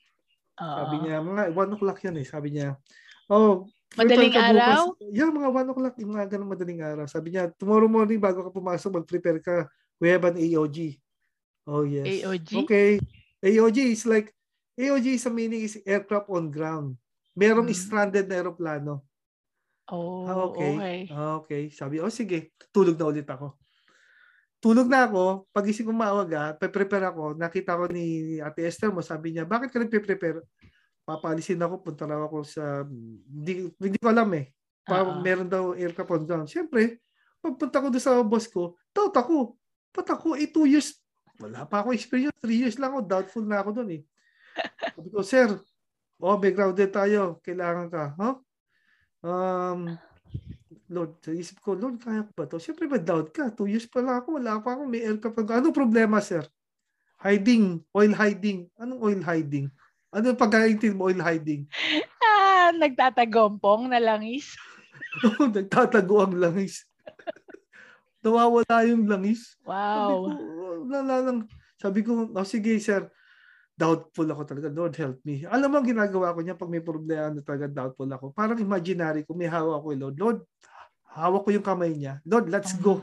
Sabi 0.61 1.01
Oo. 1.01 1.03
niya, 1.09 1.25
mga 1.25 1.43
1 1.57 1.77
o'clock 1.77 1.99
yan 2.05 2.21
eh. 2.21 2.27
Sabi 2.29 2.53
niya, 2.53 2.77
oh, 3.33 3.65
Madaling 3.97 4.31
ka 4.31 4.39
bukas." 4.39 4.55
araw? 4.55 4.83
Yeah, 5.11 5.33
mga 5.33 5.51
1 5.51 5.73
o'clock, 5.73 5.95
yung 5.99 6.13
mga 6.15 6.27
ganun 6.37 6.53
madaling 6.53 6.83
araw. 6.85 7.05
Sabi 7.09 7.35
niya, 7.35 7.51
tomorrow 7.57 7.89
morning 7.91 8.21
bago 8.23 8.45
ka 8.45 8.53
pumasok, 8.53 9.03
mag-prepare 9.03 9.41
ka. 9.43 9.67
We 9.99 10.13
have 10.13 10.23
an 10.29 10.37
AOG. 10.39 11.01
Oh, 11.67 11.83
yes. 11.83 12.07
AOG? 12.23 12.51
Okay. 12.65 13.01
AOG 13.41 13.79
is 13.91 14.05
like, 14.07 14.31
AOG 14.79 15.17
is 15.17 15.27
a 15.27 15.33
meaning 15.33 15.65
is 15.65 15.81
aircraft 15.83 16.31
on 16.31 16.53
ground. 16.53 16.95
Merong 17.35 17.67
Hmm. 17.67 17.77
stranded 17.77 18.29
na 18.31 18.39
aeroplano. 18.39 19.03
Oh, 19.91 20.23
Ah, 20.27 20.39
okay. 20.47 20.71
okay. 20.75 20.99
Ah, 21.11 21.35
okay. 21.43 21.63
Sabi, 21.71 21.99
oh 21.99 22.11
sige, 22.11 22.55
tulog 22.71 22.95
na 22.95 23.11
ulit 23.11 23.27
ako. 23.27 23.59
Tulog 24.61 24.87
na 24.93 25.09
ako, 25.09 25.49
pagising 25.57 25.89
ko 25.89 25.93
maaga, 25.97 26.53
pe-prepare 26.53 27.09
ako, 27.09 27.33
nakita 27.33 27.81
ko 27.81 27.89
ni 27.89 28.37
Ate 28.45 28.69
Esther 28.69 28.93
mo, 28.93 29.01
sabi 29.01 29.33
niya, 29.33 29.49
bakit 29.49 29.73
ka 29.73 29.81
nagpe-prepare? 29.81 30.45
Papalisin 31.01 31.65
ako, 31.65 31.81
punta 31.81 32.05
raw 32.05 32.29
ako 32.29 32.45
sa, 32.45 32.85
hindi, 32.85 33.73
hindi 33.81 33.97
ko 33.97 34.13
alam 34.13 34.29
eh. 34.37 34.53
Pa, 34.85 35.01
Oo. 35.01 35.25
meron 35.25 35.49
daw 35.49 35.73
aircraft 35.73 36.13
on 36.13 36.25
ground. 36.29 36.49
Siyempre, 36.53 37.01
pagpunta 37.41 37.81
ko 37.81 37.89
doon 37.89 38.05
sa 38.05 38.21
boss 38.21 38.53
ko, 38.53 38.77
doubt 38.93 39.17
ako. 39.17 39.57
Ba't 39.97 40.13
ako, 40.13 40.37
eh, 40.37 40.53
two 40.53 40.69
years, 40.69 40.93
wala 41.41 41.65
pa 41.65 41.81
ako 41.81 41.97
experience, 41.97 42.37
three 42.45 42.61
years 42.61 42.77
lang 42.77 42.93
ako, 42.93 43.01
doubtful 43.09 43.45
na 43.49 43.65
ako 43.65 43.81
doon 43.81 43.91
eh. 43.97 44.03
Sabi 44.93 45.09
ko, 45.09 45.25
sir, 45.25 45.49
oh, 46.21 46.37
may 46.37 46.53
grounded 46.53 46.93
tayo, 46.93 47.41
kailangan 47.41 47.89
ka. 47.89 48.05
Huh? 48.21 48.37
Um, 49.21 50.01
Lord, 50.91 51.21
sa 51.21 51.31
isip 51.31 51.61
ko, 51.61 51.77
Lord, 51.77 52.01
kaya 52.01 52.25
ko 52.25 52.33
ba 52.35 52.45
to? 52.49 52.59
Siyempre, 52.59 52.89
ba 52.89 52.99
doubt 52.99 53.31
ka? 53.31 53.53
Two 53.53 53.69
years 53.69 53.87
pa 53.87 54.01
lang 54.01 54.25
ako, 54.25 54.41
wala 54.41 54.59
pa 54.59 54.75
ako, 54.75 54.83
may 54.89 55.05
on 55.07 55.21
ground. 55.21 55.61
Anong 55.63 55.77
problema, 55.77 56.19
sir? 56.19 56.43
Hiding, 57.21 57.85
oil 57.93 58.13
hiding. 58.17 58.67
Anong 58.81 59.01
oil 59.05 59.21
hiding? 59.21 59.69
Ano 60.11 60.33
pagkaintin 60.35 60.97
mo, 60.97 61.13
oil 61.13 61.21
hiding? 61.21 61.69
Ah, 62.31 62.71
nagtatagompong 62.77 63.91
na 63.91 63.99
langis. 63.99 64.55
Nagtatago 65.57 66.23
ang 66.23 66.39
langis. 66.39 66.87
Nawawala 68.23 68.87
yung 68.87 69.11
langis. 69.11 69.59
Sabi 69.67 70.15
ko, 70.15 70.31
Wow. 70.31 70.87
wala 70.87 71.17
lang. 71.25 71.39
Sabi 71.81 72.01
ko, 72.05 72.31
oh, 72.31 72.47
sige 72.47 72.77
sir, 72.79 73.09
doubtful 73.81 74.29
ako 74.29 74.43
talaga. 74.45 74.69
Lord 74.69 74.93
help 75.01 75.19
me. 75.25 75.49
Alam 75.49 75.69
mo 75.73 75.77
ang 75.81 75.89
ginagawa 75.89 76.37
ko 76.37 76.45
niya 76.45 76.53
pag 76.53 76.69
may 76.69 76.85
problema 76.85 77.33
na 77.33 77.41
talaga 77.41 77.65
doubtful 77.73 78.11
ako. 78.13 78.37
Parang 78.37 78.61
imaginary 78.61 79.25
ko, 79.25 79.33
may 79.33 79.49
hawak 79.49 79.81
ko, 79.81 79.97
Lord. 79.97 80.17
Lord, 80.21 80.39
hawak 81.17 81.49
ko 81.49 81.51
yung 81.57 81.65
kamay 81.65 81.97
niya. 81.97 82.21
Lord, 82.29 82.53
let's 82.53 82.77
go. 82.77 83.01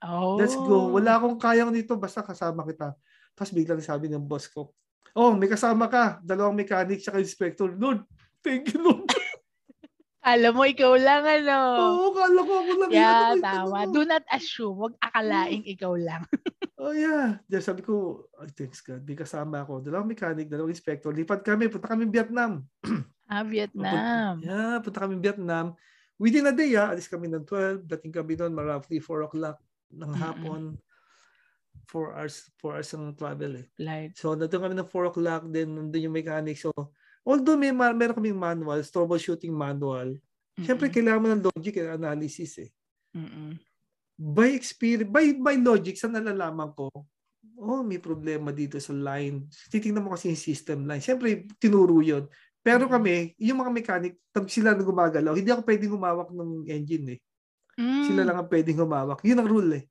Oh. 0.00 0.38
Let's 0.38 0.54
go. 0.54 0.94
Wala 0.94 1.18
akong 1.18 1.42
kayang 1.42 1.74
dito, 1.74 1.98
basta 1.98 2.22
kasama 2.22 2.62
kita. 2.62 2.94
Tapos 3.34 3.50
biglang 3.50 3.82
sabi 3.82 4.06
ng 4.06 4.22
boss 4.22 4.46
ko, 4.46 4.70
oh, 5.18 5.34
may 5.34 5.50
kasama 5.50 5.90
ka. 5.90 6.22
Dalawang 6.22 6.54
mechanic 6.54 7.02
sa 7.02 7.18
inspector. 7.18 7.74
Lord, 7.74 8.06
thank 8.46 8.70
you, 8.70 8.78
Lord. 8.78 9.10
Alam 10.20 10.52
mo, 10.52 10.68
ikaw 10.68 10.94
lang, 11.00 11.24
ano. 11.24 11.56
Oo, 11.80 12.06
kala 12.12 12.40
ko 12.44 12.52
ako 12.60 12.72
lang. 12.84 12.90
yeah, 12.92 13.32
Ano, 13.32 13.40
tama. 13.40 13.76
ano. 13.88 13.92
Do 13.96 14.04
not 14.04 14.24
assume. 14.28 14.76
Huwag 14.76 14.94
akalaing 15.00 15.64
ikaw 15.64 15.96
lang. 15.96 16.22
Oh 16.80 16.96
yeah. 16.96 17.36
Diyan 17.44 17.60
sabi 17.60 17.84
ko, 17.84 18.24
ay 18.40 18.48
thanks 18.56 18.80
God, 18.80 19.04
may 19.04 19.12
kasama 19.12 19.60
ako. 19.60 19.84
Dalawang 19.84 20.08
mechanic, 20.08 20.48
dalawang 20.48 20.72
inspector. 20.72 21.12
Lipat 21.12 21.44
kami, 21.44 21.68
punta 21.68 21.92
kami 21.92 22.08
Vietnam. 22.08 22.64
Ah, 23.30 23.46
Vietnam. 23.46 24.42
Yeah, 24.42 24.82
punta 24.82 25.06
kami 25.06 25.14
Vietnam. 25.22 25.78
Within 26.18 26.50
a 26.50 26.54
day, 26.56 26.74
ah, 26.74 26.90
alis 26.90 27.06
kami 27.06 27.30
ng 27.30 27.46
12, 27.46 27.86
dating 27.86 28.10
kami 28.10 28.34
doon, 28.34 28.50
roughly 28.58 28.98
4 28.98 29.30
o'clock 29.30 29.62
ng 29.86 30.12
hapon. 30.18 30.74
4 31.86 32.18
hours, 32.18 32.50
4 32.58 32.74
hours 32.74 32.90
ang 32.90 33.14
travel 33.14 33.62
eh. 33.62 33.66
Flight. 33.78 34.18
So, 34.18 34.34
nandun 34.34 34.58
kami 34.58 34.74
ng 34.74 34.90
4 34.90 35.10
o'clock, 35.14 35.46
then 35.46 35.78
nandun 35.78 36.10
yung 36.10 36.16
mechanic. 36.18 36.58
So, 36.58 36.74
although 37.22 37.54
may 37.54 37.70
ma- 37.70 37.94
meron 37.94 38.18
kaming 38.18 38.34
manual, 38.34 38.82
troubleshooting 38.82 39.54
manual, 39.54 40.18
Siyempre, 40.60 40.92
kailangan 40.92 41.20
mo 41.20 41.28
ng 41.32 41.44
logic 41.48 41.80
and 41.80 41.90
analysis 41.96 42.52
eh. 42.60 42.70
Mm-mm. 43.16 43.56
By 44.20 44.52
experience, 44.52 45.08
by, 45.08 45.32
by 45.40 45.56
logic, 45.56 45.96
sa 45.96 46.12
nalalaman 46.12 46.76
ko, 46.76 46.92
oh, 47.56 47.80
may 47.80 47.96
problema 47.96 48.52
dito 48.52 48.76
sa 48.76 48.92
line. 48.92 49.48
Titingnan 49.72 50.04
mo 50.04 50.12
kasi 50.12 50.28
yung 50.28 50.40
system 50.40 50.84
line. 50.84 51.00
Siyempre, 51.00 51.48
tinuro 51.56 52.04
yun. 52.04 52.28
Pero 52.60 52.84
Mm. 52.84 52.92
kami, 52.92 53.14
yung 53.40 53.64
mga 53.64 53.72
mechanic, 53.72 54.20
pag 54.28 54.44
sila 54.52 54.76
na 54.76 54.84
gumagalaw, 54.84 55.32
hindi 55.32 55.48
ako 55.48 55.64
pwedeng 55.64 55.96
humawak 55.96 56.28
ng 56.36 56.68
engine 56.68 57.16
eh. 57.16 57.20
Mm. 57.78 58.04
Sila 58.04 58.28
lang 58.28 58.36
ang 58.36 58.48
pwedeng 58.52 58.76
humawak. 58.84 59.24
Yun 59.24 59.40
ang 59.40 59.48
rule 59.48 59.72
eh. 59.80 59.84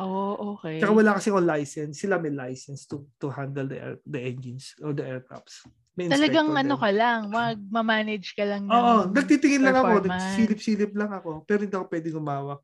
Oh, 0.00 0.54
okay. 0.54 0.78
Tsaka 0.78 0.92
wala 0.94 1.10
kasi 1.18 1.28
akong 1.28 1.48
license. 1.48 1.94
Sila 2.00 2.22
may 2.22 2.30
license 2.30 2.86
to 2.86 3.10
to 3.18 3.28
handle 3.34 3.66
the 3.66 3.76
air, 3.82 3.94
the 4.06 4.20
engines 4.22 4.78
or 4.80 4.94
the 4.94 5.02
aircrafts. 5.02 5.66
May 5.98 6.06
Talagang 6.06 6.54
ano 6.54 6.78
ka 6.78 6.90
lang, 6.94 7.34
mag-manage 7.34 8.32
ka 8.38 8.46
lang 8.46 8.70
ng 8.70 8.72
Oo, 8.72 9.10
nagtitingin 9.10 9.66
lang 9.66 9.76
ako, 9.82 10.06
nagsilip-silip 10.06 10.92
lang 10.94 11.10
ako, 11.10 11.42
pero 11.42 11.66
hindi 11.66 11.74
ako 11.74 11.86
pwedeng 11.90 12.16
humawak. 12.22 12.62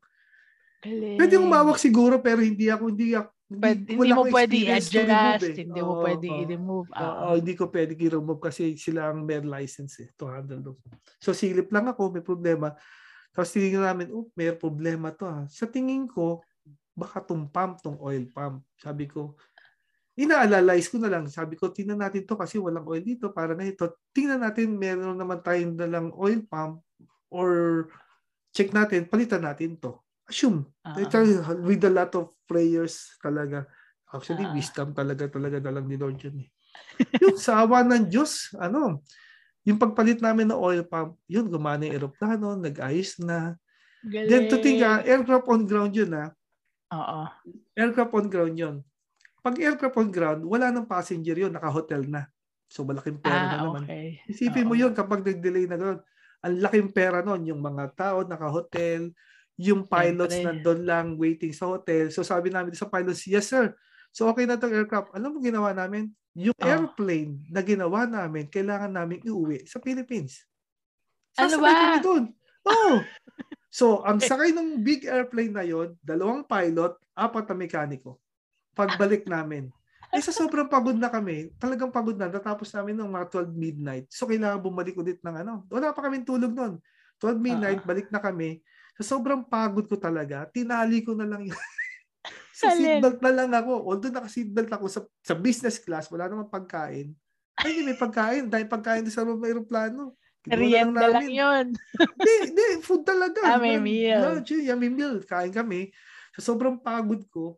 Galing. 0.85 1.17
Pwede 1.17 1.35
humawak 1.41 1.77
siguro 1.81 2.21
pero 2.21 2.45
hindi 2.45 2.69
ako 2.69 2.83
hindi 2.93 3.17
ako 3.17 3.29
hindi, 3.45 3.61
Pwede, 3.61 3.81
hindi 3.93 4.09
mo 4.09 4.23
pwede 4.25 4.55
i-adjust, 4.57 5.45
eh. 5.45 5.69
hindi 5.69 5.81
mo 5.85 5.93
Oo, 5.97 6.01
pwede 6.01 6.25
oo. 6.33 6.39
i-remove. 6.41 6.87
Ah, 6.97 7.29
Oo, 7.29 7.37
hindi 7.37 7.53
ko 7.53 7.69
pwede 7.69 7.93
i-remove 7.93 8.41
kasi 8.41 8.73
sila 8.73 9.13
ang 9.13 9.21
may 9.21 9.37
license 9.37 10.01
eh, 10.01 10.09
to 10.17 10.25
handle 10.25 10.61
those. 10.65 10.81
So 11.21 11.29
silip 11.29 11.69
lang 11.69 11.85
ako, 11.85 12.09
may 12.09 12.25
problema. 12.25 12.73
Tapos 13.29 13.53
tingin 13.53 13.85
namin, 13.85 14.09
oh, 14.09 14.25
may 14.33 14.49
problema 14.49 15.13
to 15.13 15.29
ha. 15.29 15.45
Sa 15.45 15.69
tingin 15.69 16.09
ko, 16.09 16.41
baka 16.97 17.21
tong 17.21 17.45
pump, 17.45 17.85
tong 17.85 18.01
oil 18.01 18.25
pump. 18.33 18.65
Sabi 18.81 19.05
ko, 19.05 19.37
inaalalize 20.17 20.89
ko 20.89 20.97
na 20.97 21.11
lang. 21.13 21.29
Sabi 21.29 21.53
ko, 21.53 21.69
tingnan 21.69 22.01
natin 22.01 22.25
to 22.25 22.33
kasi 22.39 22.57
walang 22.57 22.87
oil 22.87 23.03
dito. 23.03 23.29
Para 23.29 23.53
na 23.53 23.67
ito. 23.67 23.91
Tingnan 24.09 24.41
natin, 24.41 24.73
meron 24.73 25.19
naman 25.19 25.43
tayong 25.43 25.75
dalang 25.77 26.09
oil 26.17 26.41
pump 26.47 26.81
or 27.29 27.85
check 28.55 28.71
natin, 28.71 29.05
palitan 29.05 29.43
natin 29.43 29.75
to. 29.75 29.99
Assume. 30.25 30.65
Ah. 30.81 30.97
Ito, 30.97 31.21
with 31.61 31.85
a 31.85 31.91
lot 31.93 32.09
of 32.17 32.33
prayers 32.49 33.13
talaga. 33.21 33.69
Actually, 34.09 34.49
Ah. 34.49 34.53
wisdom 34.57 34.89
talaga 34.97 35.29
talaga 35.29 35.57
na 35.61 35.71
lang 35.77 35.85
ni 35.85 35.97
Lord 36.01 36.17
yun 36.21 36.45
eh. 36.45 36.49
yung 37.23 37.37
sa 37.37 37.61
awa 37.65 37.81
ng 37.85 38.09
Diyos, 38.09 38.53
ano, 38.57 39.01
yung 39.65 39.77
pagpalit 39.81 40.21
namin 40.21 40.49
ng 40.51 40.59
oil 40.59 40.83
pump, 40.85 41.17
yun, 41.29 41.49
gumana 41.49 41.85
yung 41.89 41.95
aeroplano, 41.97 42.57
nag-ayos 42.57 43.19
na. 43.21 43.57
galing. 44.03 44.29
Then 44.29 44.43
to 44.49 44.57
think, 44.61 44.81
ah, 44.85 45.01
aircraft 45.05 45.47
on 45.49 45.63
ground 45.69 45.93
yun 45.97 46.11
ah. 46.15 46.29
Oo. 46.93 47.25
Aircraft 47.77 48.13
on 48.15 48.27
ground 48.31 48.55
yun. 48.57 48.75
Pag 49.45 49.59
aircraft 49.61 49.97
on 49.99 50.09
ground, 50.13 50.41
wala 50.45 50.69
nang 50.73 50.87
passenger 50.89 51.37
yun, 51.37 51.53
naka-hotel 51.53 52.05
na. 52.07 52.29
So 52.69 52.85
malaking 52.87 53.21
pera 53.21 53.45
na 53.49 53.57
Ah, 53.57 53.65
naman. 53.69 53.83
okay. 53.85 54.19
Isipin 54.29 54.65
mo 54.69 54.73
Oo. 54.73 54.81
yun 54.87 54.93
kapag 54.97 55.21
nag-delay 55.25 55.65
na 55.69 55.77
gano'n. 55.77 55.99
Ang 56.45 56.55
laking 56.61 56.89
pera 56.93 57.21
nun, 57.25 57.45
yung 57.45 57.61
mga 57.61 57.93
tao 57.97 58.17
naka-hotel, 58.25 59.13
yung 59.55 59.87
pilots 59.87 60.35
Siyempre. 60.35 60.61
nandun 60.61 60.81
lang 60.83 61.07
waiting 61.15 61.51
sa 61.51 61.71
hotel. 61.71 62.11
So 62.11 62.21
sabi 62.21 62.51
namin 62.51 62.75
sa 62.75 62.85
pilots, 62.85 63.23
yes 63.25 63.47
sir. 63.47 63.71
So 64.11 64.27
okay 64.27 64.43
na 64.43 64.55
itong 64.55 64.73
aircraft. 64.73 65.11
Alam 65.15 65.35
mo 65.35 65.37
ginawa 65.39 65.71
namin? 65.71 66.11
Yung 66.35 66.55
Oh. 66.55 66.67
airplane 66.67 67.39
na 67.47 67.63
ginawa 67.63 68.03
namin, 68.03 68.47
kailangan 68.47 68.91
namin 68.91 69.23
iuwi 69.23 69.63
sa 69.63 69.79
Philippines. 69.79 70.43
Ano 71.35 71.55
Sasakay 71.55 71.63
ba? 71.63 71.79
kami 71.81 71.97
dun. 72.01 72.23
Oh. 72.65 72.99
So, 73.75 74.07
ang 74.07 74.23
sakay 74.23 74.55
ng 74.55 74.79
big 74.79 75.03
airplane 75.03 75.51
na 75.51 75.59
yon, 75.59 75.99
dalawang 75.99 76.47
pilot, 76.47 76.95
apat 77.11 77.43
na 77.51 77.59
mekaniko. 77.59 78.23
Pagbalik 78.71 79.27
namin. 79.27 79.67
Eh 80.15 80.23
sa 80.23 80.31
sobrang 80.31 80.71
pagod 80.71 80.95
na 80.95 81.11
kami, 81.11 81.51
talagang 81.59 81.91
pagod 81.91 82.15
na, 82.15 82.31
natapos 82.31 82.71
namin 82.71 82.95
ng 82.95 83.11
mga 83.11 83.27
12 83.35 83.51
midnight. 83.51 84.07
So 84.07 84.31
kailangan 84.31 84.63
bumalik 84.63 84.95
ulit 84.95 85.19
ng 85.19 85.35
ano. 85.43 85.67
Wala 85.67 85.91
pa 85.91 86.07
kaming 86.07 86.23
tulog 86.23 86.55
noon. 86.55 86.79
12 87.19 87.35
midnight, 87.35 87.83
Ah. 87.83 87.87
balik 87.91 88.07
na 88.15 88.23
kami. 88.23 88.63
Sa 88.95 89.15
sobrang 89.15 89.43
pagod 89.43 89.83
ko 89.85 89.99
talaga, 89.99 90.47
tinali 90.47 91.03
ko 91.03 91.11
na 91.13 91.27
lang 91.27 91.43
yung 91.43 91.55
sa 92.59 92.71
seatbelt 92.71 93.19
na 93.19 93.31
lang 93.31 93.51
ako. 93.51 93.83
Although 93.83 94.15
naka-seatbelt 94.15 94.71
ako 94.71 94.85
sa, 94.87 95.01
sa 95.19 95.35
business 95.35 95.75
class, 95.79 96.07
wala 96.07 96.31
namang 96.31 96.51
pagkain. 96.51 97.11
Ay, 97.59 97.71
hindi 97.75 97.91
may 97.91 97.99
pagkain. 97.99 98.47
Dahil 98.47 98.67
pagkain 98.67 99.07
sa 99.11 99.23
loob 99.27 99.43
ng 99.43 99.47
aeroplano. 99.51 100.15
Kinuha 100.45 100.87
na 100.93 101.09
lang 101.09 101.25
namin. 101.25 101.41
yun. 101.41 101.65
Hindi, 102.21 102.33
hindi. 102.45 102.65
Food 102.85 103.01
talaga. 103.01 103.41
Ah, 103.41 103.57
may 103.57 103.81
meal. 103.81 104.21
Lunch, 104.21 104.53
yun, 104.53 104.69
yan, 104.69 104.77
may 104.77 104.93
meal. 104.93 105.17
Kain 105.25 105.49
kami. 105.49 105.89
Sa 106.37 106.53
sobrang 106.53 106.77
pagod 106.77 107.25
ko, 107.33 107.57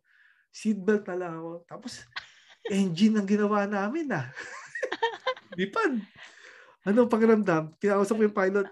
seatbelt 0.55 1.03
na 1.11 1.19
lang 1.19 1.33
ako. 1.35 1.67
Tapos, 1.67 2.07
engine 2.71 3.19
ang 3.19 3.27
ginawa 3.27 3.67
namin 3.67 4.07
ah. 4.15 4.31
Lipad. 5.59 5.99
Ano 6.87 7.11
pakiramdam? 7.11 7.75
Kinausap 7.75 8.15
ko 8.15 8.23
yung 8.23 8.37
pilot. 8.39 8.67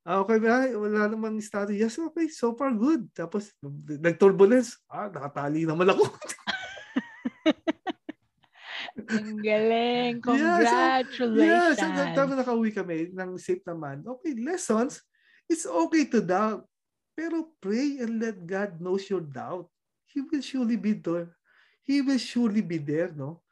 Ah, 0.00 0.24
okay 0.24 0.40
ba? 0.40 0.64
Wala 0.72 1.12
namang 1.12 1.36
status. 1.44 1.76
Yes, 1.76 2.00
okay. 2.00 2.26
So 2.32 2.56
far, 2.56 2.72
good. 2.72 3.12
Tapos, 3.12 3.52
nag-turbulence. 4.00 4.80
Ah, 4.88 5.12
nakatali 5.12 5.68
naman 5.68 5.92
ako. 5.92 6.08
Ang 9.10 9.38
galing. 9.44 10.14
Yeah, 10.24 10.56
so- 10.64 10.72
Yeah, 10.72 11.04
Congratulations. 11.04 11.78
so 11.78 11.86
that 11.92 12.10
time 12.16 12.28
na 12.32 12.36
nakauwi 12.40 12.70
kami 12.72 13.12
ng 13.12 13.30
safe 13.36 13.62
naman. 13.64 14.02
Okay, 14.04 14.32
lessons. 14.40 15.04
It's 15.46 15.66
okay 15.68 16.08
to 16.08 16.20
doubt. 16.24 16.64
Pero 17.12 17.52
pray 17.60 18.00
and 18.00 18.16
let 18.22 18.40
God 18.46 18.80
knows 18.80 19.04
your 19.10 19.20
doubt. 19.20 19.68
He 20.08 20.24
will 20.24 20.40
surely 20.40 20.80
be 20.80 20.96
there. 20.96 21.36
He 21.84 22.00
will 22.00 22.18
surely 22.18 22.62
be 22.64 22.80
there, 22.80 23.12
no? 23.12 23.42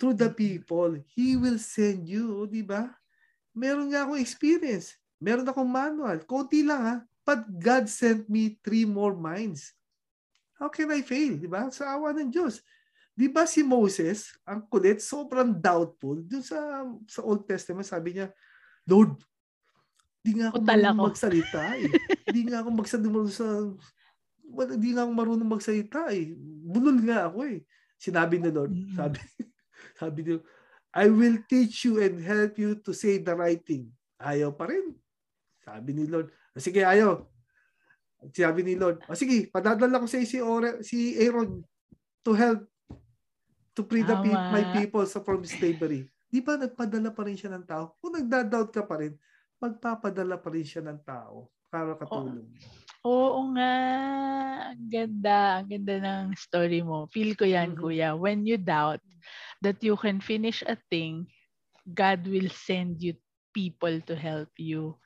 Through 0.00 0.16
the 0.16 0.30
people. 0.32 0.96
He 1.12 1.36
will 1.36 1.60
send 1.60 2.08
you, 2.08 2.48
di 2.48 2.64
ba? 2.64 2.88
Meron 3.52 3.92
nga 3.92 4.08
akong 4.08 4.22
experience. 4.22 4.96
Meron 5.20 5.44
akong 5.44 5.68
manual. 5.68 6.24
Konti 6.24 6.64
lang 6.64 6.82
ha. 6.82 6.96
But 7.22 7.44
God 7.60 7.86
sent 7.86 8.26
me 8.26 8.56
three 8.64 8.88
more 8.88 9.12
minds. 9.12 9.76
How 10.56 10.72
can 10.72 10.88
I 10.90 11.04
fail? 11.04 11.36
Di 11.36 11.46
ba? 11.46 11.68
Sa 11.68 11.92
awa 11.92 12.16
ng 12.16 12.32
Diyos. 12.32 12.64
Di 13.12 13.28
ba 13.28 13.44
si 13.44 13.60
Moses, 13.60 14.32
ang 14.48 14.64
kulit, 14.64 15.04
sobrang 15.04 15.52
doubtful. 15.52 16.24
Doon 16.24 16.40
sa, 16.40 16.88
sa 17.04 17.20
Old 17.20 17.44
Testament, 17.44 17.84
sabi 17.84 18.16
niya, 18.16 18.32
Lord, 18.88 19.20
di 20.24 20.40
nga 20.40 20.48
ako 20.48 20.64
marunong 20.64 20.96
ako." 20.96 21.06
magsalita 21.12 21.60
eh. 21.76 21.88
di 22.34 22.40
nga 22.48 22.64
ako 22.64 22.68
magsalita 22.72 23.20
sa... 23.28 23.46
Wala, 24.50 24.72
di 24.74 24.90
nga 24.96 25.04
ako 25.04 25.12
marunong 25.12 25.50
magsalita 25.52 26.00
eh. 26.16 26.32
Bulol 26.64 26.98
nga 27.04 27.28
ako 27.28 27.44
eh. 27.44 27.60
Sinabi 28.00 28.40
ni 28.40 28.48
Lord, 28.48 28.72
Mm. 28.72 28.96
sabi, 28.96 29.20
sabi 30.00 30.18
niyo, 30.24 30.36
I 30.90 31.06
will 31.12 31.38
teach 31.46 31.86
you 31.86 32.00
and 32.02 32.18
help 32.18 32.56
you 32.56 32.80
to 32.82 32.90
say 32.96 33.20
the 33.20 33.36
right 33.36 33.60
thing. 33.60 33.92
Ayaw 34.18 34.50
pa 34.56 34.66
rin. 34.66 34.96
Sabi 35.70 35.90
ni 35.94 36.04
Lord, 36.10 36.34
sige 36.58 36.82
ayaw. 36.82 37.22
Sabi 38.34 38.60
ni 38.66 38.74
Lord, 38.74 39.06
o 39.06 39.14
sige, 39.14 39.46
padadala 39.48 40.02
ko 40.02 40.10
sa 40.10 40.18
si, 40.26 40.42
Ore, 40.42 40.82
si 40.82 41.14
Aaron 41.16 41.62
to 42.20 42.34
help 42.34 42.66
to 43.72 43.86
free 43.86 44.02
the 44.02 44.18
pe- 44.18 44.34
my 44.50 44.64
people 44.74 45.06
sa 45.06 45.22
from 45.22 45.46
slavery. 45.46 46.10
Di 46.26 46.42
ba 46.42 46.58
nagpadala 46.58 47.14
pa 47.14 47.22
rin 47.22 47.38
siya 47.38 47.54
ng 47.54 47.64
tao? 47.64 47.94
Kung 48.02 48.18
nagda-doubt 48.18 48.70
ka 48.74 48.82
pa 48.82 48.98
rin, 48.98 49.14
magpapadala 49.62 50.36
pa 50.36 50.50
rin 50.50 50.66
siya 50.66 50.82
ng 50.84 51.00
tao 51.06 51.48
para 51.70 51.94
katulong. 51.94 52.50
Oo 53.06 53.40
nga. 53.56 53.74
Ang 54.74 54.84
ganda. 54.90 55.62
Ang 55.62 55.68
ganda 55.72 55.94
ng 56.02 56.36
story 56.36 56.84
mo. 56.84 57.08
Feel 57.08 57.32
ko 57.38 57.48
yan, 57.48 57.72
Mhm. 57.72 57.80
kuya. 57.80 58.08
When 58.18 58.44
you 58.44 58.60
doubt 58.60 59.00
that 59.64 59.80
you 59.80 59.96
can 59.96 60.20
finish 60.20 60.60
a 60.66 60.76
thing, 60.92 61.24
God 61.88 62.28
will 62.28 62.52
send 62.52 63.00
you 63.00 63.16
people 63.56 63.98
to 64.04 64.14
help 64.14 64.52
you. 64.60 65.00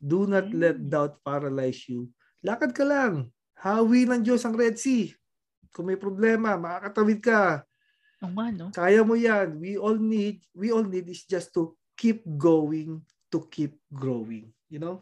Do 0.00 0.24
not 0.24 0.48
let 0.50 0.80
Mm. 0.80 0.88
doubt 0.88 1.20
paralyze 1.20 1.84
you. 1.86 2.08
Lakad 2.40 2.72
ka 2.72 2.82
lang. 2.82 3.28
Hawi 3.60 4.08
ng 4.08 4.24
Diyos 4.24 4.40
ang 4.42 4.56
Red 4.56 4.80
Sea. 4.80 5.12
Kung 5.70 5.92
may 5.92 6.00
problema, 6.00 6.56
makakatawid 6.56 7.20
ka. 7.20 7.60
Nga, 8.20 8.46
no? 8.56 8.66
Kaya 8.72 9.04
mo 9.04 9.12
yan. 9.12 9.60
We 9.60 9.76
all 9.76 10.00
need, 10.00 10.40
we 10.56 10.72
all 10.72 10.84
need 10.84 11.04
is 11.06 11.28
just 11.28 11.52
to 11.52 11.76
keep 11.94 12.24
going, 12.24 13.04
to 13.28 13.44
keep 13.52 13.76
growing. 13.92 14.48
You 14.72 14.80
know? 14.80 14.96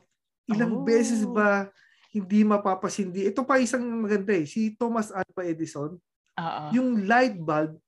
Ilang 0.51 0.83
Oh. 0.83 0.85
beses 0.85 1.23
ba 1.23 1.71
hindi 2.11 2.43
mapapasindi? 2.43 3.31
Ito 3.31 3.47
pa 3.47 3.63
isang 3.63 3.87
maganda 4.03 4.35
eh. 4.35 4.47
Si 4.51 4.75
Thomas 4.75 5.15
Alva 5.15 5.47
Edison, 5.47 5.95
Oo. 6.35 6.63
yung 6.75 7.07
light 7.07 7.39
bulb, 7.39 7.79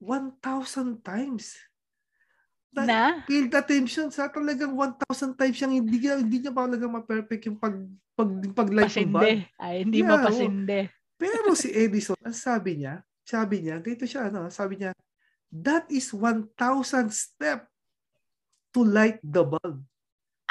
1,000 0.00 1.00
times. 1.00 1.56
Na? 2.84 3.24
Field 3.24 3.52
attention 3.56 4.12
sa 4.12 4.28
talagang 4.28 4.76
1,000 4.76 5.32
times 5.32 5.56
siyang 5.56 5.74
hindi, 5.80 5.96
hindi 5.96 6.44
niya 6.44 6.52
pa 6.52 6.68
talaga 6.68 6.84
ma-perfect 6.84 7.42
yung 7.48 7.56
pag, 7.56 7.76
pag, 8.12 8.30
pag 8.52 8.68
bulb. 8.68 8.84
Pasinde. 8.84 9.48
Ay, 9.56 9.74
hindi 9.80 10.04
Yeah, 10.04 10.12
mapasinde. 10.12 10.78
Pero 11.16 11.56
si 11.56 11.72
Edison, 11.88 12.20
ang 12.20 12.36
sabi 12.36 12.84
niya, 12.84 13.00
sabi 13.24 13.64
niya, 13.64 13.80
dito 13.80 14.04
siya, 14.04 14.28
ano, 14.28 14.52
sabi 14.52 14.76
niya, 14.76 14.92
that 15.48 15.88
is 15.88 16.12
1,000 16.12 16.52
step 17.08 17.64
to 18.76 18.84
light 18.84 19.16
the 19.24 19.40
bulb. 19.40 19.80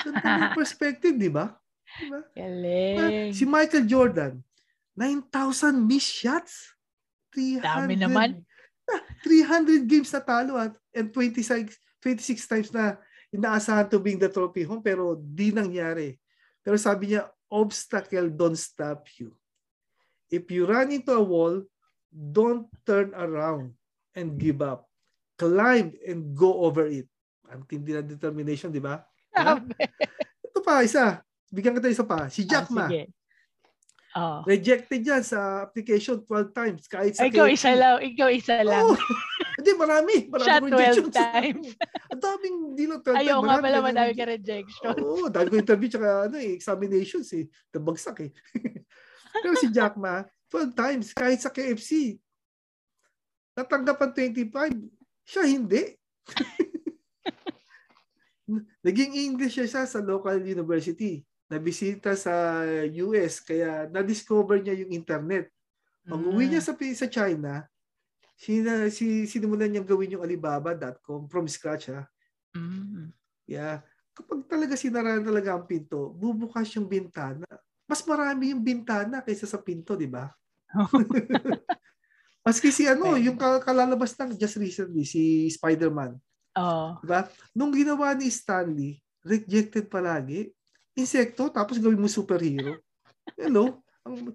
Ganda 0.01 0.49
perspective, 0.57 1.13
di 1.13 1.29
ba? 1.29 1.53
Diba? 2.01 2.25
Galing. 2.33 3.31
Si 3.31 3.45
Michael 3.45 3.85
Jordan, 3.85 4.41
9,000 4.97 5.77
missed 5.77 6.09
shots. 6.09 6.73
300, 7.35 7.61
Dami 7.61 7.95
naman. 7.99 8.29
300 9.21 9.83
games 9.91 10.09
na 10.15 10.21
talo 10.23 10.55
at 10.55 10.73
and 10.95 11.11
26 11.11 11.75
26 12.05 12.45
times 12.45 12.69
na 12.69 13.01
inaasahan 13.33 13.89
to 13.89 13.97
bring 13.97 14.21
the 14.21 14.29
trophy 14.29 14.61
home 14.61 14.85
pero 14.85 15.17
di 15.17 15.49
nangyari. 15.49 16.13
Pero 16.61 16.77
sabi 16.77 17.13
niya, 17.13 17.25
obstacle 17.49 18.29
don't 18.29 18.57
stop 18.57 19.09
you. 19.17 19.33
If 20.29 20.49
you 20.53 20.69
run 20.69 20.93
into 20.93 21.13
a 21.13 21.21
wall, 21.21 21.65
don't 22.09 22.69
turn 22.85 23.13
around 23.17 23.73
and 24.13 24.37
give 24.37 24.61
up. 24.61 24.85
Climb 25.35 25.97
and 26.05 26.37
go 26.37 26.61
over 26.65 26.85
it. 26.85 27.09
Ang 27.49 27.65
tindi 27.65 27.93
na 27.93 28.01
determination, 28.01 28.69
di 28.73 28.81
ba? 28.81 29.01
Ito 30.45 30.61
pa, 30.65 30.81
isa. 30.81 31.21
Bigyan 31.53 31.77
kita 31.77 31.91
isa 31.91 32.05
pa. 32.07 32.25
Si 32.31 32.41
Jack 32.47 32.69
Ah, 32.71 32.73
Ma. 32.73 32.85
sige. 32.89 33.03
Oh. 34.15 34.39
Rejected 34.47 35.03
yan 35.03 35.19
sa 35.27 35.67
application 35.67 36.23
12 36.23 36.55
times. 36.55 36.87
Kahit 36.87 37.19
sa 37.19 37.27
Ikaw 37.27 37.51
isa 37.51 37.75
lang. 37.75 37.99
Ikaw 37.99 38.29
isa 38.31 38.63
lang. 38.63 38.87
Oo. 38.87 38.95
Hindi, 39.65 39.81
marami. 39.81 40.15
Marami 40.29 40.45
Siya 40.45 40.61
12 40.61 40.69
rejections. 40.69 41.15
times. 41.25 41.67
Ang 42.13 42.21
daming, 42.21 42.57
hindi 42.69 42.85
lang 42.85 43.01
12 43.01 43.17
Ayaw 43.17 43.37
nga 43.41 43.57
pala 43.57 43.77
madami 43.81 44.11
ka 44.13 44.25
rejection. 44.29 44.93
Oo, 45.01 45.25
dahil 45.25 45.49
ko 45.49 45.55
interview 45.57 45.89
tsaka 45.89 46.29
ano, 46.29 46.37
eh, 46.37 46.53
examinations 46.53 47.33
eh. 47.33 47.49
Nabagsak 47.73 48.29
eh. 48.29 48.31
Pero 49.41 49.57
si 49.57 49.73
Jack 49.73 49.97
Ma, 49.97 50.21
12 50.53 50.69
times, 50.77 51.17
kahit 51.17 51.41
sa 51.41 51.49
KFC. 51.49 52.21
Natanggapan 53.57 54.13
25, 54.13 54.53
siya 55.25 55.43
hindi. 55.49 55.97
Naging 58.85 59.17
English 59.17 59.57
siya 59.57 59.89
sa 59.89 59.97
local 59.97 60.45
university. 60.45 61.25
Nabisita 61.49 62.13
sa 62.13 62.61
US, 63.01 63.41
kaya 63.41 63.89
na-discover 63.89 64.61
niya 64.61 64.85
yung 64.85 64.93
internet. 64.93 65.49
Pag 66.05 66.21
uwi 66.21 66.53
niya 66.53 66.61
sa, 66.61 66.77
sa 66.77 67.09
China, 67.09 67.65
sina, 68.35 68.91
si, 68.91 69.25
sinimulan 69.25 69.71
niyang 69.71 69.87
gawin 69.87 70.19
yung 70.19 70.23
Alibaba.com 70.23 71.27
from 71.31 71.47
scratch 71.47 71.91
ha. 71.91 72.03
Mm. 72.55 73.11
Yeah. 73.47 73.83
Kapag 74.15 74.47
talaga 74.47 74.79
sinaraan 74.79 75.23
talaga 75.23 75.55
ang 75.55 75.67
pinto, 75.67 76.15
bubukas 76.15 76.71
yung 76.75 76.87
bintana. 76.87 77.47
Mas 77.83 77.99
marami 78.07 78.55
yung 78.55 78.63
bintana 78.63 79.19
kaysa 79.19 79.47
sa 79.47 79.59
pinto, 79.59 79.95
di 79.99 80.07
ba? 80.07 80.31
Maski 82.45 82.69
si 82.69 82.85
ano, 82.85 83.17
yung 83.17 83.35
ka- 83.35 83.63
kalalabas 83.63 84.13
ng 84.15 84.37
just 84.37 84.61
recently, 84.61 85.03
si 85.03 85.49
Spider-Man. 85.49 86.15
Oh. 86.55 86.95
Di 87.03 87.07
ba? 87.09 87.27
Nung 87.51 87.73
ginawa 87.75 88.15
ni 88.15 88.31
Stanley, 88.31 89.01
rejected 89.25 89.89
palagi. 89.89 90.53
Insekto, 90.95 91.51
tapos 91.51 91.75
gawin 91.81 91.99
mo 91.99 92.07
superhero. 92.07 92.79
Hello? 93.35 93.83
Ang, 94.05 94.31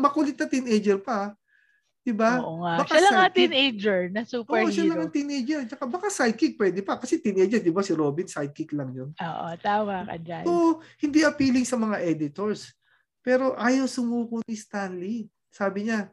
makulit 0.00 0.34
na 0.34 0.50
teenager 0.50 0.98
pa. 0.98 1.36
Di 2.06 2.14
ba? 2.14 2.38
Oo 2.38 2.62
nga. 2.62 2.86
Baka 2.86 2.94
Siya 2.94 3.02
lang 3.02 3.14
sidekick. 3.18 3.34
teenager 3.34 4.00
na 4.14 4.20
Oo, 4.22 4.30
siya 4.30 4.38
lang 4.38 4.70
superhero. 4.70 5.00
ang 5.02 5.10
teenager. 5.10 5.60
Tsaka 5.66 5.84
baka 5.90 6.06
sidekick 6.06 6.54
pwede 6.54 6.78
pa. 6.80 6.94
Kasi 6.96 7.18
teenager, 7.18 7.58
di 7.58 7.74
ba? 7.74 7.82
Si 7.82 7.90
Robin, 7.90 8.30
sidekick 8.30 8.70
lang 8.70 8.94
yun. 8.94 9.10
Oo, 9.10 9.46
tama 9.58 10.06
ka 10.06 10.14
dyan. 10.14 10.46
So, 10.46 10.78
hindi 11.02 11.26
appealing 11.26 11.66
sa 11.66 11.74
mga 11.74 11.98
editors. 12.00 12.70
Pero 13.20 13.58
ayaw 13.58 13.90
sumuko 13.90 14.38
ni 14.46 14.54
Stanley. 14.54 15.26
Sabi 15.50 15.90
niya, 15.90 16.06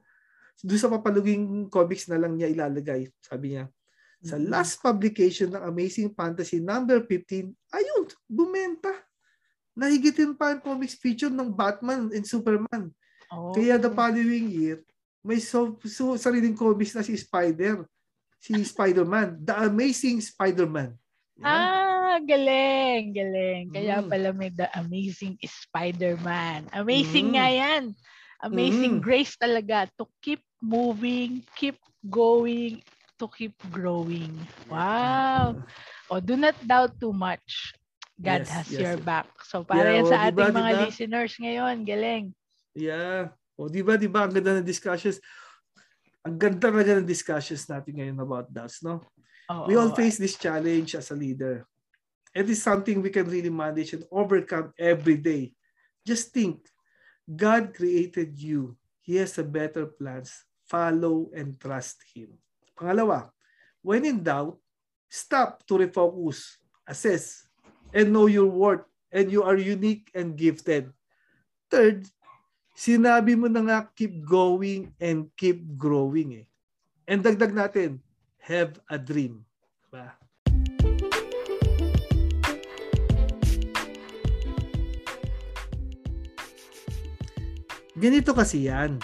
doon 0.65 0.81
sa 0.81 0.89
papaluging 0.89 1.69
comics 1.69 2.09
na 2.09 2.17
lang 2.17 2.33
niya 2.33 2.49
ilalagay. 2.49 3.13
Sabi 3.21 3.53
niya, 3.53 3.69
sa 4.17 4.39
Mhm. 4.39 4.49
last 4.49 4.81
publication 4.81 5.53
ng 5.53 5.61
Amazing 5.61 6.09
Fantasy 6.09 6.57
number 6.57 7.05
15, 7.05 7.53
ayun, 7.69 8.09
bumenta. 8.25 8.89
Nahigitin 9.73 10.33
pa 10.33 10.53
ang 10.53 10.61
comics 10.61 10.97
feature 10.97 11.29
ng 11.29 11.53
Batman 11.53 12.09
and 12.09 12.25
Superman. 12.25 12.89
Oh. 13.29 13.51
Kaya 13.51 13.77
the 13.77 13.89
following 13.89 14.49
year, 14.49 14.81
may 15.23 15.39
so, 15.39 15.79
so, 15.87 16.19
sariling 16.19 16.53
comics 16.53 16.93
na 16.93 17.01
si 17.01 17.15
Spider. 17.15 17.87
Si 18.43 18.51
Spider-Man. 18.51 19.39
The 19.39 19.55
Amazing 19.71 20.19
Spider-Man. 20.19 20.91
Yan. 21.39 21.47
Ah, 21.47 22.19
galing, 22.19 23.15
galing. 23.15 23.71
Kaya 23.71 24.03
Mm. 24.03 24.09
pala 24.11 24.29
may 24.35 24.51
The 24.51 24.67
Amazing 24.77 25.39
Spider-Man. 25.41 26.67
Amazing 26.75 27.31
Mm. 27.31 27.35
nga 27.39 27.47
yan. 27.49 27.83
Amazing 28.43 28.99
Mm. 28.99 29.01
grace 29.01 29.33
talaga 29.39 29.87
to 29.95 30.03
keep 30.19 30.43
moving, 30.59 31.39
keep 31.55 31.79
going, 32.03 32.83
to 33.15 33.25
keep 33.31 33.55
growing. 33.71 34.35
Wow. 34.67 35.63
O, 36.11 36.19
do 36.19 36.35
not 36.35 36.59
doubt 36.67 36.99
too 36.99 37.15
much. 37.15 37.71
God 38.19 38.43
Yes, 38.45 38.51
has 38.51 38.67
yes. 38.69 38.79
your 38.83 38.97
back. 38.99 39.31
So, 39.47 39.63
para 39.63 39.87
Yeah, 39.89 39.95
yan 40.03 40.05
sa 40.05 40.17
diba, 40.19 40.27
ating 40.27 40.53
mga 40.53 40.71
diba? 40.75 40.81
listeners 40.85 41.33
ngayon. 41.39 41.75
Galing. 41.87 42.25
Yeah. 42.75 43.33
O, 43.57 43.69
di 43.69 43.85
ba, 43.85 43.97
di 43.97 44.09
ba, 44.09 44.25
ang 44.25 44.33
ganda 44.33 44.57
ng 44.57 44.65
discussions. 44.65 45.21
Ang 46.25 46.39
ganda 46.39 46.71
talaga 46.71 46.97
ng 46.97 47.07
discussions 47.07 47.67
natin 47.69 47.93
ngayon 47.99 48.17
about 48.17 48.49
doubts, 48.49 48.81
no? 48.81 49.03
Oo. 49.51 49.67
We 49.67 49.75
all 49.75 49.91
face 49.93 50.17
this 50.17 50.39
challenge 50.39 50.95
as 50.95 51.11
a 51.11 51.17
leader. 51.17 51.67
It 52.33 52.49
is 52.49 52.65
something 52.65 53.03
we 53.03 53.13
can 53.13 53.29
really 53.29 53.53
manage 53.53 53.93
and 53.93 54.07
overcome 54.09 54.73
every 54.79 55.21
day. 55.21 55.53
Just 56.01 56.33
think, 56.33 56.65
God 57.29 57.77
created 57.77 58.33
you. 58.35 58.75
He 59.05 59.21
has 59.21 59.37
a 59.37 59.45
better 59.45 59.85
plans. 59.85 60.33
Follow 60.65 61.29
and 61.35 61.53
trust 61.59 62.01
Him. 62.15 62.33
Pangalawa, 62.73 63.29
when 63.85 64.01
in 64.07 64.25
doubt, 64.25 64.57
stop 65.11 65.61
to 65.69 65.77
refocus, 65.77 66.57
assess, 66.89 67.45
and 67.93 68.09
know 68.09 68.25
your 68.25 68.49
worth 68.49 68.87
and 69.13 69.29
you 69.29 69.45
are 69.45 69.55
unique 69.55 70.09
and 70.17 70.33
gifted. 70.33 70.89
Third, 71.69 72.09
sinabi 72.73 73.37
mo 73.37 73.45
na 73.45 73.61
nga 73.61 73.79
keep 73.93 74.25
going 74.25 74.89
and 74.97 75.29
keep 75.37 75.61
growing 75.77 76.41
eh. 76.41 76.47
And 77.05 77.21
dagdag 77.21 77.53
natin, 77.53 78.01
have 78.41 78.81
a 78.89 78.97
dream. 78.97 79.45
Diba? 79.87 80.17
Ganito 87.93 88.33
kasi 88.33 88.65
yan. 88.67 88.97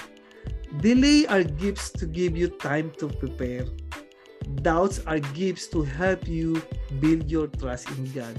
Delay 0.81 1.29
are 1.29 1.45
gifts 1.45 1.93
to 1.93 2.09
give 2.09 2.33
you 2.33 2.49
time 2.49 2.89
to 2.97 3.09
prepare. 3.21 3.69
Doubts 4.65 4.97
are 5.05 5.21
gifts 5.37 5.69
to 5.69 5.85
help 5.85 6.25
you 6.25 6.57
build 6.97 7.29
your 7.29 7.45
trust 7.61 7.85
in 7.93 8.09
God, 8.17 8.33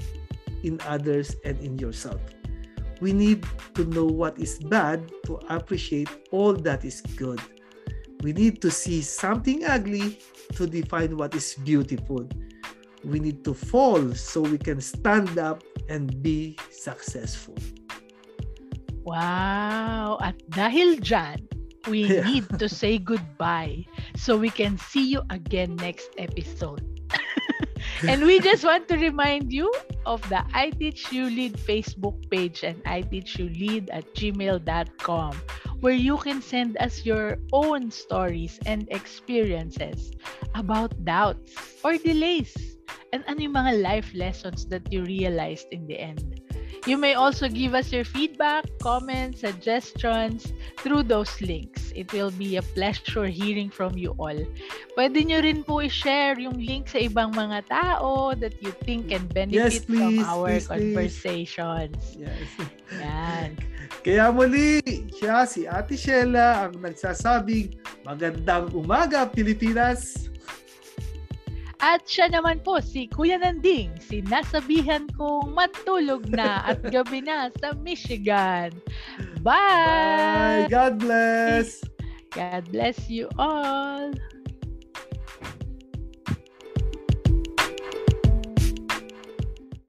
in 0.67 0.75
others, 0.83 1.39
and 1.47 1.55
in 1.63 1.79
yourself. 1.79 2.19
We 3.01 3.13
need 3.13 3.43
to 3.73 3.85
know 3.85 4.05
what 4.05 4.37
is 4.37 4.59
bad 4.69 5.09
to 5.25 5.41
appreciate 5.49 6.09
all 6.31 6.53
that 6.53 6.85
is 6.85 7.01
good. 7.17 7.41
We 8.21 8.33
need 8.33 8.61
to 8.61 8.69
see 8.69 9.01
something 9.01 9.65
ugly 9.65 10.21
to 10.53 10.67
define 10.67 11.17
what 11.17 11.33
is 11.33 11.55
beautiful. 11.65 12.29
We 13.03 13.19
need 13.19 13.43
to 13.45 13.53
fall 13.57 14.13
so 14.13 14.41
we 14.41 14.59
can 14.61 14.79
stand 14.79 15.39
up 15.41 15.63
and 15.89 16.21
be 16.21 16.57
successful. 16.69 17.57
Wow! 19.01 20.21
At 20.21 20.37
dahil 20.53 21.01
dyan, 21.01 21.41
we 21.89 22.05
Yeah. 22.05 22.21
need 22.21 22.45
to 22.61 22.69
say 22.69 23.01
goodbye 23.01 23.89
so 24.13 24.37
we 24.37 24.53
can 24.53 24.77
see 24.77 25.01
you 25.01 25.25
again 25.33 25.73
next 25.81 26.13
episode. 26.21 26.85
And 28.07 28.23
we 28.23 28.39
just 28.39 28.63
want 28.63 28.87
to 28.87 28.97
remind 28.97 29.53
you 29.53 29.71
of 30.05 30.21
the 30.29 30.43
I 30.53 30.71
Teach 30.71 31.11
You 31.11 31.29
Lead 31.29 31.57
Facebook 31.57 32.17
page 32.29 32.63
and 32.63 32.81
I 32.85 33.01
Teach 33.01 33.37
You 33.37 33.49
Lead 33.49 33.89
at 33.89 34.05
gmail.com 34.15 35.33
where 35.81 35.97
you 35.97 36.17
can 36.17 36.41
send 36.41 36.77
us 36.77 37.05
your 37.05 37.37
own 37.51 37.89
stories 37.89 38.59
and 38.65 38.87
experiences 38.93 40.13
about 40.53 40.93
doubts 41.03 41.57
or 41.83 41.97
delays 41.97 42.53
and 43.13 43.25
ano 43.27 43.49
yung 43.49 43.57
mga 43.57 43.81
life 43.81 44.09
lessons 44.13 44.69
that 44.69 44.85
you 44.93 45.03
realized 45.03 45.67
in 45.73 45.85
the 45.89 45.97
end. 45.97 46.30
You 46.89 46.97
may 46.97 47.13
also 47.13 47.45
give 47.45 47.77
us 47.77 47.93
your 47.93 48.01
feedback, 48.01 48.65
comments, 48.81 49.45
suggestions 49.45 50.49
through 50.81 51.03
those 51.03 51.29
links. 51.37 51.93
It 51.93 52.09
will 52.09 52.31
be 52.33 52.57
a 52.57 52.65
pleasure 52.73 53.29
hearing 53.29 53.69
from 53.69 53.93
you 53.93 54.17
all. 54.17 54.37
Pwede 54.97 55.21
nyo 55.21 55.45
rin 55.45 55.61
po 55.61 55.85
i-share 55.85 56.41
yung 56.41 56.57
link 56.57 56.89
sa 56.89 57.05
ibang 57.05 57.37
mga 57.37 57.69
tao 57.69 58.33
that 58.33 58.57
you 58.65 58.73
think 58.81 59.13
can 59.13 59.29
benefit 59.29 59.53
Yes, 59.53 59.85
from 59.85 60.17
please, 60.17 60.25
our 60.25 60.47
please, 60.49 60.65
please. 60.65 60.69
conversations. 60.73 62.01
Yes. 62.17 62.49
Yan. 62.97 63.49
Kaya 64.07 64.33
muli, 64.33 64.81
siya 65.13 65.45
si 65.45 65.69
Ate 65.69 65.93
Sheila 65.93 66.65
ang 66.65 66.81
nagsasabing 66.81 67.77
magandang 68.01 68.73
umaga 68.73 69.29
Pilipinas. 69.29 70.30
At 71.81 72.05
siya 72.05 72.29
naman 72.29 72.61
po, 72.61 72.77
si 72.77 73.09
Kuya 73.09 73.41
Nanding, 73.41 73.89
sinasabihan 73.97 75.09
kong 75.17 75.57
matulog 75.57 76.29
na 76.29 76.61
at 76.61 76.77
gabi 76.93 77.25
na 77.25 77.49
sa 77.57 77.73
Michigan. 77.73 78.69
Bye! 79.41 80.69
Bye. 80.69 80.69
God 80.69 81.01
bless. 81.01 81.81
God 82.37 82.69
bless 82.69 83.09
you 83.09 83.25
all! 83.41 84.13